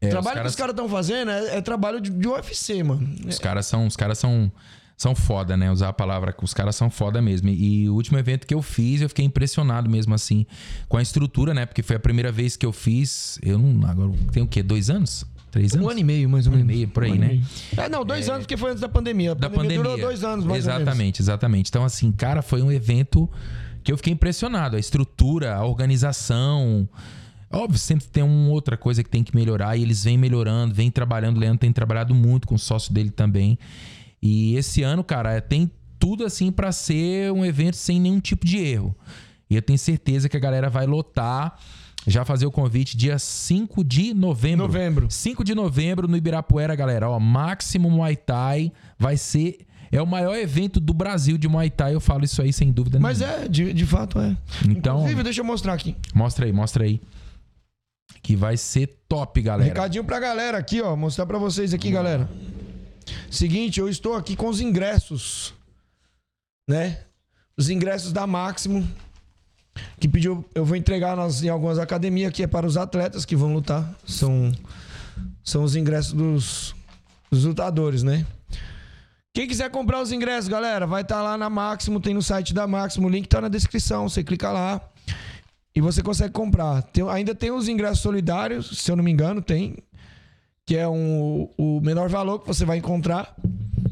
É, 0.00 0.06
o 0.06 0.08
os 0.08 0.10
trabalho 0.12 0.36
caras- 0.36 0.42
que 0.52 0.54
os 0.54 0.56
caras 0.56 0.72
estão 0.74 0.88
fazendo 0.88 1.30
é, 1.30 1.56
é 1.56 1.60
trabalho 1.62 2.00
de, 2.00 2.10
de 2.10 2.28
UFC, 2.28 2.82
mano. 2.82 3.08
Os 3.26 3.38
caras 3.38 3.66
são, 3.66 3.86
os 3.86 3.96
caras 3.96 4.18
são, 4.18 4.52
são 4.96 5.14
foda, 5.14 5.56
né? 5.56 5.70
Usar 5.72 5.88
a 5.88 5.92
palavra, 5.92 6.34
os 6.42 6.52
caras 6.52 6.76
são 6.76 6.90
foda 6.90 7.22
mesmo. 7.22 7.48
E 7.48 7.88
o 7.88 7.94
último 7.94 8.18
evento 8.18 8.46
que 8.46 8.52
eu 8.54 8.60
fiz, 8.60 9.00
eu 9.00 9.08
fiquei 9.08 9.24
impressionado 9.24 9.88
mesmo 9.88 10.14
assim 10.14 10.44
com 10.88 10.98
a 10.98 11.02
estrutura, 11.02 11.54
né? 11.54 11.64
Porque 11.64 11.82
foi 11.82 11.96
a 11.96 12.00
primeira 12.00 12.30
vez 12.30 12.56
que 12.56 12.66
eu 12.66 12.72
fiz. 12.72 13.38
Eu 13.42 13.58
não. 13.58 13.88
Agora 13.88 14.12
tem 14.32 14.42
o 14.42 14.46
quê? 14.46 14.62
Dois 14.62 14.90
anos? 14.90 15.24
Três 15.50 15.72
anos? 15.72 15.86
Um 15.86 15.88
ano 15.88 16.00
e 16.00 16.04
meio, 16.04 16.28
mais 16.28 16.46
ou 16.46 16.52
Um 16.52 16.56
ano 16.56 16.64
e 16.64 16.66
menos. 16.66 16.76
meio, 16.80 16.88
por 16.92 17.04
aí, 17.04 17.12
Um 17.12 17.14
né? 17.14 17.40
É, 17.78 17.88
não, 17.88 18.04
dois 18.04 18.28
anos, 18.28 18.42
porque 18.42 18.58
foi 18.58 18.70
antes 18.72 18.82
da 18.82 18.88
pandemia. 18.90 19.32
A 19.32 19.34
da 19.34 19.48
pandemia. 19.48 19.78
durou 19.78 19.96
dois 19.98 20.22
anos, 20.22 20.44
mais 20.44 20.66
ou 20.66 20.70
menos. 20.72 20.82
Exatamente, 20.82 21.22
exatamente. 21.22 21.68
Então, 21.70 21.82
assim, 21.82 22.12
cara, 22.12 22.42
foi 22.42 22.60
um 22.60 22.70
evento 22.70 23.30
que 23.86 23.92
eu 23.92 23.96
fiquei 23.96 24.12
impressionado. 24.12 24.74
A 24.74 24.80
estrutura, 24.80 25.54
a 25.54 25.64
organização. 25.64 26.88
Óbvio, 27.48 27.78
sempre 27.78 28.04
tem 28.08 28.20
uma 28.20 28.50
outra 28.50 28.76
coisa 28.76 29.02
que 29.04 29.08
tem 29.08 29.22
que 29.22 29.32
melhorar 29.32 29.76
e 29.76 29.82
eles 29.82 30.02
vêm 30.02 30.18
melhorando, 30.18 30.74
vêm 30.74 30.90
trabalhando. 30.90 31.36
O 31.36 31.40
Leandro 31.40 31.60
tem 31.60 31.72
trabalhado 31.72 32.12
muito 32.12 32.48
com 32.48 32.56
o 32.56 32.58
sócio 32.58 32.92
dele 32.92 33.10
também. 33.10 33.56
E 34.20 34.56
esse 34.56 34.82
ano, 34.82 35.04
cara, 35.04 35.40
tem 35.40 35.70
tudo 36.00 36.24
assim 36.24 36.50
pra 36.50 36.72
ser 36.72 37.30
um 37.30 37.44
evento 37.44 37.76
sem 37.76 38.00
nenhum 38.00 38.18
tipo 38.18 38.44
de 38.44 38.58
erro. 38.58 38.92
E 39.48 39.54
eu 39.54 39.62
tenho 39.62 39.78
certeza 39.78 40.28
que 40.28 40.36
a 40.36 40.40
galera 40.40 40.68
vai 40.68 40.84
lotar. 40.84 41.56
Já 42.08 42.24
fazer 42.24 42.46
o 42.46 42.50
convite 42.50 42.96
dia 42.96 43.20
5 43.20 43.84
de 43.84 44.14
novembro. 44.14 44.66
Novembro. 44.66 45.06
5 45.08 45.44
de 45.44 45.54
novembro 45.54 46.08
no 46.08 46.16
Ibirapuera, 46.16 46.74
galera. 46.74 47.08
Ó, 47.08 47.20
Máximo 47.20 47.88
Muay 47.88 48.16
Thai 48.16 48.72
vai 48.98 49.16
ser. 49.16 49.65
É 49.92 50.02
o 50.02 50.06
maior 50.06 50.34
evento 50.36 50.80
do 50.80 50.92
Brasil 50.92 51.38
de 51.38 51.46
Muay 51.48 51.70
Thai. 51.70 51.94
Eu 51.94 52.00
falo 52.00 52.24
isso 52.24 52.42
aí 52.42 52.52
sem 52.52 52.72
dúvida 52.72 52.98
Mas 52.98 53.20
nenhuma. 53.20 53.44
é, 53.44 53.48
de, 53.48 53.72
de 53.72 53.86
fato 53.86 54.18
é. 54.18 54.36
Então- 54.68 54.96
Inclusive, 54.98 55.22
deixa 55.22 55.40
eu 55.40 55.44
mostrar 55.44 55.72
aqui. 55.74 55.94
Mostra 56.14 56.46
aí, 56.46 56.52
mostra 56.52 56.84
aí. 56.84 57.00
que 58.22 58.34
vai 58.34 58.56
ser 58.56 58.88
top, 59.08 59.40
galera. 59.40 59.68
Recadinho 59.68 60.02
pra 60.04 60.18
galera 60.18 60.58
aqui, 60.58 60.80
ó. 60.82 60.96
Mostrar 60.96 61.26
pra 61.26 61.38
vocês 61.38 61.72
aqui, 61.72 61.90
galera. 61.90 62.28
Seguinte, 63.30 63.78
eu 63.78 63.88
estou 63.88 64.14
aqui 64.14 64.34
com 64.34 64.48
os 64.48 64.60
ingressos, 64.60 65.54
né? 66.68 66.98
Os 67.56 67.70
ingressos 67.70 68.12
da 68.12 68.26
Máximo, 68.26 68.86
que 70.00 70.08
pediu, 70.08 70.44
eu 70.54 70.64
vou 70.64 70.76
entregar 70.76 71.16
nas, 71.16 71.42
em 71.42 71.48
algumas 71.48 71.78
academias, 71.78 72.32
que 72.32 72.42
é 72.42 72.46
para 72.46 72.66
os 72.66 72.76
atletas 72.76 73.24
que 73.24 73.36
vão 73.36 73.54
lutar. 73.54 73.94
São, 74.04 74.52
são 75.44 75.62
os 75.62 75.76
ingressos 75.76 76.12
dos, 76.12 76.74
dos 77.30 77.44
lutadores, 77.44 78.02
né? 78.02 78.26
Quem 79.36 79.46
quiser 79.46 79.68
comprar 79.68 80.00
os 80.00 80.12
ingressos, 80.12 80.48
galera, 80.48 80.86
vai 80.86 81.02
estar 81.02 81.20
lá 81.20 81.36
na 81.36 81.50
Máximo, 81.50 82.00
tem 82.00 82.14
no 82.14 82.22
site 82.22 82.54
da 82.54 82.66
Máximo, 82.66 83.06
o 83.06 83.10
link 83.10 83.28
tá 83.28 83.38
na 83.38 83.48
descrição, 83.48 84.08
você 84.08 84.24
clica 84.24 84.50
lá 84.50 84.80
e 85.74 85.80
você 85.82 86.02
consegue 86.02 86.32
comprar. 86.32 86.80
Tem- 86.84 87.06
ainda 87.10 87.34
tem 87.34 87.50
os 87.50 87.68
ingressos 87.68 87.98
solidários, 87.98 88.78
se 88.78 88.90
eu 88.90 88.96
não 88.96 89.04
me 89.04 89.10
engano, 89.10 89.42
tem, 89.42 89.76
que 90.64 90.74
é 90.74 90.88
um, 90.88 91.50
o 91.58 91.82
menor 91.82 92.08
valor 92.08 92.38
que 92.38 92.46
você 92.46 92.64
vai 92.64 92.78
encontrar, 92.78 93.36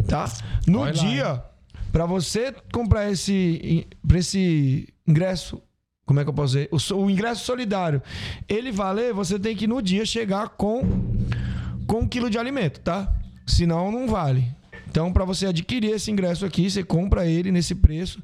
tá? 0.09 0.32
No 0.66 0.80
lá, 0.80 0.90
dia, 0.92 1.45
para 1.92 2.07
você 2.07 2.51
comprar 2.72 3.11
esse, 3.12 3.86
pra 4.09 4.20
esse 4.20 4.88
ingresso, 5.07 5.61
como 6.07 6.20
é 6.20 6.24
que 6.24 6.30
eu 6.30 6.34
posso 6.34 6.55
dizer? 6.55 6.70
O, 6.72 7.03
o 7.03 7.11
ingresso 7.11 7.45
solidário, 7.45 8.01
ele 8.49 8.72
valer, 8.72 9.12
você 9.12 9.38
tem 9.38 9.55
que 9.55 9.66
no 9.66 9.82
dia 9.82 10.07
chegar 10.07 10.49
com, 10.49 10.80
com 11.86 11.99
um 11.99 12.09
quilo 12.09 12.30
de 12.30 12.38
alimento, 12.38 12.80
tá? 12.80 13.12
Senão 13.47 13.92
não 13.92 14.09
vale. 14.09 14.64
Então, 14.95 15.12
para 15.12 15.24
você 15.24 15.47
adquirir 15.47 15.90
esse 15.90 16.09
ingresso 16.09 16.47
aqui, 16.47 16.70
você 16.70 16.84
compra 16.84 17.26
ele 17.26 17.51
nesse 17.51 17.74
preço, 17.74 18.22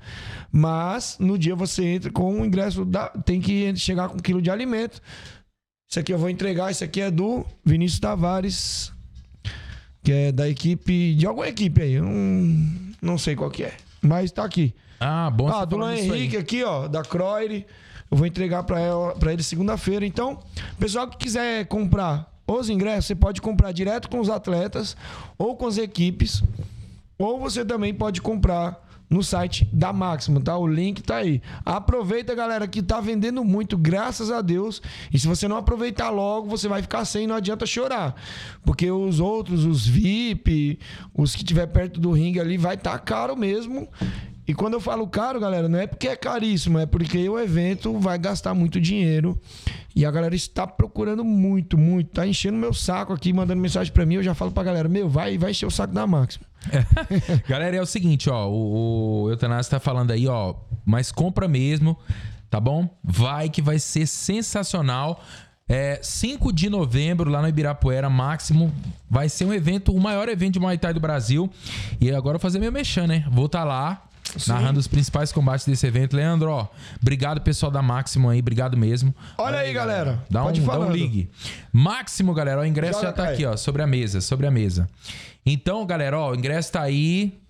mas 0.53 1.17
no 1.19 1.37
dia 1.37 1.57
você 1.57 1.85
entra 1.85 2.13
com 2.13 2.41
o 2.41 2.47
ingresso, 2.47 2.85
da, 2.85 3.09
tem 3.09 3.41
que 3.41 3.75
chegar 3.75 4.09
com 4.09 4.19
um 4.19 4.21
quilo 4.21 4.41
de 4.41 4.53
alimento. 4.53 5.03
Isso 5.91 5.99
aqui 5.99 6.15
eu 6.15 6.19
vou 6.19 6.31
entregar, 6.31 6.71
isso 6.71 6.85
aqui 6.85 7.01
é 7.01 7.11
do 7.11 7.45
Vinícius 7.65 7.99
Tavares, 7.99 8.93
que 10.01 10.13
é 10.13 10.31
da 10.31 10.49
equipe, 10.49 11.17
de 11.17 11.27
alguma 11.27 11.49
equipe 11.49 11.83
aí, 11.83 11.95
eu 11.95 12.05
não, 12.05 12.73
não 13.03 13.19
sei 13.19 13.35
qual 13.35 13.51
que 13.51 13.65
é, 13.65 13.75
mas 14.01 14.31
tá 14.31 14.45
aqui. 14.45 14.73
Ah, 15.01 15.29
bom 15.29 15.49
Ah, 15.49 15.65
do 15.65 15.77
Luan. 15.77 15.97
Henrique 15.97 16.37
aqui, 16.37 16.63
ó, 16.63 16.87
da 16.87 17.03
Croire. 17.03 17.67
Eu 18.09 18.17
vou 18.17 18.29
entregar 18.29 18.63
pra 18.63 19.33
ele 19.33 19.43
segunda-feira. 19.43 20.07
Então, 20.07 20.39
pessoal 20.79 21.09
que 21.09 21.17
quiser 21.17 21.67
comprar 21.67 22.30
os 22.59 22.69
ingressos, 22.69 23.07
você 23.07 23.15
pode 23.15 23.41
comprar 23.41 23.73
direto 23.73 24.09
com 24.09 24.19
os 24.21 24.29
atletas 24.29 24.97
ou 25.39 25.57
com 25.57 25.67
as 25.67 25.79
equipes. 25.79 26.43
Ou 27.19 27.39
você 27.39 27.65
também 27.65 27.93
pode 27.93 28.23
comprar 28.23 28.83
no 29.11 29.25
site 29.25 29.69
da 29.73 29.93
Máximo, 29.93 30.41
tá? 30.41 30.57
O 30.57 30.67
link 30.67 31.03
tá 31.03 31.17
aí. 31.17 31.43
Aproveita, 31.67 32.33
galera, 32.33 32.69
que 32.69 32.81
tá 32.81 33.01
vendendo 33.01 33.45
muito, 33.45 33.77
graças 33.77 34.31
a 34.31 34.41
Deus. 34.41 34.81
E 35.13 35.19
se 35.19 35.27
você 35.27 35.49
não 35.49 35.57
aproveitar 35.57 36.11
logo, 36.11 36.49
você 36.49 36.69
vai 36.69 36.81
ficar 36.81 37.05
sem, 37.05 37.27
não 37.27 37.35
adianta 37.35 37.67
chorar. 37.67 38.15
Porque 38.65 38.89
os 38.89 39.19
outros, 39.19 39.65
os 39.65 39.85
VIP, 39.85 40.79
os 41.13 41.35
que 41.35 41.43
tiver 41.43 41.67
perto 41.67 41.99
do 41.99 42.13
ringue 42.13 42.39
ali, 42.39 42.57
vai 42.57 42.77
tá 42.77 42.97
caro 43.01 43.37
mesmo. 43.37 43.89
E 44.51 44.53
quando 44.53 44.75
eu 44.75 44.81
falo 44.81 45.07
caro, 45.07 45.39
galera, 45.39 45.69
não 45.69 45.79
é 45.79 45.87
porque 45.87 46.09
é 46.09 46.17
caríssimo, 46.17 46.77
é 46.77 46.85
porque 46.85 47.29
o 47.29 47.39
evento 47.39 47.97
vai 48.01 48.19
gastar 48.19 48.53
muito 48.53 48.81
dinheiro. 48.81 49.41
E 49.95 50.05
a 50.05 50.11
galera 50.11 50.35
está 50.35 50.67
procurando 50.67 51.25
muito, 51.25 51.79
muito. 51.79 52.11
Tá 52.11 52.27
enchendo 52.27 52.59
meu 52.59 52.75
saco 52.75 53.13
aqui, 53.13 53.33
mandando 53.33 53.63
mensagem 53.63 53.93
pra 53.93 54.05
mim. 54.05 54.17
Eu 54.17 54.25
já 54.25 54.35
falo 54.35 54.51
pra 54.51 54.65
galera, 54.65 54.89
meu, 54.89 55.09
vai, 55.09 55.39
vai 55.39 55.53
encher 55.53 55.67
o 55.67 55.71
saco 55.71 55.95
da 55.95 56.05
Máximo. 56.05 56.45
Galera, 57.47 57.77
é 57.77 57.81
o 57.81 57.87
seguinte, 57.87 58.29
ó. 58.29 58.49
O, 58.49 59.23
o 59.23 59.31
Eutanásio 59.31 59.71
tá 59.71 59.79
falando 59.79 60.11
aí, 60.11 60.27
ó. 60.27 60.57
Mas 60.85 61.13
compra 61.13 61.47
mesmo, 61.47 61.97
tá 62.51 62.59
bom? 62.59 62.89
Vai 63.05 63.49
que 63.49 63.63
vai 63.63 63.79
ser 63.79 64.05
sensacional. 64.05 65.23
É, 65.69 66.01
5 66.03 66.53
de 66.53 66.69
novembro, 66.69 67.31
lá 67.31 67.41
no 67.41 67.47
Ibirapuera, 67.47 68.11
máximo. 68.11 68.75
Vai 69.09 69.29
ser 69.29 69.45
um 69.45 69.55
evento, 69.55 69.95
o 69.95 70.01
maior 70.01 70.29
evento 70.29 70.55
de 70.55 70.61
Muay 70.61 70.77
Thai 70.77 70.93
do 70.93 70.99
Brasil. 70.99 71.49
E 72.01 72.11
agora 72.11 72.35
eu 72.35 72.41
vou 72.41 72.41
fazer 72.41 72.59
meu 72.59 72.73
mexão, 72.73 73.07
né? 73.07 73.25
Vou 73.31 73.47
estar 73.47 73.63
lá. 73.63 74.10
Narrando 74.47 74.79
os 74.79 74.87
principais 74.87 75.33
combates 75.33 75.67
desse 75.67 75.87
evento. 75.87 76.15
Leandro, 76.17 76.51
ó, 76.51 76.69
obrigado 77.01 77.41
pessoal 77.41 77.71
da 77.73 77.83
Máximo 77.83 78.29
aí, 78.31 78.39
obrigado 78.41 78.77
mesmo. 78.77 79.15
Olha 79.37 79.59
aí, 79.59 79.73
galera. 79.73 80.25
Dá 80.31 80.43
um, 80.43 80.47
Pode 80.47 80.61
dá 80.61 80.67
falar. 80.67 80.87
um 80.87 80.93
ligue. 80.93 81.29
Máximo, 81.73 82.33
galera. 82.33 82.61
ó, 82.61 82.63
O 82.63 82.67
ingresso 82.67 83.01
Joga, 83.01 83.07
já 83.09 83.13
tá 83.13 83.23
Caio. 83.25 83.35
aqui, 83.35 83.47
ó. 83.47 83.57
Sobre 83.57 83.83
a 83.83 83.87
mesa, 83.87 84.21
sobre 84.21 84.47
a 84.47 84.51
mesa. 84.51 84.89
Então, 85.45 85.85
galera, 85.85 86.19
ó, 86.19 86.31
o 86.31 86.35
ingresso 86.35 86.71
tá 86.73 86.83
aí. 86.83 87.41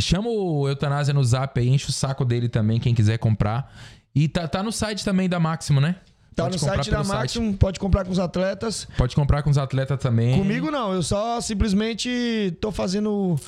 Chama 0.00 0.28
o 0.28 0.68
Eutanásia 0.68 1.14
no 1.14 1.24
zap 1.24 1.58
aí, 1.58 1.68
enche 1.68 1.88
o 1.88 1.92
saco 1.92 2.24
dele 2.24 2.48
também, 2.48 2.78
quem 2.80 2.94
quiser 2.94 3.16
comprar. 3.18 3.72
E 4.14 4.28
tá, 4.28 4.46
tá 4.48 4.62
no 4.62 4.72
site 4.72 5.04
também 5.04 5.28
da 5.28 5.38
Máximo, 5.40 5.80
né? 5.80 5.96
Tá 6.34 6.44
Pode 6.44 6.56
no 6.56 6.58
site 6.58 6.90
da 6.90 7.02
Máximo, 7.04 7.56
pode 7.56 7.78
comprar 7.80 8.04
com 8.04 8.10
os 8.12 8.18
atletas. 8.18 8.86
Pode 8.96 9.14
comprar 9.16 9.42
com 9.42 9.50
os 9.50 9.56
atletas 9.58 9.98
também. 9.98 10.36
Comigo 10.36 10.70
não, 10.70 10.92
eu 10.92 11.02
só 11.02 11.40
simplesmente 11.40 12.56
tô 12.60 12.70
fazendo 12.70 13.38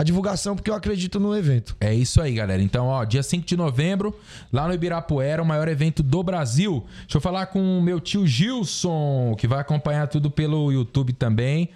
a 0.00 0.02
divulgação 0.02 0.56
porque 0.56 0.70
eu 0.70 0.74
acredito 0.74 1.20
no 1.20 1.36
evento. 1.36 1.76
É 1.78 1.92
isso 1.94 2.22
aí, 2.22 2.32
galera. 2.34 2.62
Então, 2.62 2.86
ó, 2.86 3.04
dia 3.04 3.22
5 3.22 3.44
de 3.46 3.54
novembro, 3.56 4.18
lá 4.50 4.66
no 4.66 4.72
Ibirapuera, 4.72 5.42
o 5.42 5.46
maior 5.46 5.68
evento 5.68 6.02
do 6.02 6.22
Brasil. 6.22 6.84
Deixa 7.02 7.18
eu 7.18 7.20
falar 7.20 7.46
com 7.46 7.78
o 7.78 7.82
meu 7.82 8.00
tio 8.00 8.26
Gilson, 8.26 9.34
que 9.36 9.46
vai 9.46 9.60
acompanhar 9.60 10.08
tudo 10.08 10.30
pelo 10.30 10.72
YouTube 10.72 11.12
também. 11.12 11.68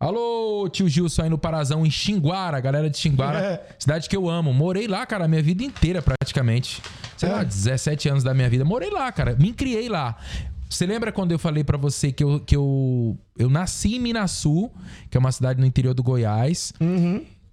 Alô, 0.00 0.68
tio 0.68 0.88
Gilson 0.88 1.22
aí 1.22 1.30
no 1.30 1.38
Parazão, 1.38 1.84
em 1.86 1.90
Xinguara, 1.90 2.60
galera 2.60 2.88
de 2.90 2.98
Xinguara. 2.98 3.38
É. 3.38 3.66
Cidade 3.78 4.08
que 4.08 4.16
eu 4.16 4.28
amo. 4.28 4.52
Morei 4.52 4.86
lá, 4.88 5.04
cara, 5.06 5.24
a 5.24 5.28
minha 5.28 5.42
vida 5.42 5.62
inteira 5.62 6.02
praticamente. 6.02 6.82
Sei 7.16 7.28
É. 7.28 7.32
lá, 7.32 7.42
17 7.44 8.08
anos 8.08 8.24
da 8.24 8.34
minha 8.34 8.48
vida. 8.48 8.64
Morei 8.64 8.90
lá, 8.90 9.10
cara. 9.12 9.36
Me 9.38 9.52
criei 9.52 9.88
lá. 9.88 10.16
Você 10.70 10.84
lembra 10.84 11.10
quando 11.10 11.32
eu 11.32 11.38
falei 11.38 11.64
pra 11.64 11.78
você 11.78 12.12
que 12.12 12.22
eu, 12.22 12.40
que 12.40 12.54
eu, 12.54 13.16
eu 13.38 13.48
nasci 13.48 13.96
em 13.96 13.98
Minasul, 13.98 14.70
que 15.10 15.16
é 15.16 15.20
uma 15.20 15.32
cidade 15.32 15.58
no 15.60 15.66
interior 15.66 15.94
do 15.94 16.02
Goiás. 16.02 16.72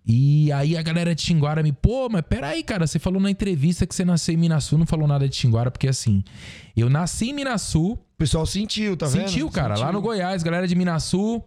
E 0.07 0.51
aí 0.51 0.77
a 0.77 0.81
galera 0.83 1.15
de 1.15 1.21
Xinguara 1.21 1.63
me, 1.63 1.71
pô, 1.71 2.07
mas 2.09 2.21
peraí, 2.29 2.61
cara, 2.63 2.85
você 2.85 2.99
falou 2.99 3.19
na 3.19 3.31
entrevista 3.31 3.87
que 3.87 3.95
você 3.95 4.05
nasceu 4.05 4.35
em 4.35 4.37
Minasul, 4.37 4.77
não 4.77 4.85
falou 4.85 5.07
nada 5.07 5.27
de 5.27 5.35
Xinguara, 5.35 5.71
porque 5.71 5.87
assim, 5.87 6.23
eu 6.77 6.89
nasci 6.89 7.29
em 7.29 7.33
Minasul, 7.33 7.93
O 7.93 8.17
pessoal 8.17 8.45
sentiu, 8.45 8.95
tá 8.95 9.07
vendo? 9.07 9.27
sentiu, 9.27 9.49
cara, 9.49 9.75
lá 9.77 9.91
no 9.91 9.99
Goiás, 10.01 10.43
galera 10.43 10.67
de 10.67 10.75
Minasul, 10.75 11.43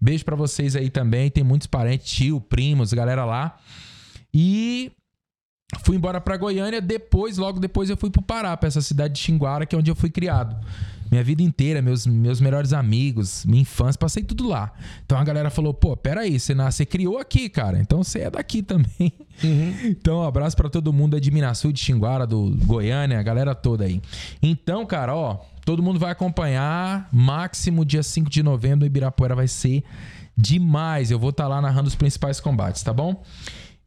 beijo 0.00 0.24
pra 0.24 0.34
vocês 0.34 0.74
aí 0.74 0.90
também, 0.90 1.30
tem 1.30 1.44
muitos 1.44 1.68
parentes, 1.68 2.10
tio, 2.12 2.40
primos, 2.40 2.92
galera 2.92 3.24
lá. 3.24 3.58
E 4.32 4.90
fui 5.82 5.96
embora 5.96 6.20
pra 6.20 6.36
Goiânia, 6.36 6.80
depois, 6.80 7.38
logo 7.38 7.58
depois 7.58 7.90
eu 7.90 7.96
fui 7.96 8.10
pro 8.10 8.22
Pará, 8.22 8.56
pra 8.56 8.68
essa 8.68 8.80
cidade 8.80 9.14
de 9.14 9.20
Xinguara, 9.20 9.66
que 9.66 9.74
é 9.74 9.78
onde 9.78 9.90
eu 9.90 9.94
fui 9.96 10.10
criado. 10.10 10.56
Minha 11.10 11.22
vida 11.22 11.42
inteira, 11.42 11.80
meus, 11.80 12.06
meus 12.06 12.40
melhores 12.40 12.72
amigos, 12.72 13.44
minha 13.44 13.62
infância, 13.62 13.98
passei 13.98 14.22
tudo 14.24 14.48
lá. 14.48 14.72
Então 15.04 15.16
a 15.16 15.22
galera 15.22 15.48
falou: 15.50 15.72
pô, 15.72 15.96
peraí, 15.96 16.40
você, 16.40 16.54
nas- 16.54 16.74
você 16.74 16.84
criou 16.84 17.18
aqui, 17.18 17.48
cara. 17.48 17.78
Então 17.78 18.02
você 18.02 18.20
é 18.20 18.30
daqui 18.30 18.62
também. 18.62 19.12
Então, 19.84 20.18
um 20.20 20.22
abraço 20.22 20.56
pra 20.56 20.68
todo 20.68 20.92
mundo 20.92 21.14
aí 21.14 21.20
de 21.20 21.28
Minasul, 21.30 21.72
de 21.72 21.80
Xinguara, 21.80 22.24
do 22.26 22.56
Goiânia, 22.64 23.18
a 23.18 23.22
galera 23.22 23.52
toda 23.54 23.84
aí. 23.84 24.00
Então, 24.40 24.86
cara, 24.86 25.14
ó, 25.14 25.40
todo 25.64 25.82
mundo 25.82 25.98
vai 25.98 26.12
acompanhar. 26.12 27.08
Máximo 27.12 27.84
dia 27.84 28.02
5 28.02 28.30
de 28.30 28.42
novembro 28.44 28.80
no 28.80 28.86
Ibirapuera 28.86 29.34
vai 29.34 29.48
ser 29.48 29.82
demais. 30.36 31.10
Eu 31.10 31.18
vou 31.18 31.30
estar 31.30 31.48
lá 31.48 31.60
narrando 31.60 31.88
os 31.88 31.94
principais 31.96 32.38
combates, 32.40 32.82
tá 32.82 32.92
bom? 32.92 33.22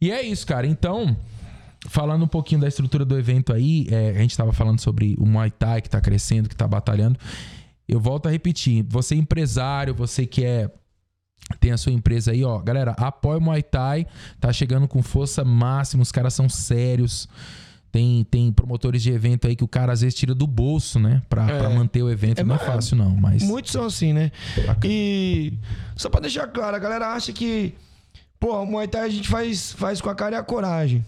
E 0.02 0.12
é 0.12 0.22
isso, 0.22 0.46
cara. 0.46 0.68
Então, 0.68 1.16
falando 1.88 2.24
um 2.24 2.28
pouquinho 2.28 2.62
da 2.62 2.68
estrutura 2.68 3.04
do 3.04 3.18
evento 3.18 3.54
aí, 3.54 3.88
é, 3.90 4.10
a 4.12 4.22
gente 4.22 4.32
estava 4.32 4.54
falando 4.54 4.80
sobre 4.80 5.16
o 5.18 5.26
Muay 5.26 5.50
Thai 5.52 5.82
que 5.82 5.90
tá 5.90 6.00
crescendo, 6.00 6.48
que 6.50 6.56
tá 6.56 6.68
batalhando. 6.68 7.18
Eu 7.88 8.00
volto 8.00 8.28
a 8.28 8.32
repetir, 8.32 8.86
você 8.88 9.16
é 9.16 9.18
empresário, 9.18 9.96
você 9.96 10.26
que 10.26 10.44
é 10.44 10.70
tem 11.62 11.72
a 11.72 11.78
sua 11.78 11.94
empresa 11.94 12.32
aí, 12.32 12.44
ó. 12.44 12.60
Galera, 12.60 12.92
apoia 12.92 13.38
o 13.38 13.42
Muay 13.42 13.64
Thai, 13.64 14.06
tá 14.40 14.52
chegando 14.52 14.88
com 14.88 15.02
força 15.02 15.46
máxima, 15.46 16.04
os 16.04 16.12
caras 16.12 16.34
são 16.34 16.50
sérios. 16.50 17.28
Tem, 17.90 18.26
tem 18.26 18.52
promotores 18.52 19.02
de 19.02 19.12
evento 19.12 19.48
aí 19.48 19.56
que 19.56 19.64
o 19.64 19.68
cara 19.68 19.94
às 19.94 20.02
vezes 20.02 20.14
tira 20.14 20.36
do 20.36 20.46
bolso, 20.46 21.00
né? 21.00 21.22
Pra, 21.30 21.50
É. 21.50 21.58
pra 21.58 21.70
manter 21.70 22.04
o 22.04 22.10
evento. 22.12 22.40
É, 22.40 22.44
não 22.44 22.56
é 22.56 22.58
mas- 22.58 22.68
fácil, 22.68 22.98
não, 22.98 23.16
mas. 23.16 23.42
Muitos 23.44 23.72
são 23.72 23.86
assim, 23.86 24.12
né? 24.12 24.30
E 24.84 25.54
só 25.96 26.10
pra 26.10 26.20
deixar 26.20 26.48
claro, 26.48 26.76
a 26.76 26.80
galera 26.80 27.14
acha 27.14 27.32
que, 27.32 27.74
pô, 28.40 28.62
o 28.62 28.66
Muay 28.66 28.88
Thai 28.90 29.02
a 29.06 29.10
gente 29.10 29.30
faz, 29.30 29.72
faz 29.72 30.02
com 30.02 30.10
a 30.10 30.16
cara 30.16 30.36
e 30.36 30.38
a 30.40 30.44
coragem. 30.44 31.04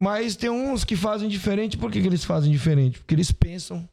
Mas 0.00 0.36
tem 0.36 0.50
uns 0.50 0.84
que 0.84 0.96
fazem 0.96 1.28
diferente. 1.28 1.76
Por 1.76 1.90
que, 1.90 2.00
que 2.00 2.06
eles 2.06 2.24
fazem 2.24 2.50
diferente? 2.50 2.98
Porque 2.98 3.14
eles 3.14 3.32
pensam, 3.32 3.88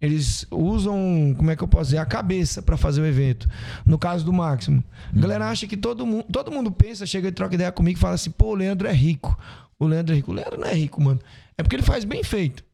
eles 0.00 0.46
usam, 0.50 1.34
como 1.36 1.50
é 1.50 1.56
que 1.56 1.62
eu 1.62 1.68
posso 1.68 1.86
dizer, 1.86 1.98
a 1.98 2.06
cabeça 2.06 2.62
pra 2.62 2.76
fazer 2.76 3.00
o 3.00 3.06
evento. 3.06 3.48
No 3.84 3.98
caso 3.98 4.24
do 4.24 4.32
Máximo. 4.32 4.82
A 5.14 5.18
galera 5.18 5.48
acha 5.48 5.66
que 5.66 5.76
todo 5.76 6.06
mundo, 6.06 6.24
todo 6.32 6.50
mundo 6.50 6.70
pensa, 6.70 7.04
chega 7.04 7.28
e 7.28 7.32
troca 7.32 7.54
ideia 7.54 7.70
comigo 7.72 7.98
e 7.98 8.00
fala 8.00 8.14
assim: 8.14 8.30
pô, 8.30 8.48
o 8.48 8.54
Leandro 8.54 8.88
é 8.88 8.92
rico. 8.92 9.38
O 9.78 9.86
Leandro 9.86 10.14
é 10.14 10.16
rico. 10.16 10.30
O 10.30 10.34
Leandro 10.34 10.58
não 10.58 10.66
é 10.66 10.74
rico, 10.74 11.00
mano. 11.00 11.20
É 11.56 11.62
porque 11.62 11.76
ele 11.76 11.82
faz 11.82 12.04
bem 12.04 12.22
feito. 12.22 12.64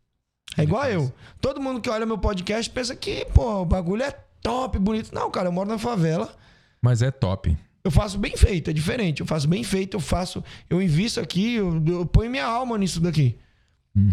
É 0.57 0.62
igual 0.62 0.85
eu. 0.87 1.12
Todo 1.41 1.61
mundo 1.61 1.81
que 1.81 1.91
olha 1.91 2.07
meu 2.07 2.19
podcast 2.19 2.71
pensa 2.71 2.95
que, 2.95 3.25
pô, 3.27 3.62
o 3.62 3.64
bagulho 3.64 4.03
é 4.03 4.12
top, 4.43 4.79
bonito. 4.79 5.12
Não, 5.12 5.31
cara, 5.31 5.49
eu 5.49 5.53
moro 5.53 5.69
na 5.69 5.79
favela. 5.79 6.35
Mas 6.81 7.03
é 7.03 7.11
top. 7.11 7.57
Eu 7.87 7.91
faço 7.91 8.18
bem 8.18 8.37
feito, 8.37 8.68
é 8.68 8.72
diferente. 8.72 9.20
Eu 9.20 9.26
faço 9.26 9.47
bem 9.47 9.62
feito, 9.62 9.97
eu 9.97 10.01
faço. 10.01 10.43
Eu 10.68 10.82
invisto 10.82 11.20
aqui, 11.20 11.55
eu, 11.55 11.80
eu 11.87 12.05
ponho 12.05 12.28
minha 12.30 12.45
alma 12.45 12.76
nisso 12.76 13.01
daqui. 13.01 13.37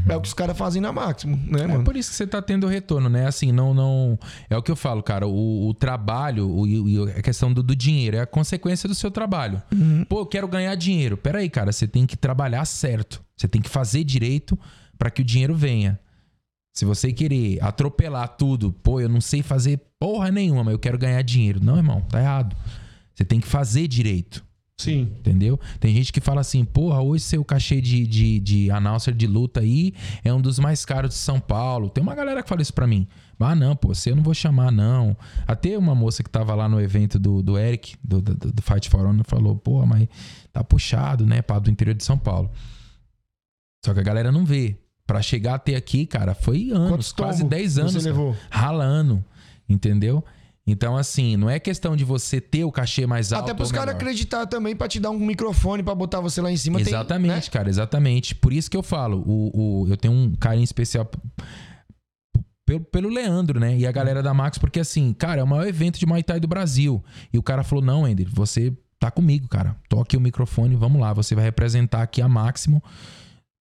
É 0.08 0.16
o 0.16 0.22
que 0.22 0.28
os 0.30 0.34
caras 0.34 0.58
fazem 0.58 0.82
na 0.82 0.94
máximo, 0.94 1.36
né, 1.46 1.64
É 1.64 1.68
mano? 1.68 1.84
por 1.84 1.98
isso 1.98 2.10
que 2.12 2.16
você 2.16 2.26
tá 2.26 2.42
tendo 2.42 2.68
retorno, 2.68 3.10
né? 3.10 3.26
Assim, 3.28 3.52
não. 3.52 3.74
não 3.74 4.18
é 4.50 4.56
o 4.56 4.62
que 4.62 4.72
eu 4.72 4.78
falo, 4.78 5.04
cara. 5.04 5.28
O, 5.28 5.68
o 5.68 5.74
trabalho, 5.74 6.66
e 6.66 7.02
a 7.18 7.22
questão 7.22 7.52
do, 7.52 7.62
do 7.62 7.76
dinheiro, 7.76 8.16
é 8.16 8.22
a 8.22 8.26
consequência 8.26 8.88
do 8.88 8.96
seu 8.96 9.12
trabalho. 9.12 9.62
Pô, 10.08 10.20
eu 10.20 10.26
quero 10.26 10.48
ganhar 10.48 10.74
dinheiro. 10.76 11.18
Peraí, 11.18 11.50
cara, 11.50 11.72
você 11.72 11.86
tem 11.86 12.06
que 12.06 12.16
trabalhar 12.16 12.64
certo. 12.64 13.22
Você 13.36 13.48
tem 13.48 13.62
que 13.62 13.70
fazer 13.70 14.04
direito 14.06 14.58
para 14.98 15.10
que 15.10 15.22
o 15.22 15.26
dinheiro 15.26 15.54
venha. 15.56 16.00
Se 16.74 16.86
você 16.86 17.12
querer 17.12 17.62
atropelar 17.62 18.30
tudo, 18.38 18.72
pô, 18.72 19.02
eu 19.02 19.10
não 19.10 19.20
sei 19.20 19.42
fazer 19.42 19.82
porra 20.00 20.32
nenhuma, 20.32 20.64
mas 20.64 20.74
eu 20.74 20.80
quero 20.80 20.98
ganhar 20.98 21.22
dinheiro. 21.24 21.60
Não, 21.62 21.76
irmão, 21.76 22.00
tá 22.02 22.20
errado. 22.22 22.56
Você 23.14 23.24
tem 23.24 23.40
que 23.40 23.48
fazer 23.48 23.88
direito. 23.88 24.44
Sim. 24.78 25.02
Entendeu? 25.20 25.60
Tem 25.80 25.94
gente 25.94 26.12
que 26.12 26.20
fala 26.20 26.42
assim, 26.42 26.66
porra, 26.66 27.02
hoje 27.02 27.24
seu 27.24 27.46
cachê 27.46 27.80
de, 27.80 28.06
de, 28.06 28.40
de 28.40 28.72
announcer 28.72 29.14
de 29.14 29.28
luta 29.28 29.62
aí 29.62 29.94
é 30.24 30.34
um 30.34 30.42
dos 30.42 30.60
mais 30.60 30.84
caros 30.84 31.12
de 31.12 31.16
São 31.16 31.40
Paulo. 31.40 31.90
Tem 31.90 32.02
uma 32.02 32.16
galera 32.16 32.42
que 32.42 32.50
fala 32.50 32.62
isso 32.62 32.74
pra 32.74 32.88
mim. 32.88 33.08
Ah, 33.40 33.56
não, 33.56 33.76
pô, 33.76 33.94
você 33.94 34.12
eu 34.12 34.16
não 34.16 34.24
vou 34.24 34.34
chamar, 34.34 34.72
não. 34.72 35.18
Até 35.46 35.78
uma 35.78 35.94
moça 35.94 36.24
que 36.24 36.30
tava 36.30 36.56
lá 36.56 36.70
no 36.70 36.80
evento 36.80 37.20
do, 37.20 37.44
do 37.44 37.58
Eric, 37.58 37.96
do, 38.02 38.22
do, 38.22 38.34
do 38.36 38.62
Fight 38.62 38.90
for 38.90 39.06
Honor, 39.06 39.26
falou, 39.26 39.56
porra, 39.58 39.86
mas 39.86 40.08
tá 40.52 40.64
puxado, 40.64 41.26
né, 41.26 41.42
pá, 41.42 41.60
do 41.60 41.70
interior 41.70 41.94
de 41.94 42.06
São 42.06 42.18
Paulo. 42.18 42.50
Só 43.86 43.94
que 43.94 44.00
a 44.00 44.04
galera 44.04 44.32
não 44.32 44.46
vê. 44.46 44.78
Pra 45.06 45.22
chegar 45.22 45.56
até 45.56 45.76
aqui, 45.76 46.06
cara, 46.06 46.34
foi 46.34 46.72
anos, 46.72 46.90
Quantos 46.90 47.12
quase 47.12 47.40
tombos 47.40 47.58
10 47.58 47.78
anos. 47.80 47.94
Você 47.94 48.00
cara 48.00 48.10
levou? 48.10 48.36
ralando, 48.50 49.24
entendeu? 49.68 50.24
Então, 50.66 50.96
assim, 50.96 51.36
não 51.36 51.50
é 51.50 51.60
questão 51.60 51.94
de 51.96 52.06
você 52.06 52.40
ter 52.40 52.64
o 52.64 52.72
cachê 52.72 53.06
mais 53.06 53.34
alto. 53.34 53.44
Até 53.46 53.54
pros 53.54 53.70
caras 53.72 53.96
acreditar 53.96 54.46
também 54.48 54.74
pra 54.76 54.88
te 54.88 54.98
dar 55.00 55.10
um 55.12 55.20
microfone 55.20 55.84
pra 55.84 55.94
botar 55.94 56.22
você 56.22 56.40
lá 56.42 56.50
em 56.50 56.56
cima. 56.56 56.78
tem, 56.80 56.88
Exatamente, 56.88 57.48
né? 57.48 57.52
cara, 57.52 57.70
exatamente. 57.70 58.34
Por 58.34 58.54
isso 58.54 58.72
que 58.72 58.78
eu 58.78 58.84
falo, 58.84 59.22
o, 59.28 59.82
o- 59.84 59.88
eu 59.90 59.98
tenho 59.98 60.14
um 60.14 60.34
carinho 60.36 60.64
especial 60.64 61.10
pelo, 62.66 62.80
pelo 62.80 63.10
Leandro, 63.10 63.60
né? 63.60 63.78
E 63.78 63.86
a 63.86 63.92
galera 63.92 64.24
da 64.24 64.34
Max, 64.34 64.58
porque 64.58 64.80
assim, 64.80 65.14
cara, 65.14 65.42
é 65.42 65.44
o 65.44 65.48
maior 65.48 65.68
evento 65.68 66.00
de 66.00 66.06
Muay 66.06 66.24
Thai 66.24 66.40
do 66.40 66.48
Brasil. 66.48 67.04
E 67.34 67.38
o 67.38 67.44
cara 67.44 67.64
falou: 67.64 67.84
não, 67.84 68.08
Ender, 68.08 68.28
você 68.32 68.72
tá 69.00 69.12
comigo, 69.12 69.48
cara. 69.50 69.76
Toque 69.90 70.16
o 70.16 70.22
microfone, 70.22 70.76
vamos 70.78 71.02
lá. 71.02 71.12
Você 71.14 71.36
vai 71.36 71.44
representar 71.44 72.02
aqui 72.04 72.22
a 72.22 72.28
Máximo 72.30 72.82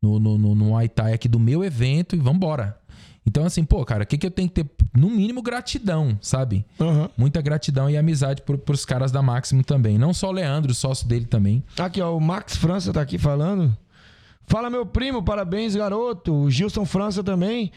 no, 0.01 0.21
no, 0.21 0.39
no, 0.39 0.55
no 0.55 0.65
Muay 0.67 0.89
Thai 0.89 1.13
aqui 1.15 1.27
do 1.29 1.41
meu 1.41 1.65
evento 1.65 2.15
e 2.15 2.19
vambora. 2.21 2.79
Então, 3.27 3.45
assim, 3.45 3.65
pô, 3.65 3.85
cara, 3.85 4.03
o 4.03 4.07
que, 4.07 4.19
que 4.19 4.27
eu 4.27 4.31
tenho 4.31 4.49
que 4.49 4.63
ter? 4.63 4.71
No 4.97 5.09
mínimo, 5.09 5.43
gratidão, 5.43 6.19
sabe? 6.21 6.65
Aham. 6.81 7.09
Muita 7.17 7.41
gratidão 7.41 7.89
e 7.89 7.97
amizade 7.97 8.43
por, 8.43 8.59
pros 8.59 8.85
caras 8.85 9.13
da 9.13 9.23
Máximo 9.23 9.63
também. 9.63 9.97
Não 9.97 10.13
só 10.13 10.29
o 10.29 10.33
Leandro, 10.33 10.75
sócio 10.75 11.07
dele 11.07 11.27
também. 11.27 11.63
Aqui, 11.79 12.01
ó, 12.01 12.17
o 12.17 12.21
Max 12.21 12.57
França 12.57 12.93
tá 12.93 13.01
aqui 13.01 13.19
falando. 13.19 13.77
Fala, 14.47 14.69
meu 14.69 14.85
primo, 14.85 15.23
parabéns, 15.23 15.77
garoto. 15.77 16.35
O 16.35 16.51
Gilson 16.51 16.85
França 16.85 17.23
também. 17.23 17.71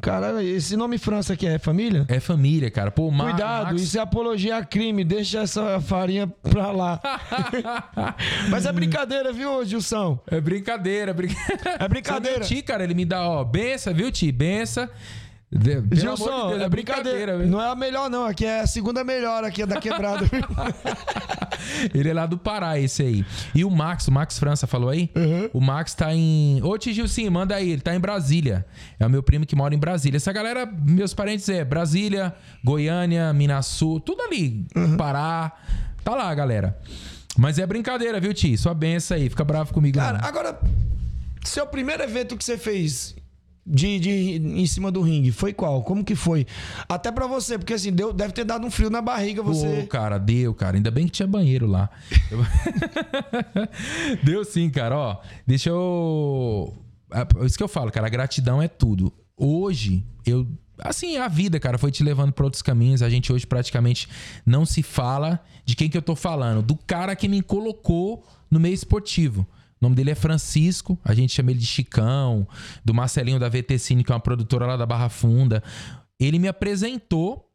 Cara, 0.00 0.42
esse 0.44 0.76
nome 0.76 0.96
França 0.96 1.32
aqui 1.32 1.46
é 1.46 1.58
família? 1.58 2.04
É 2.08 2.20
família, 2.20 2.70
cara. 2.70 2.90
Pô, 2.90 3.08
o 3.08 3.12
Ma- 3.12 3.24
Cuidado, 3.30 3.66
Max- 3.72 3.82
isso 3.82 3.98
é 3.98 4.00
apologia 4.00 4.56
a 4.56 4.64
crime. 4.64 5.02
Deixa 5.04 5.40
essa 5.40 5.80
farinha 5.80 6.26
pra 6.26 6.70
lá. 6.70 7.00
Mas 8.48 8.64
é 8.64 8.72
brincadeira, 8.72 9.32
viu, 9.32 9.64
Gilson? 9.64 10.18
É 10.30 10.40
brincadeira, 10.40 11.12
brin... 11.12 11.28
É 11.80 11.88
brincadeira. 11.88 12.40
Ti, 12.44 12.62
cara, 12.62 12.84
ele 12.84 12.94
me 12.94 13.04
dá, 13.04 13.28
ó, 13.28 13.42
benção, 13.44 13.92
viu, 13.92 14.10
Ti? 14.12 14.30
Benção. 14.30 14.88
De... 15.50 15.82
Gilson, 15.96 16.50
Deus, 16.50 16.62
é 16.62 16.68
brincadeira. 16.68 17.38
viu? 17.38 17.46
Não 17.46 17.60
é 17.60 17.70
a 17.70 17.74
melhor, 17.74 18.10
não. 18.10 18.26
Aqui 18.26 18.44
é 18.44 18.60
a 18.60 18.66
segunda 18.66 19.02
melhor 19.02 19.44
aqui 19.44 19.62
é 19.62 19.66
da 19.66 19.80
quebrada. 19.80 20.26
Ele 21.94 22.10
é 22.10 22.12
lá 22.12 22.26
do 22.26 22.36
Pará, 22.36 22.78
esse 22.78 23.02
aí. 23.02 23.24
E 23.54 23.64
o 23.64 23.70
Max, 23.70 24.08
o 24.08 24.12
Max 24.12 24.38
França 24.38 24.66
falou 24.66 24.90
aí? 24.90 25.10
Uhum. 25.16 25.50
O 25.54 25.60
Max 25.60 25.94
tá 25.94 26.14
em. 26.14 26.62
Ô, 26.62 26.76
Tio 26.76 26.92
Gilcinho, 26.92 27.32
manda 27.32 27.54
aí. 27.54 27.70
Ele 27.70 27.80
tá 27.80 27.94
em 27.94 28.00
Brasília. 28.00 28.66
É 29.00 29.06
o 29.06 29.10
meu 29.10 29.22
primo 29.22 29.46
que 29.46 29.56
mora 29.56 29.74
em 29.74 29.78
Brasília. 29.78 30.18
Essa 30.18 30.32
galera, 30.32 30.66
meus 30.66 31.14
parentes 31.14 31.48
é 31.48 31.64
Brasília, 31.64 32.34
Goiânia, 32.62 33.32
Minas 33.32 33.66
Sul, 33.66 34.00
tudo 34.00 34.22
ali. 34.22 34.66
Uhum. 34.76 34.96
Pará. 34.98 35.52
Tá 36.04 36.14
lá, 36.14 36.34
galera. 36.34 36.78
Mas 37.38 37.58
é 37.58 37.66
brincadeira, 37.66 38.20
viu, 38.20 38.34
Ti? 38.34 38.56
Sua 38.58 38.74
benção 38.74 39.16
aí. 39.16 39.30
Fica 39.30 39.44
bravo 39.44 39.72
comigo, 39.72 39.98
Cara, 39.98 40.18
não. 40.18 40.28
agora, 40.28 40.60
seu 41.44 41.66
primeiro 41.66 42.02
evento 42.02 42.36
que 42.36 42.44
você 42.44 42.58
fez 42.58 43.14
de, 43.68 43.98
de 44.00 44.10
em 44.36 44.66
cima 44.66 44.90
do 44.90 45.02
ringue 45.02 45.30
foi 45.30 45.52
qual? 45.52 45.82
Como 45.82 46.02
que 46.02 46.14
foi? 46.14 46.46
Até 46.88 47.12
pra 47.12 47.26
você, 47.26 47.58
porque 47.58 47.74
assim, 47.74 47.92
deu, 47.92 48.12
deve 48.12 48.32
ter 48.32 48.44
dado 48.44 48.66
um 48.66 48.70
frio 48.70 48.88
na 48.88 49.02
barriga 49.02 49.42
você. 49.42 49.82
Pô, 49.82 49.86
cara, 49.86 50.16
deu, 50.18 50.54
cara. 50.54 50.76
Ainda 50.76 50.90
bem 50.90 51.04
que 51.06 51.12
tinha 51.12 51.26
banheiro 51.26 51.66
lá. 51.66 51.90
Eu- 52.30 52.38
deu 54.24 54.44
sim, 54.44 54.70
cara. 54.70 54.96
Ó, 54.96 55.16
deixa 55.46 55.70
eu. 55.70 56.74
É 57.12 57.44
isso 57.46 57.56
que 57.56 57.62
eu 57.62 57.68
falo, 57.68 57.90
cara. 57.90 58.06
A 58.06 58.10
gratidão 58.10 58.60
é 58.62 58.68
tudo. 58.68 59.12
Hoje, 59.36 60.04
eu. 60.26 60.46
Assim, 60.80 61.16
a 61.16 61.26
vida, 61.26 61.58
cara, 61.58 61.76
foi 61.76 61.90
te 61.90 62.04
levando 62.04 62.32
pra 62.32 62.44
outros 62.44 62.62
caminhos. 62.62 63.02
A 63.02 63.10
gente 63.10 63.32
hoje 63.32 63.44
praticamente 63.46 64.08
não 64.46 64.64
se 64.64 64.82
fala 64.82 65.40
de 65.64 65.74
quem 65.74 65.88
que 65.90 65.96
eu 65.98 66.02
tô 66.02 66.14
falando. 66.14 66.62
Do 66.62 66.76
cara 66.76 67.16
que 67.16 67.26
me 67.28 67.42
colocou 67.42 68.24
no 68.50 68.60
meio 68.60 68.74
esportivo. 68.74 69.44
O 69.80 69.84
nome 69.84 69.94
dele 69.94 70.10
é 70.10 70.14
Francisco, 70.14 70.98
a 71.04 71.14
gente 71.14 71.32
chama 71.32 71.50
ele 71.52 71.60
de 71.60 71.66
Chicão, 71.66 72.46
do 72.84 72.92
Marcelinho 72.92 73.38
da 73.38 73.48
VT 73.48 73.78
Cine, 73.78 74.02
que 74.02 74.10
é 74.10 74.14
uma 74.14 74.20
produtora 74.20 74.66
lá 74.66 74.76
da 74.76 74.84
Barra 74.84 75.08
Funda. 75.08 75.62
Ele 76.18 76.38
me 76.38 76.48
apresentou 76.48 77.48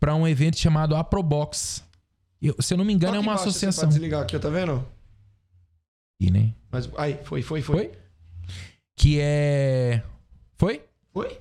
para 0.00 0.14
um 0.14 0.26
evento 0.26 0.58
chamado 0.58 0.96
Aprobox. 0.96 1.84
Eu- 2.40 2.54
se 2.60 2.72
eu 2.72 2.78
não 2.78 2.84
me 2.84 2.92
engano, 2.94 3.16
é 3.16 3.18
uma 3.18 3.32
embaixo, 3.32 3.44
Você 3.44 3.48
associação. 3.66 3.84
pode 3.84 3.94
desligar 3.94 4.22
aqui, 4.22 4.38
tá 4.38 4.48
vendo? 4.48 4.86
E, 6.20 6.30
né? 6.30 6.52
Mas, 6.70 6.88
aí, 6.96 7.18
foi, 7.24 7.42
foi, 7.42 7.60
foi. 7.62 7.76
Foi? 7.76 7.92
Que 8.96 9.18
é. 9.20 10.02
Foi? 10.56 10.82
Foi? 11.12 11.38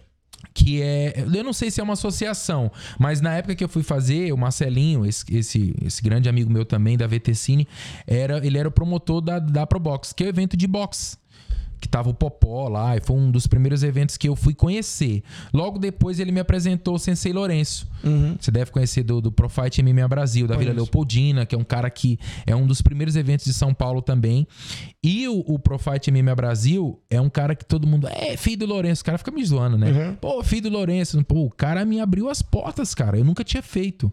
Que 0.53 0.81
é. 0.81 1.25
Eu 1.33 1.43
não 1.43 1.53
sei 1.53 1.69
se 1.69 1.79
é 1.79 1.83
uma 1.83 1.93
associação, 1.93 2.71
mas 2.97 3.21
na 3.21 3.33
época 3.35 3.55
que 3.55 3.63
eu 3.63 3.69
fui 3.69 3.83
fazer, 3.83 4.31
o 4.33 4.38
Marcelinho, 4.38 5.05
esse, 5.05 5.23
esse, 5.35 5.75
esse 5.83 6.01
grande 6.01 6.27
amigo 6.27 6.51
meu 6.51 6.65
também, 6.65 6.97
da 6.97 7.05
VT 7.05 7.35
Cine, 7.35 7.67
era, 8.05 8.45
ele 8.45 8.57
era 8.57 8.67
o 8.67 8.71
promotor 8.71 9.21
da, 9.21 9.39
da 9.39 9.67
Probox, 9.67 10.13
que 10.13 10.23
é 10.23 10.27
o 10.27 10.29
evento 10.29 10.57
de 10.57 10.67
boxe. 10.67 11.17
Que 11.80 11.88
tava 11.88 12.09
o 12.09 12.13
Popó 12.13 12.67
lá, 12.67 12.97
e 12.97 13.01
foi 13.01 13.15
um 13.15 13.30
dos 13.30 13.45
primeiros 13.45 13.84
eventos 13.84 14.17
que 14.17 14.28
eu 14.28 14.36
fui 14.36 14.53
conhecer. 14.53 15.23
Logo 15.53 15.78
depois 15.78 16.19
ele 16.19 16.32
me 16.32 16.39
apresentou 16.39 16.95
o 16.95 16.99
Sensei 16.99 17.32
Lourenço. 17.32 17.88
Você 18.39 18.49
deve 18.51 18.71
conhecer 18.71 19.03
do, 19.03 19.21
do 19.21 19.32
Profight 19.32 19.82
MMA 19.82 20.07
Brasil, 20.07 20.47
da 20.47 20.55
Vila. 20.55 20.73
Leopoldina, 20.73 21.45
que 21.45 21.55
é 21.55 21.57
um 21.57 21.63
cara 21.63 21.89
que 21.89 22.19
é 22.45 22.55
um 22.55 22.65
dos 22.65 22.82
primeiros 22.82 23.15
eventos 23.15 23.45
de 23.45 23.53
São 23.53 23.73
Paulo 23.73 24.01
também. 24.01 24.47
E 25.03 25.28
o, 25.28 25.39
o 25.47 25.59
Profight 25.59 26.11
MMA 26.11 26.36
Brasil 26.36 26.99
é 27.09 27.21
um 27.21 27.30
cara 27.30 27.55
que 27.55 27.65
todo 27.65 27.88
mundo. 27.88 28.07
É, 28.07 28.36
filho 28.36 28.59
do 28.59 28.65
Lourenço. 28.65 29.01
O 29.01 29.05
cara 29.05 29.17
fica 29.17 29.32
me 29.32 29.43
zoando, 29.45 29.78
né? 29.78 29.91
Uhum. 29.91 30.15
Pô, 30.15 30.43
filho 30.43 30.63
do 30.63 30.69
Lourenço. 30.69 31.23
Pô, 31.23 31.45
o 31.45 31.51
cara 31.51 31.86
me 31.86 31.99
abriu 31.99 32.30
as 32.30 32.41
portas, 32.41 32.93
cara. 32.93 33.17
Eu 33.17 33.23
nunca 33.23 33.43
tinha 33.43 33.61
feito. 33.61 34.11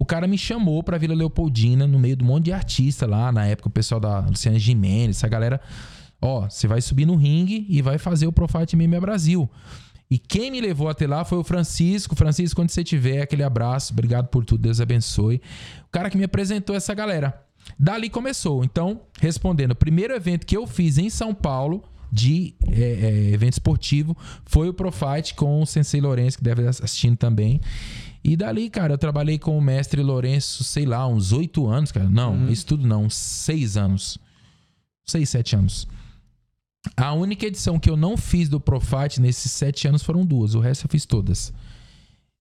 O 0.00 0.04
cara 0.04 0.26
me 0.26 0.38
chamou 0.38 0.82
pra 0.82 0.96
Vila 0.96 1.14
Leopoldina, 1.14 1.86
no 1.86 1.98
meio 1.98 2.16
de 2.16 2.24
um 2.24 2.26
monte 2.26 2.46
de 2.46 2.52
artista 2.52 3.06
lá, 3.06 3.30
na 3.30 3.46
época, 3.46 3.68
o 3.68 3.70
pessoal 3.70 4.00
da 4.00 4.20
Luciana 4.20 4.58
Gimenez, 4.58 5.16
essa 5.16 5.28
galera. 5.28 5.60
Ó, 6.20 6.48
você 6.48 6.66
vai 6.66 6.80
subir 6.80 7.06
no 7.06 7.16
ringue 7.16 7.66
e 7.68 7.80
vai 7.80 7.98
fazer 7.98 8.26
o 8.26 8.32
Profight 8.32 8.76
MMA 8.76 9.00
Brasil. 9.00 9.48
E 10.10 10.18
quem 10.18 10.50
me 10.50 10.60
levou 10.60 10.88
até 10.88 11.06
lá 11.06 11.24
foi 11.24 11.38
o 11.38 11.44
Francisco. 11.44 12.16
Francisco, 12.16 12.56
quando 12.56 12.70
você 12.70 12.82
tiver, 12.82 13.22
aquele 13.22 13.44
abraço. 13.44 13.92
Obrigado 13.92 14.26
por 14.26 14.44
tudo, 14.44 14.62
Deus 14.62 14.80
abençoe. 14.80 15.40
O 15.86 15.90
cara 15.90 16.10
que 16.10 16.18
me 16.18 16.24
apresentou 16.24 16.74
essa 16.74 16.92
galera. 16.92 17.40
Dali 17.78 18.10
começou. 18.10 18.64
Então, 18.64 19.02
respondendo, 19.20 19.70
o 19.70 19.76
primeiro 19.76 20.12
evento 20.12 20.46
que 20.46 20.56
eu 20.56 20.66
fiz 20.66 20.98
em 20.98 21.08
São 21.08 21.32
Paulo 21.32 21.84
de 22.10 22.54
é, 22.66 22.80
é, 22.80 23.30
evento 23.32 23.52
esportivo 23.52 24.16
foi 24.44 24.68
o 24.68 24.74
Profight 24.74 25.34
com 25.34 25.62
o 25.62 25.66
Sensei 25.66 26.00
Lourenço, 26.00 26.38
que 26.38 26.44
deve 26.44 26.62
estar 26.68 26.84
assistindo 26.84 27.16
também. 27.16 27.60
E 28.22 28.36
dali, 28.36 28.68
cara, 28.68 28.94
eu 28.94 28.98
trabalhei 28.98 29.38
com 29.38 29.56
o 29.56 29.62
mestre 29.62 30.02
Lourenço, 30.02 30.64
sei 30.64 30.84
lá, 30.84 31.06
uns 31.06 31.32
oito 31.32 31.68
anos, 31.68 31.92
cara. 31.92 32.08
Não, 32.08 32.48
isso 32.48 32.66
tudo 32.66 32.86
não, 32.86 33.04
uns 33.04 33.14
seis 33.14 33.76
anos. 33.76 34.18
Seis, 35.06 35.28
sete 35.30 35.54
anos. 35.54 35.86
A 36.96 37.12
única 37.12 37.46
edição 37.46 37.78
que 37.78 37.90
eu 37.90 37.96
não 37.96 38.16
fiz 38.16 38.48
do 38.48 38.58
Profight 38.60 39.20
nesses 39.20 39.52
sete 39.52 39.86
anos 39.86 40.02
foram 40.02 40.24
duas. 40.24 40.54
O 40.54 40.60
resto 40.60 40.86
eu 40.86 40.90
fiz 40.90 41.04
todas. 41.04 41.52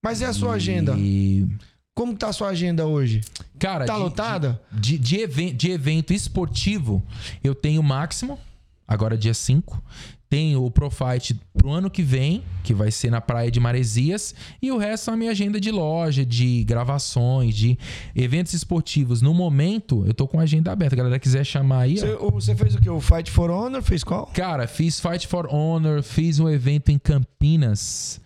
Mas 0.03 0.21
e 0.21 0.25
a 0.25 0.31
sua 0.33 0.53
agenda? 0.53 0.95
E, 0.97 1.45
Como 1.93 2.13
que 2.13 2.19
tá 2.19 2.29
a 2.29 2.33
sua 2.33 2.47
agenda 2.49 2.85
hoje? 2.85 3.19
cara, 3.59 3.85
Tá 3.85 3.95
de- 3.95 3.99
lotada? 3.99 4.61
De, 4.71 4.97
de, 4.97 5.17
even- 5.17 5.53
de 5.53 5.71
evento 5.71 6.13
esportivo, 6.13 7.03
eu 7.43 7.53
tenho 7.53 7.81
o 7.81 7.83
máximo, 7.83 8.39
agora 8.87 9.17
dia 9.17 9.33
5. 9.33 9.83
Tenho 10.29 10.63
o 10.63 10.69
Profight 10.69 11.33
pro 11.57 11.71
ano 11.71 11.89
que 11.89 12.03
vem, 12.03 12.43
que 12.63 12.71
vai 12.71 12.91
ser 12.91 13.09
na 13.09 13.19
praia 13.19 13.49
de 13.49 13.59
Maresias. 13.59 14.35
E 14.61 14.71
o 14.71 14.77
resto 14.77 15.09
é 15.09 15.13
a 15.13 15.17
minha 15.17 15.31
agenda 15.31 15.59
de 15.59 15.71
loja, 15.71 16.23
de 16.23 16.63
gravações, 16.65 17.55
de 17.55 17.75
eventos 18.15 18.53
esportivos. 18.53 19.23
No 19.23 19.33
momento, 19.33 20.03
eu 20.05 20.13
tô 20.13 20.27
com 20.27 20.39
a 20.39 20.43
agenda 20.43 20.71
aberta. 20.71 20.93
A 20.93 20.97
galera 20.97 21.17
quiser 21.17 21.43
chamar 21.43 21.79
aí. 21.81 21.97
Você, 22.31 22.55
fez 22.55 22.75
o 22.75 22.79
quê? 22.79 22.91
O 22.91 23.01
Fight 23.01 23.31
for 23.31 23.49
Honor? 23.49 23.81
Fez 23.81 24.03
qual? 24.03 24.27
Cara, 24.27 24.67
fiz 24.67 24.99
Fight 24.99 25.27
for 25.27 25.51
Honor, 25.51 26.03
fiz 26.03 26.39
um 26.39 26.47
evento 26.47 26.89
em 26.91 26.99
Campinas. 26.99 28.21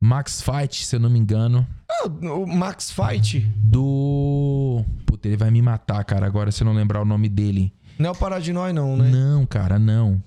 Max 0.00 0.40
Fight, 0.40 0.86
se 0.86 0.94
eu 0.94 1.00
não 1.00 1.10
me 1.10 1.18
engano. 1.18 1.66
Ah, 1.90 2.06
o 2.06 2.46
Max 2.46 2.92
Fight? 2.92 3.40
Do. 3.56 4.84
Puta, 5.04 5.26
ele 5.26 5.36
vai 5.36 5.50
me 5.50 5.60
matar, 5.60 6.02
cara, 6.04 6.24
agora 6.24 6.52
se 6.52 6.62
eu 6.62 6.66
não 6.66 6.72
lembrar 6.72 7.02
o 7.02 7.04
nome 7.04 7.28
dele. 7.28 7.72
Não 7.98 8.10
é 8.10 8.12
o 8.12 8.16
Paradinói, 8.16 8.72
não, 8.72 8.96
né? 8.96 9.10
Não, 9.10 9.44
cara, 9.44 9.78
não. 9.78 10.22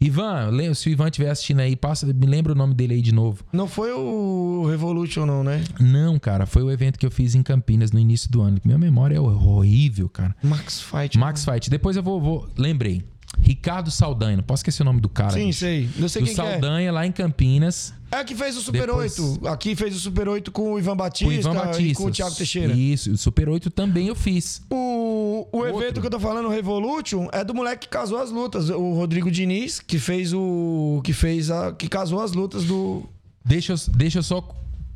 Ivan, 0.00 0.50
se 0.74 0.88
o 0.88 0.92
Ivan 0.92 1.06
estiver 1.06 1.30
assistindo 1.30 1.60
aí, 1.60 1.74
passa, 1.74 2.06
me 2.06 2.26
lembra 2.26 2.52
o 2.52 2.54
nome 2.54 2.74
dele 2.74 2.94
aí 2.94 3.02
de 3.02 3.12
novo. 3.12 3.44
Não 3.52 3.66
foi 3.66 3.92
o 3.92 4.66
Revolution, 4.68 5.24
não, 5.26 5.42
né? 5.42 5.62
Não, 5.80 6.18
cara, 6.18 6.44
foi 6.46 6.62
o 6.62 6.70
evento 6.70 6.98
que 6.98 7.06
eu 7.06 7.10
fiz 7.10 7.34
em 7.34 7.42
Campinas 7.42 7.92
no 7.92 7.98
início 7.98 8.30
do 8.30 8.42
ano. 8.42 8.58
Minha 8.64 8.78
memória 8.78 9.16
é 9.16 9.20
horrível, 9.20 10.08
cara. 10.08 10.34
Max 10.42 10.80
Fight. 10.80 11.18
Max 11.18 11.44
Fight. 11.44 11.70
Depois 11.70 11.96
eu 11.96 12.02
vou, 12.02 12.20
vou- 12.20 12.48
lembrei. 12.56 13.02
Ricardo 13.40 13.90
Saldanha, 13.90 14.36
não 14.36 14.42
posso 14.44 14.60
esquecer 14.60 14.82
o 14.82 14.84
nome 14.84 15.00
do 15.00 15.08
cara. 15.08 15.30
Sim, 15.32 15.52
sei. 15.52 15.88
Eu 15.98 16.08
sei 16.08 16.22
do 16.22 16.26
quem 16.26 16.34
que 16.34 16.40
é. 16.40 16.44
Saldanha, 16.52 16.90
lá 16.92 17.06
em 17.06 17.12
Campinas. 17.12 17.94
É 18.10 18.22
que 18.24 18.34
fez 18.34 18.56
o 18.56 18.60
Super 18.60 18.86
Depois- 18.86 19.18
8. 19.18 19.46
Aqui 19.48 19.74
fez 19.76 19.94
o 19.94 19.98
Super 19.98 20.28
8 20.28 20.50
com 20.52 20.72
o 20.72 20.78
Ivan 20.78 20.96
Batista, 20.96 21.24
Com 21.26 21.30
o 21.30 21.34
Ivan 21.34 21.54
Batista. 21.54 21.82
e 21.82 21.94
com 21.94 22.04
o 22.04 22.10
Thiago 22.10 22.34
Teixeira. 22.34 22.72
Isso, 22.72 23.12
o 23.12 23.16
Super 23.16 23.48
8 23.48 23.68
também 23.70 24.08
eu 24.08 24.14
fiz. 24.14 24.62
O, 24.70 25.46
o 25.52 25.58
Outro. 25.58 25.82
evento 25.82 26.00
que 26.00 26.06
eu 26.06 26.10
tô 26.10 26.20
falando, 26.20 26.46
o 26.46 26.50
Revolution, 26.50 27.28
é 27.32 27.44
do 27.44 27.54
moleque 27.54 27.86
que 27.86 27.88
casou 27.92 28.18
as 28.18 28.30
lutas. 28.30 28.70
O 28.70 28.92
Rodrigo 28.94 29.30
Diniz, 29.30 29.80
que 29.80 29.98
fez 29.98 30.32
o. 30.32 31.00
que 31.04 31.12
fez 31.12 31.50
a. 31.50 31.72
que 31.72 31.88
casou 31.88 32.20
as 32.20 32.32
lutas 32.32 32.64
do. 32.64 33.04
Deixa 33.44 33.72
eu, 33.74 33.76
deixa 33.94 34.18
eu 34.18 34.22
só 34.22 34.40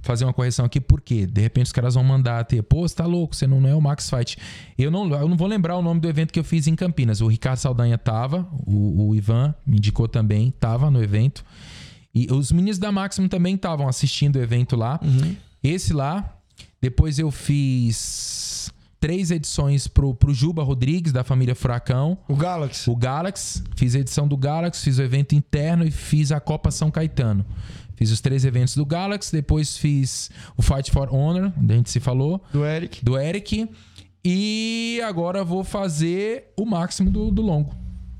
fazer 0.02 0.24
uma 0.24 0.32
correção 0.32 0.64
aqui, 0.64 0.80
porque 0.80 1.26
de 1.26 1.40
repente 1.40 1.66
os 1.66 1.72
caras 1.72 1.94
vão 1.94 2.04
mandar 2.04 2.44
ter, 2.44 2.62
pô, 2.62 2.86
você 2.86 2.94
tá 2.94 3.06
louco, 3.06 3.34
você 3.34 3.46
não, 3.46 3.60
não 3.60 3.68
é 3.68 3.74
o 3.74 3.80
Max 3.80 4.08
Fight. 4.08 4.36
Eu 4.78 4.90
não, 4.90 5.10
eu 5.12 5.28
não 5.28 5.36
vou 5.36 5.46
lembrar 5.46 5.76
o 5.76 5.82
nome 5.82 6.00
do 6.00 6.08
evento 6.08 6.32
que 6.32 6.38
eu 6.38 6.44
fiz 6.44 6.66
em 6.66 6.74
Campinas. 6.74 7.20
O 7.20 7.26
Ricardo 7.26 7.58
Saldanha 7.58 7.98
tava, 7.98 8.48
o, 8.66 9.08
o 9.08 9.14
Ivan 9.14 9.54
me 9.66 9.76
indicou 9.76 10.08
também, 10.08 10.50
tava 10.58 10.90
no 10.90 11.02
evento. 11.02 11.44
E 12.14 12.26
os 12.32 12.50
meninos 12.50 12.78
da 12.78 12.90
Maximum 12.90 13.28
também 13.28 13.54
estavam 13.54 13.86
assistindo 13.86 14.36
o 14.36 14.42
evento 14.42 14.76
lá. 14.76 14.98
Esse 15.62 15.92
lá. 15.92 16.36
Depois 16.80 17.18
eu 17.18 17.30
fiz 17.30 18.72
três 18.98 19.30
edições 19.30 19.86
pro, 19.86 20.14
pro 20.14 20.32
Juba 20.32 20.62
Rodrigues, 20.62 21.12
da 21.12 21.24
família 21.24 21.54
Furacão. 21.54 22.18
O 22.28 22.36
Galaxy. 22.36 22.90
O 22.90 22.96
Galaxy, 22.96 23.62
fiz 23.74 23.94
a 23.94 23.98
edição 23.98 24.28
do 24.28 24.36
Galaxy, 24.36 24.84
fiz 24.84 24.98
o 24.98 25.02
evento 25.02 25.34
interno 25.34 25.84
e 25.84 25.90
fiz 25.90 26.32
a 26.32 26.38
Copa 26.38 26.70
São 26.70 26.90
Caetano. 26.90 27.44
Fiz 28.00 28.10
os 28.10 28.20
três 28.22 28.46
eventos 28.46 28.74
do 28.74 28.86
Galaxy, 28.86 29.30
depois 29.30 29.76
fiz 29.76 30.30
o 30.56 30.62
Fight 30.62 30.90
for 30.90 31.14
Honor, 31.14 31.52
onde 31.60 31.70
a 31.70 31.76
gente 31.76 31.90
se 31.90 32.00
falou, 32.00 32.42
Do 32.50 32.64
Eric. 32.64 33.04
do 33.04 33.18
Eric. 33.18 33.68
E 34.24 35.00
agora 35.04 35.44
vou 35.44 35.62
fazer 35.62 36.52
o 36.56 36.64
máximo 36.64 37.10
do, 37.10 37.30
do 37.30 37.42
longo, 37.42 37.74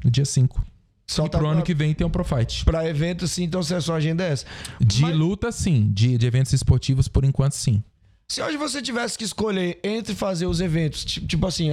no 0.04 0.10
dia 0.10 0.24
5. 0.26 0.62
Só 1.06 1.24
e 1.24 1.28
tá 1.30 1.38
pro 1.38 1.46
ano 1.46 1.56
pra- 1.56 1.66
que 1.66 1.74
vem 1.74 1.94
tem 1.94 2.06
um 2.06 2.10
Pro 2.10 2.22
Fight. 2.22 2.62
Pra 2.64 2.86
evento, 2.86 3.26
sim, 3.26 3.44
então 3.44 3.62
se 3.62 3.74
a 3.74 3.80
sua 3.80 3.96
agenda 3.96 4.22
é 4.22 4.32
essa. 4.32 4.44
De 4.78 5.00
Mas- 5.00 5.16
luta, 5.16 5.50
sim. 5.50 5.90
De, 5.92 6.16
de 6.18 6.26
eventos 6.26 6.52
esportivos, 6.52 7.08
por 7.08 7.24
enquanto, 7.24 7.54
sim. 7.54 7.82
Se 8.28 8.40
hoje 8.42 8.56
você 8.58 8.80
tivesse 8.82 9.16
que 9.18 9.24
escolher 9.24 9.80
entre 9.82 10.14
fazer 10.14 10.44
os 10.46 10.60
eventos, 10.60 11.04
ti- 11.06 11.20
tipo 11.26 11.46
assim, 11.46 11.70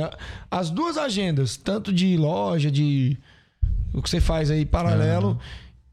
as 0.49 0.69
duas 0.71 0.97
agendas, 0.97 1.55
tanto 1.57 1.91
de 1.93 2.15
loja, 2.17 2.71
de 2.71 3.17
o 3.93 4.01
que 4.01 4.09
você 4.09 4.19
faz 4.21 4.49
aí 4.49 4.65
paralelo, 4.65 5.37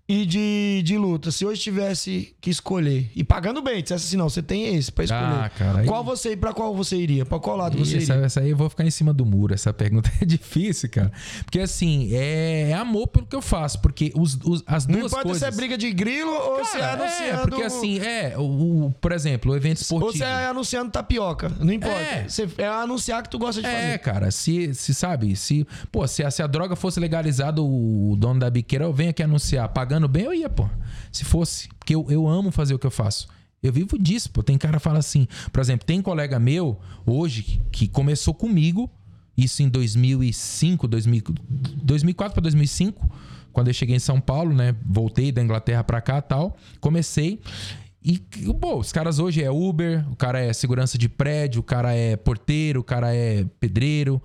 e 0.06 0.26
de, 0.26 0.82
de 0.84 0.98
luta, 0.98 1.30
se 1.30 1.46
hoje 1.46 1.62
tivesse 1.62 2.34
que 2.40 2.50
escolher, 2.50 3.10
e 3.16 3.24
pagando 3.24 3.62
bem, 3.62 3.82
dissesse 3.82 4.06
assim, 4.06 4.16
não, 4.18 4.28
você 4.28 4.42
tem 4.42 4.74
esse 4.76 4.92
pra 4.92 5.04
escolher. 5.04 5.22
Ah, 5.22 5.48
cara, 5.56 5.78
aí- 5.80 5.86
Qual 5.86 6.04
você, 6.04 6.36
pra 6.36 6.52
qual 6.52 6.74
você 6.74 6.96
iria? 6.96 7.24
Pra 7.24 7.38
qual 7.38 7.56
lado 7.56 7.78
você 7.78 7.96
Essa, 7.96 8.12
iria? 8.14 8.26
essa 8.26 8.40
aí 8.40 8.50
eu 8.50 8.56
vou 8.56 8.68
ficar 8.68 8.84
em 8.84 8.90
cima 8.90 9.14
do 9.14 9.24
muro. 9.24 9.54
Essa 9.54 9.72
pergunta 9.72 10.10
é 10.20 10.24
difícil, 10.26 10.90
cara. 10.90 11.10
Porque 11.44 11.58
assim, 11.58 12.10
é, 12.14 12.70
é 12.70 12.74
amor 12.74 13.06
pelo 13.08 13.24
que 13.26 13.34
eu 13.34 13.40
faço. 13.40 13.80
Porque 13.80 14.12
os, 14.14 14.38
os- 14.44 14.62
as 14.66 14.86
Não 14.86 14.98
duas 15.00 15.10
importa 15.12 15.28
coisas. 15.28 15.40
se 15.48 15.54
é 15.54 15.56
briga 15.56 15.78
de 15.78 15.90
grilo 15.90 16.30
ou 16.32 16.62
se 16.66 16.76
é 16.76 16.80
Cara, 16.80 17.02
anunciando... 17.02 17.42
porque 17.48 17.62
assim, 17.62 17.98
é, 18.00 18.34
o, 18.36 18.42
o- 18.88 18.94
por 19.00 19.10
exemplo, 19.10 19.52
o 19.52 19.56
evento 19.56 19.78
Ou 19.78 19.82
esportivo. 19.82 20.24
se 20.24 20.30
é 20.30 20.46
anunciando 20.46 20.90
tapioca. 20.90 21.48
Não 21.60 21.72
importa. 21.72 21.98
É. 21.98 22.28
Você 22.28 22.46
é 22.58 22.66
anunciar 22.68 23.22
que 23.22 23.30
tu 23.30 23.38
gosta 23.38 23.62
de 23.62 23.66
É, 23.66 23.72
fazer. 23.80 23.98
cara, 24.00 24.30
se, 24.30 24.74
se 24.74 24.92
sabe, 24.92 25.34
se, 25.34 25.66
pô, 25.90 26.06
se 26.06 26.22
a, 26.22 26.30
se 26.30 26.42
a 26.42 26.46
droga 26.46 26.76
fosse 26.76 27.00
legalizada, 27.00 27.62
o, 27.62 28.14
dono 28.18 28.38
da 28.40 28.50
biqueira 28.50 28.92
vem 28.92 29.08
aqui 29.08 29.22
anunciar, 29.22 29.66
pagando 29.70 29.93
bem, 30.08 30.24
eu 30.24 30.34
ia, 30.34 30.48
pô. 30.48 30.68
Se 31.12 31.24
fosse. 31.24 31.68
Porque 31.78 31.94
eu, 31.94 32.06
eu 32.08 32.26
amo 32.26 32.50
fazer 32.50 32.74
o 32.74 32.78
que 32.78 32.86
eu 32.86 32.90
faço. 32.90 33.28
Eu 33.62 33.72
vivo 33.72 33.98
disso, 33.98 34.30
pô. 34.30 34.42
Tem 34.42 34.58
cara 34.58 34.78
que 34.78 34.82
fala 34.82 34.98
assim, 34.98 35.26
por 35.52 35.60
exemplo, 35.60 35.86
tem 35.86 36.02
colega 36.02 36.38
meu 36.38 36.78
hoje 37.06 37.62
que 37.72 37.88
começou 37.88 38.34
comigo, 38.34 38.90
isso 39.36 39.62
em 39.62 39.68
2005, 39.68 40.86
2000, 40.86 41.22
2004 41.82 42.34
para 42.34 42.42
2005, 42.42 43.10
quando 43.52 43.68
eu 43.68 43.74
cheguei 43.74 43.96
em 43.96 44.00
São 44.00 44.20
Paulo, 44.20 44.54
né? 44.54 44.74
Voltei 44.84 45.32
da 45.32 45.42
Inglaterra 45.42 45.82
pra 45.82 46.00
cá 46.00 46.20
tal. 46.20 46.56
Comecei. 46.80 47.40
E, 48.04 48.18
pô, 48.60 48.78
os 48.78 48.92
caras 48.92 49.18
hoje 49.18 49.42
é 49.42 49.50
Uber, 49.50 50.06
o 50.10 50.16
cara 50.16 50.38
é 50.38 50.52
segurança 50.52 50.98
de 50.98 51.08
prédio, 51.08 51.60
o 51.60 51.62
cara 51.64 51.94
é 51.94 52.16
porteiro, 52.16 52.80
o 52.80 52.84
cara 52.84 53.14
é 53.14 53.46
pedreiro. 53.58 54.20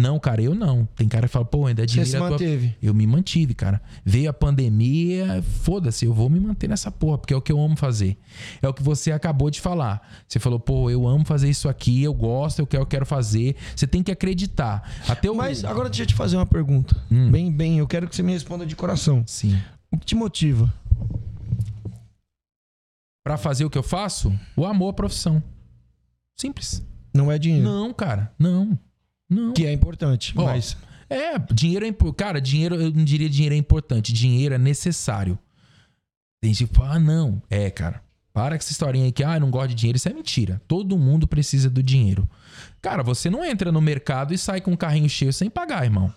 Não, 0.00 0.18
cara, 0.18 0.40
eu 0.40 0.54
não. 0.54 0.86
Tem 0.96 1.06
cara 1.08 1.26
que 1.26 1.32
fala, 1.32 1.44
pô, 1.44 1.66
ainda 1.66 1.82
admira 1.82 2.06
se 2.06 2.16
a 2.16 2.18
tua- 2.20 2.30
manteve. 2.30 2.74
Eu 2.82 2.94
me 2.94 3.06
mantive, 3.06 3.54
cara. 3.54 3.82
Veio 4.04 4.30
a 4.30 4.32
pandemia, 4.32 5.42
foda-se, 5.42 6.04
eu 6.06 6.14
vou 6.14 6.30
me 6.30 6.40
manter 6.40 6.68
nessa 6.68 6.90
porra, 6.90 7.18
porque 7.18 7.34
é 7.34 7.36
o 7.36 7.42
que 7.42 7.52
eu 7.52 7.60
amo 7.60 7.76
fazer. 7.76 8.16
É 8.62 8.68
o 8.68 8.72
que 8.72 8.82
você 8.82 9.12
acabou 9.12 9.50
de 9.50 9.60
falar. 9.60 10.00
Você 10.26 10.38
falou, 10.38 10.58
pô, 10.58 10.88
eu 10.90 11.06
amo 11.06 11.24
fazer 11.24 11.48
isso 11.50 11.68
aqui, 11.68 12.02
eu 12.02 12.14
gosto, 12.14 12.60
eu 12.60 12.66
quero, 12.66 12.82
eu 12.82 12.86
quero 12.86 13.04
fazer. 13.06 13.56
Você 13.76 13.86
tem 13.86 14.02
que 14.02 14.10
acreditar. 14.10 14.90
Até 15.08 15.30
o. 15.30 15.34
Mas 15.34 15.64
agora 15.64 15.88
deixa 15.88 16.02
eu 16.04 16.06
te 16.06 16.14
fazer 16.14 16.36
uma 16.36 16.46
pergunta. 16.46 16.96
Hum. 17.10 17.30
Bem, 17.30 17.52
bem, 17.52 17.78
eu 17.78 17.86
quero 17.86 18.08
que 18.08 18.16
você 18.16 18.22
me 18.22 18.32
responda 18.32 18.64
de 18.64 18.74
coração. 18.76 19.22
Sim. 19.26 19.58
O 19.90 19.98
que 19.98 20.06
te 20.06 20.14
motiva? 20.14 20.72
Pra 23.24 23.36
fazer 23.36 23.64
o 23.64 23.70
que 23.70 23.76
eu 23.78 23.82
faço, 23.82 24.32
o 24.56 24.64
amor 24.64 24.90
à 24.90 24.92
profissão. 24.94 25.42
Simples. 26.38 26.82
Não 27.14 27.30
é 27.30 27.38
dinheiro. 27.38 27.64
Não, 27.68 27.92
cara, 27.92 28.32
não. 28.38 28.78
Não. 29.30 29.52
Que 29.52 29.64
é 29.64 29.72
importante, 29.72 30.34
Ó, 30.36 30.44
mas... 30.44 30.76
É, 31.08 31.36
dinheiro 31.52 31.84
é 31.84 31.92
Cara, 32.16 32.40
dinheiro, 32.40 32.76
eu 32.76 32.92
não 32.92 33.04
diria 33.04 33.28
dinheiro 33.28 33.54
é 33.54 33.58
importante. 33.58 34.12
Dinheiro 34.12 34.54
é 34.54 34.58
necessário. 34.58 35.36
Tem 36.40 36.54
gente 36.54 36.68
que 36.68 36.74
fala, 36.74 36.94
ah, 36.94 36.98
não. 37.00 37.42
É, 37.50 37.68
cara. 37.68 38.00
Para 38.32 38.50
com 38.50 38.62
essa 38.62 38.70
historinha 38.70 39.06
aí 39.06 39.12
que, 39.12 39.24
ah, 39.24 39.34
eu 39.34 39.40
não 39.40 39.50
gosto 39.50 39.70
de 39.70 39.74
dinheiro. 39.74 39.96
Isso 39.96 40.08
é 40.08 40.12
mentira. 40.12 40.62
Todo 40.68 40.96
mundo 40.96 41.26
precisa 41.26 41.68
do 41.68 41.82
dinheiro. 41.82 42.28
Cara, 42.80 43.02
você 43.02 43.28
não 43.28 43.44
entra 43.44 43.72
no 43.72 43.80
mercado 43.80 44.32
e 44.32 44.38
sai 44.38 44.60
com 44.60 44.70
um 44.70 44.76
carrinho 44.76 45.08
cheio 45.08 45.32
sem 45.32 45.50
pagar, 45.50 45.84
irmão. 45.84 46.14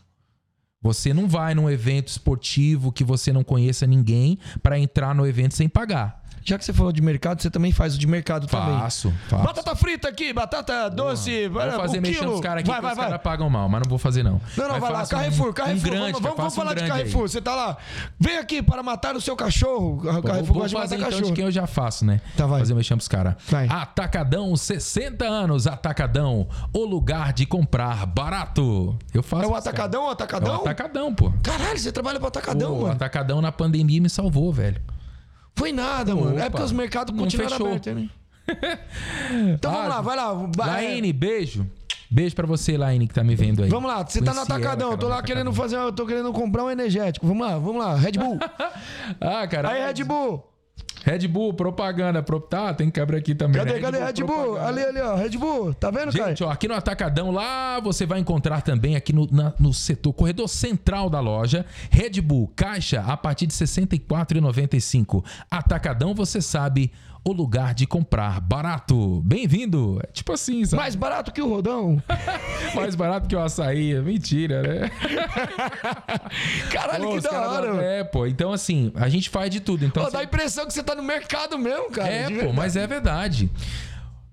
Você 0.79 1.13
não 1.13 1.27
vai 1.27 1.55
num 1.55 1.69
evento 1.69 2.09
esportivo 2.09 2.91
que 2.91 3.03
você 3.03 3.33
não 3.33 3.43
conheça 3.43 3.87
ninguém 3.87 4.37
pra 4.61 4.77
entrar 4.77 5.15
no 5.15 5.25
evento 5.25 5.55
sem 5.55 5.67
pagar. 5.67 6.22
Já 6.43 6.57
que 6.57 6.65
você 6.65 6.73
falou 6.73 6.91
de 6.91 7.01
mercado, 7.01 7.41
você 7.41 7.49
também 7.49 7.71
faz 7.71 7.95
o 7.95 7.97
de 7.97 8.05
mercado 8.07 8.47
também. 8.47 8.77
Faço, 8.79 9.13
faço. 9.29 9.43
Batata 9.43 9.75
frita 9.75 10.09
aqui, 10.09 10.33
batata 10.33 10.89
doce, 10.89 11.47
Vou 11.47 11.61
vai, 11.61 11.71
fazer 11.71 11.99
um 11.99 12.01
mexendo 12.01 12.33
os 12.33 12.41
caras 12.41 12.59
aqui 12.61 12.69
vai, 12.71 12.81
vai, 12.81 12.91
os 12.91 12.97
vai. 12.97 13.05
caras 13.07 13.21
pagam 13.21 13.49
mal, 13.49 13.69
mas 13.69 13.81
não 13.81 13.89
vou 13.89 13.97
fazer 13.97 14.23
não. 14.23 14.41
Não, 14.57 14.63
não, 14.65 14.71
Mas 14.71 14.81
vai 14.81 14.91
lá, 14.91 14.99
faça 14.99 15.15
um- 15.15 15.19
Carrefour, 15.19 15.53
Carrefour. 15.53 15.79
Um 15.79 15.89
grande, 15.91 16.11
vamos 16.11 16.21
vamos, 16.21 16.37
faça 16.37 16.47
um 16.55 16.55
falar 16.63 16.69
de 16.73 16.75
grande 16.81 16.91
aí. 16.91 16.97
Carrefour. 16.99 17.29
Você 17.29 17.41
tá 17.41 17.55
lá. 17.55 17.77
Vem 18.19 18.37
aqui 18.37 18.61
para 18.61 18.83
matar 18.83 19.15
o 19.15 19.21
seu 19.21 19.35
cachorro. 19.35 19.97
O 19.97 20.21
Carrefour 20.21 20.43
vou 20.45 20.55
gosta 20.61 20.67
de 20.69 20.75
matar 20.75 20.95
então 20.95 21.05
cachorro. 21.09 21.25
de 21.27 21.33
quem 21.33 21.45
eu 21.45 21.51
já 21.51 21.65
faço, 21.67 22.05
né? 22.05 22.19
Tá, 22.35 22.45
vai. 22.45 22.59
Fazer 22.59 22.73
mexer 22.73 22.95
pros 22.95 23.07
caras. 23.07 23.35
Vai. 23.47 23.67
Atacadão, 23.67 24.55
60 24.55 25.25
anos, 25.25 25.65
Atacadão. 25.67 26.47
O 26.73 26.83
lugar 26.85 27.31
de 27.33 27.45
comprar 27.45 28.05
barato. 28.05 28.97
Eu 29.13 29.23
faço 29.23 29.43
É 29.43 29.47
o 29.47 29.55
Atacadão, 29.55 30.01
o 30.01 30.05
caras. 30.05 30.19
É 30.19 30.23
Atacadão? 30.23 30.57
o 30.57 30.61
Atacadão, 30.61 31.13
pô. 31.15 31.31
Caralho, 31.41 31.77
você 31.79 31.91
trabalha 31.91 32.19
pro 32.19 32.27
Atacadão, 32.27 32.69
Pô, 32.71 32.75
O 32.77 32.81
mano. 32.81 32.93
Atacadão 32.93 33.41
na 33.41 33.51
pandemia 33.51 34.01
me 34.01 34.09
salvou, 34.09 34.51
velho. 34.51 34.81
Foi 35.55 35.71
nada, 35.71 36.15
mano. 36.15 36.37
É 36.37 36.41
Opa. 36.41 36.51
porque 36.51 36.63
os 36.63 36.71
mercados 36.71 37.17
continuaram 37.17 37.51
fechou. 37.51 37.67
abertos, 37.67 37.95
né? 37.95 38.09
Então 39.53 39.71
vamos 39.71 39.85
Ah, 39.85 39.89
lá, 39.89 40.01
vai 40.01 40.15
lá. 40.17 40.49
Laine, 40.57 41.13
beijo. 41.13 41.65
Beijo 42.11 42.35
pra 42.35 42.45
você, 42.45 42.77
Laine, 42.77 43.07
que 43.07 43.13
tá 43.13 43.23
me 43.23 43.33
vendo 43.35 43.63
aí. 43.63 43.69
Vamos 43.69 43.89
lá, 43.89 44.05
você 44.05 44.19
tá 44.21 44.31
no 44.33 44.37
ela, 44.41 44.43
Atacadão, 44.43 44.89
cara, 44.89 44.99
tô 44.99 45.07
lá 45.07 45.23
querendo 45.23 45.51
fazer, 45.53 45.77
eu 45.77 45.91
tô 45.91 46.05
querendo 46.05 46.31
comprar 46.31 46.63
um 46.63 46.69
energético. 46.69 47.25
Vamos 47.25 47.45
lá, 47.47 47.57
vamos 47.57 47.77
lá, 47.83 47.95
Red 47.95 48.11
Bull. 48.13 48.37
Ah, 49.19 49.47
cara. 49.47 49.69
Aí, 49.71 49.85
Red 49.85 50.03
Bull. 50.03 50.43
Red 51.03 51.27
Bull, 51.27 51.53
propaganda. 51.53 52.23
Pro... 52.23 52.39
Tá, 52.39 52.73
tem 52.73 52.89
que 52.89 52.99
abrir 52.99 53.17
aqui 53.17 53.35
também. 53.35 53.57
Cadê, 53.61 53.73
né? 53.73 53.79
cadê 53.79 53.99
Red 54.03 54.13
Bull? 54.25 54.25
propaganda. 54.53 54.67
Ali, 54.67 54.81
ali, 54.83 54.99
ó, 55.01 55.15
Red 55.15 55.37
Bull. 55.37 55.73
Tá 55.73 55.91
vendo, 55.91 56.11
cara? 56.13 56.29
Gente, 56.29 56.43
ó, 56.43 56.49
aqui 56.49 56.67
no 56.67 56.73
Atacadão, 56.73 57.31
lá 57.31 57.79
você 57.79 58.05
vai 58.05 58.19
encontrar 58.19 58.61
também 58.61 58.95
aqui 58.95 59.13
no, 59.13 59.27
na- 59.31 59.53
no 59.59 59.73
setor, 59.73 60.13
corredor 60.13 60.47
central 60.47 61.09
da 61.09 61.19
loja, 61.19 61.65
Red 61.91 62.21
Bull, 62.21 62.51
caixa 62.55 63.01
a 63.01 63.17
partir 63.17 63.47
de 63.47 63.53
R$ 63.57 63.65
64,95. 63.65 65.23
Atacadão, 65.49 66.13
você 66.13 66.41
sabe, 66.41 66.91
o 67.25 67.31
lugar 67.31 67.73
de 67.73 67.87
comprar 67.87 68.41
barato. 68.41 69.21
Bem-vindo. 69.21 69.99
É 70.03 70.11
tipo 70.11 70.33
assim, 70.33 70.65
sabe? 70.65 70.81
Mais 70.81 70.95
barato 70.95 71.31
que 71.31 71.41
o 71.41 71.47
Rodão. 71.47 72.01
Mais 72.75 72.95
barato 72.95 73.27
que 73.27 73.35
o 73.35 73.39
açaí. 73.39 73.93
É 73.93 74.01
Mentira, 74.01 74.61
né? 74.61 74.91
Caralho, 76.71 77.03
Pô, 77.05 77.15
que 77.15 77.21
da 77.21 77.49
hora. 77.49 77.81
É, 77.81 78.03
pô. 78.03 78.27
Então, 78.27 78.51
assim, 78.51 78.91
a 78.95 79.07
gente 79.07 79.29
faz 79.29 79.49
de 79.49 79.61
tudo. 79.61 79.85
Então, 79.85 80.03
assim, 80.03 80.11
dá 80.11 80.19
a 80.19 80.23
impressão 80.23 80.65
que 80.65 80.73
você 80.73 80.83
tá 80.83 80.93
no 80.93 81.03
mercado 81.03 81.57
mesmo, 81.57 81.89
cara. 81.89 82.09
É, 82.09 82.43
pô, 82.43 82.51
mas 82.51 82.75
é 82.75 82.85
verdade. 82.85 83.49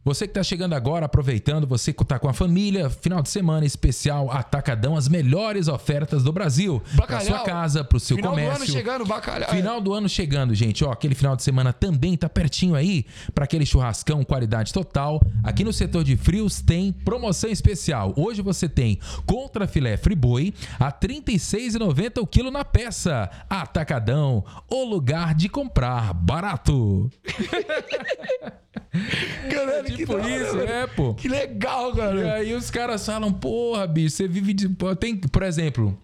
Você 0.02 0.26
que 0.26 0.32
tá 0.32 0.42
chegando 0.42 0.72
agora, 0.72 1.04
aproveitando, 1.04 1.66
você 1.66 1.92
que 1.92 2.02
tá 2.06 2.18
com 2.18 2.26
a 2.28 2.32
família, 2.32 2.88
final 2.88 3.22
de 3.22 3.28
semana 3.28 3.66
especial 3.66 4.30
Atacadão, 4.30 4.96
as 4.96 5.08
melhores 5.08 5.68
ofertas 5.68 6.22
do 6.22 6.32
Brasil. 6.32 6.80
Pra 6.96 7.06
Bacalhau. 7.06 7.26
sua 7.26 7.40
casa, 7.40 7.84
pro 7.84 8.00
seu 8.00 8.16
Final 8.16 8.30
comércio. 8.30 8.58
do 8.58 8.62
ano 8.62 8.72
chegando, 8.72 9.04
bacalhau. 9.04 9.50
Final 9.50 9.80
do 9.80 9.92
ano 9.92 10.08
chegando, 10.08 10.54
gente. 10.54 10.82
Ó, 10.82 10.90
aquele 10.90 11.14
final 11.14 11.36
de 11.36 11.42
semana 11.42 11.70
também 11.70 12.16
tá 12.16 12.30
pertinho 12.30 12.74
aí 12.74 13.04
para 13.34 13.44
aquele 13.44 13.66
churrascão 13.66 14.24
qualidade 14.24 14.72
total. 14.72 15.20
Aqui 15.44 15.64
no 15.64 15.72
setor 15.72 16.02
de 16.02 16.16
frios 16.16 16.62
tem 16.62 16.92
promoção 16.92 17.50
especial. 17.50 18.14
Hoje 18.16 18.40
você 18.40 18.70
tem 18.70 18.98
contra 19.26 19.68
filé 19.68 19.98
friboi 19.98 20.54
a 20.78 20.86
R$ 20.86 20.92
36,90 21.08 22.22
o 22.22 22.26
quilo 22.26 22.50
na 22.50 22.64
peça. 22.64 23.30
Atacadão, 23.50 24.42
o 24.66 24.82
lugar 24.82 25.34
de 25.34 25.48
comprar 25.50 26.14
barato. 26.14 27.10
Que 29.48 29.56
Tipo 29.96 30.18
isso, 30.18 30.56
velho. 30.56 30.68
é, 30.70 30.86
pô. 30.86 31.14
Que 31.14 31.28
legal, 31.28 31.92
E 31.92 31.96
cara. 31.96 32.34
aí 32.34 32.54
os 32.54 32.70
caras 32.70 33.04
falam, 33.04 33.32
porra, 33.32 33.86
bicho, 33.86 34.16
você 34.16 34.28
vive 34.28 34.52
de. 34.52 34.68
Tem, 34.98 35.16
por 35.16 35.42
exemplo, 35.42 35.96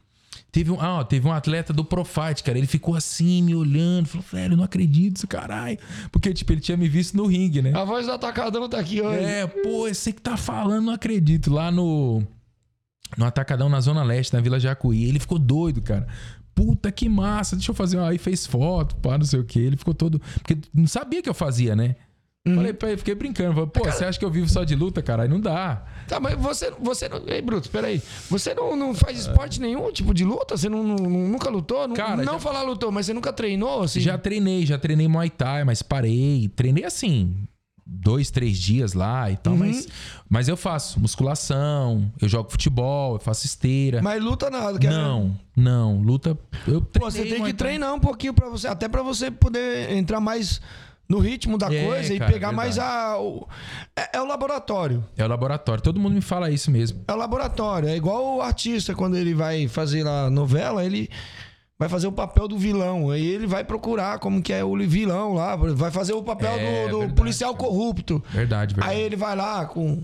teve 0.52 0.70
um, 0.70 0.80
ah, 0.80 1.00
ó, 1.00 1.04
teve 1.04 1.26
um 1.26 1.32
atleta 1.32 1.72
do 1.72 1.84
Profite, 1.84 2.42
cara. 2.42 2.56
Ele 2.58 2.66
ficou 2.66 2.94
assim, 2.94 3.42
me 3.42 3.54
olhando, 3.54 4.06
falou, 4.06 4.24
velho, 4.32 4.52
eu 4.54 4.56
não 4.56 4.64
acredito 4.64 5.16
isso, 5.16 5.26
caralho. 5.26 5.78
Porque, 6.10 6.32
tipo, 6.32 6.52
ele 6.52 6.60
tinha 6.60 6.76
me 6.76 6.88
visto 6.88 7.16
no 7.16 7.26
ringue, 7.26 7.60
né? 7.62 7.72
A 7.74 7.84
voz 7.84 8.06
do 8.06 8.12
Atacadão 8.12 8.68
tá 8.68 8.78
aqui 8.78 9.00
hoje. 9.02 9.22
É, 9.24 9.46
pô, 9.46 9.88
você 9.88 10.12
que 10.12 10.20
tá 10.20 10.36
falando, 10.36 10.86
não 10.86 10.92
acredito. 10.94 11.52
Lá 11.52 11.70
no. 11.70 12.22
No 13.16 13.24
Atacadão, 13.24 13.68
na 13.68 13.80
Zona 13.80 14.02
Leste, 14.02 14.34
na 14.34 14.40
Vila 14.40 14.58
Jacuí. 14.58 15.04
Ele 15.04 15.20
ficou 15.20 15.38
doido, 15.38 15.80
cara. 15.80 16.08
Puta 16.54 16.90
que 16.90 17.08
massa, 17.08 17.54
deixa 17.54 17.70
eu 17.70 17.74
fazer 17.74 17.98
uma. 17.98 18.08
Aí 18.08 18.18
fez 18.18 18.46
foto, 18.46 18.96
pá, 18.96 19.16
não 19.18 19.24
sei 19.24 19.38
o 19.38 19.44
que. 19.44 19.58
Ele 19.60 19.76
ficou 19.76 19.92
todo. 19.94 20.18
Porque 20.38 20.56
não 20.74 20.86
sabia 20.86 21.22
que 21.22 21.28
eu 21.28 21.34
fazia, 21.34 21.76
né? 21.76 21.94
Falei 22.54 22.72
pra 22.72 22.88
ele, 22.88 22.98
fiquei 22.98 23.14
brincando. 23.14 23.54
Falei, 23.54 23.68
pô, 23.70 23.84
você 23.84 24.04
acha 24.04 24.18
que 24.18 24.24
eu 24.24 24.30
vivo 24.30 24.48
só 24.48 24.62
de 24.64 24.74
luta, 24.76 25.02
cara? 25.02 25.24
Aí 25.24 25.28
não 25.28 25.40
dá. 25.40 25.84
Tá, 26.06 26.20
mas 26.20 26.34
você, 26.38 26.70
você 26.80 27.08
não. 27.08 27.20
Ei, 27.26 27.42
Bruto, 27.42 27.68
peraí. 27.70 28.00
Você 28.30 28.54
não, 28.54 28.76
não 28.76 28.94
faz 28.94 29.18
esporte 29.18 29.60
nenhum 29.60 29.90
tipo 29.92 30.14
de 30.14 30.24
luta? 30.24 30.56
Você 30.56 30.68
não, 30.68 30.82
não- 30.82 30.96
nunca 30.96 31.50
lutou? 31.50 31.88
Não, 31.88 31.96
Cara, 31.96 32.22
não 32.22 32.34
já- 32.34 32.40
falar 32.40 32.62
lutou, 32.62 32.92
mas 32.92 33.06
você 33.06 33.12
nunca 33.12 33.32
treinou? 33.32 33.82
Assim? 33.82 33.98
Já 34.00 34.16
treinei, 34.16 34.64
já 34.64 34.78
treinei 34.78 35.08
Muay 35.08 35.28
Thai, 35.30 35.64
mas 35.64 35.82
parei. 35.82 36.48
Treinei 36.54 36.84
assim, 36.84 37.36
dois, 37.84 38.30
três 38.30 38.56
dias 38.58 38.92
lá 38.92 39.30
e 39.30 39.36
tal, 39.36 39.52
Uhum. 39.54 39.58
mas, 39.60 39.88
mas 40.28 40.48
eu 40.48 40.56
faço 40.56 41.00
musculação, 41.00 42.10
eu 42.20 42.28
jogo 42.28 42.50
futebol, 42.50 43.14
eu 43.14 43.20
faço 43.20 43.46
esteira. 43.46 44.00
Mas 44.02 44.22
luta 44.22 44.48
nada. 44.50 44.78
quer 44.78 44.90
não, 44.90 45.36
não, 45.56 46.00
luta. 46.00 46.38
Eu 46.66 46.80
Pô, 46.82 47.10
você 47.10 47.24
tem 47.24 47.42
que 47.44 47.52
treinar 47.52 47.92
um 47.94 48.00
pouquinho 48.00 48.32
para 48.34 48.48
você, 48.48 48.68
até 48.68 48.88
pra 48.88 49.02
você 49.02 49.30
poder 49.30 49.90
entrar 49.92 50.20
mais 50.20 50.60
no 51.08 51.18
ritmo 51.18 51.56
da 51.56 51.72
É, 51.72 51.84
coisa 51.86 52.14
e 52.14 52.18
cara, 52.18 52.32
pegar 52.32 52.52
mais 52.52 52.78
a. 52.78 53.18
o- 53.18 53.46
é, 53.96 54.16
é 54.18 54.20
o 54.20 54.26
laboratório. 54.26 55.04
É 55.16 55.24
o 55.24 55.28
laboratório, 55.28 55.82
todo 55.82 56.00
mundo 56.00 56.14
me 56.14 56.20
fala 56.20 56.50
isso 56.50 56.70
mesmo. 56.70 57.02
É 57.06 57.12
o 57.12 57.16
laboratório. 57.16 57.88
É 57.88 57.96
igual 57.96 58.36
o 58.36 58.42
artista, 58.42 58.94
quando 58.94 59.16
ele 59.16 59.34
vai 59.34 59.68
fazer 59.68 60.02
lá 60.02 60.28
novela, 60.30 60.84
ele 60.84 61.08
vai 61.78 61.88
fazer 61.88 62.06
o 62.06 62.12
papel 62.12 62.48
do 62.48 62.58
vilão. 62.58 63.10
Aí 63.10 63.24
ele 63.26 63.46
vai 63.46 63.62
procurar 63.62 64.18
como 64.18 64.42
que 64.42 64.52
é 64.52 64.64
o 64.64 64.76
vilão 64.86 65.34
lá. 65.34 65.54
Vai 65.56 65.90
fazer 65.90 66.12
o 66.14 66.22
papel 66.22 66.52
É, 66.52 66.84
do, 66.86 66.90
do 66.90 66.98
verdade, 66.98 67.14
policial 67.14 67.54
cara. 67.54 67.68
corrupto. 67.68 68.22
Verdade, 68.30 68.74
verdade. 68.74 68.96
Aí 68.96 69.00
ele 69.02 69.16
vai 69.16 69.36
lá 69.36 69.64
com. 69.66 70.02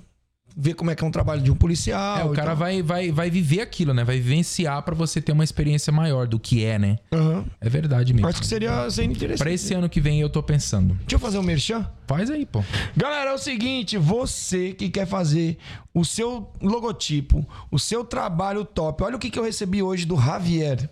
Ver 0.56 0.74
como 0.74 0.90
é 0.90 0.94
que 0.94 1.02
é 1.02 1.06
um 1.06 1.10
trabalho 1.10 1.40
de 1.42 1.50
um 1.50 1.54
policial. 1.54 2.18
É, 2.18 2.24
o 2.24 2.32
cara 2.32 2.54
vai, 2.54 2.82
vai, 2.82 3.10
vai 3.10 3.30
viver 3.30 3.60
aquilo, 3.60 3.92
né? 3.94 4.04
Vai 4.04 4.16
vivenciar 4.18 4.82
pra 4.82 4.94
você 4.94 5.20
ter 5.20 5.32
uma 5.32 5.44
experiência 5.44 5.92
maior 5.92 6.26
do 6.26 6.38
que 6.38 6.64
é, 6.64 6.78
né? 6.78 6.98
Aham. 7.12 7.44
É 7.60 7.68
verdade 7.68 8.12
mesmo. 8.12 8.28
Acho 8.28 8.40
que 8.40 8.46
seria, 8.46 8.88
seria 8.90 9.10
interessante. 9.10 9.38
Pra 9.38 9.50
esse 9.50 9.72
ano 9.74 9.88
que 9.88 10.00
vem 10.00 10.20
eu 10.20 10.28
tô 10.30 10.42
pensando. 10.42 10.94
Deixa 11.00 11.14
eu 11.16 11.18
fazer 11.18 11.38
um 11.38 11.42
merchan. 11.42 11.88
Faz 12.06 12.30
aí, 12.30 12.44
pô. 12.44 12.62
Galera, 12.96 13.30
é 13.30 13.34
o 13.34 13.38
seguinte, 13.38 13.96
você 13.96 14.72
que 14.72 14.88
quer 14.90 15.06
fazer 15.06 15.56
o 15.94 16.04
seu 16.04 16.50
logotipo, 16.60 17.46
o 17.70 17.78
seu 17.78 18.04
trabalho 18.04 18.64
top, 18.64 19.02
olha 19.04 19.16
o 19.16 19.18
que, 19.18 19.30
que 19.30 19.38
eu 19.38 19.44
recebi 19.44 19.82
hoje 19.82 20.04
do 20.04 20.16
Javier. 20.20 20.90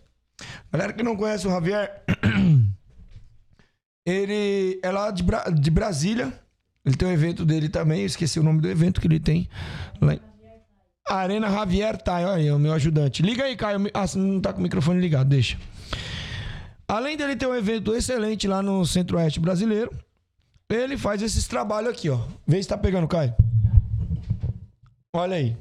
Galera 0.72 0.92
que 0.92 1.02
não 1.02 1.16
conhece 1.16 1.46
o 1.46 1.50
Javier, 1.50 2.02
ele 4.06 4.80
é 4.82 4.90
lá 4.90 5.10
de, 5.10 5.22
Bra- 5.22 5.44
de 5.50 5.70
Brasília. 5.70 6.32
Ele 6.90 6.96
tem 6.96 7.06
um 7.06 7.12
evento 7.12 7.44
dele 7.44 7.68
também, 7.68 8.00
eu 8.00 8.06
esqueci 8.06 8.40
o 8.40 8.42
nome 8.42 8.60
do 8.60 8.68
evento 8.68 9.00
que 9.00 9.06
ele 9.06 9.20
tem. 9.20 9.48
Lá 10.00 10.14
em- 10.14 10.20
Arena 11.08 11.48
Javier 11.48 11.96
Thay, 11.96 12.24
olha 12.24 12.34
aí, 12.34 12.50
o 12.50 12.58
meu 12.58 12.72
ajudante. 12.72 13.22
Liga 13.22 13.44
aí, 13.44 13.56
Caio. 13.56 13.78
Ah, 13.94 14.04
não 14.16 14.40
tá 14.40 14.52
com 14.52 14.58
o 14.58 14.62
microfone 14.62 15.00
ligado, 15.00 15.28
deixa. 15.28 15.56
Além 16.88 17.16
dele 17.16 17.36
ter 17.36 17.46
um 17.46 17.54
evento 17.54 17.94
excelente 17.94 18.48
lá 18.48 18.60
no 18.60 18.84
Centro-Oeste 18.84 19.38
brasileiro, 19.38 19.92
ele 20.68 20.98
faz 20.98 21.22
esses 21.22 21.46
trabalhos 21.46 21.90
aqui, 21.92 22.10
ó. 22.10 22.18
Vê 22.44 22.60
se 22.60 22.68
tá 22.68 22.76
pegando, 22.76 23.06
Caio. 23.06 23.32
Olha 25.14 25.36
aí. 25.36 25.56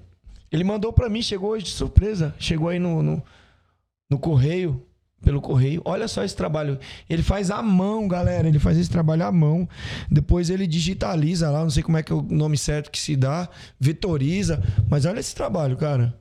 Ele 0.52 0.64
mandou 0.64 0.92
pra 0.92 1.10
mim, 1.10 1.22
chegou 1.22 1.52
hoje 1.52 1.66
de 1.66 1.72
surpresa. 1.72 2.34
Chegou 2.40 2.70
aí 2.70 2.80
no, 2.80 3.04
no, 3.04 3.24
no 4.10 4.18
correio, 4.18 4.84
pelo 5.22 5.42
correio. 5.42 5.82
Olha 5.86 6.08
só 6.08 6.24
esse 6.24 6.36
trabalho. 6.36 6.80
Ele 7.10 7.24
faz 7.24 7.52
à 7.52 7.62
mão, 7.62 8.08
galera. 8.08 8.48
Ele 8.48 8.60
faz 8.60 8.78
esse 8.78 8.90
trabalho 8.90 9.26
à 9.26 9.32
mão. 9.32 9.68
Depois 10.10 10.50
ele 10.50 10.66
digitaliza 10.66 11.50
lá, 11.50 11.62
não 11.62 11.70
sei 11.70 11.84
como 11.84 11.98
é 11.98 12.04
que 12.04 12.12
é 12.12 12.16
o 12.16 12.22
nome 12.22 12.58
certo 12.58 12.92
que 12.92 13.00
se 13.00 13.16
dá. 13.16 13.50
Vetoriza. 13.80 14.62
Mas 14.90 15.06
olha 15.06 15.20
esse 15.20 15.36
trabalho, 15.36 15.78
cara. 15.78 16.18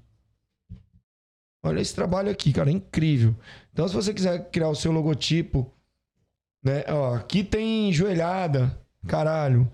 Olha 1.62 1.81
esse 1.81 1.95
trabalho 1.95 2.31
aqui, 2.31 2.53
cara. 2.53 2.70
É 2.70 2.73
incrível. 2.73 3.35
Então, 3.73 3.87
se 3.89 3.95
você 3.95 4.12
quiser 4.12 4.51
criar 4.51 4.69
o 4.69 4.75
seu 4.75 4.93
logotipo, 4.93 5.73
né? 6.62 6.85
Ó, 6.89 7.15
aqui 7.15 7.45
tem 7.45 7.93
joelhada, 7.93 8.77
caralho. 9.07 9.70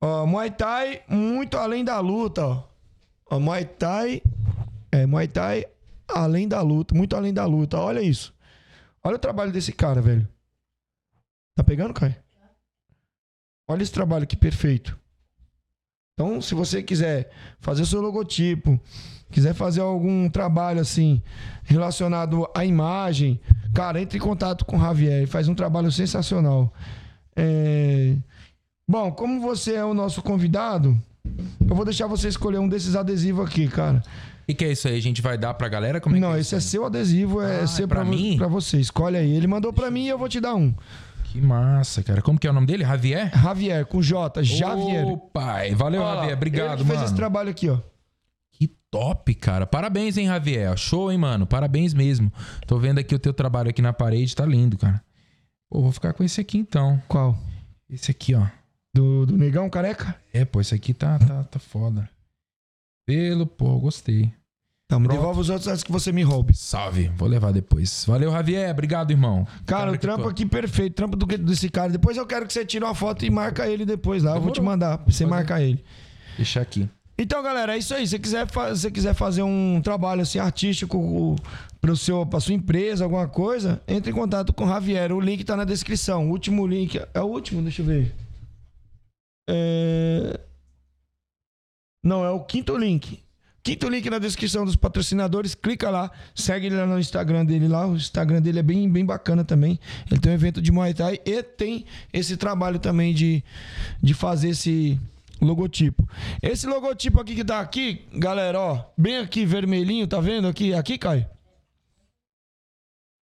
Ó, 0.00 0.26
Muay 0.26 0.50
Thai, 0.50 1.02
muito 1.08 1.56
além 1.56 1.84
da 1.84 1.98
luta, 2.00 2.46
ó. 2.46 2.62
ó. 3.30 3.40
Muay 3.40 3.64
Thai, 3.64 4.22
é, 4.92 5.06
Muay 5.06 5.26
Thai 5.26 5.66
além 6.08 6.48
da 6.48 6.60
luta, 6.62 6.94
muito 6.94 7.14
além 7.14 7.32
da 7.32 7.44
luta. 7.44 7.78
Olha 7.78 8.00
isso. 8.00 8.34
Olha 9.02 9.16
o 9.16 9.18
trabalho 9.18 9.52
desse 9.52 9.72
cara, 9.72 10.00
velho. 10.00 10.28
Tá 11.54 11.62
pegando, 11.62 11.94
Kai? 11.94 12.16
Olha 13.66 13.82
esse 13.82 13.92
trabalho 13.92 14.26
que 14.26 14.36
perfeito. 14.36 14.98
Então, 16.14 16.40
se 16.40 16.54
você 16.54 16.82
quiser 16.82 17.30
fazer 17.60 17.82
o 17.82 17.86
seu 17.86 18.00
logotipo, 18.00 18.80
quiser 19.30 19.54
fazer 19.54 19.80
algum 19.80 20.28
trabalho 20.28 20.80
assim 20.80 21.22
relacionado 21.62 22.48
à 22.54 22.64
imagem, 22.64 23.40
cara, 23.74 24.00
entre 24.00 24.18
em 24.18 24.20
contato 24.20 24.64
com 24.64 24.76
o 24.76 24.80
Javier, 24.80 25.28
faz 25.28 25.48
um 25.48 25.54
trabalho 25.54 25.92
sensacional. 25.92 26.72
É... 27.36 28.16
Bom, 28.88 29.12
como 29.12 29.40
você 29.40 29.74
é 29.74 29.84
o 29.84 29.94
nosso 29.94 30.22
convidado, 30.22 31.00
eu 31.68 31.74
vou 31.76 31.84
deixar 31.84 32.06
você 32.06 32.26
escolher 32.26 32.58
um 32.58 32.68
desses 32.68 32.96
adesivos 32.96 33.46
aqui, 33.46 33.68
cara. 33.68 34.02
E 34.48 34.54
que 34.54 34.64
é 34.64 34.72
isso 34.72 34.88
aí? 34.88 34.96
A 34.96 35.02
gente 35.02 35.20
vai 35.20 35.36
dar 35.36 35.52
pra 35.54 35.68
galera? 35.68 36.00
Como 36.00 36.16
é 36.16 36.18
Não, 36.20 36.30
que 36.30 36.36
é 36.38 36.40
esse 36.40 36.54
é 36.54 36.60
seu 36.60 36.86
adesivo, 36.86 37.42
é 37.42 37.60
Ah, 37.60 37.66
seu 37.66 37.84
é 37.84 37.86
pra, 37.86 37.96
pra 38.00 38.04
vo- 38.04 38.10
mim? 38.16 38.36
pra 38.38 38.46
você. 38.48 38.78
Escolhe 38.80 39.16
aí. 39.18 39.30
Ele 39.30 39.46
mandou 39.46 39.72
pra 39.72 39.90
mim 39.90 40.06
e 40.06 40.08
eu 40.08 40.16
vou 40.18 40.28
te 40.28 40.40
dar 40.40 40.54
um. 40.54 40.74
Que 41.24 41.38
massa, 41.42 42.02
cara. 42.02 42.22
Como 42.22 42.38
que 42.38 42.46
é 42.46 42.50
o 42.50 42.54
nome 42.54 42.66
dele? 42.66 42.82
Javier? 42.82 43.30
Javier, 43.38 43.84
com 43.84 44.00
J, 44.00 44.42
Javier. 44.42 45.06
Ô, 45.06 45.18
pai. 45.18 45.74
Valeu, 45.74 46.00
Olha 46.00 46.08
lá, 46.08 46.14
Javier. 46.20 46.36
Obrigado, 46.38 46.68
ele 46.68 46.76
que 46.78 46.84
fez 46.84 46.94
mano. 46.98 47.04
esse 47.04 47.14
trabalho 47.14 47.50
aqui, 47.50 47.68
ó. 47.68 47.78
Que 48.52 48.68
top, 48.90 49.34
cara. 49.34 49.66
Parabéns, 49.66 50.16
hein, 50.16 50.26
Javier. 50.28 50.74
Show, 50.78 51.12
hein, 51.12 51.18
mano. 51.18 51.46
Parabéns 51.46 51.92
mesmo. 51.92 52.32
Tô 52.66 52.78
vendo 52.78 52.98
aqui 52.98 53.14
o 53.14 53.18
teu 53.18 53.34
trabalho 53.34 53.68
aqui 53.68 53.82
na 53.82 53.92
parede. 53.92 54.34
Tá 54.34 54.46
lindo, 54.46 54.78
cara. 54.78 55.04
Pô, 55.70 55.82
vou 55.82 55.92
ficar 55.92 56.14
com 56.14 56.24
esse 56.24 56.40
aqui, 56.40 56.56
então. 56.56 57.00
Qual? 57.06 57.36
Esse 57.90 58.10
aqui, 58.10 58.34
ó. 58.34 58.46
Do, 58.94 59.26
do 59.26 59.36
Negão 59.36 59.68
Careca? 59.68 60.16
É, 60.32 60.46
pô, 60.46 60.62
esse 60.62 60.74
aqui 60.74 60.94
tá, 60.94 61.18
tá, 61.18 61.44
tá 61.44 61.58
foda. 61.58 62.08
Pelo, 63.06 63.46
pô, 63.46 63.78
gostei. 63.78 64.32
Tá, 64.90 64.98
me 64.98 65.06
Pronto. 65.06 65.18
devolve 65.18 65.40
os 65.42 65.50
outros 65.50 65.68
antes 65.68 65.84
que 65.84 65.92
você 65.92 66.10
me 66.10 66.22
roube. 66.22 66.54
Salve. 66.56 67.08
Vou 67.14 67.28
levar 67.28 67.52
depois. 67.52 68.06
Valeu, 68.06 68.32
Javier. 68.32 68.70
Obrigado, 68.70 69.10
irmão. 69.10 69.46
Cara, 69.66 69.92
o 69.92 69.98
trampo 69.98 70.26
aqui 70.26 70.46
perfeito, 70.46 70.94
trampo 70.94 71.14
do, 71.14 71.26
desse 71.26 71.68
cara. 71.68 71.92
Depois 71.92 72.16
eu 72.16 72.24
quero 72.26 72.46
que 72.46 72.52
você 72.54 72.64
tire 72.64 72.82
uma 72.82 72.94
foto 72.94 73.22
e 73.26 73.30
marca 73.30 73.68
ele 73.68 73.84
depois 73.84 74.22
lá. 74.22 74.36
Eu 74.36 74.40
vou 74.40 74.50
te 74.50 74.62
mandar 74.62 74.96
pra 74.96 75.12
você 75.12 75.26
marcar 75.26 75.60
ele. 75.60 75.84
Deixa 76.38 76.62
aqui. 76.62 76.88
Então, 77.18 77.42
galera, 77.42 77.74
é 77.74 77.78
isso 77.78 77.92
aí. 77.92 78.06
Se 78.06 78.12
você 78.12 78.18
quiser, 78.18 78.46
fa- 78.46 78.74
se 78.74 78.90
quiser 78.90 79.12
fazer 79.12 79.42
um 79.42 79.78
trabalho 79.82 80.22
assim 80.22 80.38
artístico 80.38 81.36
para 81.82 81.94
seu, 81.94 82.24
pra 82.24 82.40
sua 82.40 82.54
empresa, 82.54 83.04
alguma 83.04 83.28
coisa, 83.28 83.82
entre 83.86 84.10
em 84.10 84.14
contato 84.14 84.54
com 84.54 84.64
o 84.64 84.68
Javier. 84.68 85.12
O 85.12 85.20
link 85.20 85.44
tá 85.44 85.54
na 85.54 85.64
descrição. 85.64 86.28
O 86.28 86.30
último 86.30 86.66
link. 86.66 86.98
É 87.12 87.20
o 87.20 87.26
último, 87.26 87.60
deixa 87.60 87.82
eu 87.82 87.86
ver. 87.86 88.14
É... 89.50 90.40
Não, 92.02 92.24
é 92.24 92.30
o 92.30 92.40
quinto 92.40 92.74
link. 92.74 93.22
Quinto 93.68 93.86
link 93.86 94.08
na 94.08 94.18
descrição 94.18 94.64
dos 94.64 94.76
patrocinadores. 94.76 95.54
Clica 95.54 95.90
lá, 95.90 96.10
segue 96.34 96.68
ele 96.68 96.76
lá 96.76 96.86
no 96.86 96.98
Instagram 96.98 97.44
dele 97.44 97.68
lá. 97.68 97.86
O 97.86 97.96
Instagram 97.96 98.40
dele 98.40 98.60
é 98.60 98.62
bem, 98.62 98.90
bem 98.90 99.04
bacana 99.04 99.44
também. 99.44 99.78
Ele 100.10 100.18
tem 100.18 100.32
um 100.32 100.34
evento 100.34 100.62
de 100.62 100.72
Muay 100.72 100.94
Thai 100.94 101.20
e 101.22 101.42
tem 101.42 101.84
esse 102.10 102.38
trabalho 102.38 102.78
também 102.78 103.12
de, 103.12 103.44
de 104.02 104.14
fazer 104.14 104.48
esse 104.48 104.98
logotipo. 105.38 106.08
Esse 106.42 106.66
logotipo 106.66 107.20
aqui 107.20 107.34
que 107.34 107.44
tá 107.44 107.60
aqui, 107.60 108.06
galera, 108.14 108.58
ó, 108.58 108.84
bem 108.96 109.18
aqui 109.18 109.44
vermelhinho, 109.44 110.06
tá 110.06 110.18
vendo 110.18 110.48
aqui? 110.48 110.72
Aqui, 110.72 110.96
Caio? 110.96 111.26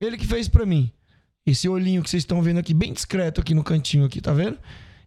Ele 0.00 0.16
que 0.16 0.28
fez 0.28 0.46
pra 0.46 0.64
mim. 0.64 0.92
Esse 1.44 1.68
olhinho 1.68 2.04
que 2.04 2.08
vocês 2.08 2.22
estão 2.22 2.40
vendo 2.40 2.58
aqui, 2.58 2.72
bem 2.72 2.92
discreto 2.92 3.40
aqui 3.40 3.52
no 3.52 3.64
cantinho 3.64 4.04
aqui, 4.04 4.20
tá 4.20 4.32
vendo? 4.32 4.56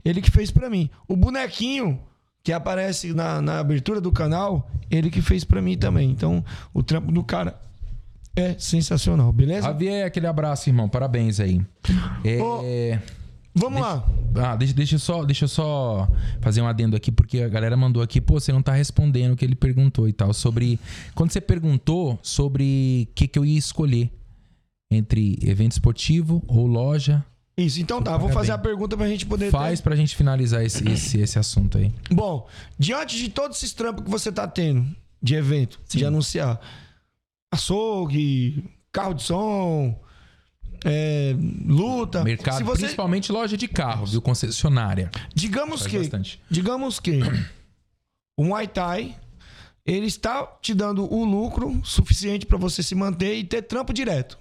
Ele 0.04 0.22
que 0.22 0.32
fez 0.32 0.52
pra 0.52 0.70
mim. 0.70 0.90
O 1.08 1.16
bonequinho, 1.16 1.98
que 2.50 2.54
aparece 2.54 3.14
na, 3.14 3.40
na 3.44 3.60
abertura 3.60 4.02
do 4.02 4.12
canal, 4.12 4.72
ele 4.90 5.12
que 5.12 5.22
fez 5.22 5.44
pra 5.44 5.62
mim 5.62 5.78
também. 5.78 6.10
Então, 6.10 6.44
o 6.74 6.82
trampo 6.82 7.12
do 7.12 7.24
cara 7.24 7.62
é 8.36 8.56
sensacional, 8.58 9.32
beleza? 9.32 9.68
Javier, 9.68 10.08
aquele 10.08 10.26
abraço, 10.26 10.68
irmão. 10.68 10.90
Parabéns 10.90 11.40
aí. 11.40 11.62
É, 12.26 12.98
Vamos 13.54 13.80
lá. 13.80 14.04
Ah, 14.34 14.56
deixa, 14.56 14.74
deixa, 14.74 14.96
eu 14.96 15.00
só, 15.00 15.24
deixa 15.24 15.46
eu 15.46 15.48
só 15.48 16.10
fazer 16.42 16.64
um 16.64 16.68
adendo 16.68 16.96
aqui, 16.96 17.12
porque 17.12 17.40
a 17.44 17.48
galera 17.48 17.78
mandou 17.78 18.02
aqui, 18.02 18.20
pô, 18.20 18.40
você 18.40 18.52
não 18.52 18.64
tá 18.64 18.74
respondendo 18.74 19.34
o 19.34 19.36
que 19.36 19.46
ele 19.46 19.56
perguntou 19.56 20.10
e 20.10 20.14
tal. 20.14 20.34
Sobre. 20.34 20.80
Quando 21.14 21.30
você 21.30 21.40
perguntou 21.40 22.18
sobre 22.24 23.08
o 23.12 23.14
que, 23.14 23.28
que 23.28 23.38
eu 23.38 23.46
ia 23.46 23.60
escolher 23.60 24.10
entre 24.90 25.38
evento 25.44 25.74
esportivo 25.74 26.44
ou 26.48 26.66
loja, 26.66 27.24
Isso, 27.60 27.82
então 27.82 28.02
tá. 28.02 28.16
Vou 28.18 28.30
fazer 28.30 28.52
a 28.52 28.58
pergunta 28.58 28.96
pra 28.96 29.08
gente 29.08 29.26
poder. 29.26 29.52
faz 29.52 29.82
pra 29.82 29.96
gente 29.96 30.16
finalizar 30.16 30.64
esse, 30.64 30.88
esse, 30.88 31.20
esse 31.20 31.38
assunto 31.38 31.78
aí. 31.78 31.94
Bom, 32.10 32.48
diante 32.78 33.18
de 33.18 33.30
todos 33.30 33.58
esses 33.58 33.74
trampos 33.74 34.04
que 34.04 34.10
você 34.10 34.32
tá 34.32 34.48
tendo 34.48 34.88
de 35.22 35.36
evento, 35.36 35.80
de 35.90 36.06
anunciar 36.06 36.60
açougue, 37.52 38.64
carro 38.92 39.14
de 39.14 39.24
som, 39.24 40.00
é, 40.86 41.36
luta. 41.66 42.24
Mercado, 42.24 42.64
você, 42.64 42.82
principalmente 42.84 43.32
loja 43.32 43.58
de 43.58 43.68
carro, 43.68 44.06
viu? 44.06 44.22
Concessionária. 44.22 45.12
digamos 45.34 45.82
Faz 45.82 45.92
que, 45.92 45.98
bastante. 46.00 46.42
digamos 46.50 47.00
que 47.00 47.20
o 48.38 48.44
Muay 48.46 48.68
Thai 48.68 49.16
ele 49.86 50.06
está 50.06 50.46
te 50.62 50.74
dando 50.74 51.12
o 51.12 51.26
lucro 51.26 51.82
suficiente 51.84 52.46
para 52.46 52.58
você 52.58 52.84
se 52.84 52.94
manter 52.94 53.36
e 53.36 53.44
ter 53.44 53.64
trampo 53.64 53.92
direto. 53.92 54.38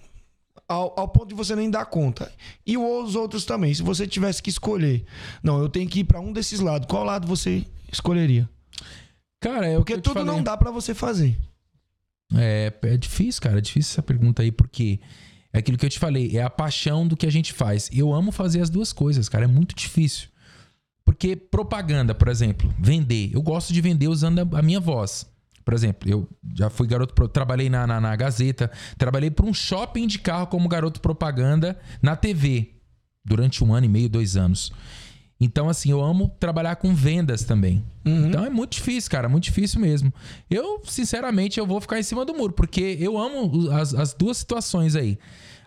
Ao, 0.69 1.01
ao 1.01 1.09
ponto 1.09 1.29
de 1.29 1.35
você 1.35 1.57
nem 1.57 1.71
dar 1.71 1.87
conta. 1.87 2.31
E 2.67 2.77
os 2.77 3.15
outros 3.17 3.47
também. 3.47 3.73
Se 3.73 3.83
você 3.83 4.07
tivesse 4.07 4.43
que 4.43 4.51
escolher, 4.51 5.05
não, 5.43 5.59
eu 5.59 5.69
tenho 5.69 5.89
que 5.89 6.01
ir 6.01 6.05
para 6.05 6.21
um 6.21 6.31
desses 6.31 6.61
lados. 6.61 6.87
Qual 6.87 7.03
lado 7.05 7.27
você 7.27 7.65
escolheria? 7.91 8.49
Cara, 9.41 9.67
é 9.67 9.77
o 9.77 9.81
Porque 9.81 9.95
que 9.95 10.03
tudo 10.03 10.25
não 10.25 10.43
dá 10.43 10.57
para 10.57 10.71
você 10.71 10.95
fazer. 10.95 11.39
É, 12.35 12.73
é 12.83 12.97
difícil, 12.97 13.41
cara. 13.41 13.59
É 13.59 13.61
difícil 13.61 13.93
essa 13.93 14.03
pergunta 14.03 14.43
aí, 14.43 14.53
porque 14.53 15.01
é 15.53 15.59
aquilo 15.59 15.79
que 15.79 15.87
eu 15.87 15.91
te 15.91 15.99
falei, 15.99 16.37
é 16.37 16.43
a 16.43 16.51
paixão 16.51 17.07
do 17.07 17.17
que 17.17 17.27
a 17.27 17.33
gente 17.33 17.53
faz. 17.53 17.89
Eu 17.93 18.13
amo 18.13 18.31
fazer 18.31 18.61
as 18.61 18.69
duas 18.69 18.93
coisas, 18.93 19.29
cara. 19.29 19.45
É 19.45 19.49
muito 19.49 19.75
difícil. 19.75 20.29
Porque 21.05 21.35
propaganda, 21.35 22.15
por 22.15 22.29
exemplo, 22.29 22.73
vender. 22.79 23.31
Eu 23.33 23.41
gosto 23.41 23.73
de 23.73 23.81
vender 23.81 24.09
usando 24.09 24.41
a 24.55 24.63
minha 24.63 24.81
voz. 24.81 25.27
Por 25.69 25.75
exemplo, 25.75 26.09
eu 26.09 26.27
já 26.57 26.71
fui 26.71 26.89
garoto, 26.89 27.29
trabalhei 27.29 27.69
na, 27.69 27.87
na, 27.87 28.01
na 28.01 28.17
Gazeta, 28.17 28.71
trabalhei 28.97 29.31
para 29.31 29.45
um 29.45 29.53
shopping 29.53 30.07
de 30.07 30.19
carro 30.19 30.47
como 30.47 30.67
garoto 30.67 30.99
propaganda 30.99 31.79
na 32.01 32.17
TV 32.17 32.71
durante 33.23 33.63
um 33.63 33.75
ano 33.75 33.85
e 33.85 33.89
meio, 33.91 34.09
dois 34.09 34.35
anos. 34.35 34.73
Então, 35.39 35.69
assim, 35.69 35.91
eu 35.91 36.03
amo 36.03 36.35
trabalhar 36.41 36.77
com 36.77 36.95
vendas 36.95 37.45
também. 37.45 37.85
Então 38.25 38.47
é 38.47 38.49
muito 38.49 38.73
difícil, 38.73 39.11
cara, 39.11 39.29
muito 39.29 39.45
difícil 39.45 39.79
mesmo. 39.79 40.11
Eu, 40.49 40.81
sinceramente, 40.87 41.61
eu 41.61 41.67
vou 41.67 41.83
ficar 41.83 42.01
em 42.01 42.03
cima 42.03 42.25
do 42.25 42.33
muro, 42.33 42.55
porque 42.55 42.97
eu 42.99 43.19
amo 43.19 43.71
as, 43.71 43.93
as 43.93 44.15
duas 44.15 44.39
situações 44.39 44.97
aí. 44.97 45.19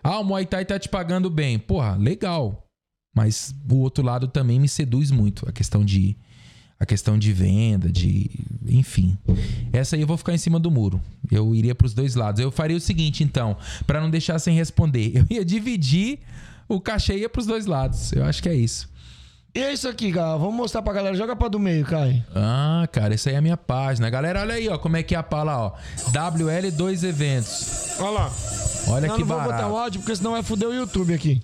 Ah, 0.02 0.18
o 0.18 0.24
Muay 0.24 0.46
Thai 0.46 0.64
tá 0.64 0.80
te 0.80 0.88
pagando 0.88 1.30
bem. 1.30 1.60
Porra, 1.60 1.94
legal. 1.94 2.66
Mas 3.14 3.54
o 3.70 3.76
outro 3.76 4.04
lado 4.04 4.26
também 4.26 4.58
me 4.58 4.68
seduz 4.68 5.12
muito. 5.12 5.48
A 5.48 5.52
questão 5.52 5.84
de. 5.84 6.18
A 6.82 6.84
questão 6.84 7.16
de 7.16 7.32
venda, 7.32 7.88
de. 7.92 8.28
Enfim. 8.66 9.16
Essa 9.72 9.94
aí 9.94 10.02
eu 10.02 10.06
vou 10.06 10.16
ficar 10.16 10.34
em 10.34 10.36
cima 10.36 10.58
do 10.58 10.68
muro. 10.68 11.00
Eu 11.30 11.54
iria 11.54 11.76
pros 11.76 11.94
dois 11.94 12.16
lados. 12.16 12.40
Eu 12.40 12.50
faria 12.50 12.76
o 12.76 12.80
seguinte, 12.80 13.22
então, 13.22 13.56
pra 13.86 14.00
não 14.00 14.10
deixar 14.10 14.36
sem 14.40 14.56
responder. 14.56 15.12
Eu 15.14 15.24
ia 15.30 15.44
dividir 15.44 16.18
o 16.68 16.80
cachê 16.80 17.14
e 17.14 17.20
ia 17.20 17.28
pros 17.28 17.46
dois 17.46 17.66
lados. 17.66 18.12
Eu 18.12 18.24
acho 18.24 18.42
que 18.42 18.48
é 18.48 18.54
isso. 18.56 18.90
E 19.54 19.60
é 19.60 19.72
isso 19.72 19.88
aqui, 19.88 20.10
cara. 20.10 20.36
Vamos 20.36 20.56
mostrar 20.56 20.82
pra 20.82 20.92
galera. 20.92 21.14
Joga 21.14 21.36
pra 21.36 21.46
do 21.46 21.60
meio, 21.60 21.84
Kai. 21.86 22.24
Ah, 22.34 22.88
cara, 22.90 23.14
essa 23.14 23.30
aí 23.30 23.36
é 23.36 23.38
a 23.38 23.42
minha 23.42 23.56
página. 23.56 24.10
Galera, 24.10 24.40
olha 24.40 24.54
aí, 24.54 24.68
ó, 24.68 24.76
como 24.76 24.96
é 24.96 25.04
que 25.04 25.14
é 25.14 25.18
a 25.18 25.22
pala, 25.22 25.56
ó. 25.56 25.72
WL2 26.10 27.04
Eventos. 27.04 27.94
Olha 28.00 28.10
lá. 28.10 28.32
Olha 28.88 29.06
não, 29.06 29.14
que 29.14 29.20
não 29.20 29.28
vou 29.28 29.36
barato. 29.36 29.52
botar 29.52 29.68
o 29.68 29.78
áudio, 29.78 30.00
porque 30.00 30.16
senão 30.16 30.32
vai 30.32 30.42
foder 30.42 30.68
o 30.68 30.74
YouTube 30.74 31.14
aqui. 31.14 31.40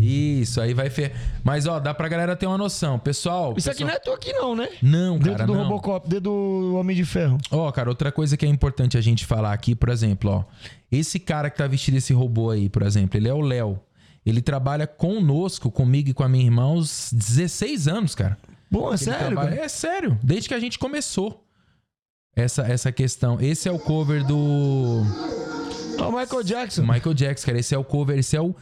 Isso, 0.00 0.60
aí 0.60 0.72
vai 0.72 0.88
fer... 0.88 1.12
Mas 1.44 1.66
ó, 1.66 1.78
dá 1.78 1.92
pra 1.92 2.08
galera 2.08 2.34
ter 2.34 2.46
uma 2.46 2.56
noção. 2.58 2.98
Pessoal, 2.98 3.54
Isso 3.56 3.68
aqui 3.70 3.84
pessoal- 3.84 3.88
não 3.90 3.96
é 3.96 3.98
tu 4.00 4.10
aqui, 4.12 4.32
não, 4.32 4.56
né? 4.56 4.68
Não, 4.82 5.18
Dentro 5.18 5.32
cara, 5.32 5.46
do 5.46 5.54
não. 5.54 5.62
Robocop, 5.64 6.08
dentro 6.08 6.22
do 6.24 6.74
Homem 6.76 6.96
de 6.96 7.04
Ferro. 7.04 7.36
Ó, 7.50 7.70
cara, 7.70 7.88
outra 7.88 8.10
coisa 8.10 8.36
que 8.36 8.46
é 8.46 8.48
importante 8.48 8.96
a 8.96 9.00
gente 9.00 9.26
falar 9.26 9.52
aqui, 9.52 9.74
por 9.74 9.88
exemplo, 9.90 10.30
ó. 10.30 10.44
Esse 10.90 11.18
cara 11.18 11.50
que 11.50 11.58
tá 11.58 11.66
vestido 11.66 11.96
esse 11.98 12.12
robô 12.12 12.50
aí, 12.50 12.68
por 12.68 12.82
exemplo, 12.82 13.18
ele 13.18 13.28
é 13.28 13.34
o 13.34 13.40
Léo. 13.40 13.78
Ele 14.24 14.40
trabalha 14.42 14.86
conosco, 14.86 15.70
comigo 15.70 16.10
e 16.10 16.14
com 16.14 16.22
a 16.22 16.28
minha 16.28 16.44
irmã, 16.44 16.66
uns 16.72 17.10
16 17.12 17.86
anos, 17.88 18.14
cara. 18.14 18.36
Bom, 18.70 18.92
é 18.92 18.96
sério? 18.96 19.26
trabalha- 19.26 19.50
cara? 19.50 19.64
É 19.64 19.68
sério, 19.68 20.18
desde 20.22 20.48
que 20.48 20.54
a 20.54 20.60
gente 20.60 20.78
começou. 20.78 21.44
Essa, 22.36 22.62
essa 22.62 22.92
questão. 22.92 23.38
Esse 23.40 23.68
é 23.68 23.72
o 23.72 23.78
cover 23.78 24.24
do 24.24 25.02
Ó, 25.98 26.08
o 26.08 26.12
Michael 26.18 26.42
Jackson. 26.44 26.82
Michael 26.82 27.12
Jackson, 27.14 27.46
cara. 27.46 27.58
Esse 27.58 27.74
é 27.74 27.78
o 27.78 27.84
cover, 27.84 28.18
esse 28.18 28.36
é 28.36 28.40
o. 28.40 28.54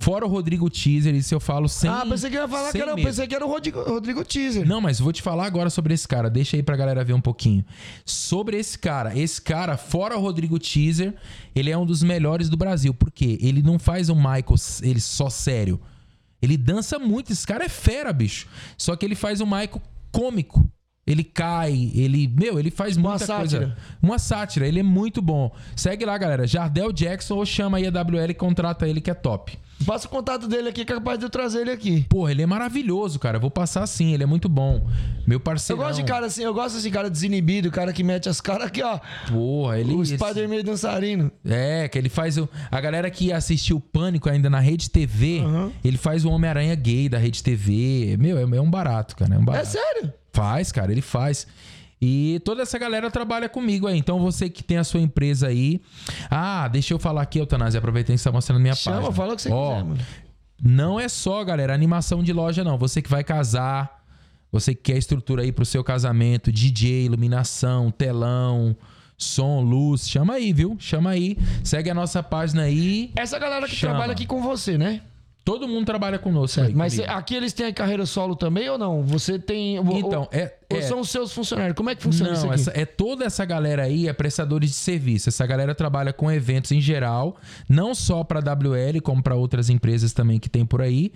Fora 0.00 0.26
o 0.26 0.28
Rodrigo 0.28 0.68
Teaser, 0.68 1.14
isso 1.14 1.34
eu 1.34 1.40
falo 1.40 1.68
sem. 1.68 1.88
ah, 1.88 2.04
pensei 2.06 2.28
que 2.28 2.36
ia 2.36 2.48
falar 2.48 2.72
que 2.72 2.78
era, 2.78 2.94
medo. 2.94 3.06
pensei 3.06 3.26
que 3.26 3.34
era 3.34 3.46
o 3.46 3.48
Rodrigo, 3.48 3.80
Rodrigo 3.82 4.24
Teaser. 4.24 4.66
Não, 4.66 4.80
mas 4.80 4.98
vou 4.98 5.12
te 5.12 5.22
falar 5.22 5.46
agora 5.46 5.70
sobre 5.70 5.94
esse 5.94 6.06
cara. 6.06 6.28
Deixa 6.28 6.56
aí 6.56 6.62
pra 6.62 6.76
galera 6.76 7.02
ver 7.04 7.14
um 7.14 7.20
pouquinho. 7.20 7.64
Sobre 8.04 8.58
esse 8.58 8.78
cara. 8.78 9.16
Esse 9.16 9.40
cara, 9.40 9.76
fora 9.76 10.16
o 10.16 10.20
Rodrigo 10.20 10.58
Teaser, 10.58 11.14
ele 11.54 11.70
é 11.70 11.78
um 11.78 11.86
dos 11.86 12.02
melhores 12.02 12.48
do 12.48 12.56
Brasil. 12.56 12.92
Por 12.92 13.10
quê? 13.10 13.38
Ele 13.40 13.62
não 13.62 13.78
faz 13.78 14.08
um 14.10 14.16
Michael 14.16 14.56
ele 14.82 15.00
só 15.00 15.30
sério. 15.30 15.80
Ele 16.42 16.56
dança 16.56 16.98
muito. 16.98 17.32
Esse 17.32 17.46
cara 17.46 17.64
é 17.64 17.68
fera, 17.68 18.12
bicho. 18.12 18.46
Só 18.76 18.94
que 18.96 19.06
ele 19.06 19.14
faz 19.14 19.40
um 19.40 19.46
Michael 19.46 19.80
cômico. 20.12 20.68
Ele 21.06 21.22
cai, 21.22 21.90
ele. 21.94 22.26
Meu, 22.28 22.58
ele 22.58 22.70
faz 22.70 22.96
Uma 22.96 23.10
muita 23.10 23.26
sátira. 23.26 23.60
coisa. 23.66 23.76
Uma 24.02 24.18
sátira. 24.18 24.66
Ele 24.66 24.80
é 24.80 24.82
muito 24.82 25.20
bom. 25.20 25.52
Segue 25.76 26.04
lá, 26.04 26.16
galera. 26.16 26.46
Jardel 26.46 26.92
Jackson 26.92 27.34
ou 27.36 27.44
chama 27.44 27.76
aí 27.78 27.86
a 27.86 27.90
WL 27.90 28.30
e 28.30 28.34
contrata 28.34 28.88
ele 28.88 29.00
que 29.00 29.10
é 29.10 29.14
top. 29.14 29.58
Passa 29.84 30.06
o 30.06 30.10
contato 30.10 30.46
dele 30.48 30.68
aqui, 30.70 30.82
que 30.84 30.92
é 30.92 30.94
capaz 30.94 31.18
de 31.18 31.26
eu 31.26 31.28
trazer 31.28 31.60
ele 31.62 31.70
aqui. 31.72 32.06
Porra, 32.08 32.30
ele 32.30 32.40
é 32.40 32.46
maravilhoso, 32.46 33.18
cara. 33.18 33.36
Eu 33.36 33.40
Vou 33.40 33.50
passar 33.50 33.86
sim, 33.86 34.14
ele 34.14 34.22
é 34.22 34.26
muito 34.26 34.48
bom. 34.48 34.86
Meu 35.26 35.36
Eu 35.36 35.40
parceiro. 35.40 35.82
gosto 35.82 35.96
de 36.00 36.04
cara 36.04 36.24
assim, 36.26 36.42
eu 36.42 36.54
gosto 36.54 36.76
desse 36.76 36.90
cara 36.90 37.10
desinibido, 37.10 37.70
cara 37.70 37.92
que 37.92 38.02
mete 38.02 38.28
as 38.28 38.40
caras 38.40 38.68
aqui, 38.68 38.82
ó. 38.82 38.98
Porra, 39.30 39.78
ele. 39.78 39.92
O 39.92 40.02
esse- 40.02 40.16
Spider-Man 40.16 40.62
dançarino. 40.62 41.30
É, 41.44 41.86
que 41.88 41.98
ele 41.98 42.08
faz 42.08 42.38
o. 42.38 42.48
A 42.70 42.80
galera 42.80 43.10
que 43.10 43.30
assistiu 43.30 43.78
Pânico 43.78 44.30
ainda 44.30 44.48
na 44.48 44.60
Rede 44.60 44.88
TV, 44.88 45.40
Aham. 45.40 45.70
ele 45.84 45.98
faz 45.98 46.24
o 46.24 46.30
Homem-Aranha 46.30 46.74
gay 46.76 47.08
da 47.10 47.18
Rede 47.18 47.42
TV. 47.42 48.16
Meu, 48.18 48.38
é, 48.38 48.42
é 48.56 48.60
um 48.62 48.70
barato, 48.70 49.14
cara. 49.16 49.34
É 49.34 49.38
um 49.38 49.42
É 49.42 49.44
barato. 49.44 49.66
sério? 49.66 50.12
Faz, 50.34 50.70
cara, 50.72 50.90
ele 50.92 51.00
faz. 51.00 51.46
E 52.02 52.40
toda 52.44 52.60
essa 52.62 52.76
galera 52.78 53.10
trabalha 53.10 53.48
comigo 53.48 53.86
aí. 53.86 53.96
Então 53.96 54.18
você 54.18 54.50
que 54.50 54.62
tem 54.62 54.76
a 54.76 54.84
sua 54.84 55.00
empresa 55.00 55.46
aí. 55.46 55.80
Ah, 56.30 56.68
deixa 56.68 56.92
eu 56.92 56.98
falar 56.98 57.22
aqui, 57.22 57.38
Eutanásio, 57.38 57.78
aproveitando 57.78 58.16
que 58.16 58.20
você 58.20 58.28
tá 58.28 58.32
mostrando 58.32 58.60
minha 58.60 58.74
Chama, 58.74 58.96
página. 58.96 59.14
fala 59.14 59.32
o 59.32 59.36
que 59.36 59.42
você 59.42 59.50
Ó, 59.50 59.70
quiser, 59.70 59.84
mano. 59.84 60.00
Não 60.62 60.98
é 61.00 61.08
só, 61.08 61.42
galera, 61.44 61.72
animação 61.72 62.22
de 62.22 62.32
loja, 62.32 62.62
não. 62.64 62.76
Você 62.76 63.00
que 63.00 63.08
vai 63.08 63.22
casar, 63.24 64.04
você 64.50 64.74
que 64.74 64.92
quer 64.92 64.98
estrutura 64.98 65.42
aí 65.42 65.52
pro 65.52 65.64
seu 65.64 65.82
casamento, 65.84 66.50
DJ, 66.52 67.04
iluminação, 67.06 67.90
telão, 67.90 68.76
som, 69.16 69.60
luz, 69.60 70.08
chama 70.08 70.34
aí, 70.34 70.52
viu? 70.52 70.76
Chama 70.80 71.10
aí. 71.10 71.38
Segue 71.62 71.90
a 71.90 71.94
nossa 71.94 72.22
página 72.22 72.62
aí. 72.62 73.12
Essa 73.16 73.38
galera 73.38 73.66
que 73.68 73.74
Chama. 73.76 73.92
trabalha 73.94 74.12
aqui 74.12 74.26
com 74.26 74.42
você, 74.42 74.76
né? 74.76 75.00
Todo 75.44 75.68
mundo 75.68 75.84
trabalha 75.84 76.18
conosco 76.18 76.62
aí. 76.62 76.74
Mas 76.74 76.94
comigo. 76.94 77.12
aqui 77.12 77.34
eles 77.34 77.52
têm 77.52 77.66
a 77.66 77.72
carreira 77.72 78.06
solo 78.06 78.34
também 78.34 78.66
ou 78.70 78.78
não? 78.78 79.02
Você 79.02 79.38
tem. 79.38 79.76
Então, 79.76 80.22
ou, 80.22 80.28
é. 80.32 80.54
ou 80.72 80.78
é- 80.78 80.82
são 80.82 81.00
os 81.00 81.10
seus 81.10 81.32
funcionários? 81.34 81.76
Como 81.76 81.90
é 81.90 81.94
que 81.94 82.02
funciona 82.02 82.32
isso 82.32 82.46
Não, 82.46 82.50
aqui? 82.50 82.62
essa, 82.62 82.72
é 82.74 82.86
toda 82.86 83.26
essa 83.26 83.44
galera 83.44 83.82
aí 83.82 84.08
é 84.08 84.12
prestadores 84.14 84.70
de 84.70 84.76
serviço. 84.76 85.28
Essa 85.28 85.46
galera 85.46 85.74
trabalha 85.74 86.14
com 86.14 86.32
eventos 86.32 86.72
em 86.72 86.80
geral, 86.80 87.36
não 87.68 87.94
só 87.94 88.24
para 88.24 88.40
WL, 88.40 89.00
como 89.02 89.22
para 89.22 89.34
outras 89.34 89.68
empresas 89.68 90.14
também 90.14 90.38
que 90.38 90.48
tem 90.48 90.64
por 90.64 90.80
aí, 90.80 91.12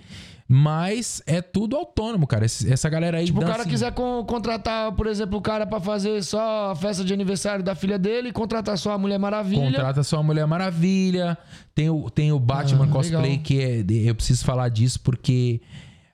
mas 0.51 1.21
é 1.27 1.43
tudo 1.43 1.75
autônomo, 1.75 2.25
cara. 2.25 2.43
Essa 2.43 2.89
galera 2.89 3.19
aí 3.19 3.25
Tipo, 3.25 3.39
o 3.39 3.45
cara 3.45 3.63
quiser 3.63 3.91
con- 3.93 4.25
contratar, 4.25 4.91
por 4.93 5.05
exemplo, 5.05 5.37
o 5.37 5.41
cara 5.41 5.67
pra 5.67 5.79
fazer 5.79 6.23
só 6.23 6.71
a 6.71 6.75
festa 6.75 7.05
de 7.05 7.13
aniversário 7.13 7.63
da 7.63 7.75
filha 7.75 7.99
dele, 7.99 8.31
contratar 8.31 8.75
só 8.75 8.93
a 8.93 8.97
Mulher 8.97 9.19
Maravilha. 9.19 9.61
Contrata 9.63 10.01
só 10.01 10.17
a 10.17 10.23
Mulher 10.23 10.47
Maravilha. 10.47 11.37
Tem 11.75 11.87
o, 11.91 12.09
tem 12.09 12.31
o 12.31 12.39
Batman 12.39 12.85
Ah, 12.85 12.87
cosplay, 12.87 13.21
legal. 13.21 13.43
que 13.43 13.61
é. 13.61 13.85
Eu 14.09 14.15
preciso 14.15 14.43
falar 14.43 14.69
disso 14.69 14.99
porque 15.01 15.61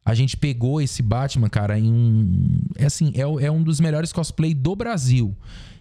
a 0.04 0.14
gente 0.14 0.36
pegou 0.36 0.82
esse 0.82 1.02
Batman, 1.02 1.48
cara, 1.48 1.80
em 1.80 1.90
um. 1.90 2.60
É 2.78 2.88
assim, 2.88 3.14
é, 3.16 3.22
é 3.22 3.50
um 3.50 3.64
dos 3.64 3.80
melhores 3.80 4.12
cosplay 4.12 4.54
do 4.54 4.76
Brasil. 4.76 5.34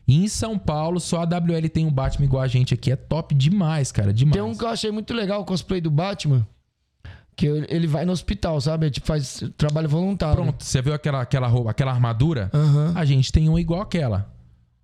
E 0.07 0.23
em 0.23 0.29
São 0.29 0.57
Paulo, 0.57 1.01
só 1.01 1.23
a 1.23 1.25
WL 1.25 1.69
tem 1.73 1.87
um 1.87 1.91
Batman 1.93 2.27
igual 2.27 2.43
a 2.43 2.47
gente 2.47 2.73
aqui. 2.73 2.93
É 2.93 2.97
top 2.97 3.35
demais, 3.35 3.91
cara. 3.91 4.13
Demais. 4.13 4.35
Tem 4.35 4.43
um 4.43 4.55
que 4.57 4.63
eu 4.63 4.69
achei 4.69 4.93
muito 4.93 5.13
legal, 5.13 5.41
o 5.41 5.45
cosplay 5.45 5.81
do 5.81 5.91
Batman. 5.91 6.47
Que 7.37 7.47
ele 7.47 7.67
ele 7.69 7.87
vai 7.87 8.05
no 8.05 8.13
hospital, 8.13 8.61
sabe? 8.61 8.91
Tipo, 8.91 9.07
faz 9.07 9.43
trabalho 9.59 9.89
voluntário. 9.89 10.37
Pronto, 10.43 10.63
você 10.63 10.81
viu 10.81 10.95
aquela, 10.95 11.21
aquela 11.23 11.47
roupa, 11.49 11.71
aquela 11.71 11.91
armadura? 11.93 12.51
Aham. 12.55 12.93
A 12.95 13.05
gente 13.05 13.33
tem 13.33 13.49
um 13.49 13.59
igual 13.59 13.81
aquela. 13.81 14.31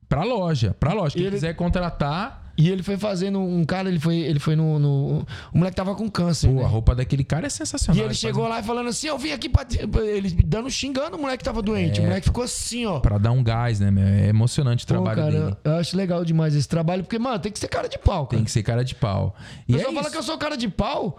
Pra 0.08 0.24
loja, 0.24 0.74
pra 0.80 0.92
loja. 0.92 1.14
Quem 1.14 1.22
Ele- 1.22 1.36
quiser 1.36 1.54
contratar, 1.54 2.38
E 2.58 2.68
ele 2.68 2.82
foi 2.82 2.98
fazendo 2.98 3.38
um 3.40 3.64
cara, 3.64 3.88
ele 3.88 3.98
foi, 4.00 4.16
ele 4.16 4.38
foi 4.38 4.54
no, 4.54 4.78
no- 4.78 5.26
O 5.54 5.58
moleque 5.58 5.76
tava 5.76 5.94
com 5.94 6.10
câncer. 6.10 6.48
Pô, 6.48 6.54
né? 6.56 6.64
a 6.64 6.66
roupa 6.66 6.94
daquele 6.94 7.24
cara 7.24 7.46
é 7.46 7.48
sensacional. 7.48 8.02
E 8.02 8.04
ele 8.04 8.12
chegou 8.12 8.46
lá 8.48 8.58
e 8.60 8.62
falando 8.62 8.88
assim: 8.88 9.06
Eu 9.06 9.16
vim 9.16 9.30
aqui 9.30 9.48
pra. 9.48 9.64
te-" 9.64 9.78
Ele 9.78 10.28
dando 10.44 10.68
xingando 10.68 11.16
o 11.16 11.20
moleque 11.20 11.38
que 11.38 11.44
tava 11.44 11.62
doente. 11.62 12.00
O 12.00 12.02
moleque 12.02 12.26
ficou 12.26 12.44
assim, 12.44 12.84
ó. 12.84 12.98
Pra 13.00 13.16
dar 13.16 13.30
um 13.30 13.42
gás, 13.42 13.78
né, 13.80 13.90
meu? 13.90 14.04
É 14.04 14.26
emocionante 14.28 14.84
o 14.84 14.86
Pô, 14.88 14.92
trabalho 14.94 15.16
cara, 15.16 15.30
dele. 15.44 15.56
eu 15.64 15.76
acho 15.76 15.96
legal 15.96 16.22
demais 16.24 16.54
esse 16.54 16.68
trabalho, 16.68 17.02
porque, 17.04 17.18
mano, 17.18 17.38
tem 17.38 17.50
que 17.52 17.58
ser 17.60 17.68
cara 17.68 17.88
de 17.88 17.98
pau, 17.98 18.26
cara. 18.26 18.36
Tem 18.36 18.44
que 18.44 18.50
ser 18.50 18.62
cara 18.64 18.84
de 18.84 18.94
pau. 18.96 19.34
O 19.38 19.72
E 19.72 19.74
é 19.74 19.76
pessoal 19.78 19.94
fala 19.94 20.02
isso. 20.06 20.10
que 20.12 20.18
eu 20.18 20.22
sou 20.24 20.36
cara 20.36 20.56
de 20.56 20.68
pau, 20.68 21.18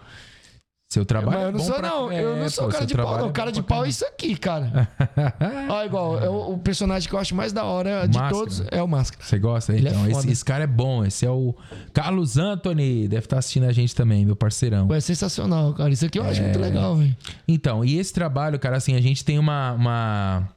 Seu 0.92 1.06
trabalho 1.06 1.32
mas 1.38 1.42
eu 1.44 1.48
é 1.48 1.52
não 1.54 1.58
bom 1.60 1.66
sou, 1.66 1.76
pra- 1.76 1.90
não. 1.90 2.12
É, 2.12 2.22
eu 2.22 2.36
não 2.36 2.50
sou 2.50 2.66
pô, 2.66 2.72
cara 2.74 2.86
de 2.86 2.96
pau, 2.96 3.18
não. 3.18 3.30
é 3.30 3.32
Cara 3.32 3.50
bom 3.50 3.56
de 3.56 3.64
pau 3.64 3.86
é 3.86 3.88
isso 3.88 4.06
aqui, 4.06 4.36
cara. 4.36 4.90
Ó, 5.72 5.84
igual, 5.86 6.20
é 6.22 6.28
o, 6.30 6.52
o 6.52 6.58
personagem 6.58 7.08
que 7.08 7.16
eu 7.16 7.20
acho 7.20 7.34
mais 7.34 7.54
da 7.54 7.64
hora 7.64 8.06
de 8.10 8.18
Máscara. 8.18 8.30
todos 8.44 8.64
é 8.70 8.84
o 8.84 8.88
Máscara. 8.90 9.24
Você 9.24 9.40
gosta? 9.40 9.74
Ele 9.74 9.88
é 9.88 9.92
Então, 9.92 10.06
esse, 10.10 10.30
esse 10.30 10.44
cara 10.44 10.66
é 10.66 10.68
bom. 10.68 11.06
Esse 11.06 11.26
é 11.26 11.30
o 11.32 11.56
Carlos 11.94 12.38
Anthony. 12.38 13.08
Deve 13.08 13.26
estar 13.26 13.38
assistindo 13.38 13.68
a 13.68 13.72
gente 13.72 13.96
também, 13.96 14.26
meu 14.26 14.36
parceirão. 14.36 14.86
Pô, 14.90 14.94
é 14.94 15.00
sensacional, 15.00 15.74
cara. 15.74 15.90
Isso 15.92 16.06
aqui 16.06 16.20
eu 16.20 16.26
acho 16.26 16.42
É. 16.42 16.44
muito 16.44 16.60
legal, 16.60 16.98
velho. 16.98 17.16
Então, 17.48 17.86
e 17.86 17.98
esse 17.98 18.12
trabalho, 18.12 18.60
cara, 18.60 18.76
assim, 18.76 18.94
a 18.94 19.00
gente 19.00 19.24
tem 19.24 19.40
uma, 19.40 19.72
uma, 19.72 20.50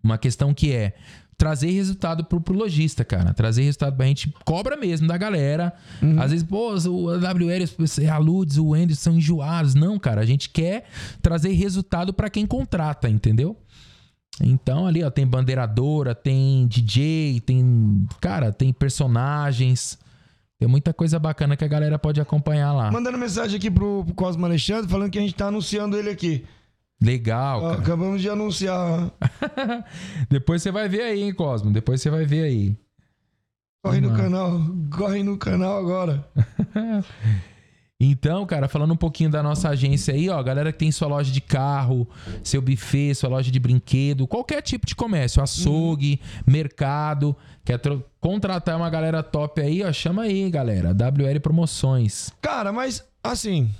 uma 0.00 0.16
questão 0.16 0.54
que 0.54 0.72
é 0.72 0.94
trazer 1.36 1.70
resultado 1.70 2.24
pro, 2.24 2.40
pro 2.40 2.54
lojista, 2.54 3.04
cara. 3.04 3.34
Trazer 3.34 3.62
resultado 3.62 3.96
pra 3.96 4.06
gente 4.06 4.32
cobra 4.44 4.76
mesmo 4.76 5.06
da 5.06 5.16
galera. 5.16 5.72
Uhum. 6.02 6.20
Às 6.20 6.30
vezes, 6.30 6.46
pô, 6.46 6.74
o 6.74 7.10
AWL, 7.10 8.10
a 8.12 8.18
Ludes, 8.18 8.58
o 8.58 8.74
Andy 8.74 8.96
são 8.96 9.14
enjoados. 9.14 9.74
Não, 9.74 9.98
cara, 9.98 10.20
a 10.20 10.26
gente 10.26 10.48
quer 10.48 10.84
trazer 11.20 11.52
resultado 11.52 12.12
pra 12.12 12.30
quem 12.30 12.46
contrata, 12.46 13.08
entendeu? 13.08 13.56
Então, 14.42 14.86
ali, 14.86 15.02
ó, 15.02 15.10
tem 15.10 15.26
bandeiradora, 15.26 16.14
tem 16.14 16.66
DJ, 16.66 17.40
tem. 17.40 18.06
Cara, 18.20 18.52
tem 18.52 18.72
personagens. 18.72 19.98
Tem 20.58 20.68
muita 20.68 20.94
coisa 20.94 21.18
bacana 21.18 21.56
que 21.56 21.64
a 21.64 21.68
galera 21.68 21.98
pode 21.98 22.20
acompanhar 22.20 22.72
lá. 22.72 22.90
Mandando 22.90 23.18
mensagem 23.18 23.56
aqui 23.56 23.70
pro, 23.70 24.04
pro 24.04 24.14
Cosmo 24.14 24.46
Alexandre, 24.46 24.90
falando 24.90 25.10
que 25.10 25.18
a 25.18 25.20
gente 25.20 25.34
tá 25.34 25.46
anunciando 25.48 25.96
ele 25.96 26.10
aqui. 26.10 26.44
Legal, 27.02 27.62
Ó, 27.62 27.72
acabamos 27.72 28.22
de 28.22 28.28
anunciar. 28.30 29.10
Depois 30.30 30.62
você 30.62 30.70
vai 30.70 30.88
ver 30.88 31.02
aí, 31.02 31.22
hein, 31.22 31.34
Cosmo? 31.34 31.70
Depois 31.70 32.00
você 32.00 32.08
vai 32.08 32.24
ver 32.24 32.44
aí. 32.44 32.76
Corre 33.82 34.00
no 34.00 34.16
canal. 34.16 34.60
Corre 34.90 35.22
no 35.22 35.36
canal 35.36 35.78
agora. 35.78 36.26
Então, 38.00 38.44
cara, 38.44 38.68
falando 38.68 38.92
um 38.92 38.96
pouquinho 38.96 39.30
da 39.30 39.42
nossa 39.42 39.68
agência 39.68 40.12
aí, 40.12 40.28
ó, 40.28 40.42
galera 40.42 40.72
que 40.72 40.78
tem 40.78 40.90
sua 40.90 41.06
loja 41.08 41.32
de 41.32 41.40
carro, 41.40 42.08
seu 42.42 42.60
buffet, 42.60 43.14
sua 43.14 43.30
loja 43.30 43.50
de 43.50 43.58
brinquedo, 43.58 44.26
qualquer 44.26 44.60
tipo 44.62 44.84
de 44.84 44.94
comércio, 44.94 45.42
açougue, 45.42 46.20
mercado, 46.46 47.36
quer 47.64 47.80
contratar 48.20 48.76
uma 48.76 48.90
galera 48.90 49.22
top 49.22 49.60
aí, 49.60 49.82
ó, 49.82 49.92
chama 49.92 50.22
aí, 50.22 50.50
galera, 50.50 50.92
WL 50.92 51.40
Promoções. 51.40 52.30
Cara, 52.42 52.72
mas 52.72 53.04
assim. 53.22 53.70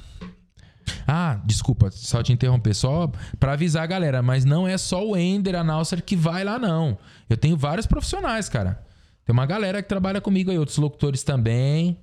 Ah, 1.07 1.41
desculpa, 1.45 1.91
só 1.91 2.23
te 2.23 2.33
interromper, 2.33 2.75
só 2.75 3.11
pra 3.39 3.53
avisar 3.53 3.83
a 3.83 3.87
galera, 3.87 4.23
mas 4.23 4.45
não 4.45 4.67
é 4.67 4.77
só 4.79 5.07
o 5.07 5.17
Ender, 5.17 5.55
a 5.55 5.65
Nauser 5.65 6.03
que 6.03 6.17
vai 6.17 6.45
lá, 6.45 6.59
não. 6.59 6.99
Eu 7.29 7.37
tenho 7.37 7.57
vários 7.57 7.87
profissionais, 7.87 8.49
cara. 8.49 8.83
Tem 9.25 9.33
uma 9.33 9.47
galera 9.47 9.83
que 9.83 9.89
trabalha 9.89 10.21
comigo 10.21 10.51
aí, 10.51 10.59
outros 10.59 10.77
locutores 10.79 11.23
também. 11.23 11.99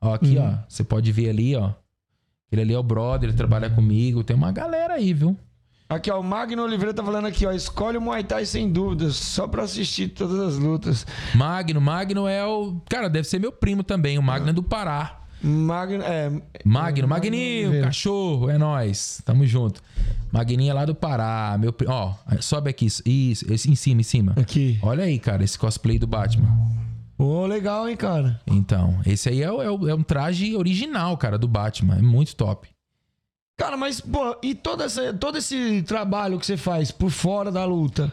Ó, 0.00 0.14
aqui, 0.14 0.38
ó, 0.38 0.54
você 0.68 0.84
pode 0.84 1.10
ver 1.12 1.30
ali, 1.30 1.56
ó. 1.56 1.72
Ele 2.50 2.62
ali 2.62 2.74
é 2.74 2.78
o 2.78 2.82
brother, 2.82 3.28
ele 3.28 3.36
trabalha 3.36 3.70
comigo. 3.70 4.24
Tem 4.24 4.34
uma 4.34 4.50
galera 4.50 4.94
aí, 4.94 5.12
viu? 5.12 5.36
Aqui, 5.88 6.10
ó, 6.10 6.20
o 6.20 6.24
Magno 6.24 6.62
Oliveira 6.62 6.94
tá 6.94 7.02
falando 7.02 7.26
aqui, 7.26 7.44
ó. 7.46 7.52
Escolhe 7.52 7.98
o 7.98 8.00
Muay 8.00 8.22
Thai 8.22 8.46
sem 8.46 8.70
dúvidas, 8.70 9.16
só 9.16 9.48
pra 9.48 9.64
assistir 9.64 10.08
todas 10.08 10.38
as 10.38 10.56
lutas. 10.56 11.04
Magno, 11.34 11.80
Magno 11.80 12.28
é 12.28 12.44
o. 12.46 12.80
Cara, 12.88 13.08
deve 13.10 13.26
ser 13.26 13.40
meu 13.40 13.50
primo 13.50 13.82
também. 13.82 14.16
O 14.16 14.22
Magno 14.22 14.50
é 14.50 14.52
do 14.52 14.62
Pará. 14.62 15.19
Magno, 15.42 16.02
é. 16.04 16.30
Magno, 16.64 17.04
é, 17.04 17.08
Magninho, 17.08 17.82
cachorro, 17.82 18.50
é 18.50 18.58
nóis. 18.58 19.22
Tamo 19.24 19.46
junto. 19.46 19.82
Magninho 20.30 20.70
é 20.70 20.74
lá 20.74 20.84
do 20.84 20.94
Pará. 20.94 21.56
Meu, 21.58 21.74
ó, 21.86 22.14
sobe 22.40 22.70
aqui. 22.70 22.86
Isso, 22.86 23.44
em 23.50 23.74
cima, 23.74 24.00
em 24.00 24.04
cima. 24.04 24.34
Aqui. 24.36 24.78
Olha 24.82 25.04
aí, 25.04 25.18
cara, 25.18 25.42
esse 25.42 25.58
cosplay 25.58 25.98
do 25.98 26.06
Batman. 26.06 26.48
Ô, 27.16 27.46
legal, 27.46 27.88
hein, 27.88 27.96
cara. 27.96 28.40
Então, 28.46 28.98
esse 29.04 29.28
aí 29.28 29.42
é, 29.42 29.46
é 29.46 29.66
é 29.66 29.94
um 29.94 30.02
traje 30.02 30.56
original, 30.56 31.16
cara, 31.16 31.36
do 31.36 31.48
Batman. 31.48 31.96
É 31.96 32.02
muito 32.02 32.34
top. 32.36 32.68
Cara, 33.58 33.76
mas, 33.76 34.00
pô, 34.00 34.36
e 34.42 34.54
todo, 34.54 34.82
essa, 34.82 35.12
todo 35.12 35.36
esse 35.36 35.82
trabalho 35.82 36.38
que 36.38 36.46
você 36.46 36.56
faz 36.56 36.90
por 36.90 37.10
fora 37.10 37.52
da 37.52 37.62
luta, 37.66 38.10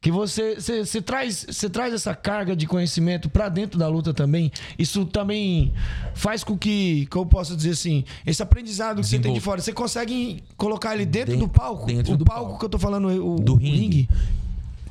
que 0.00 0.10
você, 0.12 0.54
você, 0.54 0.84
você 0.84 1.02
traz, 1.02 1.44
você 1.50 1.68
traz 1.68 1.92
essa 1.92 2.14
carga 2.14 2.54
de 2.54 2.66
conhecimento 2.66 3.28
pra 3.28 3.48
dentro 3.48 3.78
da 3.78 3.88
luta 3.88 4.14
também, 4.14 4.50
isso 4.78 5.04
também 5.04 5.72
faz 6.14 6.44
com 6.44 6.56
que, 6.56 7.06
que 7.10 7.16
eu 7.16 7.26
possa 7.26 7.56
dizer 7.56 7.70
assim, 7.70 8.04
esse 8.24 8.40
aprendizado 8.42 9.00
que 9.00 9.06
você 9.08 9.18
tem 9.18 9.32
de 9.34 9.40
fora, 9.40 9.60
você 9.60 9.72
consegue 9.72 10.42
colocar 10.56 10.94
ele 10.94 11.04
dentro 11.04 11.32
Den- 11.32 11.40
do 11.40 11.48
palco? 11.48 11.86
dentro 11.86 12.12
o 12.14 12.16
do 12.16 12.24
palco, 12.24 12.42
palco. 12.44 12.58
que 12.60 12.64
eu 12.64 12.68
tô 12.68 12.78
falando, 12.78 13.08
o, 13.08 13.36
Do 13.40 13.54
o 13.54 13.56
ringue. 13.56 14.08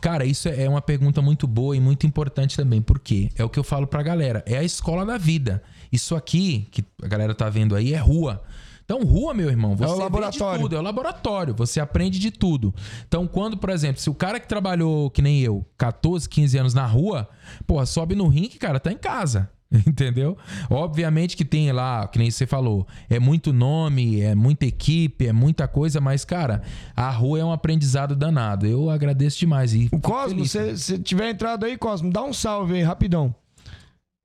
Cara, 0.01 0.25
isso 0.25 0.47
é 0.47 0.69
uma 0.69 0.81
pergunta 0.81 1.21
muito 1.21 1.47
boa 1.47 1.75
e 1.75 1.79
muito 1.79 2.05
importante 2.05 2.55
também. 2.55 2.81
Por 2.81 2.99
quê? 2.99 3.29
É 3.35 3.43
o 3.43 3.49
que 3.49 3.57
eu 3.57 3.63
falo 3.63 3.87
pra 3.87 4.03
galera. 4.03 4.43
É 4.45 4.55
a 4.57 4.63
escola 4.63 5.03
da 5.03 5.17
vida. 5.17 5.63
Isso 5.91 6.15
aqui, 6.15 6.67
que 6.69 6.83
a 7.01 7.07
galera 7.07 7.33
tá 7.33 7.49
vendo 7.49 7.75
aí, 7.75 7.93
é 7.95 7.97
rua. 7.97 8.43
Então, 8.89 9.03
rua, 9.03 9.33
meu 9.33 9.49
irmão, 9.49 9.75
você 9.75 9.85
vê 9.85 9.93
de 9.95 9.99
laboratório. 9.99 10.61
tudo, 10.61 10.75
é 10.77 10.79
o 10.79 10.81
laboratório, 10.81 11.53
você 11.53 11.81
aprende 11.81 12.17
de 12.17 12.31
tudo. 12.31 12.73
Então, 13.05 13.27
quando, 13.27 13.57
por 13.57 13.69
exemplo, 13.69 14.01
se 14.01 14.09
o 14.09 14.13
cara 14.13 14.39
que 14.39 14.47
trabalhou, 14.47 15.09
que 15.09 15.21
nem 15.21 15.41
eu, 15.41 15.65
14, 15.77 16.29
15 16.29 16.57
anos 16.57 16.73
na 16.73 16.85
rua, 16.85 17.27
porra, 17.67 17.85
sobe 17.85 18.15
no 18.15 18.29
ringue, 18.29 18.57
cara, 18.57 18.79
tá 18.79 18.89
em 18.89 18.97
casa. 18.97 19.49
Entendeu? 19.85 20.37
Obviamente 20.69 21.35
que 21.35 21.43
tem 21.43 21.69
lá, 21.73 22.07
que 22.07 22.17
nem 22.17 22.31
você 22.31 22.47
falou, 22.47 22.87
é 23.09 23.19
muito 23.19 23.51
nome, 23.51 24.21
é 24.21 24.33
muita 24.33 24.65
equipe, 24.65 25.27
é 25.27 25.33
muita 25.33 25.67
coisa, 25.67 25.99
mas, 25.99 26.23
cara, 26.23 26.61
a 26.95 27.09
rua 27.09 27.39
é 27.39 27.43
um 27.43 27.51
aprendizado 27.51 28.15
danado. 28.15 28.65
Eu 28.65 28.89
agradeço 28.89 29.37
demais. 29.37 29.73
E 29.73 29.89
O 29.91 29.99
Cosmo, 29.99 30.45
se, 30.45 30.77
se 30.77 30.97
tiver 30.99 31.29
entrado 31.29 31.65
aí, 31.65 31.77
Cosmo, 31.77 32.09
dá 32.09 32.23
um 32.23 32.31
salve 32.31 32.75
aí, 32.75 32.83
rapidão. 32.83 33.35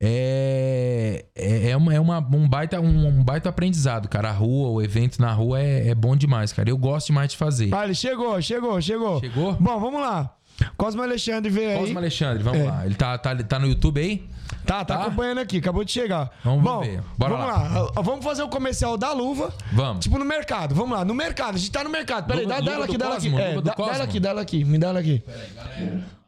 É, 0.05 1.25
é, 1.35 1.71
é, 1.71 1.77
uma, 1.77 1.95
é 1.95 2.01
uma- 2.01 2.19
um, 2.19 2.49
baita, 2.49 2.81
um, 2.81 3.07
um 3.07 3.23
baita 3.25 3.49
aprendizado, 3.49 4.09
cara. 4.09 4.29
A 4.31 4.33
rua, 4.33 4.69
o 4.71 4.83
evento 4.83 5.21
na 5.21 5.33
rua 5.33 5.61
é, 5.61 5.89
é 5.91 5.95
bom 5.95 6.17
demais, 6.17 6.53
cara. 6.53 6.69
Eu 6.69 6.77
gosto 6.77 7.07
demais 7.09 7.31
de 7.31 7.37
fazer. 7.37 7.71
Ele 7.73 7.95
chegou, 7.95 8.41
chegou, 8.43 8.81
chegou. 8.83 9.21
Chegou? 9.21 9.53
Bom, 9.61 9.79
vamos 9.79 10.01
lá. 10.01 10.35
Cosmo 10.77 11.03
Alexandre 11.03 11.51
veio 11.51 11.71
aí. 11.71 11.79
Cosmo 11.79 11.99
Alexandre, 11.99 12.43
vamos 12.43 12.61
É. 12.61 12.65
lá. 12.65 12.85
Ele 12.87 12.95
tá, 12.95 13.17
tá, 13.17 13.35
tá 13.37 13.59
no 13.59 13.67
YouTube 13.67 14.01
aí? 14.01 14.25
Tá, 14.67 14.85
tá, 14.85 14.97
Tá? 14.97 15.03
acompanhando 15.03 15.39
aqui, 15.39 15.59
acabou 15.59 15.85
de 15.85 15.91
chegar. 15.93 16.31
Vamos 16.45 16.63
Bom, 16.63 16.81
ver. 16.81 17.03
Bora 17.19 17.37
vamos 17.37 17.47
lá. 17.47 17.81
lá. 17.97 18.03
Vamos 18.03 18.25
fazer 18.25 18.43
o 18.43 18.49
comercial 18.49 18.97
da 18.97 19.13
luva. 19.13 19.53
Vamos. 19.73 20.05
Tipo 20.05 20.19
no 20.19 20.25
mercado. 20.25 20.75
Vamos 20.75 20.97
lá, 20.97 21.05
no 21.05 21.15
mercado. 21.15 21.57
A 21.57 21.59
gente 21.59 21.71
tá 21.71 21.83
no 21.83 21.91
mercado. 21.91 22.27
Peraí, 22.27 22.47
dá 22.47 22.59
luva 22.59 22.71
dela 22.71 22.85
aqui, 22.85 22.97
dela 22.99 23.15
Cosmo, 23.15 23.37
aqui. 23.39 23.47
É, 23.47 23.61
dá, 23.61 23.73
Cosmo. 23.75 23.93
dela 23.93 24.05
aqui, 24.05 24.21
dela 24.21 24.41
aqui. 24.43 24.65
Me 24.65 24.79
dá 24.79 24.89
ela 24.89 25.01
aqui. 25.01 25.23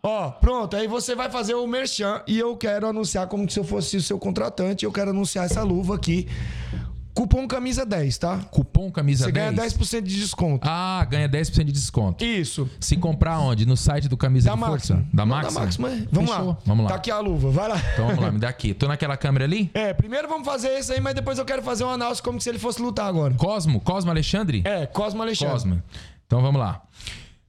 Ó, 0.02 0.30
pronto. 0.32 0.76
Aí 0.76 0.86
você 0.86 1.14
vai 1.14 1.30
fazer 1.30 1.54
o 1.54 1.66
merchan 1.66 2.20
e 2.26 2.38
eu 2.38 2.54
quero 2.56 2.86
anunciar 2.86 3.26
como 3.26 3.48
se 3.50 3.58
eu 3.58 3.64
fosse 3.64 3.96
o 3.96 4.02
seu 4.02 4.18
contratante. 4.18 4.84
Eu 4.84 4.92
quero 4.92 5.10
anunciar 5.10 5.46
essa 5.46 5.62
luva 5.62 5.94
aqui. 5.94 6.28
Cupom 7.14 7.46
camisa 7.46 7.86
10, 7.86 8.18
tá? 8.18 8.38
Cupom 8.50 8.90
camisa 8.90 9.26
Você 9.26 9.32
10. 9.32 9.54
ganha 9.54 9.68
10% 9.70 10.02
de 10.02 10.16
desconto. 10.16 10.66
Ah, 10.68 11.06
ganha 11.08 11.28
10% 11.28 11.62
de 11.64 11.70
desconto. 11.72 12.24
Isso. 12.24 12.68
Se 12.80 12.96
comprar 12.96 13.38
onde? 13.38 13.64
No 13.64 13.76
site 13.76 14.08
do 14.08 14.16
Camisa 14.16 14.50
Da 14.50 14.56
de 14.56 14.60
Força? 14.60 15.04
Da 15.12 15.24
Máxima? 15.24 15.52
Da 15.52 15.60
Máxima, 15.60 15.90
é. 15.90 16.02
Vamos 16.10 16.30
Fechou. 16.30 16.46
lá. 16.48 16.58
Vamos 16.66 16.84
lá. 16.84 16.88
Tá 16.90 16.96
aqui 16.96 17.10
a 17.12 17.20
luva, 17.20 17.50
vai 17.50 17.68
lá. 17.68 17.80
Então 17.92 18.06
vamos 18.08 18.20
lá, 18.22 18.32
me 18.32 18.38
dá 18.40 18.48
aqui. 18.48 18.74
Tô 18.74 18.88
naquela 18.88 19.16
câmera 19.16 19.44
ali? 19.44 19.70
É, 19.72 19.94
primeiro 19.94 20.28
vamos 20.28 20.44
fazer 20.44 20.68
esse 20.70 20.92
aí, 20.92 21.00
mas 21.00 21.14
depois 21.14 21.38
eu 21.38 21.44
quero 21.44 21.62
fazer 21.62 21.84
um 21.84 21.90
anúncio 21.90 22.22
como 22.24 22.40
se 22.40 22.48
ele 22.48 22.58
fosse 22.58 22.82
lutar 22.82 23.06
agora. 23.06 23.34
Cosmo? 23.34 23.80
Cosmo 23.80 24.10
Alexandre? 24.10 24.62
É, 24.64 24.84
Cosmo 24.86 25.22
Alexandre. 25.22 25.52
Cosmo. 25.52 25.82
Então 26.26 26.42
vamos 26.42 26.60
lá. 26.60 26.82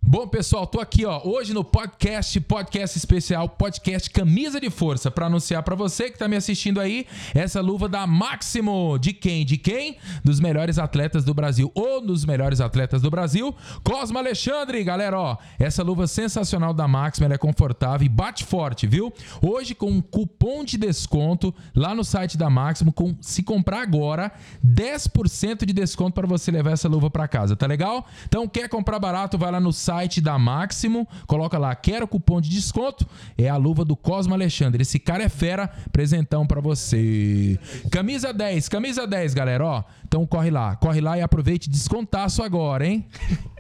Bom, 0.08 0.28
pessoal, 0.28 0.68
tô 0.68 0.80
aqui, 0.80 1.04
ó, 1.04 1.20
hoje 1.24 1.52
no 1.52 1.64
podcast, 1.64 2.40
podcast 2.42 2.96
especial, 2.96 3.50
podcast 3.50 4.08
Camisa 4.12 4.62
de 4.62 4.70
Força, 4.70 5.10
para 5.10 5.26
anunciar 5.26 5.64
para 5.64 5.74
você 5.76 6.12
que 6.12 6.20
tá 6.20 6.28
me 6.28 6.36
assistindo 6.36 6.80
aí, 6.80 7.08
essa 7.34 7.60
luva 7.60 7.90
da 7.90 8.06
Máximo. 8.06 9.00
De 9.00 9.14
quem? 9.14 9.44
De 9.44 9.58
quem? 9.58 9.98
Dos 10.24 10.40
melhores 10.40 10.78
atletas 10.78 11.24
do 11.24 11.34
Brasil, 11.34 11.72
ou 11.74 12.00
dos 12.06 12.24
melhores 12.24 12.62
atletas 12.62 13.02
do 13.02 13.10
Brasil, 13.10 13.54
Cosmo 13.84 14.20
Alexandre, 14.20 14.84
galera, 14.84 15.20
ó, 15.20 15.38
essa 15.58 15.82
luva 15.82 16.06
sensacional 16.06 16.72
da 16.72 16.88
Máximo, 16.88 17.26
ela 17.26 17.34
é 17.34 17.40
confortável 17.40 18.06
e 18.06 18.10
bate 18.10 18.46
forte, 18.46 18.86
viu? 18.86 19.12
Hoje 19.42 19.74
com 19.74 19.90
um 19.90 20.02
cupom 20.02 20.64
de 20.64 20.78
desconto 20.78 21.52
lá 21.76 21.96
no 21.96 22.04
site 22.04 22.38
da 22.38 22.48
Máximo, 22.48 22.94
com, 22.94 23.16
se 23.22 23.42
comprar 23.42 23.82
agora, 23.82 24.32
10% 24.64 25.66
de 25.66 25.74
desconto 25.74 26.14
para 26.14 26.28
você 26.28 26.52
levar 26.52 26.74
essa 26.74 26.88
luva 26.88 27.10
para 27.10 27.28
casa, 27.28 27.56
tá 27.56 27.66
legal? 27.66 28.06
Então, 28.28 28.48
quer 28.48 28.70
comprar 28.70 29.00
barato, 29.00 29.36
vai 29.36 29.52
lá 29.52 29.60
no 29.60 29.74
site 29.74 29.95
da 30.22 30.38
Máximo, 30.38 31.08
coloca 31.26 31.58
lá, 31.58 31.74
quero 31.76 32.08
cupom 32.08 32.42
de 32.42 32.50
desconto, 32.50 33.08
é 33.38 33.48
a 33.48 33.56
luva 33.56 33.86
do 33.86 33.96
Cosmo 33.96 34.34
Alexandre. 34.34 34.82
Esse 34.82 35.00
cara 35.00 35.24
é 35.24 35.30
fera, 35.30 35.68
presentão 35.92 36.46
para 36.46 36.60
você. 36.62 37.58
Camisa 37.90 38.34
10, 38.34 38.68
camisa 38.70 39.08
10, 39.08 39.34
galera, 39.34 39.66
ó. 39.66 39.84
Então 40.08 40.26
corre 40.26 40.50
lá, 40.52 40.76
corre 40.76 41.00
lá 41.02 41.18
e 41.18 41.22
aproveite 41.22 41.70
descontaço 41.70 42.44
agora, 42.44 42.86
hein? 42.86 43.06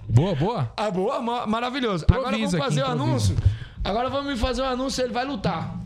Boa, 0.10 0.36
boa. 0.36 0.72
Ah, 0.78 0.92
boa, 0.92 1.22
ma- 1.22 1.48
maravilhoso. 1.48 2.06
Agora 2.10 2.32
vamos 2.32 2.52
fazer 2.52 2.82
o 2.82 2.84
improvisa. 2.86 2.92
anúncio. 2.92 3.36
Agora 3.84 4.10
vamos 4.10 4.40
fazer 4.40 4.62
o 4.62 4.66
anúncio, 4.66 5.04
ele 5.04 5.14
vai 5.14 5.26
lutar. 5.26 5.80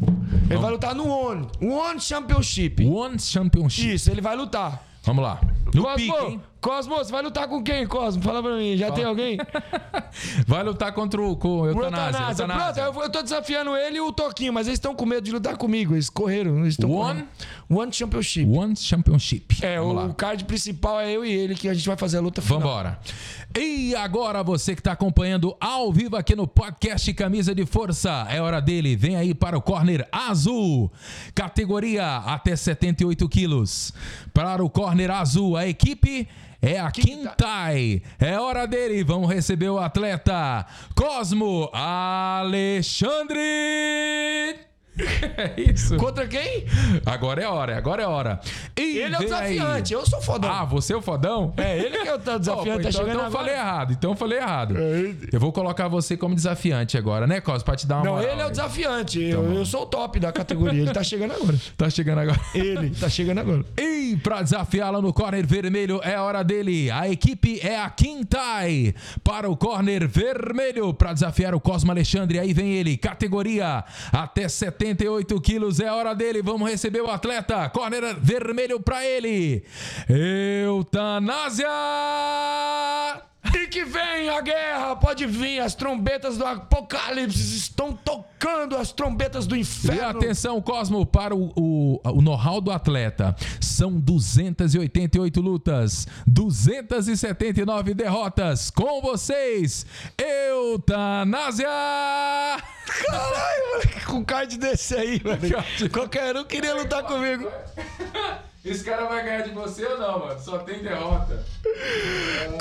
Ele 0.49 0.59
vai 0.59 0.71
lutar 0.71 0.95
no 0.95 1.07
One. 1.07 1.47
One 1.61 1.99
Championship. 1.99 2.85
One 2.85 3.19
Championship. 3.19 3.93
Isso, 3.93 4.09
ele 4.09 4.21
vai 4.21 4.35
lutar. 4.35 4.84
Vamos 5.03 5.23
lá. 5.23 5.39
No 5.73 5.84
Cosmo, 5.84 5.95
pique, 6.13 6.26
hein? 6.26 6.41
Cosmo, 6.61 6.98
você 6.98 7.11
vai 7.11 7.22
lutar 7.22 7.48
com 7.48 7.64
quem, 7.64 7.88
Cosmo? 7.88 8.22
Fala 8.22 8.44
pra 8.44 8.57
mim, 8.57 8.76
já 8.76 8.91
tem 8.91 9.06
alguém? 9.06 9.38
Vai 10.45 10.64
lutar 10.64 10.91
contra 10.91 11.22
o, 11.22 11.36
com 11.38 11.48
o 11.48 11.61
O 11.61 11.68
Eutanásia. 11.68 12.07
Eutanásia. 12.19 12.44
Eutanásia. 12.44 12.84
Pronto, 12.84 12.98
eu, 12.98 13.03
eu 13.03 13.10
tô 13.10 13.22
desafiando 13.22 13.76
ele 13.77 13.98
e 13.98 14.02
o 14.02 14.11
Toquinho, 14.11 14.52
mas 14.52 14.68
eles 14.68 14.77
estão 14.77 14.94
com 14.95 15.06
medo 15.06 15.22
de 15.22 15.31
lutar 15.31 15.56
comigo. 15.56 15.94
Eles 15.94 16.10
correram. 16.10 16.57
Eles 16.60 16.73
estão 16.73 16.91
One? 16.91 17.23
correndo. 17.69 17.80
One 17.81 17.94
Championship. 17.94 18.45
One 18.49 18.76
Championship. 18.76 19.65
É, 19.65 19.77
Vamos 19.80 19.94
o 20.03 20.07
lá. 20.07 20.14
card 20.14 20.44
principal 20.45 20.99
é 20.99 21.11
eu 21.11 21.23
e 21.23 21.31
ele 21.31 21.56
que 21.56 21.69
a 21.69 21.73
gente 21.73 21.88
vai 21.88 21.95
fazer 21.95 22.18
a 22.18 22.22
luta 22.22 22.41
final. 22.41 22.60
Vambora. 22.60 22.99
E 23.57 23.95
agora 23.95 24.44
você 24.44 24.73
que 24.76 24.81
está 24.81 24.91
acompanhando 24.91 25.56
ao 25.61 25.94
vivo 25.94 26.18
aqui 26.18 26.36
no 26.36 26.48
podcast 26.48 27.14
Camisa 27.14 27.53
de 27.56 27.65
Força, 27.65 28.27
é 28.30 28.41
hora 28.41 28.60
dele. 28.60 28.95
Vem 28.95 29.15
aí 29.15 29.34
para 29.34 29.57
o 29.57 29.61
corner 29.61 30.07
azul, 30.11 30.91
categoria 31.34 32.18
até 32.18 32.56
78 32.56 33.30
quilos. 33.30 33.94
Para 34.34 34.64
o 34.64 34.69
corner 34.69 35.11
azul, 35.11 35.56
a 35.56 35.68
equipe 35.68 36.27
é 36.61 36.80
a 36.80 36.91
Quintai. 36.91 38.02
É 38.19 38.40
hora 38.40 38.68
dele. 38.68 39.03
Vamos 39.03 39.30
receber 39.30 39.69
o 39.69 39.80
atleta 39.80 40.65
Cosmo 40.95 41.69
Alexandre. 41.73 43.40
É 45.38 45.53
isso. 45.61 45.95
Contra 45.97 46.27
quem? 46.27 46.65
Agora 47.05 47.41
é 47.41 47.47
hora, 47.47 47.77
agora 47.77 48.03
é 48.03 48.07
hora. 48.07 48.39
E 48.77 48.97
Ele 48.99 49.15
é 49.15 49.17
o 49.17 49.21
vem 49.21 49.31
aí. 49.34 49.53
desafiante, 49.53 49.93
eu 49.93 50.05
sou 50.05 50.21
fodão. 50.21 50.51
Ah, 50.51 50.65
você 50.65 50.93
é 50.93 50.95
o 50.97 51.01
fodão? 51.01 51.53
É, 51.57 51.77
ele 51.77 51.97
que 51.99 52.07
é 52.07 52.13
o 52.15 52.19
Oh, 52.30 52.39
desafiante, 52.39 52.84
tá 52.84 52.89
então, 52.89 52.91
chegando 52.91 53.09
então 53.11 53.26
eu 53.26 53.31
falei 53.31 53.53
errado. 53.53 53.91
Então 53.93 54.11
eu 54.11 54.15
falei 54.15 54.38
errado. 54.39 54.76
É, 54.77 55.13
Eu 55.31 55.39
vou 55.39 55.51
colocar 55.51 55.88
você 55.88 56.15
como 56.17 56.35
desafiante 56.35 56.97
agora, 56.97 57.26
né, 57.27 57.41
Cos? 57.41 57.63
Pra 57.63 57.76
te 57.76 57.88
dar 57.88 57.97
uma 57.97 58.05
Não, 58.05 58.11
moral 58.13 58.30
ele 58.31 58.41
é 58.41 58.45
o 58.45 58.49
desafiante. 58.49 59.21
eu, 59.21 59.53
eu 59.53 59.65
sou 59.65 59.84
o 59.84 59.85
top 59.85 60.19
da 60.19 60.31
categoria. 60.31 60.81
Ele 60.81 60.91
tá 60.91 61.03
chegando 61.03 61.34
agora. 61.34 61.57
Tá 61.77 61.89
chegando 61.89 62.19
agora. 62.19 62.39
Ele 62.53 62.89
tá 62.91 63.09
chegando 63.09 63.39
agora. 63.39 63.65
E 63.80 64.15
pra 64.17 64.41
desafiá-la 64.41 64.99
no 65.01 65.13
corner 65.13 65.45
vermelho 65.45 66.01
é 66.03 66.19
hora 66.19 66.43
dele. 66.43 66.89
A 66.89 67.07
equipe 67.07 67.59
é 67.61 67.80
a 67.80 67.88
Quintai. 67.89 68.95
Para 69.23 69.47
o 69.49 69.55
corner 69.55 70.07
vermelho, 70.07 70.91
pra 70.93 71.13
desafiar 71.13 71.53
o 71.53 71.59
Cosmo 71.59 71.91
Alexandre, 71.91 72.39
aí 72.39 72.51
vem 72.51 72.73
ele. 72.73 72.97
Categoria 72.97 73.84
até 74.11 74.49
78 74.90 75.41
quilos 75.41 75.80
é 75.80 75.91
hora 75.91 76.16
dele. 76.16 76.41
Vamos 76.41 76.70
receber 76.70 77.02
o 77.02 77.10
atleta. 77.10 77.70
Corner 77.70 78.16
vermelho 78.20 78.80
pra 78.80 79.06
ele. 79.06 79.64
Eutanásia! 80.66 81.68
E 83.53 83.67
que 83.67 83.84
vem 83.84 84.30
a 84.30 84.41
guerra, 84.41 84.95
pode 84.95 85.26
vir. 85.26 85.59
As 85.59 85.73
trombetas 85.76 86.38
do 86.38 86.45
apocalipse 86.45 87.55
estão 87.57 87.93
tocando 87.93 88.76
as 88.77 88.91
trombetas 88.91 89.47
do 89.47 89.55
E 89.55 89.61
inferno. 89.61 90.07
atenção, 90.07 90.61
Cosmo, 90.61 91.05
para 91.05 91.35
o, 91.35 91.51
o, 91.55 91.99
o 92.03 92.21
know-how 92.21 92.61
do 92.61 92.71
atleta. 92.71 93.35
São 93.59 93.99
288 93.99 95.41
lutas, 95.41 96.07
279 96.27 97.93
derrotas. 97.93 98.69
Com 98.69 99.01
vocês, 99.01 99.85
Eutanásia! 100.17 101.67
Caralho, 103.05 103.63
mano, 103.71 104.05
com 104.05 104.17
um 104.17 104.23
card 104.23 104.57
desse 104.57 104.95
aí, 104.95 105.21
mano. 105.23 105.39
Qualquer 105.91 106.35
um 106.35 106.43
queria 106.43 106.73
lutar 106.76 107.03
comigo. 107.03 107.49
Esse 108.64 108.84
cara 108.84 109.06
vai 109.06 109.23
ganhar 109.23 109.41
de 109.41 109.52
você 109.52 109.86
ou 109.86 109.98
não, 109.98 110.19
mano? 110.19 110.40
Só 110.40 110.57
tem 110.60 110.84
derrota. 110.84 111.45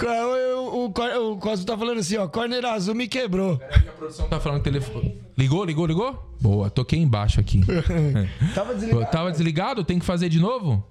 O, 0.00 0.86
o, 0.86 0.86
o, 0.86 1.32
o 1.32 1.38
Cosmo 1.38 1.66
tá 1.66 1.76
falando 1.76 1.98
assim, 1.98 2.16
ó. 2.16 2.28
Corner 2.28 2.64
azul 2.64 2.94
me 2.94 3.08
quebrou. 3.08 3.58
Peraí 3.58 3.82
que 3.82 3.88
a 3.88 3.92
produção 3.92 4.28
tá 4.28 4.38
falando 4.38 4.58
que 4.58 4.70
telefone. 4.70 5.20
Ligou, 5.36 5.64
ligou, 5.64 5.86
ligou? 5.86 6.36
Boa, 6.40 6.70
toquei 6.70 7.00
embaixo 7.00 7.40
aqui. 7.40 7.62
Tava 8.54 8.74
desligado. 8.74 9.10
Tava 9.10 9.32
desligado? 9.32 9.84
Tem 9.84 9.98
que 9.98 10.04
fazer 10.04 10.28
de 10.28 10.38
novo? 10.38 10.84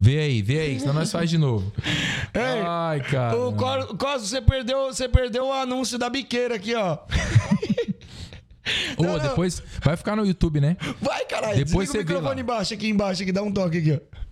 Vê 0.00 0.18
aí, 0.18 0.42
vê 0.42 0.60
aí, 0.60 0.78
senão 0.80 0.94
nós 0.94 1.10
faz 1.10 1.30
de 1.30 1.38
novo. 1.38 1.72
Ei, 2.34 2.62
Ai, 2.66 3.00
cara. 3.00 3.36
O 3.38 3.54
Cosmo, 3.96 4.26
você 4.26 4.40
perdeu, 4.40 4.86
você 4.86 5.08
perdeu 5.08 5.46
o 5.46 5.52
anúncio 5.52 5.98
da 5.98 6.10
biqueira 6.10 6.56
aqui, 6.56 6.74
ó. 6.74 6.98
Ô, 8.96 9.18
depois 9.18 9.62
vai 9.82 9.96
ficar 9.96 10.16
no 10.16 10.24
YouTube, 10.26 10.60
né? 10.60 10.76
Vai, 11.00 11.24
caralho. 11.26 11.56
Depois 11.56 11.88
Desliga 11.88 11.92
você 11.92 11.98
o 11.98 12.16
microfone 12.16 12.40
embaixo, 12.40 12.74
aqui 12.74 12.88
embaixo, 12.88 13.22
aqui, 13.22 13.32
dá 13.32 13.42
um 13.42 13.52
toque 13.52 13.78
aqui, 13.78 13.92
ó. 13.92 14.24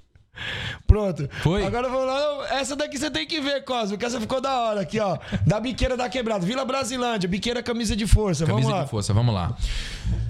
Pronto. 0.86 1.28
Foi? 1.42 1.64
Agora 1.64 1.88
vamos 1.88 2.06
lá. 2.06 2.59
Essa 2.59 2.74
daqui 2.74 2.98
você 2.98 3.10
tem 3.10 3.26
que 3.26 3.40
ver, 3.40 3.64
Cosmo, 3.64 3.98
que 3.98 4.04
essa 4.04 4.20
ficou 4.20 4.40
da 4.40 4.60
hora 4.60 4.80
aqui, 4.80 4.98
ó. 4.98 5.18
Da 5.46 5.60
biqueira 5.60 5.96
da 5.96 6.09
quebrada. 6.09 6.44
Vila 6.44 6.64
Brasilândia, 6.64 7.28
biqueira 7.28 7.62
camisa 7.62 7.94
de 7.94 8.06
força. 8.06 8.46
Camisa 8.46 8.66
vamos 8.66 8.78
lá. 8.78 8.84
de 8.84 8.90
força, 8.90 9.12
vamos 9.12 9.34
lá. 9.34 9.56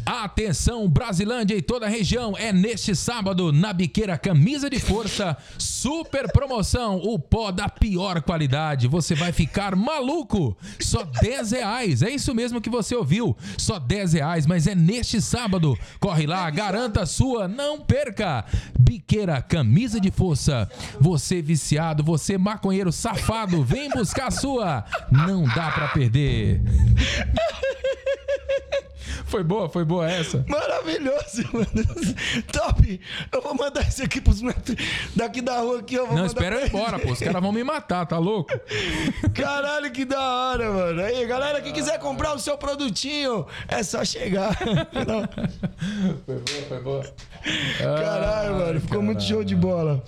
Atenção, 0.05 0.89
Brasilândia 0.89 1.55
e 1.55 1.63
toda 1.63 1.87
a 1.87 1.89
região. 1.89 2.37
É 2.37 2.53
neste 2.53 2.95
sábado, 2.95 3.53
na 3.53 3.73
biqueira 3.73 4.19
Camisa 4.19 4.69
de 4.69 4.79
Força. 4.79 5.37
Super 5.59 6.31
promoção. 6.33 6.97
O 6.97 7.19
pó 7.19 7.51
da 7.51 7.69
pior 7.69 8.21
qualidade. 8.23 8.89
Você 8.89 9.15
vai 9.15 9.33
ficar 9.33 9.77
maluco. 9.77 10.57
Só 10.81 11.05
10 11.05 11.53
reais. 11.53 12.03
É 12.03 12.11
isso 12.11 12.35
mesmo 12.35 12.61
que 12.61 12.71
você 12.71 12.95
ouviu. 12.95 13.37
Só 13.57 13.79
10 13.79 14.13
reais, 14.15 14.47
mas 14.47 14.67
é 14.67 14.75
neste 14.75 15.21
sábado. 15.21 15.79
Corre 16.01 16.27
lá, 16.27 16.49
garanta 16.51 17.03
a 17.03 17.07
sua. 17.07 17.47
Não 17.47 17.81
perca. 17.81 18.45
Biqueira 18.79 19.41
Camisa 19.41 20.01
de 20.01 20.11
Força. 20.11 20.69
Você 21.01 21.41
viciado, 21.41 22.03
você 22.03 22.37
maconheiro 22.37 22.93
safado, 22.93 23.63
vem 23.63 23.89
buscar 23.91 24.29
a 24.29 24.31
sua. 24.31 24.85
Não 25.11 25.45
dá 25.45 25.71
pra 25.71 25.89
perder. 25.89 26.61
Foi 29.27 29.43
boa, 29.45 29.69
foi 29.69 29.85
boa 29.85 30.11
essa. 30.11 30.45
Maravilhoso, 30.49 31.43
mano. 31.53 31.67
Top. 32.53 33.01
Eu 33.33 33.43
vou 33.43 33.55
mandar 33.55 33.83
esse 33.83 34.03
aqui 34.03 34.21
pros 34.21 34.41
meus- 34.43 34.55
daqui 35.17 35.41
da 35.41 35.61
rua 35.61 35.81
aqui, 35.81 35.95
eu 35.95 36.07
vou 36.07 36.17
Não, 36.17 36.27
espera 36.27 36.57
eu 36.57 36.67
ir 36.67 36.69
embora, 36.69 36.99
pô. 36.99 37.13
Os 37.13 37.19
caras 37.19 37.41
vão 37.43 37.53
me 37.53 37.65
matar, 37.65 38.07
tá 38.07 38.19
louco? 38.19 38.53
Caralho, 39.35 39.91
que 39.91 40.05
da 40.05 40.21
hora, 40.21 40.71
mano. 40.71 41.03
Aí, 41.03 41.27
galera 41.27 41.61
que 41.61 41.73
quiser 41.73 41.99
comprar 41.99 42.35
o 42.35 42.39
seu 42.39 42.57
produtinho, 42.59 43.47
é 43.69 43.83
só 43.83 44.05
chegar. 44.05 44.57
Foi 46.27 46.35
boa, 46.37 46.63
foi 46.69 46.81
boa. 46.81 47.15
Caralho, 47.79 48.55
mano. 48.59 48.81
Ficou 48.81 49.03
muito 49.03 49.23
show 49.23 49.43
de 49.45 49.55
bola. 49.57 50.03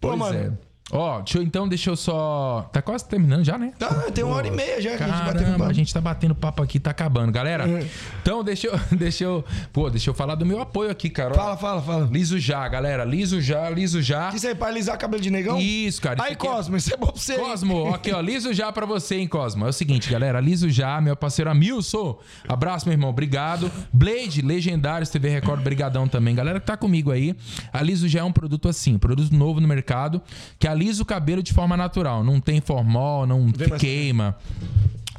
Pô, 0.00 0.08
Pois 0.08 0.18
mano. 0.18 0.38
é. 0.64 0.67
Ó, 0.90 1.18
deixa 1.18 1.38
eu, 1.38 1.42
então, 1.42 1.68
deixa 1.68 1.90
eu 1.90 1.96
só. 1.96 2.68
Tá 2.72 2.80
quase 2.80 3.06
terminando 3.06 3.44
já, 3.44 3.58
né? 3.58 3.72
Tá, 3.78 3.88
tem 4.10 4.24
uma 4.24 4.36
hora 4.36 4.46
e 4.48 4.50
meia 4.50 4.80
já 4.80 4.96
que 4.96 5.02
a 5.02 5.06
gente 5.06 5.18
bateu 5.18 5.32
Caramba, 5.42 5.58
papo. 5.58 5.70
a 5.70 5.72
gente 5.74 5.92
tá 5.94 6.00
batendo 6.00 6.34
papo 6.34 6.62
aqui, 6.62 6.80
tá 6.80 6.90
acabando, 6.90 7.30
galera. 7.30 7.68
É. 7.68 7.86
Então, 8.22 8.42
deixa 8.42 8.68
eu, 8.68 8.80
deixa 8.96 9.24
eu. 9.24 9.44
Pô, 9.72 9.90
deixa 9.90 10.08
eu 10.08 10.14
falar 10.14 10.34
do 10.34 10.46
meu 10.46 10.60
apoio 10.60 10.90
aqui, 10.90 11.10
cara. 11.10 11.34
Fala, 11.34 11.56
fala, 11.56 11.82
fala. 11.82 12.08
Liso 12.10 12.38
já, 12.38 12.66
galera. 12.68 13.04
Liso 13.04 13.40
já, 13.40 13.68
liso 13.68 14.00
já. 14.00 14.30
Isso 14.34 14.46
aí, 14.46 14.54
pra 14.54 14.68
alisar 14.68 14.96
cabelo 14.96 15.22
de 15.22 15.30
negão? 15.30 15.58
Isso, 15.58 16.00
cara. 16.00 16.22
Aí, 16.22 16.28
isso 16.30 16.32
aqui 16.38 16.46
é- 16.46 16.50
Cosmo, 16.50 16.76
isso 16.76 16.94
é 16.94 16.96
bom 16.96 17.06
pra 17.08 17.20
você. 17.20 17.34
Cosmo, 17.36 17.94
aqui 17.94 18.12
ó, 18.12 18.20
liso 18.20 18.52
já 18.54 18.72
pra 18.72 18.86
você, 18.86 19.16
hein, 19.16 19.28
Cosmo. 19.28 19.66
É 19.66 19.68
o 19.68 19.72
seguinte, 19.72 20.10
galera, 20.10 20.40
liso 20.40 20.70
já, 20.70 21.00
meu 21.00 21.14
parceiro 21.16 21.50
Amilson. 21.50 22.18
Abraço, 22.48 22.86
meu 22.86 22.94
irmão, 22.94 23.10
obrigado. 23.10 23.70
Blade, 23.92 24.40
Legendários 24.40 25.10
TV 25.10 25.28
Record, 25.28 25.60
brigadão 25.62 26.08
também. 26.08 26.34
Galera 26.34 26.58
que 26.60 26.66
tá 26.66 26.76
comigo 26.76 27.10
aí, 27.10 27.34
a 27.72 27.82
liso 27.82 28.08
já 28.08 28.20
é 28.20 28.24
um 28.24 28.32
produto 28.32 28.68
assim, 28.68 28.96
produto 28.96 29.34
novo 29.34 29.60
no 29.60 29.68
mercado, 29.68 30.22
que 30.58 30.66
alisa 30.78 31.02
o 31.02 31.06
cabelo 31.06 31.42
de 31.42 31.52
forma 31.52 31.76
natural. 31.76 32.22
Não 32.24 32.40
tem 32.40 32.60
formol, 32.60 33.26
não 33.26 33.50
queima 33.78 34.36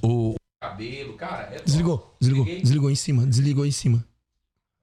o 0.02 0.36
cabelo, 0.62 1.14
cara. 1.14 1.50
É. 1.56 1.62
Desligou, 1.64 2.16
desligou, 2.20 2.46
Liguei. 2.46 2.62
desligou 2.62 2.90
em 2.92 2.96
cima, 2.96 3.26
desligou 3.26 3.66
em 3.66 3.72
cima. 3.72 4.04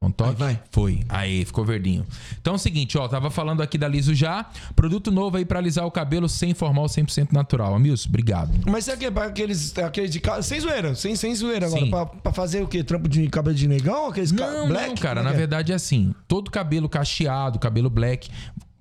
Um 0.03 0.11
toque? 0.11 0.35
Vai, 0.39 0.55
vai. 0.55 0.62
Foi. 0.70 1.01
Aí, 1.09 1.44
ficou 1.47 1.65
verdinho. 1.65 2.07
Então 2.39 2.53
é 2.53 2.57
o 2.57 2.59
seguinte, 2.59 2.98
ó, 2.98 3.09
tava 3.09 3.31
falando 3.31 3.62
aqui 3.62 3.78
da 3.78 3.89
Liso 3.89 4.15
já, 4.15 4.44
produto 4.77 5.11
novo 5.11 5.39
aí 5.39 5.44
pra 5.44 5.59
alisar 5.59 5.86
o 5.86 5.90
cabelo 5.90 6.28
sem 6.28 6.53
formal, 6.53 6.85
100% 6.85 7.32
natural. 7.32 7.74
Amilson, 7.74 8.09
obrigado. 8.11 8.53
Mas 8.70 8.85
isso 8.85 8.93
aqui 8.93 9.07
é 9.07 9.11
pra 9.11 9.24
aqueles, 9.24 9.77
aqueles 9.78 10.11
de 10.11 10.20
ca- 10.20 10.43
Sem 10.43 10.61
zoeira, 10.61 10.94
sem, 10.94 11.16
sem 11.16 11.35
zoeira 11.35 11.66
agora. 11.66 11.86
Pra, 11.86 12.07
pra 12.07 12.32
fazer 12.32 12.62
o 12.62 12.69
quê? 12.69 12.85
Trampo 12.85 13.09
de 13.09 13.27
cabelo 13.28 13.57
de 13.57 13.66
negão? 13.66 14.09
Aqueles 14.09 14.31
ca- 14.32 14.47
Não, 14.47 14.69
black? 14.69 14.89
não, 14.90 14.94
cara. 14.97 15.23
Na 15.23 15.31
é 15.31 15.32
que 15.32 15.36
é? 15.36 15.39
verdade 15.39 15.73
é 15.73 15.74
assim. 15.74 16.15
Todo 16.28 16.51
cabelo 16.51 16.90
cacheado, 16.90 17.59
cabelo 17.59 17.89
black, 17.89 18.28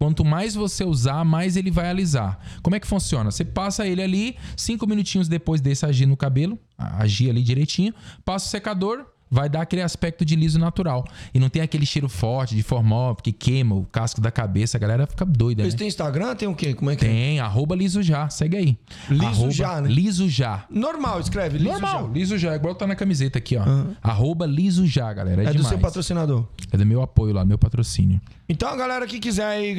quanto 0.05 0.23
mais 0.23 0.53
você 0.53 0.83
usar, 0.83 1.25
mais 1.25 1.57
ele 1.57 1.71
vai 1.71 1.89
alisar. 1.89 2.39
Como 2.61 2.75
é 2.75 2.79
que 2.79 2.85
funciona? 2.85 3.31
Você 3.31 3.43
passa 3.43 3.87
ele 3.87 4.03
ali, 4.03 4.37
cinco 4.55 4.85
minutinhos 4.85 5.27
depois 5.27 5.59
desse 5.59 5.83
agir 5.83 6.05
no 6.05 6.15
cabelo, 6.15 6.59
agir 6.77 7.31
ali 7.31 7.41
direitinho, 7.41 7.91
passa 8.23 8.45
o 8.45 8.49
secador, 8.49 9.03
vai 9.29 9.49
dar 9.49 9.61
aquele 9.61 9.81
aspecto 9.81 10.23
de 10.23 10.35
liso 10.35 10.57
natural. 10.59 11.05
E 11.33 11.39
não 11.39 11.49
tem 11.49 11.61
aquele 11.61 11.85
cheiro 11.85 12.07
forte 12.07 12.55
de 12.55 12.63
formol, 12.63 13.15
que 13.15 13.31
queima 13.31 13.75
o 13.75 13.85
casco 13.85 14.21
da 14.21 14.31
cabeça. 14.31 14.77
A 14.77 14.79
galera 14.79 15.07
fica 15.07 15.25
doida, 15.25 15.61
né? 15.63 15.67
Eles 15.67 15.75
têm 15.75 15.87
Instagram? 15.87 16.35
Tem 16.35 16.47
o 16.47 16.55
quê? 16.55 16.73
Como 16.73 16.91
é 16.91 16.95
que 16.95 17.05
é? 17.05 17.07
Tem, 17.09 17.39
arroba 17.39 17.75
liso 17.75 18.01
já, 18.03 18.29
segue 18.29 18.57
aí. 18.57 18.77
Liso 19.09 19.25
Arroba 19.25 19.51
já, 19.51 19.81
né? 19.81 19.89
Liso 19.89 20.29
já. 20.29 20.65
Normal, 20.69 21.19
escreve. 21.19 21.57
liso 21.57 21.71
Normal, 21.71 22.07
já. 22.07 22.13
liso 22.13 22.37
já, 22.37 22.55
igual 22.55 22.75
tá 22.75 22.85
na 22.87 22.95
camiseta 22.95 23.37
aqui, 23.37 23.57
ó. 23.57 23.63
Arroba 24.01 24.45
liso 24.45 24.85
já, 24.85 25.11
galera. 25.13 25.43
É, 25.43 25.47
É 25.47 25.53
do 25.53 25.63
seu 25.63 25.79
patrocinador. 25.79 26.45
É 26.71 26.77
do 26.77 26.85
meu 26.85 27.01
apoio 27.01 27.33
lá, 27.33 27.43
meu 27.43 27.57
patrocínio. 27.57 28.19
Então 28.47 28.69
a 28.69 28.75
galera 28.75 29.07
que 29.07 29.19
quiser 29.19 29.45
aí 29.45 29.75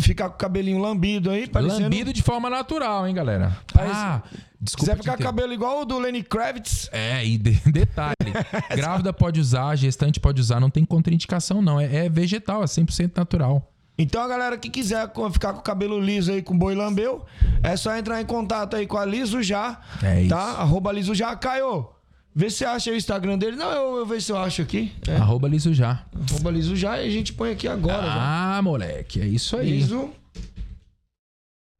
ficar 0.00 0.28
com 0.30 0.34
o 0.34 0.38
cabelinho 0.38 0.78
lambido 0.78 1.30
aí, 1.30 1.46
parecendo... 1.46 1.82
Lambido 1.82 2.12
de 2.12 2.22
forma 2.22 2.48
natural, 2.48 3.06
hein, 3.06 3.14
galera? 3.14 3.56
Parece- 3.72 3.94
Ah, 3.94 4.22
Desculpa 4.60 4.90
quiser 4.90 4.96
te 4.96 5.02
ficar 5.02 5.16
com 5.16 5.22
cabelo 5.22 5.52
igual 5.52 5.82
o 5.82 5.84
do 5.84 5.98
Lenny 5.98 6.22
Kravitz, 6.22 6.88
É, 6.92 7.24
e 7.24 7.38
de- 7.38 7.60
detalhe, 7.70 8.16
grávida 8.74 9.12
pode 9.12 9.38
usar, 9.40 9.76
gestante 9.76 10.18
pode 10.18 10.40
usar, 10.40 10.58
não 10.58 10.68
tem 10.70 10.84
contraindicação 10.84 11.62
não, 11.62 11.78
é, 11.80 12.06
é 12.06 12.08
vegetal, 12.08 12.62
é 12.62 12.66
100% 12.66 13.16
natural. 13.16 13.72
Então 13.96 14.22
a 14.22 14.28
galera 14.28 14.56
que 14.58 14.68
quiser 14.70 15.10
ficar 15.32 15.52
com 15.52 15.60
o 15.60 15.62
cabelo 15.62 16.00
liso 16.00 16.30
aí 16.32 16.40
com 16.42 16.56
boi 16.56 16.74
lambeu, 16.74 17.24
é 17.62 17.76
só 17.76 17.96
entrar 17.96 18.20
em 18.20 18.26
contato 18.26 18.76
aí 18.76 18.86
com 18.86 18.96
a 18.96 19.04
Liso 19.04 19.42
Já. 19.42 19.80
É 20.02 20.20
isso. 20.20 20.30
Tá? 20.30 20.40
Arroba 20.40 20.92
Liso 20.92 21.14
Já. 21.16 21.34
Caio, 21.34 21.88
vê 22.32 22.48
se 22.48 22.58
você 22.58 22.64
acha 22.64 22.90
aí 22.90 22.96
o 22.96 22.98
Instagram 22.98 23.36
dele. 23.38 23.56
Não, 23.56 23.72
eu, 23.72 23.96
eu 23.96 24.06
vejo 24.06 24.24
se 24.26 24.30
eu 24.30 24.36
acho 24.38 24.62
aqui. 24.62 24.92
É. 25.08 25.16
Arroba 25.16 25.48
liso 25.48 25.74
já. 25.74 26.04
Arroba 26.30 26.50
Liso 26.52 26.76
Já 26.76 27.00
e 27.02 27.08
a 27.08 27.10
gente 27.10 27.32
põe 27.32 27.50
aqui 27.50 27.66
agora. 27.66 28.06
já. 28.06 28.56
Ah, 28.58 28.62
moleque, 28.62 29.20
é 29.20 29.26
isso 29.26 29.56
aí. 29.56 29.68
Liso. 29.70 30.10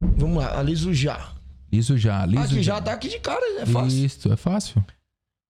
Vamos 0.01 0.43
lá, 0.43 0.59
a 0.59 0.61
Liso 0.63 0.93
Já. 0.93 1.29
Liso 1.71 1.97
já, 1.97 2.25
liso 2.25 2.43
aqui, 2.45 2.63
já 2.63 2.81
tá 2.81 2.93
aqui 2.93 3.09
de 3.09 3.19
cara, 3.19 3.61
é 3.61 3.65
fácil. 3.65 4.05
Isso, 4.05 4.33
é 4.33 4.35
fácil. 4.35 4.83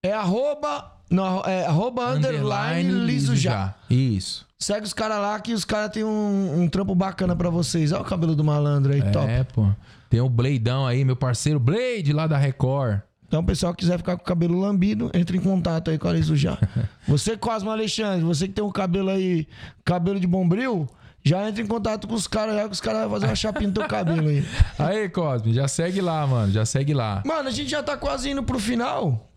É 0.04 0.12
arroba. 0.12 0.92
Não, 1.10 1.42
é 1.44 1.66
arroba 1.66 2.10
underline, 2.12 2.90
liso 3.06 3.34
já. 3.34 3.74
Isso. 3.88 4.46
Segue 4.58 4.86
os 4.86 4.92
caras 4.92 5.18
lá 5.18 5.40
que 5.40 5.52
os 5.52 5.64
caras 5.64 5.90
têm 5.90 6.04
um, 6.04 6.62
um 6.62 6.68
trampo 6.68 6.94
bacana 6.94 7.34
pra 7.34 7.48
vocês. 7.48 7.92
Olha 7.92 8.02
o 8.02 8.04
cabelo 8.04 8.36
do 8.36 8.44
malandro 8.44 8.92
aí, 8.92 9.02
top. 9.10 9.26
É, 9.26 9.42
pô. 9.42 9.66
Tem 10.10 10.20
o 10.20 10.28
Bladeão 10.28 10.86
aí, 10.86 11.04
meu 11.04 11.16
parceiro 11.16 11.58
Blade 11.58 12.12
lá 12.12 12.26
da 12.26 12.36
Record. 12.36 13.00
Então, 13.26 13.40
o 13.40 13.44
pessoal 13.44 13.72
que 13.72 13.80
quiser 13.80 13.96
ficar 13.96 14.16
com 14.16 14.22
o 14.22 14.26
cabelo 14.26 14.58
lambido, 14.58 15.08
entre 15.14 15.38
em 15.38 15.40
contato 15.40 15.88
aí 15.88 15.96
com 15.96 16.08
a 16.08 16.12
Liso 16.12 16.34
já. 16.34 16.58
Você, 17.06 17.36
Cosmo 17.36 17.70
Alexandre, 17.70 18.24
você 18.24 18.48
que 18.48 18.54
tem 18.54 18.64
um 18.64 18.72
cabelo 18.72 19.08
aí, 19.08 19.46
cabelo 19.84 20.18
de 20.18 20.26
bombril, 20.26 20.88
já 21.24 21.48
entra 21.48 21.62
em 21.62 21.66
contato 21.66 22.08
com 22.08 22.14
os 22.14 22.26
caras, 22.26 22.54
já 22.54 22.66
que 22.66 22.72
os 22.72 22.80
caras 22.80 23.02
vão 23.02 23.10
fazer 23.10 23.26
uma 23.26 23.34
chapinha 23.34 23.68
no 23.68 23.74
teu 23.74 23.86
cabelo 23.86 24.28
aí. 24.28 24.44
Aí, 24.78 25.08
Cosme, 25.08 25.52
já 25.52 25.68
segue 25.68 26.00
lá, 26.00 26.26
mano. 26.26 26.52
Já 26.52 26.64
segue 26.64 26.94
lá. 26.94 27.22
Mano, 27.26 27.48
a 27.48 27.52
gente 27.52 27.70
já 27.70 27.82
tá 27.82 27.96
quase 27.96 28.30
indo 28.30 28.42
pro 28.42 28.58
final. 28.58 29.30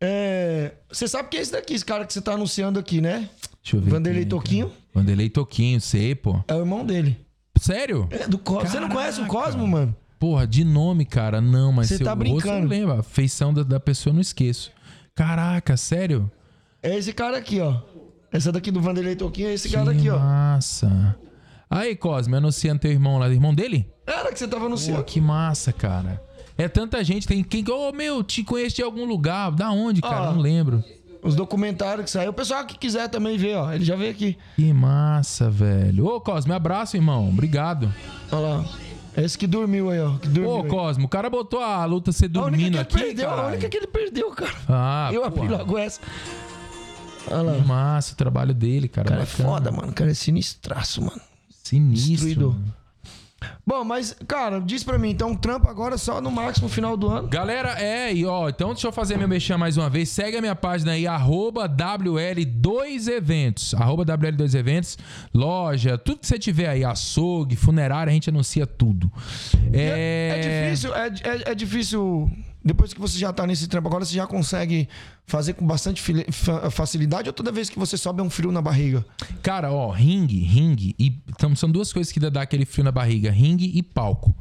É. 0.00 0.72
Você 0.90 1.06
sabe 1.06 1.28
que 1.28 1.36
é 1.36 1.40
esse 1.40 1.52
daqui, 1.52 1.74
esse 1.74 1.84
cara 1.84 2.04
que 2.04 2.12
você 2.12 2.20
tá 2.20 2.32
anunciando 2.32 2.78
aqui, 2.78 3.00
né? 3.00 3.28
Deixa 3.62 3.76
eu 3.76 3.80
ver. 3.80 3.90
Vanderlei 3.90 4.24
quem 4.24 4.26
é, 4.26 4.30
Toquinho. 4.30 4.72
Vanderlei 4.94 5.28
Toquinho, 5.28 5.80
sei, 5.80 6.14
pô. 6.14 6.42
É 6.48 6.54
o 6.54 6.60
irmão 6.60 6.84
dele. 6.84 7.16
Sério? 7.58 8.08
É 8.10 8.26
do 8.26 8.38
Cosmo. 8.38 8.68
Você 8.68 8.80
não 8.80 8.88
conhece 8.88 9.20
o 9.20 9.26
Cosmo, 9.26 9.66
mano? 9.66 9.94
Porra, 10.18 10.46
de 10.46 10.64
nome, 10.64 11.04
cara, 11.04 11.40
não, 11.40 11.72
mas 11.72 11.88
Você 11.88 11.96
seu 11.98 12.04
tá 12.04 12.12
rosto 12.12 12.24
brincando. 12.24 12.64
eu 12.66 12.68
lembro. 12.68 12.92
A 12.98 13.02
feição 13.02 13.52
da, 13.54 13.62
da 13.62 13.78
pessoa 13.78 14.10
eu 14.10 14.14
não 14.14 14.20
esqueço. 14.20 14.70
Caraca, 15.14 15.76
sério? 15.76 16.30
É 16.82 16.96
esse 16.96 17.12
cara 17.12 17.36
aqui, 17.36 17.60
ó. 17.60 17.80
Essa 18.32 18.52
daqui 18.52 18.70
do 18.70 18.80
Vanderlei 18.80 19.16
Toquinho 19.16 19.48
é 19.48 19.54
esse 19.54 19.68
que 19.68 19.74
cara 19.74 19.90
aqui, 19.90 20.08
ó. 20.08 20.18
massa. 20.18 21.16
Aí, 21.68 21.94
Cosme, 21.96 22.36
anunciando 22.36 22.80
teu 22.80 22.90
irmão 22.90 23.18
lá, 23.18 23.28
irmão 23.28 23.54
dele? 23.54 23.88
Era 24.06 24.32
que 24.32 24.38
você 24.38 24.46
tava 24.46 24.60
Pô, 24.62 24.66
anunciando. 24.66 25.04
que 25.04 25.20
massa, 25.20 25.72
cara. 25.72 26.22
É 26.58 26.68
tanta 26.68 27.02
gente, 27.02 27.26
tem 27.26 27.42
quem. 27.42 27.64
Ô, 27.70 27.92
meu, 27.92 28.22
te 28.22 28.42
conheço 28.44 28.76
de 28.76 28.82
algum 28.82 29.04
lugar. 29.04 29.50
Da 29.52 29.70
onde, 29.70 30.00
cara? 30.00 30.30
Ó. 30.30 30.32
Não 30.34 30.40
lembro. 30.40 30.82
Os 31.22 31.34
documentários 31.34 32.04
que 32.04 32.10
saiu. 32.10 32.30
O 32.30 32.34
pessoal 32.34 32.64
que 32.64 32.76
quiser 32.78 33.08
também 33.08 33.36
ver, 33.38 33.56
ó. 33.56 33.72
Ele 33.72 33.84
já 33.84 33.94
veio 33.96 34.10
aqui. 34.10 34.36
Que 34.56 34.72
massa, 34.72 35.48
velho. 35.50 36.06
Ô, 36.06 36.20
Cosme, 36.20 36.52
abraço, 36.52 36.96
irmão. 36.96 37.28
Obrigado. 37.28 37.92
Olha 38.32 38.40
lá. 38.40 38.64
Esse 39.16 39.36
que 39.36 39.46
dormiu 39.46 39.90
aí, 39.90 40.00
ó. 40.00 40.16
Que 40.18 40.28
dormiu 40.28 40.50
Ô, 40.50 40.62
aí. 40.62 40.68
Cosmo, 40.68 41.06
o 41.06 41.08
cara 41.08 41.28
botou 41.28 41.60
a 41.60 41.84
luta 41.84 42.12
você 42.12 42.26
A 42.26 42.28
única 42.28 42.40
dormindo 42.40 42.70
que 42.70 42.76
ele 42.76 42.78
aqui, 42.80 42.96
perdeu, 42.98 43.26
a 43.26 43.30
caralho. 43.30 43.48
única 43.48 43.68
que 43.68 43.76
ele 43.76 43.86
perdeu, 43.86 44.30
cara. 44.30 44.52
Ah, 44.68 45.10
eu 45.12 45.20
pô. 45.22 45.26
abri 45.26 45.48
logo 45.48 45.76
essa. 45.78 46.00
Olha 47.28 47.42
lá. 47.42 47.58
Massa 47.58 48.12
o 48.12 48.16
trabalho 48.16 48.54
dele, 48.54 48.88
cara. 48.88 49.08
Cara 49.08 49.22
é 49.22 49.26
foda, 49.26 49.70
mano. 49.70 49.90
O 49.90 49.94
cara 49.94 50.10
é 50.10 50.14
sinistraço, 50.14 51.02
mano. 51.02 51.20
Sinistro. 51.62 52.10
Destruidor. 52.10 52.56
Bom, 53.66 53.84
mas, 53.84 54.16
cara, 54.26 54.60
diz 54.60 54.82
pra 54.82 54.98
mim, 54.98 55.10
então, 55.10 55.34
trampo 55.34 55.68
agora 55.68 55.96
só 55.96 56.20
no 56.20 56.30
máximo 56.30 56.68
final 56.68 56.94
do 56.96 57.08
ano. 57.08 57.28
Galera, 57.28 57.80
é, 57.80 58.12
e 58.12 58.26
ó, 58.26 58.48
então 58.48 58.72
deixa 58.72 58.88
eu 58.88 58.92
fazer 58.92 59.16
meu 59.16 59.28
mexer 59.28 59.56
mais 59.56 59.76
uma 59.76 59.88
vez. 59.88 60.08
Segue 60.08 60.36
a 60.36 60.40
minha 60.40 60.56
página 60.56 60.92
aí, 60.92 61.06
arroba 61.06 61.68
WL2Eventos. 61.68 63.74
Arroba 63.74 64.04
WL2Eventos, 64.04 64.98
loja, 65.32 65.96
tudo 65.96 66.18
que 66.20 66.26
você 66.26 66.38
tiver 66.38 66.68
aí, 66.68 66.84
açougue, 66.84 67.56
funerária, 67.56 68.10
a 68.10 68.14
gente 68.14 68.28
anuncia 68.28 68.66
tudo. 68.66 69.10
É, 69.72 70.36
é 70.36 70.66
difícil, 70.66 70.94
é, 70.94 71.06
é, 71.06 71.52
é 71.52 71.54
difícil. 71.54 72.30
Depois 72.62 72.92
que 72.92 73.00
você 73.00 73.18
já 73.18 73.32
tá 73.32 73.46
nesse 73.46 73.66
trampo, 73.68 73.88
agora 73.88 74.04
você 74.04 74.14
já 74.14 74.26
consegue 74.26 74.86
fazer 75.26 75.54
com 75.54 75.66
bastante 75.66 76.02
facilidade 76.70 77.28
ou 77.28 77.32
toda 77.32 77.50
vez 77.50 77.70
que 77.70 77.78
você 77.78 77.96
sobe 77.96 78.20
é 78.20 78.22
um 78.22 78.28
frio 78.30 78.52
na 78.52 78.60
barriga? 78.60 79.04
Cara, 79.42 79.72
ó, 79.72 79.90
ringue, 79.90 80.40
ringue 80.40 80.94
e 80.98 81.22
então, 81.28 81.56
são 81.56 81.70
duas 81.70 81.92
coisas 81.92 82.12
que 82.12 82.20
dá 82.20 82.42
aquele 82.42 82.64
frio 82.66 82.84
na 82.84 82.92
barriga, 82.92 83.30
ringue 83.30 83.70
e 83.74 83.82
palco. 83.82 84.34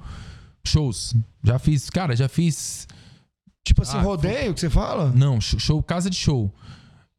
Shows. 0.65 1.15
Já 1.43 1.57
fiz, 1.57 1.89
cara, 1.89 2.15
já 2.15 2.27
fiz 2.27 2.87
Tipo 3.63 3.83
assim, 3.83 3.97
Ah, 3.97 4.01
rodeio 4.01 4.53
que 4.53 4.59
você 4.59 4.69
fala? 4.69 5.11
não, 5.15 5.39
show- 5.39 5.81
casa 5.83 6.09
de 6.09 6.15
show. 6.15 6.53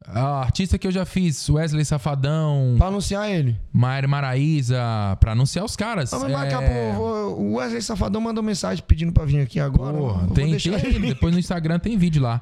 A 0.07 0.39
artista 0.41 0.77
que 0.79 0.87
eu 0.87 0.91
já 0.91 1.05
fiz, 1.05 1.47
Wesley 1.47 1.85
Safadão, 1.85 2.73
Pra 2.77 2.87
anunciar 2.87 3.29
ele. 3.29 3.55
Maíra 3.71 4.07
Maraíza, 4.07 4.75
pra 5.19 5.33
anunciar 5.33 5.63
os 5.63 5.75
caras. 5.75 6.11
Ah, 6.11 6.19
mas 6.19 6.31
É, 6.53 6.93
pro- 6.93 7.01
o 7.37 7.53
Wesley 7.55 7.81
Safadão 7.81 8.19
mandou 8.19 8.43
mensagem 8.43 8.83
pedindo 8.85 9.11
pra 9.13 9.25
vir 9.25 9.39
aqui 9.41 9.59
agora. 9.59 9.95
Porra, 9.95 10.27
tem, 10.33 10.57
tem- 10.57 10.73
ele. 10.73 11.07
depois 11.09 11.31
no 11.33 11.39
Instagram 11.39 11.77
tem 11.79 11.97
vídeo 11.97 12.21
lá. 12.21 12.41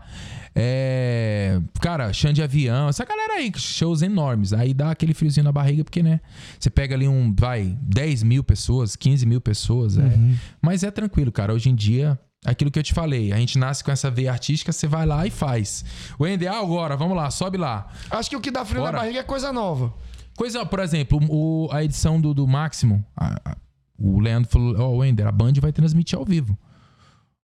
É, 0.55 1.59
cara, 1.79 2.11
chão 2.11 2.33
de 2.33 2.41
avião, 2.41 2.89
essa 2.89 3.05
galera 3.05 3.33
aí, 3.35 3.51
shows 3.55 4.01
enormes. 4.01 4.51
Aí 4.51 4.73
dá 4.73 4.91
aquele 4.91 5.13
friozinho 5.13 5.43
na 5.43 5.51
barriga, 5.51 5.83
porque, 5.83 6.01
né? 6.01 6.19
Você 6.59 6.69
pega 6.69 6.95
ali 6.95 7.07
um, 7.07 7.33
vai, 7.37 7.77
10 7.81 8.23
mil 8.23 8.43
pessoas, 8.43 8.95
15 8.95 9.25
mil 9.25 9.39
pessoas. 9.41 9.97
é. 9.97 10.01
Uhum. 10.01 10.35
Mas 10.61 10.83
é 10.83 10.89
tranquilo, 10.91 11.31
cara. 11.31 11.53
Hoje 11.53 11.69
em 11.69 11.75
dia, 11.75 12.17
aquilo 12.45 12.71
que 12.71 12.79
eu 12.79 12.83
te 12.83 12.93
falei, 12.93 13.31
a 13.33 13.37
gente 13.37 13.57
nasce 13.57 13.83
com 13.83 13.91
essa 13.91 14.09
veia 14.09 14.31
artística, 14.31 14.71
você 14.71 14.87
vai 14.87 15.05
lá 15.05 15.25
e 15.25 15.29
faz. 15.29 15.83
O 16.17 16.25
Ender, 16.25 16.51
ah, 16.51 16.59
agora, 16.59 16.95
vamos 16.95 17.15
lá, 17.17 17.29
sobe 17.31 17.57
lá. 17.57 17.87
Acho 18.09 18.29
que 18.29 18.35
o 18.35 18.41
que 18.41 18.51
dá 18.51 18.63
frio 18.65 18.81
Bora. 18.81 18.93
na 18.93 18.97
barriga 18.99 19.19
é 19.19 19.23
coisa 19.23 19.51
nova. 19.53 19.93
Coisa, 20.37 20.65
por 20.65 20.79
exemplo, 20.79 21.19
o- 21.29 21.67
a 21.71 21.83
edição 21.83 22.19
do, 22.19 22.33
do 22.33 22.47
Máximo, 22.47 23.03
a- 23.15 23.35
a- 23.43 23.57
o 23.97 24.19
Leandro 24.21 24.49
falou: 24.49 24.75
Ó, 24.79 24.89
Wender, 24.99 25.27
a 25.27 25.31
Band 25.31 25.53
vai 25.59 25.71
transmitir 25.73 26.17
ao 26.17 26.23
vivo. 26.23 26.57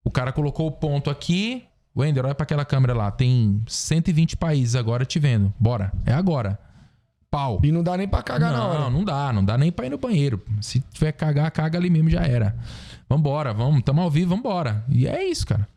O 0.04 0.10
cara 0.10 0.32
colocou 0.32 0.66
o 0.66 0.72
ponto 0.72 1.10
aqui. 1.10 1.64
Wender, 1.94 2.24
olha 2.24 2.34
pra 2.34 2.44
aquela 2.44 2.64
câmera 2.64 2.94
lá. 2.94 3.10
Tem 3.10 3.62
120 3.66 4.36
países 4.36 4.74
agora 4.76 5.04
te 5.04 5.18
vendo. 5.18 5.52
Bora. 5.58 5.92
É 6.06 6.12
agora. 6.12 6.58
Pau. 7.30 7.60
E 7.64 7.72
não 7.72 7.82
dá 7.82 7.96
nem 7.96 8.06
pra 8.08 8.22
cagar 8.22 8.52
na 8.52 8.64
hora. 8.66 8.78
Não, 8.80 8.90
não 8.90 9.04
dá. 9.04 9.32
Não 9.32 9.44
dá 9.44 9.58
nem 9.58 9.70
pra 9.72 9.86
ir 9.86 9.90
no 9.90 9.98
banheiro. 9.98 10.40
Se 10.60 10.80
tiver 10.92 11.12
que 11.12 11.18
cagar, 11.18 11.50
caga 11.50 11.78
ali 11.78 11.90
mesmo, 11.90 12.08
já 12.08 12.20
era. 12.22 12.56
Vambora, 13.08 13.52
vamos. 13.54 13.82
Tamo 13.82 14.00
ao 14.02 14.10
vivo, 14.10 14.34
vambora. 14.34 14.84
E 14.88 15.06
é 15.06 15.24
isso, 15.28 15.46
cara. 15.46 15.68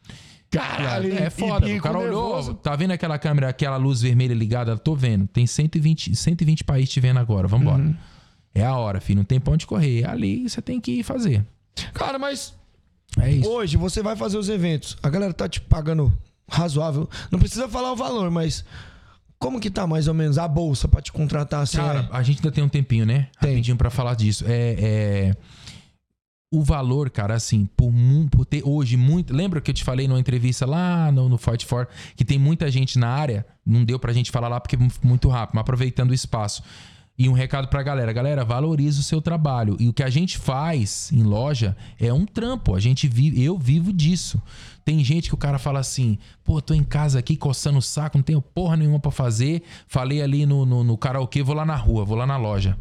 Caralho, 0.51 1.13
É 1.15 1.27
e 1.27 1.29
foda. 1.29 1.67
O 1.67 1.81
cara 1.81 1.99
olhou, 1.99 2.29
nervoso. 2.35 2.53
tá 2.55 2.75
vendo 2.75 2.91
aquela 2.91 3.19
câmera, 3.19 3.49
aquela 3.49 3.77
luz 3.77 4.01
vermelha 4.01 4.33
ligada? 4.33 4.75
Tô 4.77 4.95
vendo. 4.95 5.27
Tem 5.27 5.45
120, 5.45 6.15
120 6.15 6.63
países 6.63 6.89
te 6.89 6.99
vendo 6.99 7.19
agora. 7.19 7.47
Vambora. 7.47 7.83
Uhum. 7.83 7.95
É 8.55 8.65
a 8.65 8.75
hora, 8.75 8.99
filho. 8.99 9.17
Não 9.17 9.23
tem 9.23 9.39
pra 9.39 9.53
onde 9.53 9.67
correr. 9.67 10.01
É 10.03 10.07
ali 10.09 10.49
você 10.49 10.59
tem 10.61 10.81
que 10.81 11.03
fazer. 11.03 11.45
Cara, 11.93 12.17
mas 12.17 12.53
É 13.21 13.29
isso. 13.31 13.47
hoje 13.47 13.77
você 13.77 14.01
vai 14.01 14.15
fazer 14.15 14.37
os 14.39 14.49
eventos. 14.49 14.97
A 15.03 15.09
galera 15.09 15.33
tá 15.33 15.47
te 15.47 15.61
pagando 15.61 16.11
razoável. 16.49 17.07
Não 17.31 17.37
precisa 17.37 17.69
falar 17.69 17.91
o 17.91 17.95
valor, 17.95 18.31
mas 18.31 18.65
como 19.37 19.59
que 19.59 19.69
tá 19.69 19.85
mais 19.85 20.07
ou 20.07 20.15
menos 20.15 20.39
a 20.39 20.47
bolsa 20.47 20.87
pra 20.87 20.99
te 20.99 21.11
contratar 21.11 21.61
assim? 21.61 21.77
Cara, 21.77 22.09
a 22.11 22.23
gente 22.23 22.39
ainda 22.39 22.51
tem 22.51 22.63
um 22.63 22.67
tempinho, 22.69 23.05
né? 23.05 23.27
Tem. 23.39 23.51
Rapidinho 23.51 23.77
pra 23.77 23.91
falar 23.91 24.15
disso. 24.15 24.43
É, 24.47 24.75
é, 24.79 25.35
O 26.51 26.63
valor, 26.63 27.11
cara, 27.11 27.35
assim, 27.35 27.69
por, 27.77 27.93
por 28.31 28.43
ter 28.43 28.63
hoje 28.65 28.97
muito. 28.97 29.31
Lembra 29.31 29.61
que 29.61 29.69
eu 29.69 29.73
te 29.73 29.83
falei 29.83 30.07
numa 30.07 30.19
entrevista 30.19 30.65
lá 30.65 31.11
no, 31.11 31.29
no 31.29 31.37
Fight 31.37 31.63
For 31.63 31.87
que 32.15 32.25
tem 32.25 32.39
muita 32.39 32.71
gente 32.71 32.97
na 32.97 33.07
área? 33.07 33.45
Não 33.63 33.85
deu 33.85 33.99
pra 33.99 34.11
gente 34.11 34.31
falar 34.31 34.47
lá 34.47 34.59
porque 34.59 34.75
muito 35.03 35.29
rápido, 35.29 35.55
mas 35.55 35.61
aproveitando 35.61 36.09
o 36.09 36.13
espaço. 36.13 36.63
E 37.19 37.29
um 37.29 37.33
recado 37.33 37.67
pra 37.67 37.83
galera: 37.83 38.11
galera, 38.11 38.43
valorize 38.43 38.99
o 38.99 39.03
seu 39.03 39.21
trabalho. 39.21 39.77
E 39.79 39.87
o 39.87 39.93
que 39.93 40.01
a 40.01 40.09
gente 40.09 40.39
faz 40.39 41.11
em 41.11 41.21
loja 41.21 41.77
é 41.99 42.11
um 42.11 42.25
trampo. 42.25 42.73
A 42.73 42.79
gente 42.79 43.07
vive, 43.07 43.43
eu 43.43 43.55
vivo 43.55 43.93
disso. 43.93 44.41
Tem 44.83 45.03
gente 45.03 45.29
que 45.29 45.35
o 45.35 45.37
cara 45.37 45.59
fala 45.59 45.79
assim: 45.79 46.17
pô, 46.43 46.59
tô 46.59 46.73
em 46.73 46.83
casa 46.83 47.19
aqui 47.19 47.35
coçando 47.35 47.77
o 47.77 47.81
saco, 47.81 48.17
não 48.17 48.23
tenho 48.23 48.41
porra 48.41 48.75
nenhuma 48.75 48.99
pra 48.99 49.11
fazer. 49.11 49.61
Falei 49.85 50.19
ali 50.19 50.47
no, 50.47 50.65
no, 50.65 50.83
no 50.83 50.97
karaokê, 50.97 51.43
vou 51.43 51.53
lá 51.53 51.63
na 51.63 51.75
rua, 51.75 52.03
vou 52.03 52.17
lá 52.17 52.25
na 52.25 52.37
loja. 52.37 52.75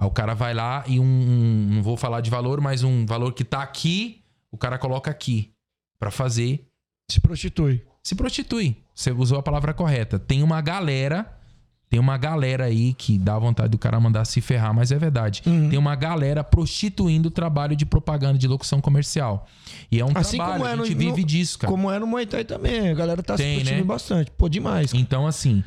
Aí 0.00 0.06
o 0.06 0.10
cara 0.10 0.32
vai 0.34 0.54
lá 0.54 0.82
e 0.86 0.98
um, 0.98 1.04
um- 1.04 1.68
Não 1.74 1.82
vou 1.82 1.96
falar 1.96 2.22
de 2.22 2.30
valor, 2.30 2.60
mas 2.60 2.82
um 2.82 3.04
valor 3.04 3.34
que 3.34 3.44
tá 3.44 3.62
aqui, 3.62 4.22
o 4.50 4.56
cara 4.56 4.78
coloca 4.78 5.10
aqui 5.10 5.50
pra 5.98 6.10
fazer. 6.10 6.66
Se 7.10 7.20
prostitui. 7.20 7.84
Se 8.02 8.14
prostitui. 8.14 8.76
Você 8.94 9.12
usou 9.12 9.38
a 9.38 9.42
palavra 9.42 9.74
correta. 9.74 10.18
Tem 10.18 10.42
uma 10.42 10.60
galera. 10.62 11.36
Tem 11.90 11.98
uma 11.98 12.16
galera 12.16 12.66
aí 12.66 12.94
que 12.94 13.18
dá 13.18 13.36
vontade 13.36 13.68
do 13.70 13.76
cara 13.76 13.98
mandar 13.98 14.24
se 14.24 14.40
ferrar, 14.40 14.72
mas 14.72 14.92
é 14.92 14.98
verdade. 14.98 15.42
Tem 15.42 15.76
uma 15.76 15.96
galera 15.96 16.44
prostituindo 16.44 17.26
o 17.28 17.30
trabalho 17.32 17.74
de 17.74 17.84
propaganda 17.84 18.38
de 18.38 18.46
locução 18.46 18.80
comercial. 18.80 19.44
E 19.90 19.98
é 19.98 20.04
um 20.04 20.12
Assim 20.14 20.36
trabalho, 20.36 20.58
como 20.60 20.70
é 20.70 20.72
a 20.72 20.76
gente 20.76 20.94
vive 20.94 21.20
no- 21.22 21.26
disso, 21.26 21.58
cara. 21.58 21.68
Como 21.70 21.90
é 21.90 21.98
no 21.98 22.06
Muay 22.06 22.26
Thai 22.26 22.44
também. 22.44 22.88
A 22.90 22.94
galera 22.94 23.22
tá 23.24 23.34
Tem, 23.34 23.46
se 23.48 23.54
prostituindo 23.56 23.82
né? 23.84 23.88
bastante. 23.88 24.30
Pô, 24.30 24.48
demais. 24.48 24.94
Então, 24.94 25.26
assim, 25.26 25.64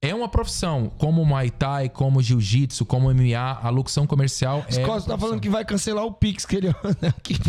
É 0.00 0.14
uma 0.14 0.28
profissão, 0.28 0.92
como 0.96 1.24
Muay 1.24 1.50
Thai, 1.50 1.88
como 1.88 2.22
Jiu-Jitsu, 2.22 2.86
como 2.86 3.12
MMA, 3.12 3.58
a 3.60 3.68
locução 3.68 4.06
comercial 4.06 4.64
é. 4.70 4.78
uma 4.78 4.86
Cosme 4.86 5.08
tá 5.08 5.18
falando 5.18 5.40
que 5.40 5.48
vai 5.48 5.64
cancelar 5.64 6.04
o 6.04 6.12
Pix 6.12 6.46
que 6.46 6.54
ele. 6.54 6.72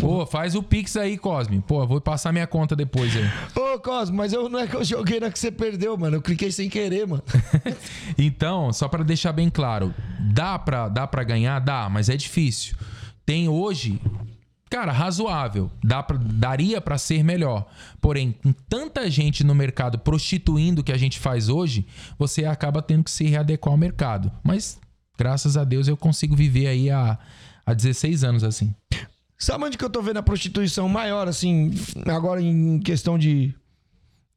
Pô, 0.00 0.26
faz 0.26 0.56
o 0.56 0.62
Pix 0.62 0.96
aí, 0.96 1.16
Cosme. 1.16 1.62
Pô, 1.64 1.86
vou 1.86 2.00
passar 2.00 2.32
minha 2.32 2.48
conta 2.48 2.74
depois 2.74 3.14
aí. 3.16 3.30
Ô, 3.54 3.78
Cosme, 3.78 4.16
mas 4.16 4.32
eu, 4.32 4.48
não 4.48 4.58
é 4.58 4.66
que 4.66 4.74
eu 4.74 4.82
joguei 4.82 5.20
na 5.20 5.30
que 5.30 5.38
você 5.38 5.52
perdeu, 5.52 5.96
mano. 5.96 6.16
Eu 6.16 6.22
cliquei 6.22 6.50
sem 6.50 6.68
querer, 6.68 7.06
mano. 7.06 7.22
Então, 8.18 8.72
só 8.72 8.88
pra 8.88 9.04
deixar 9.04 9.32
bem 9.32 9.48
claro, 9.48 9.94
dá 10.18 10.58
pra, 10.58 10.88
dá 10.88 11.06
pra 11.06 11.22
ganhar? 11.22 11.60
Dá, 11.60 11.88
mas 11.88 12.08
é 12.08 12.16
difícil. 12.16 12.74
Tem 13.24 13.48
hoje, 13.48 14.00
cara, 14.70 14.92
razoável. 14.92 15.70
Dá 15.82 16.02
pra, 16.02 16.16
daria 16.16 16.80
pra 16.80 16.96
ser 16.96 17.24
melhor. 17.24 17.66
Porém, 18.00 18.32
com 18.32 18.52
tanta 18.52 19.10
gente 19.10 19.42
no 19.42 19.54
mercado 19.54 19.98
prostituindo 19.98 20.80
o 20.80 20.84
que 20.84 20.92
a 20.92 20.96
gente 20.96 21.18
faz 21.18 21.48
hoje, 21.48 21.84
você 22.16 22.44
acaba 22.44 22.80
tendo 22.80 23.04
que 23.04 23.10
se 23.10 23.24
readequar 23.24 23.72
ao 23.72 23.78
mercado. 23.78 24.30
Mas, 24.44 24.78
graças 25.18 25.56
a 25.56 25.64
Deus, 25.64 25.88
eu 25.88 25.96
consigo 25.96 26.36
viver 26.36 26.68
aí 26.68 26.88
há, 26.88 27.18
há 27.66 27.74
16 27.74 28.22
anos 28.22 28.44
assim. 28.44 28.72
Sabe 29.36 29.64
onde 29.64 29.76
que 29.76 29.84
eu 29.84 29.90
tô 29.90 30.00
vendo 30.02 30.18
a 30.18 30.22
prostituição 30.22 30.88
maior, 30.88 31.26
assim, 31.26 31.72
agora 32.06 32.40
em 32.40 32.78
questão 32.78 33.18
de. 33.18 33.54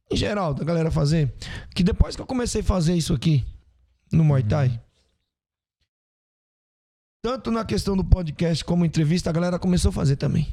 Em 0.10 0.16
geral, 0.16 0.54
da 0.54 0.64
galera 0.64 0.90
fazer? 0.90 1.34
Que 1.76 1.84
depois 1.84 2.16
que 2.16 2.22
eu 2.22 2.26
comecei 2.26 2.62
a 2.62 2.64
fazer 2.64 2.96
isso 2.96 3.14
aqui 3.14 3.46
no 4.12 4.24
Muay 4.24 4.44
Thai, 4.44 4.80
tanto 7.24 7.50
na 7.50 7.64
questão 7.64 7.96
do 7.96 8.04
podcast 8.04 8.66
como 8.66 8.86
entrevista, 8.86 9.30
a 9.30 9.34
galera 9.34 9.58
começou 9.58 9.90
a 9.90 9.94
fazer 9.94 10.18
também. 10.18 10.46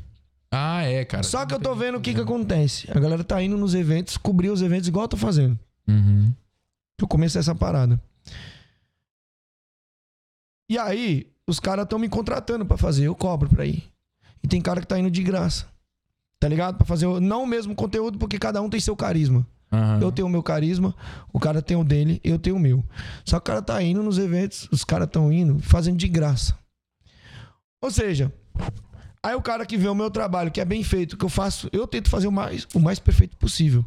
Ah, 0.53 0.83
é, 0.83 1.05
cara. 1.05 1.25
Só 1.25 1.45
que 1.45 1.53
eu 1.53 1.59
tô 1.59 1.75
vendo 1.75 1.99
o 1.99 2.01
que 2.01 2.15
que 2.15 2.21
acontece. 2.21 2.89
A 2.91 2.99
galera 2.99 3.25
tá 3.25 3.43
indo 3.43 3.59
nos 3.59 3.75
eventos, 3.75 4.17
cobrir 4.17 4.51
os 4.51 4.63
eventos 4.63 4.87
igual 4.87 5.05
eu 5.05 5.09
tô 5.09 5.17
fazendo. 5.17 5.59
Uhum. 5.89 6.33
Eu 7.01 7.09
comecei 7.09 7.41
essa 7.41 7.55
parada. 7.57 8.01
E 10.71 10.79
aí, 10.79 11.27
os 11.45 11.59
caras 11.59 11.83
estão 11.83 11.99
me 11.99 12.09
contratando 12.09 12.65
pra 12.65 12.77
fazer, 12.77 13.07
eu 13.07 13.17
cobro 13.17 13.49
pra 13.49 13.67
ir. 13.67 13.83
E 14.43 14.47
tem 14.47 14.63
cara 14.63 14.81
que 14.81 14.87
tá 14.87 14.97
indo 14.97 15.11
de 15.11 15.25
graça. 15.25 15.67
Tá 16.39 16.47
ligado? 16.47 16.77
Pra 16.77 16.87
fazer 16.87 17.07
não 17.21 17.43
o 17.43 17.47
mesmo 17.47 17.75
conteúdo, 17.75 18.17
porque 18.17 18.39
cada 18.39 18.63
um 18.63 18.71
tem 18.71 18.79
seu 18.79 18.95
carisma. 18.95 19.45
Aham. 19.73 20.01
Eu 20.01 20.11
tenho 20.11 20.27
o 20.27 20.31
meu 20.31 20.43
carisma, 20.43 20.95
o 21.33 21.39
cara 21.39 21.63
tem 21.63 21.77
o 21.77 21.85
dele, 21.85 22.21
eu 22.25 22.39
tenho 22.39 22.57
o 22.57 22.59
meu. 22.59 22.85
Só 23.25 23.39
que 23.39 23.45
o 23.45 23.47
cara 23.47 23.63
tá 23.63 23.83
indo 23.83 24.03
nos 24.03 24.19
eventos, 24.19 24.69
os 24.73 24.85
caras 24.85 25.07
estão 25.07 25.33
indo 25.33 25.61
fazendo 25.61 25.97
de 25.97 26.09
graça. 26.09 26.59
Ou 27.83 27.91
seja, 27.91 28.33
aí 29.23 29.35
o 29.35 29.43
cara 29.43 29.65
que 29.65 29.77
vê 29.77 29.89
o 29.89 29.95
meu 29.95 30.11
trabalho, 30.11 30.51
que 30.51 30.61
é 30.61 30.65
bem 30.65 30.83
feito, 30.83 31.17
que 31.17 31.25
eu 31.25 31.29
faço, 31.29 31.69
eu 31.73 31.87
tento 31.87 32.11
fazer 32.11 32.27
o 32.27 32.33
mais, 32.33 32.67
o 32.75 32.81
mais 32.81 32.99
perfeito 32.99 33.37
possível. 33.37 33.85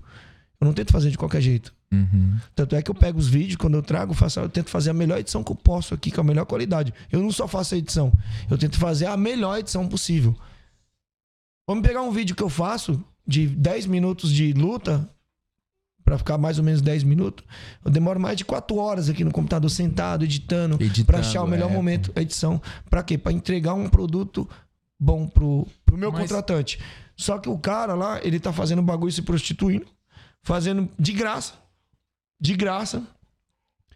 Eu 0.60 0.66
não 0.66 0.74
tento 0.74 0.92
fazer 0.92 1.12
de 1.12 1.18
qualquer 1.18 1.42
jeito. 1.42 1.74
Uhum. 1.92 2.40
Tanto 2.56 2.76
é 2.76 2.82
que 2.82 2.90
eu 2.90 2.96
pego 2.96 3.20
os 3.20 3.28
vídeos, 3.28 3.58
quando 3.58 3.76
eu 3.76 3.84
trago, 3.84 4.14
faço, 4.14 4.40
eu 4.40 4.50
tento 4.50 4.70
fazer 4.70 4.90
a 4.90 4.94
melhor 4.94 5.20
edição 5.20 5.44
que 5.44 5.52
eu 5.52 5.56
posso 5.56 5.94
aqui, 5.94 6.10
com 6.10 6.22
a 6.22 6.24
melhor 6.24 6.46
qualidade. 6.46 6.94
Eu 7.12 7.22
não 7.22 7.32
só 7.32 7.48
faço 7.48 7.76
a 7.76 7.78
edição, 7.78 8.12
eu 8.50 8.58
tento 8.58 8.80
fazer 8.80 9.06
a 9.06 9.18
melhor 9.18 9.60
edição 9.60 9.88
possível. 9.88 10.36
Vamos 11.68 11.86
pegar 11.86 12.02
um 12.02 12.12
vídeo 12.12 12.36
que 12.36 12.42
eu 12.42 12.50
faço 12.50 13.04
de 13.28 13.46
10 13.48 13.86
minutos 13.86 14.32
de 14.32 14.54
luta, 14.54 15.08
pra 16.04 16.18
ficar 16.18 16.38
mais 16.38 16.58
ou 16.58 16.64
menos 16.64 16.82
10 16.82 17.04
minutos. 17.04 17.46
Eu 17.84 17.92
demoro 17.92 18.20
mais 18.20 18.38
de 18.38 18.46
4 18.46 18.76
horas 18.78 19.10
aqui 19.10 19.24
no 19.24 19.32
computador 19.32 19.70
sentado, 19.70 20.24
editando, 20.24 20.76
Editando, 20.76 21.06
pra 21.06 21.20
achar 21.20 21.44
o 21.44 21.48
melhor 21.48 21.70
é. 21.72 21.74
momento, 21.74 22.12
a 22.16 22.22
edição. 22.22 22.62
Pra 22.90 23.02
quê? 23.04 23.18
Pra 23.18 23.32
entregar 23.32 23.74
um 23.74 23.90
produto 23.90 24.48
bom 25.00 25.28
pro, 25.28 25.68
pro 25.86 25.98
meu 25.98 26.12
Mas- 26.12 26.22
contratante. 26.22 26.80
Só 27.16 27.38
que 27.38 27.48
o 27.50 27.58
cara 27.58 27.94
lá, 27.94 28.20
ele 28.24 28.40
tá 28.40 28.52
fazendo 28.52 28.82
bagulho 28.82 29.12
se 29.12 29.22
prostituindo, 29.22 29.86
fazendo 30.42 30.90
de 31.00 31.12
graça 31.14 31.54
de 32.42 32.56
graça. 32.56 33.02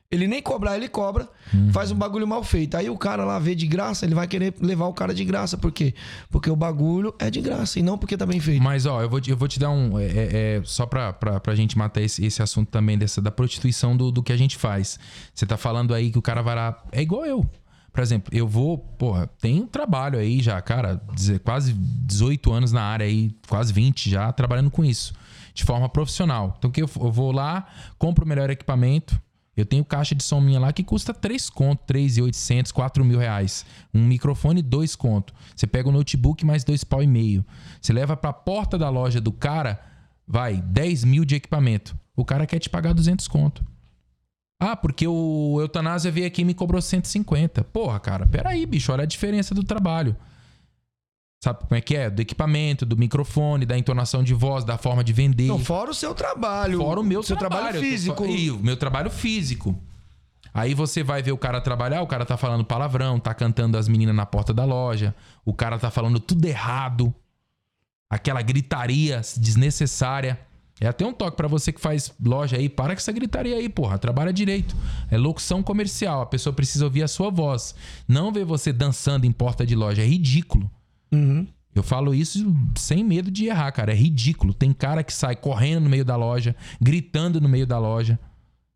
Ele 0.10 0.26
nem 0.26 0.42
cobrar, 0.42 0.78
ele 0.78 0.88
cobra. 0.88 1.28
Uhum. 1.54 1.70
Faz 1.74 1.92
um 1.92 1.96
bagulho 1.96 2.26
mal 2.26 2.42
feito. 2.42 2.78
Aí 2.78 2.90
o 2.90 2.98
cara 2.98 3.26
lá 3.26 3.38
vê 3.40 3.54
de 3.54 3.68
graça, 3.68 4.06
ele 4.06 4.16
vai 4.16 4.26
querer 4.26 4.54
levar 4.62 4.86
o 4.86 4.94
cara 4.94 5.14
de 5.14 5.26
graça. 5.26 5.58
Por 5.58 5.70
quê? 5.70 5.94
Porque 6.30 6.50
o 6.50 6.56
bagulho 6.56 7.14
é 7.20 7.30
de 7.30 7.42
graça 7.42 7.78
e 7.78 7.82
não 7.84 7.98
porque 7.98 8.16
tá 8.16 8.26
bem 8.26 8.40
feito. 8.40 8.64
Mas, 8.64 8.86
ó, 8.86 9.02
eu 9.02 9.10
vou 9.10 9.20
te, 9.20 9.32
eu 9.32 9.36
vou 9.36 9.50
te 9.50 9.60
dar 9.60 9.70
um. 9.70 10.00
é, 10.00 10.06
é, 10.06 10.58
é, 10.58 10.62
só 10.64 10.86
pra, 10.86 11.12
pra, 11.12 11.42
pra 11.42 11.56
gente 11.56 11.78
matar 11.78 12.02
esse, 12.02 12.26
esse 12.26 12.42
assunto 12.42 12.70
também 12.70 12.98
dessa, 12.98 13.22
da 13.22 13.32
prostituição 13.32 13.98
do, 13.98 14.10
do 14.10 14.24
que 14.24 14.32
a 14.32 14.38
gente 14.38 14.56
faz. 14.56 14.98
Você 15.34 15.46
tá 15.46 15.58
falando 15.58 15.94
aí 15.94 16.10
que 16.10 16.18
o 16.18 16.22
cara 16.22 16.42
vai 16.42 16.56
lá. 16.56 16.82
É 16.94 17.02
igual 17.02 17.26
eu. 17.26 17.46
Por 17.92 18.02
exemplo, 18.02 18.34
eu 18.34 18.48
vou. 18.48 18.78
Porra, 18.78 19.28
tem 19.42 19.60
um 19.60 19.68
trabalho 19.68 20.18
aí 20.18 20.40
já, 20.40 20.62
cara. 20.62 21.02
Quase 21.44 21.74
18 21.74 22.54
anos 22.54 22.72
na 22.72 22.82
área 22.82 23.06
aí, 23.06 23.36
quase 23.46 23.74
20 23.74 24.10
já, 24.10 24.32
trabalhando 24.32 24.72
com 24.72 24.86
isso. 24.86 25.14
De 25.54 25.66
forma 25.66 25.90
profissional. 25.90 26.56
Então, 26.58 26.72
que 26.72 26.82
eu, 26.82 26.90
eu 26.96 27.12
vou 27.12 27.34
lá, 27.34 27.68
compro 27.98 28.24
o 28.24 28.28
melhor 28.28 28.50
equipamento. 28.50 29.20
Eu 29.58 29.66
tenho 29.66 29.84
caixa 29.84 30.14
de 30.14 30.24
som 30.24 30.40
minha 30.40 30.60
lá 30.60 30.72
que 30.72 30.84
custa 30.84 31.16
3 31.16 31.50
conto, 31.50 31.84
3,800, 31.88 32.72
4 32.72 33.04
mil 33.04 33.18
reais. 33.18 33.66
Um 33.92 34.06
microfone, 34.06 34.62
2 34.62 34.96
conto. 34.96 35.34
Você 35.56 35.66
pega 35.66 35.90
o 35.90 35.92
notebook 35.92 36.46
mais 36.46 36.64
dois 36.64 36.84
pau 36.84 37.02
e 37.02 37.08
meio. 37.08 37.44
Você 37.82 37.92
leva 37.92 38.16
pra 38.16 38.32
porta 38.32 38.78
da 38.78 38.88
loja 38.90 39.20
do 39.20 39.32
cara, 39.32 39.82
vai, 40.28 40.62
10 40.62 41.04
mil 41.04 41.26
de 41.26 41.36
equipamento. 41.36 41.98
O 42.16 42.24
cara 42.24 42.46
quer 42.46 42.60
te 42.60 42.70
pagar 42.70 42.94
200 42.94 43.28
conto. 43.28 43.66
Ah, 44.60 44.76
porque 44.76 45.08
o 45.08 45.58
Eutanásia 45.60 46.12
veio 46.12 46.28
aqui 46.28 46.42
e 46.42 46.46
me 46.46 46.54
cobrou 46.54 46.82
150. 46.82 47.64
Porra, 47.66 48.00
cara, 48.00 48.26
peraí, 48.28 48.66
bicho, 48.66 48.92
olha 48.92 49.04
a 49.04 49.08
diferença 49.08 49.56
do 49.56 49.64
trabalho. 49.64 50.16
Sabe 51.40 51.60
como 51.60 51.76
é 51.76 51.82
que 51.82 51.96
é? 51.96 52.10
Do 52.10 52.22
equipamento, 52.22 52.86
do 52.86 52.98
microfone, 52.98 53.66
da 53.66 53.78
entonação 53.78 54.24
de 54.24 54.34
voz, 54.34 54.64
da 54.64 54.78
forma 54.78 55.04
de 55.04 55.14
vender. 55.14 55.48
Não, 55.48 55.60
fora 55.60 55.92
o 55.92 55.94
seu 55.94 56.16
trabalho. 56.16 56.80
Fora 56.80 57.00
o 57.00 57.04
meu 57.04 57.22
seu 57.22 57.38
trabalho, 57.38 57.76
tô 57.76 57.80
físico. 57.80 58.26
E 58.26 58.50
o 58.50 58.58
meu 58.58 58.76
trabalho 58.76 59.10
físico. 59.12 59.78
Aí 60.54 60.74
você 60.74 61.04
vai 61.04 61.22
ver 61.22 61.32
o 61.32 61.38
cara 61.38 61.62
trabalhar, 61.62 62.02
o 62.02 62.08
cara 62.08 62.26
tá 62.26 62.36
falando 62.36 62.66
palavrão, 62.66 63.20
tá 63.20 63.32
cantando 63.34 63.78
as 63.78 63.88
meninas 63.88 64.16
na 64.16 64.26
porta 64.26 64.52
da 64.52 64.66
loja, 64.66 65.14
o 65.46 65.54
cara 65.54 65.78
tá 65.78 65.92
falando 65.92 66.20
tudo 66.20 66.44
errado. 66.46 67.14
Aquela 68.10 68.42
gritaria 68.42 69.22
desnecessária. 69.38 70.40
É 70.80 70.88
até 70.88 71.06
um 71.06 71.14
toque 71.14 71.38
pra 71.38 71.48
você 71.48 71.72
que 71.72 71.82
faz 71.82 72.12
loja 72.24 72.58
aí, 72.58 72.70
para 72.70 72.94
com 72.94 73.00
essa 73.00 73.12
gritaria 73.12 73.56
aí, 73.56 73.68
porra, 73.70 73.98
trabalha 74.00 74.34
direito. 74.34 74.76
É 75.12 75.18
locução 75.18 75.62
comercial, 75.62 76.22
a 76.22 76.26
pessoa 76.26 76.54
precisa 76.54 76.86
ouvir 76.86 77.04
a 77.04 77.08
sua 77.08 77.30
voz. 77.30 77.76
Não 78.08 78.32
ver 78.32 78.46
você 78.46 78.74
dançando 78.74 79.26
em 79.26 79.32
porta 79.32 79.66
de 79.66 79.76
loja, 79.76 80.02
é 80.02 80.06
ridículo. 80.06 80.70
Uhum. 81.12 81.48
Eu 81.74 81.84
falo 81.84 82.14
isso 82.14 82.56
sem 82.76 83.04
medo 83.04 83.30
de 83.30 83.46
errar, 83.46 83.72
cara. 83.72 83.92
É 83.92 83.96
ridículo. 83.96 84.54
Tem 84.54 84.74
cara 84.74 85.04
que 85.04 85.14
sai 85.14 85.36
correndo 85.36 85.84
no 85.84 85.90
meio 85.90 86.04
da 86.04 86.16
loja, 86.16 86.56
gritando 86.82 87.40
no 87.40 87.48
meio 87.48 87.68
da 87.68 87.78
loja. 87.78 88.20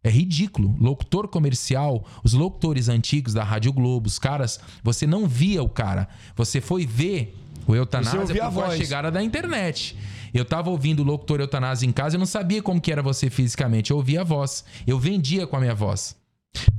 É 0.04 0.10
ridículo. 0.10 0.76
Locutor 0.80 1.28
comercial, 1.28 2.06
os 2.24 2.34
locutores 2.34 2.90
antigos 2.90 3.34
da 3.34 3.44
Rádio 3.44 3.74
Globo, 3.74 4.08
os 4.08 4.20
caras, 4.20 4.60
você 4.84 5.06
não 5.06 5.28
via 5.28 5.62
o 5.64 5.70
cara. 5.70 6.08
Você 6.36 6.62
foi 6.62 6.86
ver 6.86 7.36
o 7.68 7.76
Eutanásia 7.76 8.22
a 8.22 8.26
por 8.26 8.42
a 8.42 8.50
voz. 8.50 8.78
chegada 8.78 9.12
da 9.12 9.22
internet. 9.24 9.96
Eu 10.34 10.46
tava 10.46 10.70
ouvindo 10.70 11.02
o 11.02 11.06
locutor 11.06 11.40
Eutanásia 11.40 11.88
em 11.88 11.92
casa, 11.92 12.16
eu 12.16 12.20
não 12.20 12.26
sabia 12.26 12.64
como 12.64 12.80
que 12.80 12.92
era 12.92 13.04
você 13.04 13.30
fisicamente. 13.30 13.92
Eu 13.92 13.98
ouvia 13.98 14.22
a 14.22 14.24
voz. 14.24 14.64
Eu 14.88 14.98
vendia 14.98 15.46
com 15.46 15.58
a 15.58 15.60
minha 15.60 15.76
voz. 15.76 16.16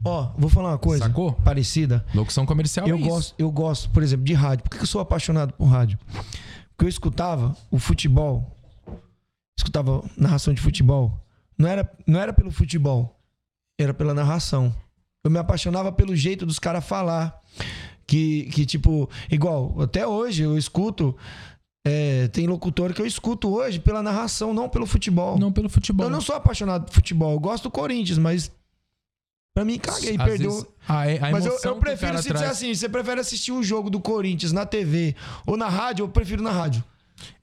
Ó, 0.04 0.32
vou 0.36 0.50
falar 0.50 0.70
uma 0.70 0.78
coisa 0.78 1.04
Sacou? 1.04 1.32
parecida. 1.32 2.04
Locução 2.14 2.44
comercial 2.44 2.86
eu 2.88 2.96
é 2.96 3.00
isso. 3.00 3.08
gosto, 3.08 3.34
eu 3.38 3.50
gosto, 3.50 3.90
por 3.90 4.02
exemplo, 4.02 4.24
de 4.24 4.34
rádio. 4.34 4.64
Por 4.64 4.70
que 4.70 4.76
que 4.78 4.82
eu 4.82 4.86
sou 4.88 5.00
apaixonado 5.00 5.52
por 5.54 5.64
rádio? 5.66 5.98
Porque 6.70 6.84
eu 6.84 6.88
escutava 6.88 7.56
o 7.70 7.78
futebol, 7.78 8.56
escutava 9.56 10.02
narração 10.16 10.52
de 10.52 10.60
futebol. 10.60 11.18
Não 11.56 11.68
era, 11.68 11.90
não 12.06 12.18
era 12.20 12.32
pelo 12.32 12.50
futebol, 12.50 13.18
era 13.78 13.94
pela 13.94 14.12
narração. 14.12 14.74
Eu 15.24 15.30
me 15.30 15.38
apaixonava 15.38 15.92
pelo 15.92 16.16
jeito 16.16 16.44
dos 16.44 16.58
caras 16.58 16.84
falar. 16.84 17.40
Que, 18.06 18.44
que, 18.52 18.66
tipo, 18.66 19.08
igual, 19.30 19.80
até 19.80 20.06
hoje 20.06 20.42
eu 20.42 20.58
escuto. 20.58 21.16
é, 21.86 22.26
tem 22.28 22.46
locutor 22.46 22.92
que 22.92 23.00
eu 23.00 23.06
escuto 23.06 23.48
hoje 23.48 23.78
pela 23.78 24.02
narração, 24.02 24.52
não 24.52 24.68
pelo 24.68 24.84
futebol. 24.86 25.38
Não 25.38 25.52
pelo 25.52 25.68
futebol. 25.68 26.06
Eu 26.06 26.10
não 26.10 26.20
sou 26.20 26.34
apaixonado 26.34 26.84
por 26.86 26.92
futebol. 26.92 27.32
Eu 27.32 27.40
gosto 27.40 27.64
do 27.64 27.70
Corinthians, 27.70 28.18
mas. 28.18 28.50
Pra 29.54 29.64
mim, 29.66 29.78
caguei, 29.78 30.16
Às 30.16 30.24
perdeu. 30.24 30.50
vezes, 30.50 30.66
a, 30.88 31.02
a 31.28 31.30
Mas 31.30 31.44
eu, 31.44 31.58
eu 31.62 31.76
prefiro, 31.76 32.22
se 32.22 32.28
traz- 32.28 32.50
assim, 32.52 32.74
você 32.74 32.88
prefere 32.88 33.20
assistir 33.20 33.52
um 33.52 33.62
jogo 33.62 33.90
do 33.90 34.00
Corinthians 34.00 34.50
na 34.50 34.64
TV 34.64 35.14
ou 35.46 35.56
na 35.58 35.68
rádio, 35.68 36.04
eu 36.04 36.08
prefiro 36.08 36.42
na 36.42 36.50
rádio. 36.50 36.82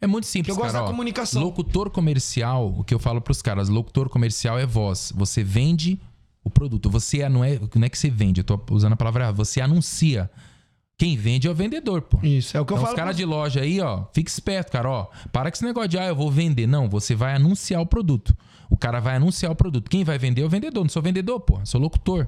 É 0.02 0.08
muito 0.08 0.26
simples, 0.26 0.50
Eu 0.50 0.56
gosto 0.62 0.72
cara, 0.74 0.84
da 0.84 0.90
ó. 0.90 0.92
comunicação. 0.92 1.42
Locutor 1.44 1.90
comercial, 1.92 2.74
o 2.80 2.84
que 2.84 2.94
eu 2.94 3.00
falo 3.00 3.22
pros 3.22 3.42
caras, 3.44 3.70
locutor 3.70 4.10
comercial 4.10 4.58
é 4.58 4.66
voz. 4.66 5.14
Você 5.16 5.44
vende 5.44 6.00
o 6.44 6.50
produto. 6.50 6.90
Você 6.90 7.22
é- 7.22 7.30
não 7.30 7.44
é, 7.44 7.60
não 7.76 7.86
é 7.86 7.90
que 7.90 7.98
você 7.98 8.10
vende, 8.10 8.42
eu 8.42 8.44
tô 8.44 8.60
usando 8.72 8.94
a 8.94 8.98
palavra. 8.98 9.32
Você 9.32 9.62
anuncia. 9.62 10.30
Quem 11.00 11.16
vende 11.16 11.48
é 11.48 11.50
o 11.52 11.56
vendedor, 11.56 12.02
pô. 12.02 12.20
Isso, 12.22 12.56
é 12.58 12.60
o 12.60 12.66
que 12.66 12.74
eu 12.74 12.76
Então, 12.76 12.86
falo. 12.86 12.94
os 12.94 12.96
caras 12.96 13.16
de 13.16 13.24
loja 13.26 13.62
aí, 13.62 13.80
ó, 13.80 14.04
fica 14.14 14.30
esperto, 14.30 14.70
cara, 14.72 14.90
ó. 14.90 15.08
Para 15.32 15.50
com 15.50 15.56
esse 15.56 15.64
negócio 15.64 15.88
de, 15.90 15.98
ah, 15.98 16.06
eu 16.08 16.16
vou 16.16 16.30
vender. 16.30 16.68
Não, 16.68 16.90
você 16.90 17.16
vai 17.16 17.34
anunciar 17.36 17.82
o 17.82 17.86
produto. 17.86 18.36
O 18.70 18.76
cara 18.78 19.00
vai 19.00 19.16
anunciar 19.16 19.50
o 19.52 19.56
produto. 19.56 19.90
Quem 19.90 20.04
vai 20.04 20.20
vender 20.20 20.42
é 20.42 20.46
o 20.46 20.50
vendedor. 20.50 20.84
Não 20.84 20.90
sou 20.90 21.02
vendedor, 21.02 21.40
pô. 21.40 21.60
Sou 21.64 21.80
locutor. 21.82 22.28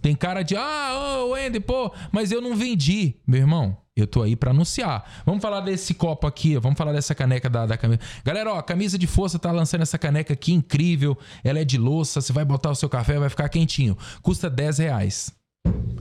Tem 0.00 0.14
cara 0.14 0.42
de, 0.42 0.56
ah, 0.56 1.24
ô, 1.26 1.32
Wendy, 1.32 1.58
pô, 1.60 1.92
mas 2.12 2.30
eu 2.32 2.40
não 2.40 2.54
vendi. 2.56 3.16
Meu 3.26 3.40
irmão, 3.40 3.76
Eu 3.94 4.06
tô 4.06 4.22
aí 4.22 4.34
pra 4.36 4.52
anunciar. 4.52 5.04
Vamos 5.26 5.42
falar 5.42 5.60
desse 5.60 5.92
copo 5.92 6.26
aqui, 6.26 6.56
ó. 6.56 6.60
vamos 6.60 6.78
falar 6.78 6.92
dessa 6.92 7.14
caneca 7.14 7.50
da, 7.50 7.66
da 7.66 7.76
camisa. 7.76 8.00
Galera, 8.24 8.54
ó, 8.54 8.58
a 8.58 8.62
camisa 8.62 8.96
de 8.96 9.06
força 9.06 9.38
tá 9.38 9.50
lançando 9.52 9.82
essa 9.82 9.98
caneca 9.98 10.32
aqui 10.32 10.52
incrível. 10.54 11.18
Ela 11.44 11.58
é 11.58 11.64
de 11.64 11.76
louça, 11.76 12.20
você 12.22 12.32
vai 12.32 12.44
botar 12.44 12.70
o 12.70 12.74
seu 12.74 12.88
café, 12.88 13.18
vai 13.18 13.28
ficar 13.28 13.48
quentinho. 13.50 13.98
Custa 14.22 14.48
10 14.48 14.78
reais. 14.78 15.30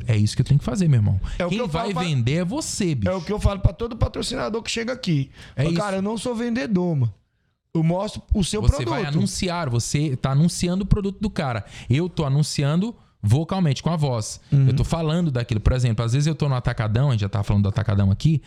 É 0.08 0.18
isso 0.18 0.36
que 0.36 0.42
eu 0.42 0.46
tenho 0.46 0.60
que 0.60 0.66
fazer, 0.66 0.88
meu 0.88 1.00
irmão. 1.00 1.20
É 1.40 1.44
que 1.44 1.50
Quem 1.50 1.58
eu 1.60 1.68
vai 1.68 1.94
falo 1.94 2.06
vender 2.06 2.38
é 2.38 2.46
você, 2.46 2.96
bicho. 2.96 3.12
É 3.12 3.16
o 3.16 3.22
que 3.22 3.32
eu 3.32 3.40
falo 3.40 3.60
pra 3.60 3.72
todo 3.72 3.96
patrocinador 3.96 4.62
que 4.62 4.70
chega 4.70 4.92
aqui. 4.92 5.32
É 5.56 5.64
Fala. 5.64 5.76
Cara, 5.78 5.98
eu 5.98 6.02
não 6.02 6.18
sou 6.18 6.36
vendedor, 6.36 6.96
mano. 6.96 7.14
Eu 7.74 7.84
mostro 7.84 8.22
o 8.34 8.44
seu 8.44 8.62
Você 8.62 8.78
produto. 8.78 8.90
vai 8.90 9.06
anunciar, 9.06 9.70
você 9.70 10.18
tá 10.18 10.32
anunciando 10.32 10.84
o 10.84 10.86
produto 10.86 11.20
do 11.22 11.30
cara. 11.30 11.64
Eu 11.90 12.10
tô 12.10 12.26
anunciando 12.26 12.94
vocalmente, 13.24 13.82
com 13.82 13.90
a 13.90 13.96
voz. 13.96 14.42
Uhum. 14.52 14.68
Eu 14.68 14.76
tô 14.76 14.84
falando 14.84 15.32
daquilo. 15.32 15.62
Por 15.62 15.74
exemplo, 15.74 16.04
às 16.04 16.12
vezes 16.12 16.28
eu 16.28 16.36
tô 16.36 16.50
no 16.50 16.56
atacadão, 16.56 17.10
a 17.10 17.12
gente 17.12 17.22
já 17.22 17.30
tá 17.30 17.44
falando 17.44 17.64
do 17.64 17.70
atacadão 17.70 18.12
aqui. 18.12 18.42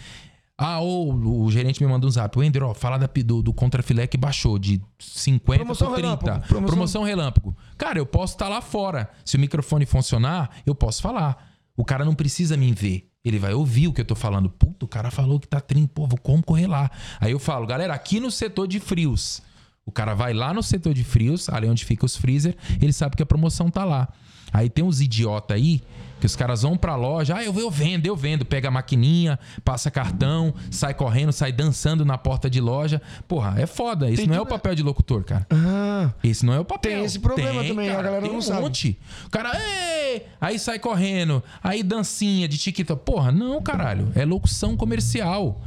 Ah, 0.56 0.78
ou 0.80 1.12
o 1.42 1.50
gerente 1.50 1.82
me 1.82 1.90
manda 1.90 2.06
um 2.06 2.10
zap. 2.10 2.38
Wender, 2.38 2.62
ó, 2.62 2.72
fala 2.74 2.96
da, 2.96 3.08
do, 3.24 3.42
do 3.42 3.52
contrafilé 3.52 4.06
que 4.06 4.16
baixou 4.16 4.56
de 4.58 4.80
50 5.00 5.58
Promoção 5.58 5.88
para 5.88 5.96
30. 5.96 6.06
relâmpago, 6.08 6.46
Promoção... 6.48 6.66
promoção- 6.66 7.02
relâmpago. 7.02 7.56
Cara, 7.76 7.98
eu 7.98 8.06
posso 8.06 8.34
estar 8.34 8.48
lá 8.48 8.60
fora. 8.60 9.10
Se 9.24 9.36
o 9.36 9.40
microfone 9.40 9.84
funcionar, 9.84 10.50
eu 10.64 10.74
posso 10.74 11.02
falar. 11.02 11.52
O 11.76 11.84
cara 11.84 12.04
não 12.04 12.14
precisa 12.14 12.56
me 12.56 12.72
ver. 12.72 13.08
Ele 13.24 13.38
vai 13.38 13.52
ouvir 13.52 13.88
o 13.88 13.92
que 13.92 14.00
eu 14.00 14.04
tô 14.04 14.14
falando. 14.14 14.48
Puta, 14.48 14.84
o 14.84 14.88
cara 14.88 15.10
falou 15.10 15.40
que 15.40 15.48
tá 15.48 15.60
30. 15.60 15.88
Pô, 15.92 16.06
vou 16.06 16.18
como 16.18 16.42
correr 16.42 16.68
lá. 16.68 16.88
Aí 17.20 17.32
eu 17.32 17.38
falo, 17.40 17.66
galera, 17.66 17.92
aqui 17.92 18.20
no 18.20 18.30
setor 18.30 18.68
de 18.68 18.78
frios. 18.78 19.42
O 19.84 19.90
cara 19.90 20.14
vai 20.14 20.32
lá 20.32 20.54
no 20.54 20.62
setor 20.62 20.94
de 20.94 21.02
frios, 21.02 21.48
ali 21.48 21.66
onde 21.66 21.84
fica 21.84 22.06
os 22.06 22.16
freezer, 22.16 22.56
ele 22.80 22.92
sabe 22.92 23.16
que 23.16 23.22
a 23.22 23.26
promoção 23.26 23.68
tá 23.70 23.84
lá. 23.84 24.08
Aí 24.54 24.70
tem 24.70 24.84
uns 24.84 25.00
idiota 25.00 25.52
aí 25.54 25.82
que 26.20 26.26
os 26.26 26.36
caras 26.36 26.62
vão 26.62 26.74
pra 26.74 26.96
loja, 26.96 27.36
ah, 27.36 27.44
eu, 27.44 27.52
eu 27.58 27.70
vendo, 27.70 28.06
eu 28.06 28.16
vendo, 28.16 28.46
pega 28.46 28.68
a 28.68 28.70
maquininha, 28.70 29.38
passa 29.62 29.90
cartão, 29.90 30.54
sai 30.70 30.94
correndo, 30.94 31.32
sai 31.32 31.52
dançando 31.52 32.02
na 32.02 32.16
porta 32.16 32.48
de 32.48 32.62
loja. 32.62 33.02
Porra, 33.28 33.60
é 33.60 33.66
foda. 33.66 34.06
Esse 34.08 34.18
Tem 34.22 34.26
não 34.28 34.36
é 34.36 34.38
o 34.38 34.44
tudo- 34.44 34.52
papel 34.52 34.74
de 34.74 34.82
locutor, 34.82 35.22
cara. 35.24 35.46
Ah, 35.50 36.12
Esse 36.22 36.46
não 36.46 36.54
é 36.54 36.60
o 36.60 36.64
papel. 36.64 36.92
Tem 36.92 37.04
esse 37.04 37.18
problema 37.18 37.62
também, 37.64 37.90
a 37.90 37.96
galera 38.00 38.22
tem 38.22 38.30
não 38.30 38.38
um 38.38 38.40
sabe. 38.40 38.62
monte. 38.62 38.98
O 39.26 39.30
cara, 39.30 39.52
Ei! 39.54 40.22
aí 40.40 40.58
sai 40.58 40.78
correndo, 40.78 41.42
aí 41.62 41.82
dancinha 41.82 42.48
de 42.48 42.56
TikTok. 42.56 43.04
Porra, 43.04 43.30
não, 43.30 43.60
caralho. 43.60 44.10
É 44.14 44.24
locução 44.24 44.76
comercial. 44.78 45.60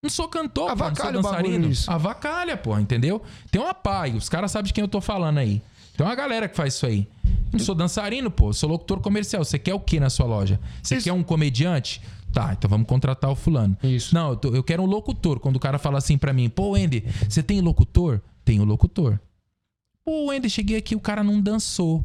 Não 0.00 0.10
sou 0.10 0.28
cantor, 0.28 0.66
pô, 0.66 0.70
não 0.70 0.76
sou 0.76 0.86
Avacalha 0.86 1.12
dançarino. 1.22 1.70
Avacalha, 1.88 2.56
porra, 2.56 2.80
entendeu? 2.80 3.20
Tem 3.50 3.60
uma 3.60 3.74
pai, 3.74 4.12
os 4.12 4.28
caras 4.28 4.52
sabem 4.52 4.68
de 4.68 4.72
quem 4.72 4.82
eu 4.82 4.88
tô 4.88 5.00
falando 5.00 5.38
aí. 5.38 5.60
Tem 5.96 6.06
uma 6.06 6.14
galera 6.14 6.48
que 6.48 6.56
faz 6.56 6.74
isso 6.74 6.86
aí. 6.86 7.08
Não 7.52 7.58
sou 7.58 7.74
dançarino, 7.74 8.30
pô, 8.30 8.52
sou 8.52 8.68
locutor 8.68 9.00
comercial. 9.00 9.44
Você 9.44 9.58
quer 9.58 9.74
o 9.74 9.80
que 9.80 9.98
na 10.00 10.10
sua 10.10 10.26
loja? 10.26 10.60
Você 10.82 10.96
Isso. 10.96 11.04
quer 11.04 11.12
um 11.12 11.22
comediante? 11.22 12.00
Tá, 12.32 12.52
então 12.52 12.68
vamos 12.68 12.86
contratar 12.86 13.30
o 13.30 13.34
fulano. 13.34 13.76
Isso. 13.82 14.14
Não, 14.14 14.30
eu, 14.30 14.36
tô- 14.36 14.54
eu 14.54 14.62
quero 14.62 14.82
um 14.82 14.86
locutor. 14.86 15.40
Quando 15.40 15.56
o 15.56 15.60
cara 15.60 15.78
fala 15.78 15.96
assim 15.98 16.18
pra 16.18 16.32
mim, 16.32 16.48
pô, 16.48 16.74
Andy, 16.74 17.04
você 17.28 17.42
tem 17.42 17.60
locutor? 17.60 18.20
Tenho 18.44 18.64
locutor. 18.64 19.18
Pô, 20.04 20.30
Andy, 20.30 20.48
cheguei 20.50 20.76
aqui, 20.76 20.94
o 20.94 21.00
cara 21.00 21.22
não 21.24 21.40
dançou. 21.40 22.04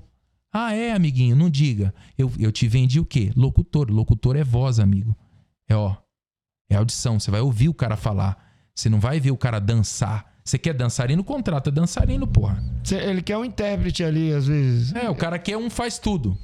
Ah, 0.52 0.74
é, 0.74 0.92
amiguinho, 0.94 1.36
não 1.36 1.50
diga. 1.50 1.94
Eu, 2.18 2.32
eu 2.38 2.52
te 2.52 2.68
vendi 2.68 3.00
o 3.00 3.06
quê? 3.06 3.32
Locutor. 3.36 3.90
Locutor 3.92 4.36
é 4.36 4.44
voz, 4.44 4.80
amigo. 4.80 5.16
É 5.68 5.76
ó. 5.76 5.96
É 6.70 6.76
audição. 6.76 7.20
Você 7.20 7.30
vai 7.32 7.42
ouvir 7.42 7.70
o 7.70 7.74
cara 7.74 7.98
falar. 7.98 8.38
Você 8.76 8.90
não 8.90 9.00
vai 9.00 9.20
ver 9.20 9.32
o 9.32 9.38
cara 9.38 9.60
dançar. 9.60 10.33
Você 10.44 10.58
quer 10.58 10.74
dançarino? 10.74 11.24
Contrata 11.24 11.72
dançarino, 11.72 12.28
porra. 12.28 12.62
ele 12.92 13.22
quer 13.22 13.38
um 13.38 13.46
intérprete 13.46 14.04
ali, 14.04 14.34
às 14.34 14.46
vezes. 14.46 14.94
É, 14.94 15.10
o 15.10 15.16
cara 15.16 15.40
quer 15.40 15.58
um 15.58 15.70
faz 15.70 15.98
tudo. 15.98 16.38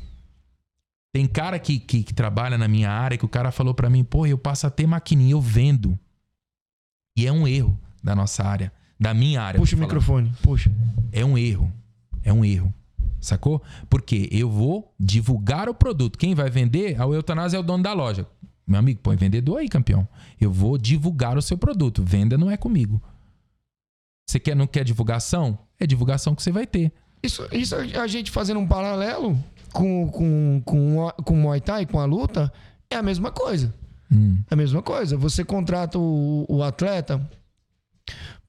Tem 1.12 1.26
cara 1.26 1.58
que, 1.60 1.80
que, 1.80 2.04
que 2.04 2.14
trabalha 2.14 2.58
na 2.58 2.68
minha 2.68 2.90
área 2.90 3.18
que 3.18 3.26
o 3.26 3.30
cara 3.30 3.52
falou 3.52 3.74
pra 3.74 3.90
mim, 3.90 4.04
pô, 4.04 4.26
eu 4.26 4.38
passo 4.38 4.68
a 4.68 4.70
ter 4.70 4.88
maquininha, 4.88 5.32
eu 5.32 5.42
vendo. 5.42 5.98
E 7.18 7.26
é 7.26 7.32
um 7.32 7.48
erro 7.48 7.78
da 8.02 8.16
nossa 8.16 8.44
área, 8.44 8.72
da 9.00 9.14
minha 9.14 9.42
área. 9.42 9.60
Puxa 9.60 9.76
o 9.76 9.80
falando. 9.80 9.90
microfone, 9.90 10.34
puxa. 10.42 10.72
É 11.12 11.26
um 11.26 11.38
erro. 11.38 11.72
É 12.24 12.32
um 12.32 12.46
erro. 12.46 12.74
Sacou? 13.20 13.62
Porque 13.90 14.30
eu 14.32 14.50
vou 14.50 14.94
divulgar 15.00 15.68
o 15.68 15.74
produto. 15.74 16.18
Quem 16.18 16.34
vai 16.34 16.50
vender, 16.50 17.00
a 17.02 17.06
Eutanásia 17.06 17.58
é 17.58 17.60
o 17.60 17.64
dono 17.64 17.84
da 17.84 17.92
loja. 17.92 18.26
Meu 18.66 18.80
amigo, 18.80 19.00
põe 19.02 19.18
vendedor 19.18 19.58
aí, 19.58 19.68
campeão. 19.68 20.08
Eu 20.40 20.52
vou 20.54 20.78
divulgar 20.78 21.38
o 21.38 21.42
seu 21.42 21.58
produto. 21.58 22.04
Venda 22.04 22.38
não 22.38 22.52
é 22.52 22.56
comigo. 22.56 23.02
Você 24.30 24.39
quer, 24.39 24.56
não 24.56 24.68
quer 24.68 24.84
divulgação? 24.84 25.57
É 25.80 25.88
divulgação 25.88 26.35
que 26.35 26.43
você 26.43 26.51
vai 26.51 26.68
ter. 26.68 26.91
Isso, 27.23 27.47
isso 27.51 27.76
a 27.76 28.06
gente 28.06 28.30
fazendo 28.30 28.60
um 28.60 28.68
paralelo 28.68 29.35
com, 29.73 30.07
com, 30.10 30.61
com, 30.64 30.97
o- 30.99 31.11
com 31.23 31.34
o 31.34 31.38
Muay 31.38 31.60
Thai, 31.60 31.88
com 31.88 31.99
a 31.99 32.06
luta, 32.06 32.53
é 32.91 32.95
a 32.95 33.01
mesma 33.01 33.31
coisa. 33.31 33.73
Hum. 34.11 34.38
É 34.47 34.53
a 34.53 34.56
mesma 34.56 34.84
coisa. 34.84 35.18
Você 35.18 35.43
contrata 35.43 35.97
o, 35.97 36.45
o 36.47 36.61
atleta 36.61 37.19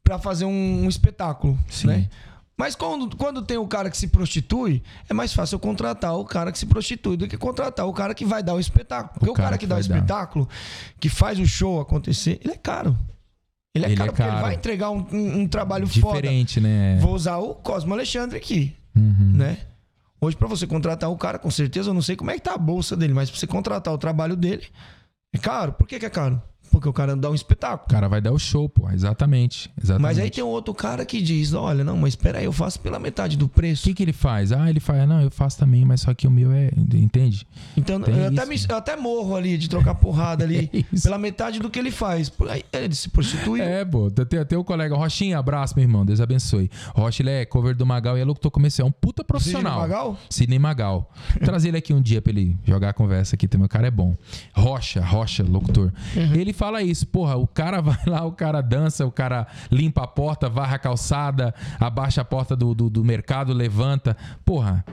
pra 0.04 0.18
fazer 0.18 0.44
um, 0.44 0.84
um 0.84 0.88
espetáculo, 0.88 1.58
Sim. 1.68 1.86
né? 1.86 2.10
Mas 2.58 2.74
quando, 2.74 3.16
quando 3.16 3.40
tem 3.40 3.56
o 3.56 3.66
cara 3.66 3.88
que 3.90 3.96
se 3.96 4.06
prostitui, 4.08 4.82
é 5.08 5.14
mais 5.14 5.32
fácil 5.32 5.54
eu 5.54 5.60
contratar 5.60 6.14
o 6.14 6.26
cara 6.26 6.52
que 6.52 6.58
se 6.58 6.66
prostitui 6.66 7.16
do 7.16 7.26
que 7.26 7.38
contratar 7.38 7.86
o 7.86 7.92
cara 7.94 8.14
que 8.14 8.26
vai 8.26 8.42
dar 8.42 8.52
o 8.52 8.60
espetáculo. 8.60 9.14
Porque 9.18 9.30
o, 9.30 9.34
cara, 9.34 9.56
que, 9.56 9.66
dá 9.66 9.76
o 9.76 9.78
vai 9.78 9.88
dar. 9.88 9.94
espetáculo, 9.96 10.46
que 11.00 11.08
faz 11.08 11.38
o 11.38 11.46
show 11.46 11.80
acontecer, 11.80 12.38
ele 12.44 12.52
é 12.52 12.58
caro. 12.58 12.94
Ele 13.74 13.84
é 13.84 13.88
Ele 13.88 13.94
é 13.94 13.96
caro 13.96 14.10
porque 14.10 14.22
ele 14.22 14.30
caro. 14.30 14.42
vai 14.42 14.54
entregar 14.54 14.90
um, 14.90 15.06
um- 15.12 15.40
um 15.42 15.48
trabalho 15.48 15.86
foda. 15.86 16.16
Diferente, 16.20 16.60
né? 16.60 16.98
Vou 17.00 17.14
usar 17.14 17.36
o 17.38 17.54
Cosmo 17.54 17.94
Alexandre 17.94 18.36
aqui, 18.36 18.76
Uhum. 18.96 19.32
né? 19.34 19.58
Hoje, 20.20 20.36
pra 20.36 20.48
você 20.48 20.66
contratar 20.66 21.08
o 21.10 21.16
cara, 21.16 21.38
com 21.38 21.50
certeza, 21.50 21.90
eu 21.90 21.94
não 21.94 22.02
sei 22.02 22.14
como 22.16 22.30
é 22.30 22.34
que 22.34 22.40
tá 22.42 22.54
a 22.54 22.58
bolsa 22.58 22.96
dele, 22.96 23.14
mas 23.14 23.30
pra 23.30 23.38
você 23.38 23.46
contratar 23.46 23.94
o 23.94 23.98
trabalho 23.98 24.36
dele, 24.36 24.66
é 25.32 25.38
caro. 25.38 25.72
Por 25.72 25.86
que, 25.86 25.98
que 25.98 26.04
é 26.06 26.10
caro? 26.10 26.42
Porque 26.70 26.88
o 26.88 26.92
cara 26.92 27.16
dá 27.16 27.28
um 27.28 27.32
O 27.32 27.34
espetáculo. 27.34 27.88
cara 27.88 28.08
vai 28.08 28.20
dar 28.20 28.32
o 28.32 28.38
show, 28.38 28.68
pô. 28.68 28.88
Exatamente. 28.90 29.70
Exatamente. 29.76 30.02
Mas 30.02 30.18
aí 30.18 30.30
tem 30.30 30.42
um 30.44 30.48
outro 30.48 30.72
cara 30.74 31.04
que 31.04 31.20
diz: 31.20 31.52
olha, 31.52 31.82
não, 31.84 31.96
mas 31.96 32.12
espera 32.12 32.38
aí, 32.38 32.44
eu 32.44 32.52
faço 32.52 32.78
pela 32.80 32.98
metade 32.98 33.36
do 33.36 33.46
O 33.46 33.48
preço. 33.48 33.82
que, 33.84 33.94
que 33.94 34.02
ele 34.02 34.12
faz? 34.12 34.52
Ah, 34.52 34.68
ele 34.70 34.80
faz. 34.80 35.06
Não, 35.08 35.20
eu 35.20 35.30
faço 35.30 35.58
também, 35.58 35.84
mas 35.84 36.02
só 36.02 36.14
que 36.14 36.26
o 36.26 36.30
meu 36.30 36.52
é. 36.52 36.70
Entende? 36.94 37.46
Então 37.76 38.00
Tem 38.00 38.14
eu 38.16 38.26
até, 38.28 38.46
me- 38.46 38.56
eu 38.68 38.76
até 38.76 38.96
morro 38.96 39.34
ali 39.36 39.56
de 39.58 39.68
trocar 39.68 39.94
porrada 39.94 40.44
ali 40.44 40.70
É 40.92 41.00
pela 41.00 41.18
metade 41.18 41.58
do 41.58 41.68
que 41.70 41.78
ele 41.78 41.90
faz. 41.90 42.32
Aí 42.48 42.62
ele 42.72 42.94
se 42.94 43.08
prostitui. 43.08 43.60
É, 43.60 43.84
pô. 43.84 44.10
Tem 44.10 44.38
até 44.38 44.56
o 44.56 44.62
colega 44.64 44.94
Rochinha, 44.94 45.38
abraço, 45.38 45.74
meu 45.76 45.84
irmão. 45.84 46.04
Deus 46.04 46.20
abençoe. 46.20 46.70
Rocha, 46.94 47.22
ele 47.22 47.30
é 47.30 47.44
cover 47.44 47.74
do 47.74 47.84
Magal 47.86 48.16
e 48.16 48.20
é 48.20 48.24
locutor 48.24 48.50
comercial. 48.50 48.86
É 48.86 48.88
um 48.88 48.92
puta 48.92 49.24
profissional. 49.24 49.80
Sidney 49.80 49.88
Magal? 49.88 50.18
Sidney 50.28 50.58
Magal. 50.58 51.10
Trazer 51.44 51.68
ele 51.68 51.78
aqui 51.78 51.92
um 51.92 52.00
dia 52.00 52.20
pra 52.22 52.32
ele 52.32 52.56
jogar 52.64 52.90
a 52.90 52.92
conversa 52.92 53.34
aqui 53.34 53.48
também. 53.48 53.66
O 53.66 53.68
cara 53.68 53.86
é 53.86 53.90
bom. 53.90 54.14
Rocha, 54.54 55.00
Rocha, 55.04 55.42
locutor. 55.42 55.92
Uhum. 56.16 56.34
Ele 56.34 56.52
fala 56.60 56.82
isso, 56.82 57.06
porra, 57.06 57.36
o 57.36 57.46
cara 57.46 57.80
vai 57.82 57.96
lá, 58.06 58.22
o 58.26 58.32
cara 58.32 58.60
dança, 58.60 59.06
o 59.06 59.10
cara 59.10 59.46
limpa 59.70 60.02
a 60.04 60.06
porta, 60.06 60.46
varra 60.50 60.76
a 60.76 60.78
calçada, 60.78 61.54
abaixa 61.80 62.20
a 62.20 62.24
porta 62.24 62.54
do, 62.54 62.74
do, 62.74 62.90
do 62.90 63.02
mercado, 63.02 63.54
levanta. 63.54 64.14
Porra, 64.44 64.84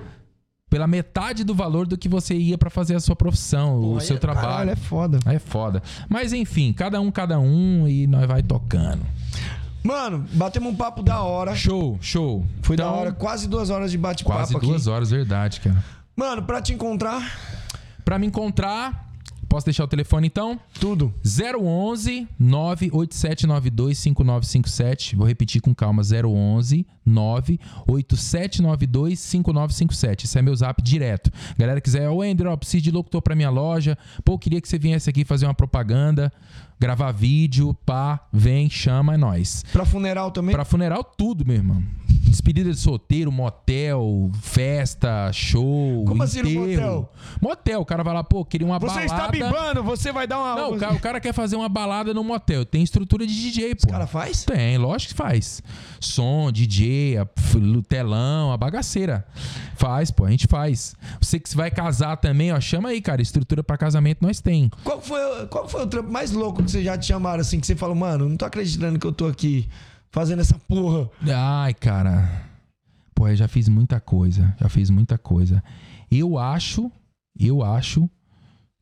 pela 0.69 0.87
metade 0.87 1.43
do 1.43 1.53
valor 1.53 1.85
do 1.85 1.97
que 1.97 2.07
você 2.07 2.35
ia 2.35 2.57
pra 2.57 2.69
fazer 2.69 2.95
a 2.95 2.99
sua 3.01 3.15
profissão, 3.17 3.79
o 3.81 3.95
Aí 3.95 4.05
seu 4.05 4.15
é- 4.15 4.19
trabalho. 4.19 4.47
Caralho, 4.47 4.69
é 4.71 4.75
foda. 4.77 5.19
É 5.25 5.39
foda. 5.39 5.83
Mas 6.07 6.31
enfim, 6.31 6.71
cada 6.71 7.01
um, 7.01 7.11
cada 7.11 7.37
um 7.37 7.85
e 7.85 8.07
nós 8.07 8.25
vai 8.25 8.41
tocando. 8.41 9.01
Mano, 9.83 10.25
batemos 10.33 10.71
um 10.71 10.75
papo 10.75 11.01
da 11.03 11.21
hora. 11.21 11.53
Show, 11.55 11.97
show. 12.01 12.45
Foi 12.61 12.75
da 12.77 12.85
Então, 12.85 12.95
hora, 12.95 13.11
quase 13.11 13.47
duas 13.47 13.69
horas 13.69 13.91
de 13.91 13.97
bate-papo 13.97 14.37
Quase 14.39 14.55
aqui. 14.55 14.65
duas 14.65 14.87
horas, 14.87 15.11
verdade, 15.11 15.59
cara. 15.61 15.83
Mano, 16.15 16.43
pra 16.43 16.61
te 16.61 16.73
encontrar, 16.73 17.21
Pra 18.03 18.17
me 18.17 18.25
encontrar, 18.25 19.06
posso 19.47 19.65
deixar 19.65 19.83
o 19.83 19.87
telefone 19.87 20.27
então? 20.27 20.59
tudo. 20.79 21.13
011 21.25 22.27
98792 22.39 23.97
5957. 23.97 25.15
Vou 25.15 25.27
repetir 25.27 25.61
com 25.61 25.73
calma. 25.73 26.03
011 26.03 26.85
98792 27.05 29.19
5957. 29.19 30.25
Esse 30.25 30.37
é 30.37 30.41
meu 30.41 30.55
zap 30.55 30.81
direto. 30.81 31.31
Galera 31.57 31.81
quiser, 31.81 32.09
ô 32.09 32.21
Andrew, 32.21 32.51
ó, 32.51 32.57
preciso 32.57 32.83
de 32.83 32.91
locutor 32.91 33.21
pra 33.21 33.35
minha 33.35 33.49
loja. 33.49 33.97
Pô, 34.23 34.37
queria 34.37 34.61
que 34.61 34.67
você 34.67 34.77
viesse 34.77 35.09
aqui 35.09 35.25
fazer 35.25 35.45
uma 35.45 35.53
propaganda, 35.53 36.31
gravar 36.79 37.11
vídeo, 37.11 37.73
pá, 37.85 38.19
vem, 38.31 38.69
chama, 38.69 39.13
é 39.15 39.17
nóis. 39.17 39.63
Pra 39.71 39.85
funeral 39.85 40.31
também. 40.31 40.53
Pra 40.55 40.65
funeral, 40.65 41.03
tudo, 41.03 41.45
meu 41.45 41.55
irmão. 41.55 41.83
Despedida 42.07 42.69
de 42.71 42.77
solteiro, 42.77 43.31
motel, 43.31 44.29
festa, 44.41 45.31
show, 45.31 46.03
Como 46.05 46.21
assim 46.21 46.41
no 46.41 46.49
enterro. 46.49 46.69
motel? 46.71 47.13
Motel, 47.41 47.81
o 47.81 47.85
cara 47.85 48.03
vai 48.03 48.13
lá, 48.13 48.23
pô, 48.23 48.43
queria 48.43 48.67
uma 48.67 48.77
Você 48.79 48.87
balada. 48.87 49.05
está 49.05 49.27
bibando, 49.29 49.83
você 49.83 50.11
vai 50.11 50.27
dar 50.27 50.37
uma. 50.39 50.55
Não, 50.55 50.73
o 50.73 50.77
cara, 50.77 50.93
o 50.93 50.99
cara 50.99 51.19
quer 51.21 51.33
fazer 51.33 51.55
uma 51.55 51.69
balada 51.69 52.13
no 52.13 52.23
motel. 52.23 52.65
Tem 52.65 52.83
estrutura 52.83 53.25
de 53.25 53.33
DJ, 53.33 53.75
pô. 53.75 53.87
O 53.87 53.91
cara 53.91 54.05
faz? 54.07 54.43
Tem, 54.43 54.77
lógico 54.77 55.13
que 55.13 55.17
faz. 55.17 55.61
Som, 56.01 56.51
DJ, 56.51 57.17
a- 57.17 57.27
telão, 57.87 58.51
a 58.51 58.57
bagaceira. 58.57 59.25
Faz, 59.75 60.11
pô, 60.11 60.25
a 60.25 60.29
gente 60.31 60.47
faz. 60.47 60.95
Você 61.21 61.39
que 61.39 61.55
vai 61.55 61.71
casar 61.71 62.17
também, 62.17 62.51
ó, 62.51 62.59
chama 62.59 62.89
aí, 62.89 63.01
cara. 63.01 63.21
Estrutura 63.21 63.63
pra 63.63 63.77
casamento 63.77 64.19
nós 64.21 64.41
tem. 64.41 64.69
Qual 64.83 65.01
foi, 65.01 65.19
qual 65.47 65.67
foi 65.67 65.83
o 65.83 65.87
trampo 65.87 66.11
mais 66.11 66.31
louco 66.31 66.61
que 66.67 66.71
você 66.73 66.83
já 66.83 66.97
te 66.97 67.07
chamaram 67.07 67.41
assim? 67.41 67.59
Que 67.59 67.65
você 67.65 67.75
falou, 67.75 67.95
mano, 67.95 68.29
não 68.29 68.37
tô 68.37 68.45
acreditando 68.45 68.99
que 68.99 69.07
eu 69.07 69.11
tô 69.11 69.25
aqui 69.25 69.67
fazendo 70.11 70.39
essa 70.41 70.57
porra. 70.67 71.09
Ai, 71.33 71.73
cara. 71.73 72.43
Pô, 73.15 73.27
eu 73.27 73.35
já 73.35 73.47
fiz 73.47 73.67
muita 73.67 73.99
coisa. 73.99 74.55
Já 74.61 74.69
fiz 74.69 74.89
muita 74.91 75.17
coisa. 75.17 75.63
Eu 76.11 76.37
acho, 76.37 76.91
eu 77.39 77.63
acho 77.63 78.07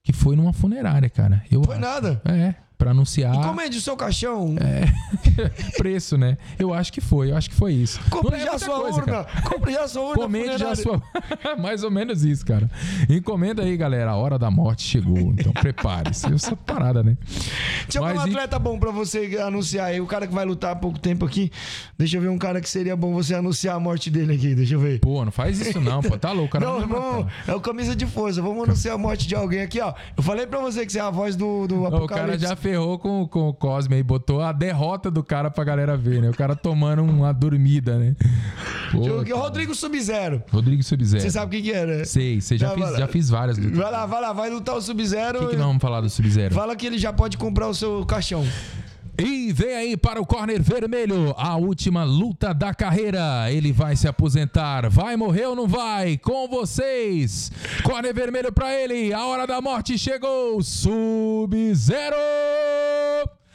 que 0.04 0.12
foi 0.12 0.36
numa 0.36 0.52
funerária, 0.54 1.10
cara. 1.10 1.44
Eu 1.50 1.64
Foi 1.64 1.76
acho. 1.76 1.82
nada. 1.82 2.22
É, 2.26 2.54
pra 2.78 2.92
anunciar 2.92 3.34
Encomende 3.36 3.78
o 3.78 3.82
seu 3.82 3.96
caixão. 3.96 4.56
É. 4.60 4.86
preço, 5.78 6.18
né? 6.18 6.38
Eu 6.58 6.74
acho 6.74 6.92
que 6.92 7.02
foi, 7.02 7.32
eu 7.32 7.38
acho 7.38 7.50
que 7.50 7.56
foi 7.56 7.74
isso. 7.74 8.00
Compre 8.10 8.32
Não 8.32 8.38
é 8.38 8.46
já 8.46 8.60
sua 8.60 8.80
coisa, 8.82 9.00
urna. 9.02 9.24
Compre 9.44 9.74
já 9.74 9.88
sua 9.88 10.02
urna. 10.02 10.14
Encomende 10.22 10.58
já 10.58 10.72
a 10.72 10.76
funerária. 10.76 10.84
sua. 11.44 11.56
Mais 11.58 11.84
ou 11.84 11.92
menos 11.92 12.24
isso, 12.24 12.46
cara. 12.46 12.70
Encomenda 13.10 13.64
aí, 13.64 13.76
galera. 13.78 14.12
A 14.12 14.16
hora 14.16 14.38
da 14.40 14.50
morte 14.52 14.84
chegou. 14.84 15.18
Então 15.18 15.52
prepare-se. 15.54 16.34
Essa 16.34 16.56
parada, 16.56 17.04
né? 17.04 17.18
Tinha 17.88 18.02
algum 18.02 18.16
Mas 18.20 18.26
e- 18.28 18.30
atleta 18.30 18.60
bom 18.60 18.78
pra 18.80 18.92
você 18.92 19.38
anunciar 19.44 19.88
aí? 19.88 20.02
O 20.02 20.06
cara 20.08 20.28
que 20.28 20.34
vai 20.34 20.46
lutar 20.46 20.72
há 20.72 20.76
pouco 20.76 21.00
tempo 21.00 21.26
aqui. 21.26 21.52
Deixa 21.98 22.18
eu 22.18 22.22
ver 22.22 22.30
um 22.30 22.38
cara 22.38 22.60
que 22.62 22.70
seria 22.70 22.96
bom 22.96 23.14
você 23.14 23.36
anunciar 23.36 23.76
a 23.76 23.80
morte 23.80 24.10
dele 24.10 24.34
aqui. 24.36 24.54
Deixa 24.56 24.76
eu 24.76 24.80
ver. 24.80 25.00
Pô, 25.00 25.24
não 25.24 25.32
faz 25.32 25.60
isso 25.60 25.80
não, 25.80 26.02
pô. 26.02 26.18
Tá 26.18 26.32
louco, 26.32 26.52
cara. 26.54 26.66
Não, 26.66 26.80
matar. 26.88 27.02
vamos, 27.02 27.32
é 27.48 27.54
o 27.56 27.60
camisa 27.60 27.96
de 27.96 28.06
força. 28.06 28.42
Vamos 28.42 28.64
anunciar 28.64 28.96
a 28.96 28.98
morte 28.98 29.28
de 29.28 29.36
alguém 29.36 29.62
aqui, 29.62 29.80
ó. 29.82 29.94
Eu 30.16 30.24
falei 30.24 30.46
pra 30.48 30.60
você 30.60 30.86
que 30.86 30.92
você 30.92 31.00
é 31.00 31.02
a 31.02 31.10
voz 31.10 31.36
do, 31.36 31.68
do 31.68 31.76
Não, 31.76 31.82
O 31.82 31.90
cara 31.92 31.96
Apocalipse. 31.98 32.40
já 32.48 32.56
ferrou 32.66 32.98
com, 32.98 33.28
com 33.28 33.50
o 33.50 33.54
Cosme 33.54 33.96
aí, 33.96 34.02
botou 34.02 34.42
a 34.42 34.52
derrota 34.52 35.12
do 35.12 35.24
cara 35.24 35.52
pra 35.52 35.64
galera 35.64 35.96
ver, 35.96 36.20
né? 36.20 36.32
O 36.32 36.34
cara 36.34 36.56
tomando 36.56 37.04
uma 37.04 37.32
dormida, 37.32 38.00
né? 38.00 38.16
Pô. 38.92 39.24
Rodrigo 39.38 39.76
Sub-Zero. 39.76 40.42
Rodrigo 40.52 40.82
Sub-Zero. 40.82 41.22
Você 41.22 41.30
sabe 41.30 41.58
quem 41.58 41.64
que 41.64 41.72
era? 41.72 42.04
Sei, 42.06 42.42
sei, 42.42 42.58
já, 42.58 42.74
Vai, 42.74 42.88
fiz, 42.88 42.98
já 42.98 43.08
fiz 43.08 43.30
várias 43.30 43.60
lutas. 43.60 43.78
Vai 43.78 43.92
lá, 43.92 44.06
vai 44.08 44.22
lá, 44.22 44.34
vai 44.34 44.50
lutar 44.50 44.76
o 44.76 44.82
Sub-Zero. 44.82 45.38
O 45.38 45.42
que, 45.44 45.50
que 45.52 45.58
nós 45.58 45.68
vamos 45.68 45.82
falar 45.82 46.02
do 46.02 46.10
Sub-Zero? 46.10 46.56
Fala 46.56 46.76
que 46.76 46.88
ele 46.88 46.98
já 46.98 47.14
pode 47.14 47.38
comprar 47.38 47.68
o 47.68 47.74
seu 47.76 48.04
caixão. 48.04 48.44
E 49.18 49.54
vem 49.54 49.76
aí 49.76 49.98
para 49.98 50.22
o 50.22 50.26
corner 50.26 50.62
vermelho, 50.62 51.34
a 51.38 51.56
última 51.56 52.04
luta 52.04 52.54
da 52.54 52.74
carreira. 52.74 53.50
Ele 53.52 53.72
vai 53.72 53.96
se 53.96 54.08
aposentar. 54.08 54.90
Vai 54.90 55.16
morrer 55.16 55.46
ou 55.48 55.56
não 55.56 55.68
vai? 55.68 56.18
Com 56.18 56.48
vocês. 56.48 57.52
Corner 57.84 58.14
vermelho 58.14 58.52
para 58.52 58.74
ele. 58.74 59.14
A 59.14 59.26
hora 59.26 59.48
da 59.48 59.62
morte 59.62 59.98
chegou. 59.98 60.62
Sub-Zero. 60.62 62.16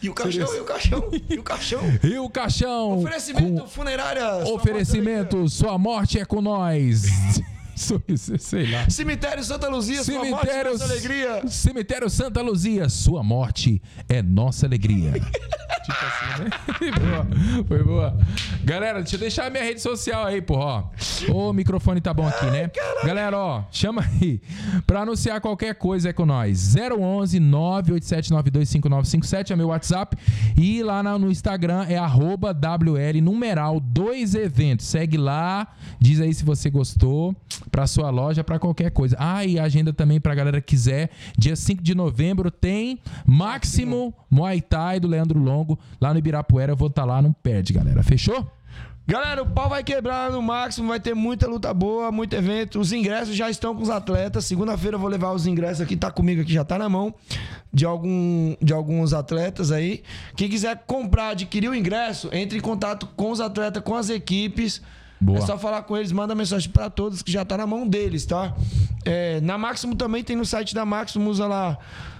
E 0.03 0.09
o 0.09 0.15
caixão, 0.15 0.57
e 0.57 0.61
o 0.61 0.65
caixão, 0.65 1.11
e 1.29 1.39
o 1.39 1.43
caixão. 1.43 1.81
E 2.03 2.19
o 2.19 2.31
caixão. 2.31 2.99
Oferecimento 2.99 3.61
com 3.63 3.69
funerária. 3.69 4.47
sua 4.47 4.55
oferecimento. 4.55 5.49
Sua 5.49 5.77
morte 5.77 6.19
é 6.19 6.25
com 6.25 6.41
nós. 6.41 7.05
Sei 8.39 8.71
lá. 8.71 8.89
Cemitério 8.91 9.43
Santa 9.43 9.69
Luzia, 9.69 10.05
sua 10.05 10.15
morte, 10.25 10.29
Cemitério, 10.31 10.73
nossa 10.73 10.85
alegria. 10.85 11.49
Cemitério 11.49 12.11
Santa 12.11 12.43
Luzia, 12.43 12.89
sua 12.89 13.23
morte 13.23 13.81
é 14.09 14.23
nossa 14.23 14.67
alegria. 14.67 15.13
tipo 15.13 16.05
assim, 16.05 16.45
né? 16.45 16.51
Foi 16.79 16.91
boa, 17.01 17.27
foi 17.67 17.83
boa. 17.85 18.19
Galera, 18.65 19.01
deixa 19.01 19.17
eu 19.17 19.21
deixar 19.21 19.47
a 19.47 19.51
minha 19.51 19.65
rede 19.65 19.81
social 19.81 20.27
aí, 20.27 20.41
porra. 20.43 20.91
ó. 21.31 21.33
O 21.33 21.53
microfone 21.53 22.01
tá 22.01 22.13
bom 22.13 22.27
aqui, 22.29 22.47
né? 22.47 22.71
Galera, 23.05 23.37
ó, 23.37 23.65
chama 23.71 24.03
aí. 24.03 24.41
Pra 24.87 25.03
anunciar 25.03 25.41
qualquer 25.41 25.75
coisa 25.75 26.11
é 26.11 26.13
com 26.13 26.27
nós. 26.27 26.75
011 26.77 27.41
987925957 27.41 29.51
é 29.51 29.57
meu 29.57 29.69
WhatsApp. 29.69 30.17
E 30.57 30.83
lá 30.83 31.03
no 31.03 31.31
Instagram 31.31 31.87
é 31.89 31.97
arroba 31.97 32.53
WL 32.53 33.21
numeral 33.23 33.81
2 33.81 34.35
eventos. 34.35 34.87
Segue 34.87 35.17
lá, 35.17 35.67
diz 35.99 36.21
aí 36.21 36.33
se 36.35 36.45
você 36.45 36.69
gostou, 36.71 37.35
pra 37.71 37.87
sua 37.87 38.11
loja, 38.11 38.43
pra 38.45 38.59
qualquer 38.59 38.91
coisa. 38.91 39.17
Ah, 39.19 39.45
e 39.45 39.59
a 39.59 39.65
agenda 39.65 39.93
também 39.93 40.21
pra 40.21 40.35
galera 40.35 40.61
que 40.61 40.69
quiser. 40.69 41.11
Dia 41.37 41.57
5 41.57 41.83
de 41.83 41.95
novembro 41.95 42.51
tem 42.51 42.99
Máximo 43.27 44.15
Muay 44.31 44.61
Thai 44.61 45.01
do 45.01 45.09
Leandro 45.09 45.39
Longo 45.39 45.79
lá 46.01 46.13
no 46.13 46.19
Ibirapuera. 46.19 46.73
Eu 46.73 46.77
vou 46.77 46.89
estar 46.89 47.05
lá, 47.05 47.21
não 47.21 47.33
perde, 47.33 47.73
galera. 47.73 48.03
Fechou? 48.03 48.47
Galera, 49.11 49.43
o 49.43 49.47
pau 49.47 49.69
vai 49.69 49.83
quebrar 49.83 50.31
no 50.31 50.41
máximo, 50.41 50.87
vai 50.87 51.01
ter 51.01 51.15
muita 51.15 51.49
luta 51.49 51.75
boa, 51.75 52.13
muito 52.13 52.37
evento. 52.37 52.79
Os 52.79 52.93
ingressos 52.93 53.35
já 53.35 53.51
estão 53.51 53.75
com 53.75 53.83
os 53.83 53.91
atletas. 53.91 54.45
Segunda-feira 54.45 54.95
eu 54.95 55.01
vou 55.01 55.09
levar 55.09 55.33
os 55.33 55.49
ingressos 55.49 55.81
aqui, 55.81 55.97
tá 55.97 56.13
comigo 56.13 56.43
aqui, 56.43 56.53
já 56.53 56.65
tá 56.65 56.79
na 56.79 56.89
mão 56.89 57.13
de, 57.73 57.85
algum, 57.85 58.55
de 58.63 58.73
alguns 58.73 59.13
atletas 59.13 59.73
aí. 59.73 60.05
Quem 60.37 60.49
quiser 60.49 60.85
comprar, 60.87 61.31
adquirir 61.31 61.69
o 61.69 61.75
ingresso, 61.75 62.29
entre 62.33 62.59
em 62.59 62.61
contato 62.61 63.09
com 63.17 63.33
os 63.33 63.41
atletas, 63.41 63.83
com 63.83 63.97
as 63.97 64.11
equipes. 64.11 64.81
Boa. 65.21 65.39
É 65.39 65.43
só 65.43 65.59
falar 65.59 65.83
com 65.83 65.97
eles, 65.97 66.11
manda 66.13 66.35
mensagem 66.35 66.71
pra 66.71 66.89
todos 66.89 67.23
que 67.23 67.31
já 67.31 67.45
tá 67.45 67.57
na 67.57 67.67
mão 67.67 67.87
deles, 67.87 68.25
tá? 68.25 68.55
É, 69.05 69.41
na 69.43 69.59
Máximo 69.59 69.95
também 69.95 70.25
tem 70.25 70.35
no 70.35 70.47
site 70.47 70.75
da 70.75 70.85
Máximo, 70.87 71.29
usa 71.29 71.47
lá. 71.47 71.77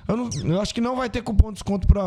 Eu, 0.07 0.17
não- 0.17 0.31
eu 0.45 0.61
acho 0.61 0.75
que 0.75 0.81
não 0.81 0.97
vai 0.97 1.09
ter 1.09 1.23
cupom 1.23 1.49
de 1.49 1.55
desconto 1.55 1.87
pra. 1.87 2.03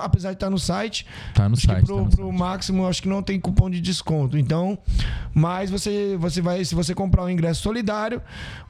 Apesar 0.00 0.30
de 0.30 0.36
estar 0.36 0.50
no 0.50 0.58
site. 0.58 1.06
Tá 1.34 1.48
no 1.48 1.54
Acho 1.54 1.62
que 1.66 1.72
site. 1.72 1.86
pro, 1.86 1.96
tá 1.96 2.02
no 2.02 2.10
pro 2.10 2.26
site. 2.26 2.38
máximo, 2.38 2.86
acho 2.86 3.02
que 3.02 3.08
não 3.08 3.22
tem 3.22 3.40
cupom 3.40 3.70
de 3.70 3.80
desconto. 3.80 4.36
Então, 4.36 4.78
mas 5.34 5.70
você, 5.70 6.16
você 6.18 6.40
vai, 6.42 6.64
se 6.64 6.74
você 6.74 6.94
comprar 6.94 7.24
um 7.24 7.30
ingresso 7.30 7.62
solidário, 7.62 8.20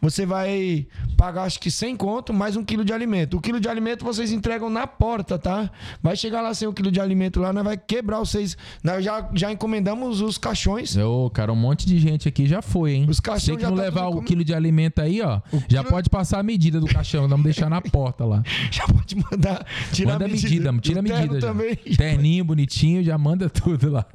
você 0.00 0.24
vai 0.24 0.86
pagar 1.16 1.42
acho 1.42 1.58
que 1.58 1.70
100 1.70 1.96
conto 1.96 2.32
mais 2.32 2.56
um 2.56 2.64
quilo 2.64 2.84
de 2.84 2.92
alimento. 2.92 3.36
O 3.36 3.40
quilo 3.40 3.58
de 3.58 3.68
alimento 3.68 4.04
vocês 4.04 4.30
entregam 4.30 4.70
na 4.70 4.86
porta, 4.86 5.38
tá? 5.38 5.70
Vai 6.02 6.14
chegar 6.16 6.42
lá 6.42 6.54
sem 6.54 6.68
o 6.68 6.72
quilo 6.72 6.92
de 6.92 7.00
alimento 7.00 7.40
lá, 7.40 7.52
nós 7.52 7.64
vai 7.64 7.76
quebrar 7.76 8.18
vocês. 8.20 8.56
Nós 8.84 9.04
já, 9.04 9.28
já 9.34 9.50
encomendamos 9.50 10.20
os 10.20 10.38
caixões. 10.38 10.96
Ô, 10.96 11.28
cara, 11.28 11.52
um 11.52 11.56
monte 11.56 11.86
de 11.86 11.98
gente 11.98 12.28
aqui 12.28 12.46
já 12.46 12.62
foi, 12.62 12.92
hein? 12.92 13.06
Os 13.08 13.18
caixão 13.20 13.56
Tem 13.56 13.56
que 13.56 13.62
já 13.62 13.70
não 13.70 13.76
tá 13.76 13.82
levar 13.82 14.06
o 14.06 14.14
com- 14.14 14.22
quilo 14.22 14.44
de 14.44 14.54
alimento 14.54 15.00
aí, 15.00 15.20
ó. 15.22 15.40
Já 15.68 15.80
quilo- 15.80 15.90
pode 15.90 16.08
passar 16.08 16.38
a 16.38 16.42
medida 16.42 16.78
do 16.78 16.86
caixão. 16.86 17.26
Vamos 17.28 17.44
deixar 17.44 17.68
na 17.68 17.80
porta 17.80 18.24
lá. 18.24 18.42
Já 18.70 18.86
pode 18.86 19.16
mandar 19.16 19.66
tirar 19.92 20.12
Manda 20.12 20.24
a 20.24 20.28
a 20.28 20.30
medida. 20.30 20.70
medida, 20.72 20.80
tira 20.80 20.99
a 21.00 21.02
terno 21.02 21.32
medida. 21.32 21.40
já. 21.40 21.46
também. 21.48 21.74
Terninho, 21.96 22.44
bonitinho, 22.44 23.02
já 23.02 23.18
manda 23.18 23.50
tudo 23.50 23.90
lá. 23.90 24.06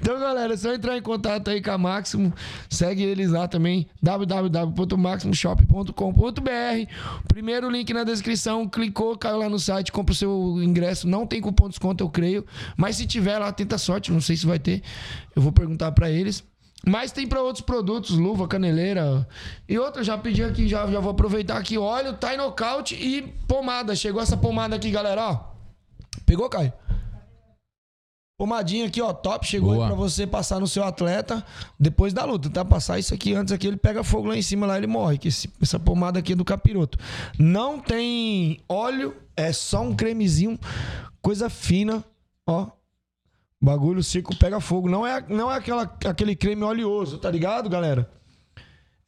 Então, 0.00 0.20
galera, 0.20 0.54
é 0.54 0.56
só 0.56 0.72
entrar 0.72 0.96
em 0.96 1.02
contato 1.02 1.50
aí 1.50 1.60
com 1.60 1.70
a 1.72 1.78
Máximo. 1.78 2.32
Segue 2.70 3.02
eles 3.02 3.30
lá 3.30 3.48
também, 3.48 3.88
www.maximoshop.com.br. 4.00 6.92
Primeiro 7.26 7.70
link 7.70 7.92
na 7.92 8.04
descrição, 8.04 8.68
clicou, 8.68 9.16
caiu 9.16 9.38
lá 9.38 9.48
no 9.48 9.58
site, 9.58 9.90
compra 9.90 10.12
o 10.12 10.16
seu 10.16 10.62
ingresso. 10.62 11.08
Não 11.08 11.26
tem 11.26 11.40
cupom 11.40 11.64
de 11.64 11.70
desconto, 11.70 12.04
eu 12.04 12.08
creio. 12.08 12.44
Mas 12.76 12.96
se 12.96 13.06
tiver 13.06 13.38
lá, 13.38 13.50
tenta 13.52 13.78
sorte. 13.78 14.12
Não 14.12 14.20
sei 14.20 14.36
se 14.36 14.46
vai 14.46 14.58
ter. 14.58 14.82
Eu 15.34 15.42
vou 15.42 15.52
perguntar 15.52 15.92
pra 15.92 16.10
eles. 16.10 16.44
Mas 16.86 17.10
tem 17.10 17.26
pra 17.26 17.42
outros 17.42 17.64
produtos, 17.64 18.16
luva, 18.16 18.46
caneleira 18.46 19.26
e 19.68 19.76
outra. 19.78 20.04
Já 20.04 20.16
pedi 20.16 20.44
aqui, 20.44 20.68
já, 20.68 20.86
já 20.86 21.00
vou 21.00 21.10
aproveitar 21.10 21.58
aqui. 21.58 21.76
Óleo, 21.76 22.12
Thai 22.14 22.36
Knockout 22.36 22.94
e 22.94 23.22
pomada. 23.48 23.96
Chegou 23.96 24.22
essa 24.22 24.36
pomada 24.36 24.76
aqui, 24.76 24.90
galera, 24.90 25.30
ó. 25.30 25.57
Pegou, 26.28 26.46
Caio? 26.50 26.70
Pomadinha 28.38 28.86
aqui, 28.86 29.00
ó, 29.00 29.12
top. 29.14 29.46
Chegou 29.46 29.72
Boa. 29.72 29.86
aí 29.86 29.90
pra 29.90 29.96
você 29.96 30.26
passar 30.26 30.60
no 30.60 30.66
seu 30.68 30.84
atleta 30.84 31.42
depois 31.80 32.12
da 32.12 32.24
luta, 32.26 32.50
tá? 32.50 32.62
Passar 32.64 32.98
isso 32.98 33.14
aqui 33.14 33.34
antes 33.34 33.50
aqui, 33.52 33.66
ele 33.66 33.78
pega 33.78 34.04
fogo 34.04 34.28
lá 34.28 34.36
em 34.36 34.42
cima, 34.42 34.66
lá 34.66 34.76
ele 34.76 34.86
morre. 34.86 35.16
Que 35.16 35.28
esse- 35.28 35.50
essa 35.60 35.80
pomada 35.80 36.18
aqui 36.18 36.34
é 36.34 36.36
do 36.36 36.44
capiroto. 36.44 36.98
Não 37.38 37.80
tem 37.80 38.60
óleo, 38.68 39.16
é 39.34 39.52
só 39.54 39.80
um 39.80 39.96
cremezinho, 39.96 40.58
coisa 41.22 41.48
fina, 41.48 42.04
ó. 42.46 42.68
Bagulho 43.60 44.04
seco 44.04 44.36
pega 44.36 44.60
fogo. 44.60 44.88
Não 44.88 45.04
é, 45.04 45.24
não 45.28 45.50
é 45.50 45.56
aquela, 45.56 45.82
aquele 46.04 46.36
creme 46.36 46.62
oleoso, 46.62 47.18
tá 47.18 47.30
ligado, 47.30 47.68
galera? 47.70 48.08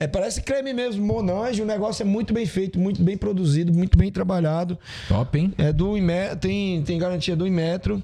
É, 0.02 0.06
parece 0.06 0.40
creme 0.40 0.72
mesmo, 0.72 1.04
Monange. 1.04 1.60
O 1.60 1.66
negócio 1.66 2.02
é 2.02 2.06
muito 2.06 2.32
bem 2.32 2.46
feito, 2.46 2.80
muito 2.80 3.02
bem 3.02 3.18
produzido, 3.18 3.70
muito 3.70 3.98
bem 3.98 4.10
trabalhado. 4.10 4.78
Top, 5.06 5.38
hein? 5.38 5.52
É 5.58 5.74
do 5.74 5.94
Inmetro, 5.94 6.38
tem, 6.38 6.82
tem 6.82 6.98
garantia 6.98 7.36
do 7.36 7.46
Inmetro. 7.46 8.02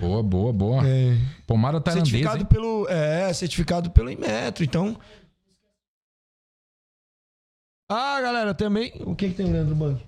Boa, 0.00 0.22
boa, 0.22 0.52
boa. 0.54 0.88
É, 0.88 1.14
Pomada 1.46 1.78
tailandesa, 1.82 2.10
certificado 2.10 2.42
hein? 2.42 2.46
pelo. 2.46 2.88
É, 2.88 3.30
certificado 3.34 3.90
pelo 3.90 4.10
Inmetro. 4.10 4.64
Então. 4.64 4.96
Ah, 7.90 8.18
galera, 8.22 8.54
também. 8.54 8.94
O 9.04 9.14
que, 9.14 9.28
que 9.28 9.34
tem 9.34 9.44
o 9.44 9.52
Leandro 9.52 9.74
Bang? 9.74 10.02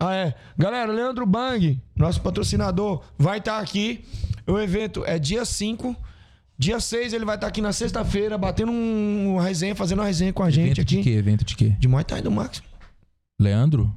Ah, 0.00 0.14
é. 0.14 0.34
Galera, 0.56 0.92
Leandro 0.92 1.26
Bang, 1.26 1.82
nosso 1.96 2.20
patrocinador, 2.20 3.02
vai 3.18 3.38
estar 3.38 3.58
aqui. 3.58 4.04
O 4.46 4.60
evento 4.60 5.02
é 5.04 5.18
dia 5.18 5.44
5. 5.44 5.96
Dia 6.58 6.78
6 6.78 7.12
ele 7.12 7.24
vai 7.24 7.34
estar 7.34 7.46
aqui 7.48 7.60
na 7.60 7.72
sexta-feira, 7.72 8.38
batendo 8.38 8.70
um, 8.70 9.32
uma 9.34 9.42
resenha, 9.42 9.74
fazendo 9.74 9.98
uma 9.98 10.06
resenha 10.06 10.32
com 10.32 10.42
a 10.42 10.50
gente 10.50 10.66
Evento 10.66 10.80
aqui. 10.80 10.96
de 10.98 11.02
quê? 11.02 11.10
Evento 11.10 11.44
de 11.44 11.56
quê? 11.56 11.70
De 11.78 11.88
Muay 11.88 12.04
Thai 12.04 12.22
do 12.22 12.30
Máximo. 12.30 12.66
Leandro? 13.40 13.92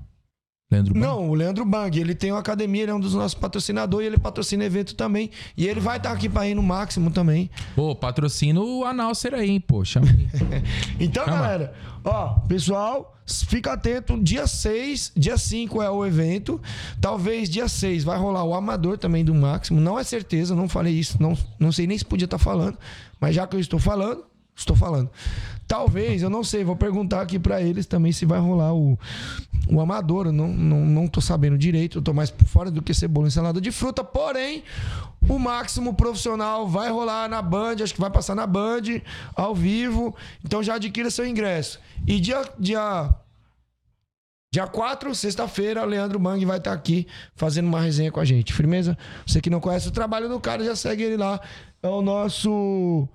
Leandro 0.70 0.94
Bang? 0.94 1.06
Não, 1.06 1.30
o 1.30 1.34
Leandro 1.34 1.64
Bang, 1.64 1.98
ele 1.98 2.14
tem 2.14 2.32
uma 2.32 2.40
academia, 2.42 2.84
ele 2.84 2.92
é 2.92 2.94
um 2.94 3.00
dos 3.00 3.14
nossos 3.14 3.34
patrocinadores 3.34 4.06
e 4.06 4.08
ele 4.08 4.18
patrocina 4.18 4.66
evento 4.66 4.96
também. 4.96 5.30
E 5.56 5.66
ele 5.66 5.80
vai 5.80 5.96
estar 5.96 6.12
aqui 6.12 6.28
pra 6.28 6.46
ir 6.48 6.56
no 6.56 6.64
máximo 6.64 7.10
também. 7.10 7.50
Pô, 7.74 7.96
patrocina 7.96 8.60
o 8.60 8.84
Análcer 8.84 9.34
aí, 9.34 9.50
hein, 9.50 9.60
pô. 9.62 9.86
Chama 9.86 10.08
aí. 10.10 10.28
Então, 11.00 11.24
Chama. 11.24 11.38
galera, 11.38 11.74
ó, 12.04 12.40
pessoal, 12.48 13.18
fica 13.26 13.72
atento. 13.74 14.22
Dia 14.22 14.46
6, 14.46 15.14
dia 15.16 15.38
5 15.38 15.82
é 15.82 15.90
o 15.90 16.06
evento. 16.06 16.60
Talvez 17.00 17.50
dia 17.50 17.70
6 17.70 18.04
vai 18.04 18.18
rolar 18.18 18.44
o 18.44 18.54
amador 18.54 18.98
também 18.98 19.24
do 19.24 19.34
máximo. 19.34 19.80
Não 19.80 19.98
é 19.98 20.04
certeza, 20.04 20.54
não 20.54 20.68
falei 20.68 20.94
isso. 20.94 21.22
Não, 21.22 21.38
não 21.58 21.72
sei 21.72 21.88
nem 21.88 21.98
se 21.98 22.04
podia 22.04 22.26
estar 22.26 22.38
falando. 22.40 22.78
Mas 23.22 23.34
já 23.36 23.48
que 23.48 23.56
eu 23.56 23.60
estou 23.60 23.80
falando, 23.80 24.26
estou 24.54 24.76
falando. 24.76 25.10
Talvez, 25.68 26.22
eu 26.22 26.30
não 26.30 26.44
sei, 26.44 26.64
vou 26.64 26.76
perguntar 26.76 27.22
aqui 27.22 27.38
pra 27.38 27.62
eles 27.62 27.86
também 27.86 28.12
se 28.12 28.26
vai 28.26 28.40
rolar 28.40 28.74
o, 28.74 28.98
o 29.70 29.82
amador. 29.82 30.28
Eu 30.28 30.32
não, 30.32 30.48
não, 30.48 30.86
não 30.86 31.08
tô 31.08 31.20
sabendo 31.20 31.58
direito, 31.58 31.98
eu 31.98 32.02
tô 32.02 32.14
mais 32.14 32.32
por 32.32 32.48
fora 32.48 32.72
do 32.72 32.82
que 32.82 32.94
cebola 32.94 33.28
e 33.28 33.32
salada 33.32 33.60
de 33.60 33.72
fruta. 33.72 34.04
Porém, 34.04 34.64
o 35.28 35.38
máximo 35.38 35.94
profissional 35.94 36.68
vai 36.68 36.90
rolar 36.90 37.28
na 37.28 37.42
Band, 37.42 37.76
acho 37.84 37.94
que 37.94 38.00
vai 38.00 38.10
passar 38.10 38.34
na 38.34 38.48
Band, 38.48 39.02
ao 39.36 39.54
vivo. 39.54 40.16
Então 40.44 40.64
já 40.64 40.76
adquira 40.76 41.12
seu 41.12 41.28
ingresso. 41.28 41.80
E 42.08 42.20
dia, 42.20 42.44
dia 42.58 43.14
Dia 44.50 44.66
4, 44.66 45.14
sexta-feira, 45.14 45.84
Leandro 45.84 46.18
Bang 46.18 46.44
vai 46.46 46.58
estar 46.58 46.72
aqui 46.72 47.06
fazendo 47.36 47.68
uma 47.68 47.82
resenha 47.82 48.12
com 48.12 48.20
a 48.22 48.26
gente. 48.26 48.54
Firmeza? 48.54 48.98
Você 49.26 49.42
que 49.42 49.50
não 49.50 49.60
conhece 49.60 49.90
o 49.90 49.92
trabalho 49.92 50.30
do 50.30 50.40
cara, 50.40 50.64
já 50.64 50.76
segue 50.76 51.04
ele 51.04 51.18
lá. 51.18 51.40
É 51.84 51.88
o 51.88 52.02
nosso. 52.02 53.08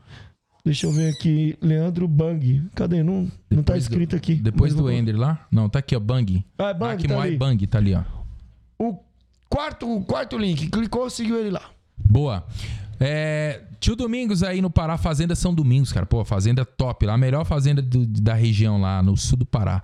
Deixa 0.64 0.86
eu 0.86 0.92
ver 0.92 1.10
aqui. 1.12 1.56
Leandro 1.60 2.06
Bang. 2.06 2.62
Cadê? 2.74 3.02
Não, 3.02 3.30
não 3.50 3.62
tá 3.62 3.76
escrito 3.76 4.14
aqui. 4.14 4.34
Depois 4.36 4.74
do 4.74 4.90
Ender 4.90 5.16
lá? 5.16 5.46
Não, 5.50 5.68
tá 5.68 5.80
aqui, 5.80 5.96
ó, 5.96 6.00
Bang. 6.00 6.44
Ah, 6.58 6.68
é 6.70 6.74
Bang, 6.74 6.94
Aqui, 6.94 7.08
tá 7.08 7.20
ali. 7.20 7.36
Bang, 7.36 7.66
tá 7.66 7.78
ali, 7.78 7.94
ó. 7.94 8.02
O 8.78 8.98
quarto, 9.48 9.92
o 9.92 10.04
quarto 10.04 10.38
link. 10.38 10.68
Clicou, 10.68 11.10
seguiu 11.10 11.36
ele 11.38 11.50
lá. 11.50 11.62
Boa. 11.98 12.44
É, 13.00 13.62
tio 13.80 13.96
Domingos 13.96 14.44
aí 14.44 14.62
no 14.62 14.70
Pará, 14.70 14.96
Fazenda 14.96 15.34
São 15.34 15.52
Domingos, 15.52 15.92
cara. 15.92 16.06
Pô, 16.06 16.24
fazenda 16.24 16.64
top 16.64 17.06
lá. 17.06 17.14
A 17.14 17.18
melhor 17.18 17.44
fazenda 17.44 17.82
do- 17.82 18.06
da 18.06 18.34
região 18.34 18.80
lá, 18.80 19.02
no 19.02 19.16
sul 19.16 19.38
do 19.38 19.44
Pará. 19.46 19.82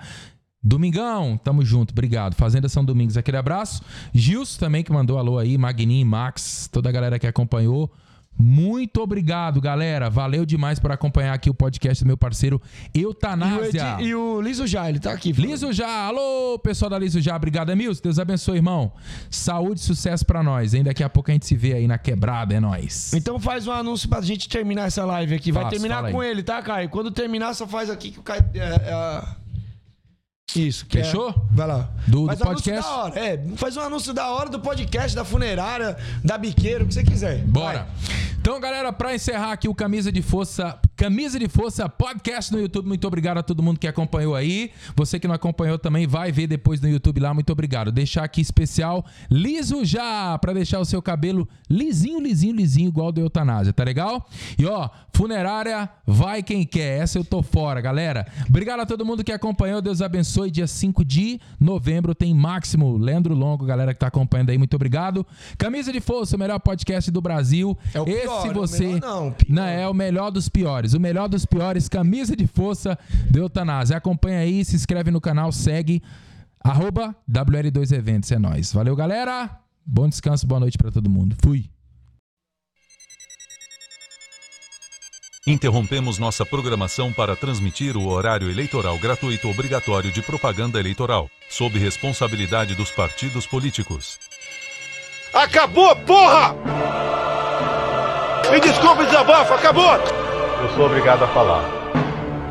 Domingão, 0.62 1.36
tamo 1.36 1.64
junto, 1.64 1.90
obrigado. 1.92 2.34
Fazenda 2.34 2.68
São 2.68 2.84
Domingos, 2.84 3.16
aquele 3.16 3.36
abraço. 3.36 3.82
Gilson 4.14 4.58
também 4.60 4.84
que 4.84 4.92
mandou 4.92 5.18
alô 5.18 5.38
aí, 5.38 5.58
Magnin, 5.58 6.04
Max, 6.04 6.68
toda 6.72 6.88
a 6.88 6.92
galera 6.92 7.18
que 7.18 7.26
acompanhou. 7.26 7.90
Muito 8.38 9.00
obrigado, 9.02 9.60
galera. 9.60 10.08
Valeu 10.08 10.46
demais 10.46 10.78
por 10.78 10.92
acompanhar 10.92 11.34
aqui 11.34 11.50
o 11.50 11.54
podcast 11.54 12.04
do 12.04 12.06
meu 12.06 12.16
parceiro 12.16 12.60
E 12.94 13.04
o, 13.04 13.08
Eutanásia. 13.08 13.94
Edi- 13.98 14.04
e 14.08 14.14
o 14.14 14.40
Liso 14.40 14.66
Já, 14.66 14.88
ele 14.88 15.00
tá 15.00 15.12
aqui. 15.12 15.32
Liso 15.32 15.72
Já, 15.72 16.06
alô, 16.06 16.58
pessoal 16.58 16.88
da 16.90 16.98
Liso 16.98 17.20
Já, 17.20 17.34
obrigado, 17.34 17.70
Emilson. 17.70 18.00
Deus 18.02 18.18
abençoe, 18.18 18.56
irmão. 18.56 18.92
Saúde 19.28 19.80
e 19.80 19.82
sucesso 19.84 20.24
pra 20.24 20.42
nós. 20.42 20.72
Hein? 20.74 20.84
Daqui 20.84 21.02
a 21.02 21.08
pouco 21.08 21.30
a 21.30 21.34
gente 21.34 21.46
se 21.46 21.56
vê 21.56 21.72
aí 21.74 21.88
na 21.88 21.98
quebrada, 21.98 22.54
é 22.54 22.60
nóis. 22.60 23.12
Então 23.12 23.40
faz 23.40 23.66
um 23.66 23.72
anúncio 23.72 24.08
pra 24.08 24.20
gente 24.20 24.48
terminar 24.48 24.86
essa 24.86 25.04
live 25.04 25.34
aqui. 25.34 25.50
Vai 25.50 25.64
Faço, 25.64 25.74
terminar 25.74 26.04
aí. 26.04 26.12
com 26.12 26.22
ele, 26.22 26.42
tá, 26.42 26.62
Caio? 26.62 26.88
Quando 26.88 27.10
terminar, 27.10 27.54
só 27.54 27.66
faz 27.66 27.90
aqui 27.90 28.12
que 28.12 28.20
o 28.20 28.22
Caio. 28.22 28.44
é, 28.54 28.58
é, 28.58 29.22
Isso. 30.56 30.86
que 30.86 30.98
é- 30.98 31.04
Fechou? 31.04 31.34
Vai 31.50 31.66
lá. 31.66 31.88
Do- 32.06 32.26
faz 32.26 32.38
do 32.38 32.44
um 32.44 32.48
anúncio 32.48 32.64
podcast? 32.72 32.90
Da 32.90 32.96
hora. 32.96 33.20
É, 33.20 33.44
faz 33.56 33.76
um 33.76 33.80
anúncio 33.80 34.14
da 34.14 34.30
hora 34.30 34.48
do 34.48 34.60
podcast, 34.60 35.14
da 35.16 35.24
funerária, 35.24 35.96
da 36.24 36.38
biqueira, 36.38 36.84
o 36.84 36.86
que 36.86 36.94
você 36.94 37.02
quiser. 37.04 37.38
Bora. 37.44 37.86
Vai. 38.06 38.16
Então, 38.40 38.58
galera, 38.60 38.92
pra 38.92 39.14
encerrar 39.14 39.52
aqui 39.52 39.68
o 39.68 39.74
Camisa 39.74 40.10
de 40.10 40.22
Força, 40.22 40.78
Camisa 40.98 41.38
de 41.38 41.46
Força 41.46 41.88
Podcast 41.88 42.52
no 42.52 42.60
YouTube. 42.60 42.88
Muito 42.88 43.06
obrigado 43.06 43.38
a 43.38 43.42
todo 43.44 43.62
mundo 43.62 43.78
que 43.78 43.86
acompanhou 43.86 44.34
aí. 44.34 44.72
Você 44.96 45.20
que 45.20 45.28
não 45.28 45.34
acompanhou 45.36 45.78
também 45.78 46.08
vai 46.08 46.32
ver 46.32 46.48
depois 46.48 46.80
no 46.80 46.88
YouTube 46.88 47.20
lá. 47.20 47.32
Muito 47.32 47.52
obrigado. 47.52 47.92
Deixar 47.92 48.24
aqui 48.24 48.40
especial 48.40 49.06
liso 49.30 49.84
já 49.84 50.36
pra 50.38 50.52
deixar 50.52 50.80
o 50.80 50.84
seu 50.84 51.00
cabelo 51.00 51.48
lisinho, 51.70 52.20
lisinho, 52.20 52.52
lisinho 52.52 52.88
igual 52.88 53.12
do 53.12 53.20
Eutanásia, 53.20 53.72
tá 53.72 53.84
legal? 53.84 54.28
E 54.58 54.66
ó, 54.66 54.90
funerária, 55.12 55.88
vai 56.04 56.42
quem 56.42 56.66
quer. 56.66 57.00
Essa 57.00 57.16
eu 57.16 57.24
tô 57.24 57.44
fora, 57.44 57.80
galera. 57.80 58.26
Obrigado 58.48 58.80
a 58.80 58.86
todo 58.86 59.06
mundo 59.06 59.22
que 59.22 59.30
acompanhou. 59.30 59.80
Deus 59.80 60.02
abençoe. 60.02 60.50
Dia 60.50 60.66
5 60.66 61.04
de 61.04 61.40
novembro 61.60 62.12
tem 62.12 62.34
Máximo, 62.34 62.96
Leandro 62.98 63.36
Longo, 63.36 63.64
galera 63.64 63.94
que 63.94 64.00
tá 64.00 64.08
acompanhando 64.08 64.50
aí. 64.50 64.58
Muito 64.58 64.74
obrigado. 64.74 65.24
Camisa 65.56 65.92
de 65.92 66.00
Força, 66.00 66.34
o 66.34 66.38
melhor 66.40 66.58
podcast 66.58 67.08
do 67.08 67.20
Brasil. 67.20 67.78
É 67.94 68.00
o 68.00 68.04
pior, 68.04 68.16
Esse 68.16 68.26
é 68.48 68.50
o 68.50 68.54
você 68.54 68.86
melhor 68.86 69.00
não, 69.00 69.30
pior. 69.30 69.46
não 69.48 69.62
é 69.62 69.88
o 69.88 69.94
melhor 69.94 70.30
dos 70.32 70.48
piores. 70.48 70.87
O 70.94 71.00
melhor 71.00 71.28
dos 71.28 71.44
piores, 71.44 71.88
camisa 71.88 72.36
de 72.36 72.46
força 72.46 72.98
do 73.30 73.38
Eutanásia. 73.38 73.96
Acompanha 73.96 74.40
aí, 74.40 74.64
se 74.64 74.76
inscreve 74.76 75.10
no 75.10 75.20
canal, 75.20 75.52
segue. 75.52 76.02
Arroba 76.60 77.14
WL2 77.30 77.92
Eventos, 77.92 78.30
é 78.32 78.38
nóis. 78.38 78.72
Valeu, 78.72 78.94
galera. 78.96 79.50
Bom 79.86 80.08
descanso, 80.08 80.46
boa 80.46 80.60
noite 80.60 80.76
pra 80.76 80.90
todo 80.90 81.08
mundo. 81.08 81.36
Fui. 81.42 81.70
Interrompemos 85.46 86.18
nossa 86.18 86.44
programação 86.44 87.10
para 87.10 87.34
transmitir 87.34 87.96
o 87.96 88.06
horário 88.06 88.50
eleitoral 88.50 88.98
gratuito 88.98 89.48
obrigatório 89.48 90.12
de 90.12 90.20
propaganda 90.20 90.78
eleitoral, 90.78 91.30
sob 91.48 91.78
responsabilidade 91.78 92.74
dos 92.74 92.90
partidos 92.90 93.46
políticos. 93.46 94.18
Acabou, 95.32 95.96
porra! 96.04 96.54
Me 98.50 98.60
desculpe, 98.60 99.06
desabafo, 99.06 99.54
acabou! 99.54 100.27
Eu 100.62 100.68
sou 100.74 100.86
obrigado 100.86 101.22
a 101.24 101.28
falar 101.28 101.64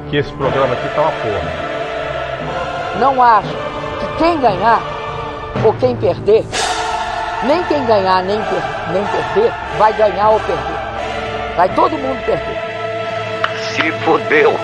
que 0.10 0.18
esse 0.18 0.32
programa 0.34 0.74
aqui 0.74 0.88
tá 0.96 1.02
uma 1.02 1.12
porra. 1.12 1.68
Não 3.00 3.22
acho 3.22 3.50
que 3.50 4.18
quem 4.18 4.40
ganhar 4.40 4.82
ou 5.66 5.74
quem 5.74 5.96
perder, 5.96 6.46
nem 7.44 7.64
quem 7.66 7.86
ganhar 7.86 8.24
nem, 8.24 8.38
per- 8.40 8.94
nem 8.94 9.04
perder, 9.06 9.52
vai 9.78 9.94
ganhar 9.94 10.30
ou 10.30 10.40
perder. 10.40 10.78
Vai 11.56 11.70
todo 11.76 11.92
mundo 11.98 12.24
perder. 12.26 12.58
Se 13.74 13.92
fudeu! 14.04 14.56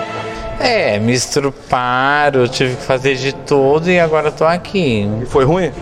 É, 0.60 0.98
me 0.98 1.12
estruparam, 1.12 2.46
tive 2.48 2.76
que 2.76 2.82
fazer 2.82 3.16
de 3.16 3.32
tudo 3.34 3.90
e 3.90 3.98
agora 3.98 4.30
tô 4.30 4.44
aqui. 4.44 5.06
E 5.22 5.26
foi 5.26 5.44
ruim? 5.44 5.72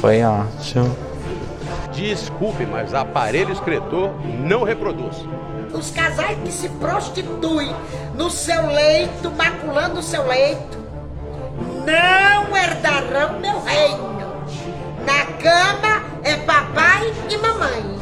Foi 0.00 0.22
ótimo. 0.22 0.96
Desculpe, 1.92 2.64
mas 2.64 2.94
aparelho 2.94 3.52
escritor 3.52 4.10
não 4.40 4.62
reproduz. 4.62 5.26
Os 5.74 5.90
casais 5.90 6.38
que 6.44 6.52
se 6.52 6.68
prostituem 6.68 7.74
no 8.14 8.30
seu 8.30 8.66
leito, 8.66 9.30
maculando 9.30 10.00
o 10.00 10.02
seu 10.02 10.26
leito, 10.26 10.78
não 11.84 12.56
herdarão 12.56 13.40
meu 13.40 13.60
reino. 13.62 14.12
Na 15.04 15.26
cama 15.40 16.04
é 16.22 16.36
papai 16.36 17.12
e 17.28 17.36
mamãe. 17.38 18.01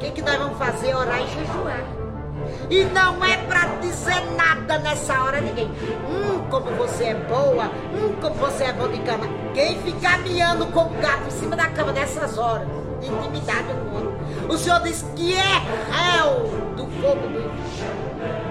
Que, 0.00 0.10
que 0.10 0.22
nós 0.22 0.36
vamos 0.36 0.56
fazer? 0.56 0.94
Orar 0.94 1.20
e 1.20 1.26
jejuar. 1.28 1.84
E 2.70 2.84
não 2.84 3.22
é 3.22 3.36
pra 3.36 3.66
dizer 3.82 4.18
nada 4.34 4.78
nessa 4.78 5.22
hora 5.22 5.38
a 5.38 5.40
ninguém. 5.42 5.70
Hum, 6.08 6.46
como 6.50 6.70
você 6.76 7.04
é 7.04 7.14
boa. 7.14 7.66
Hum, 7.94 8.16
como 8.20 8.34
você 8.36 8.64
é 8.64 8.72
bom 8.72 8.88
de 8.88 8.98
cama. 9.00 9.26
Quem 9.52 9.78
ficar 9.82 10.18
miando 10.20 10.66
com 10.68 10.84
o 10.84 10.90
gato 11.00 11.26
em 11.26 11.30
cima 11.30 11.54
da 11.54 11.68
cama 11.68 11.92
nessas 11.92 12.38
horas, 12.38 12.66
intimidade 13.02 13.64
com 13.64 13.98
o. 13.98 14.54
O 14.54 14.56
Senhor 14.56 14.80
diz 14.80 15.04
que 15.14 15.34
é 15.34 15.58
réu 15.92 16.48
do 16.76 16.86
fogo 17.00 17.28
do. 17.28 17.50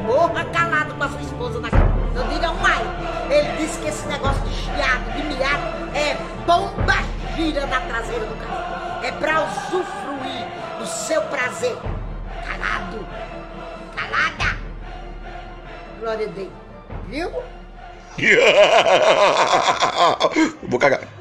Morra 0.05 0.45
calado 0.45 0.93
com 0.93 1.03
a 1.03 1.09
sua 1.09 1.21
esposa 1.21 1.59
na 1.59 1.69
cama. 1.71 1.97
Não 2.13 2.27
diga 2.27 2.49
ai. 2.63 3.29
Ele 3.31 3.57
disse 3.57 3.79
que 3.79 3.87
esse 3.87 4.07
negócio 4.07 4.41
de 4.43 4.53
chiado, 4.53 5.13
de 5.15 5.23
miado, 5.23 5.95
é 5.95 6.15
bomba 6.45 6.95
gira 7.35 7.65
na 7.65 7.79
traseira 7.81 8.25
do 8.25 8.35
carro. 8.35 9.03
É 9.03 9.11
pra 9.13 9.45
usufruir 9.45 10.18
seu 10.89 11.21
prazer. 11.23 11.75
Calado. 12.45 13.05
Calada. 13.95 14.57
Glória 15.99 16.27
a 16.27 16.29
Deus. 16.29 16.49
Viu? 17.07 17.31
Vou 20.67 20.79
cagar. 20.79 21.18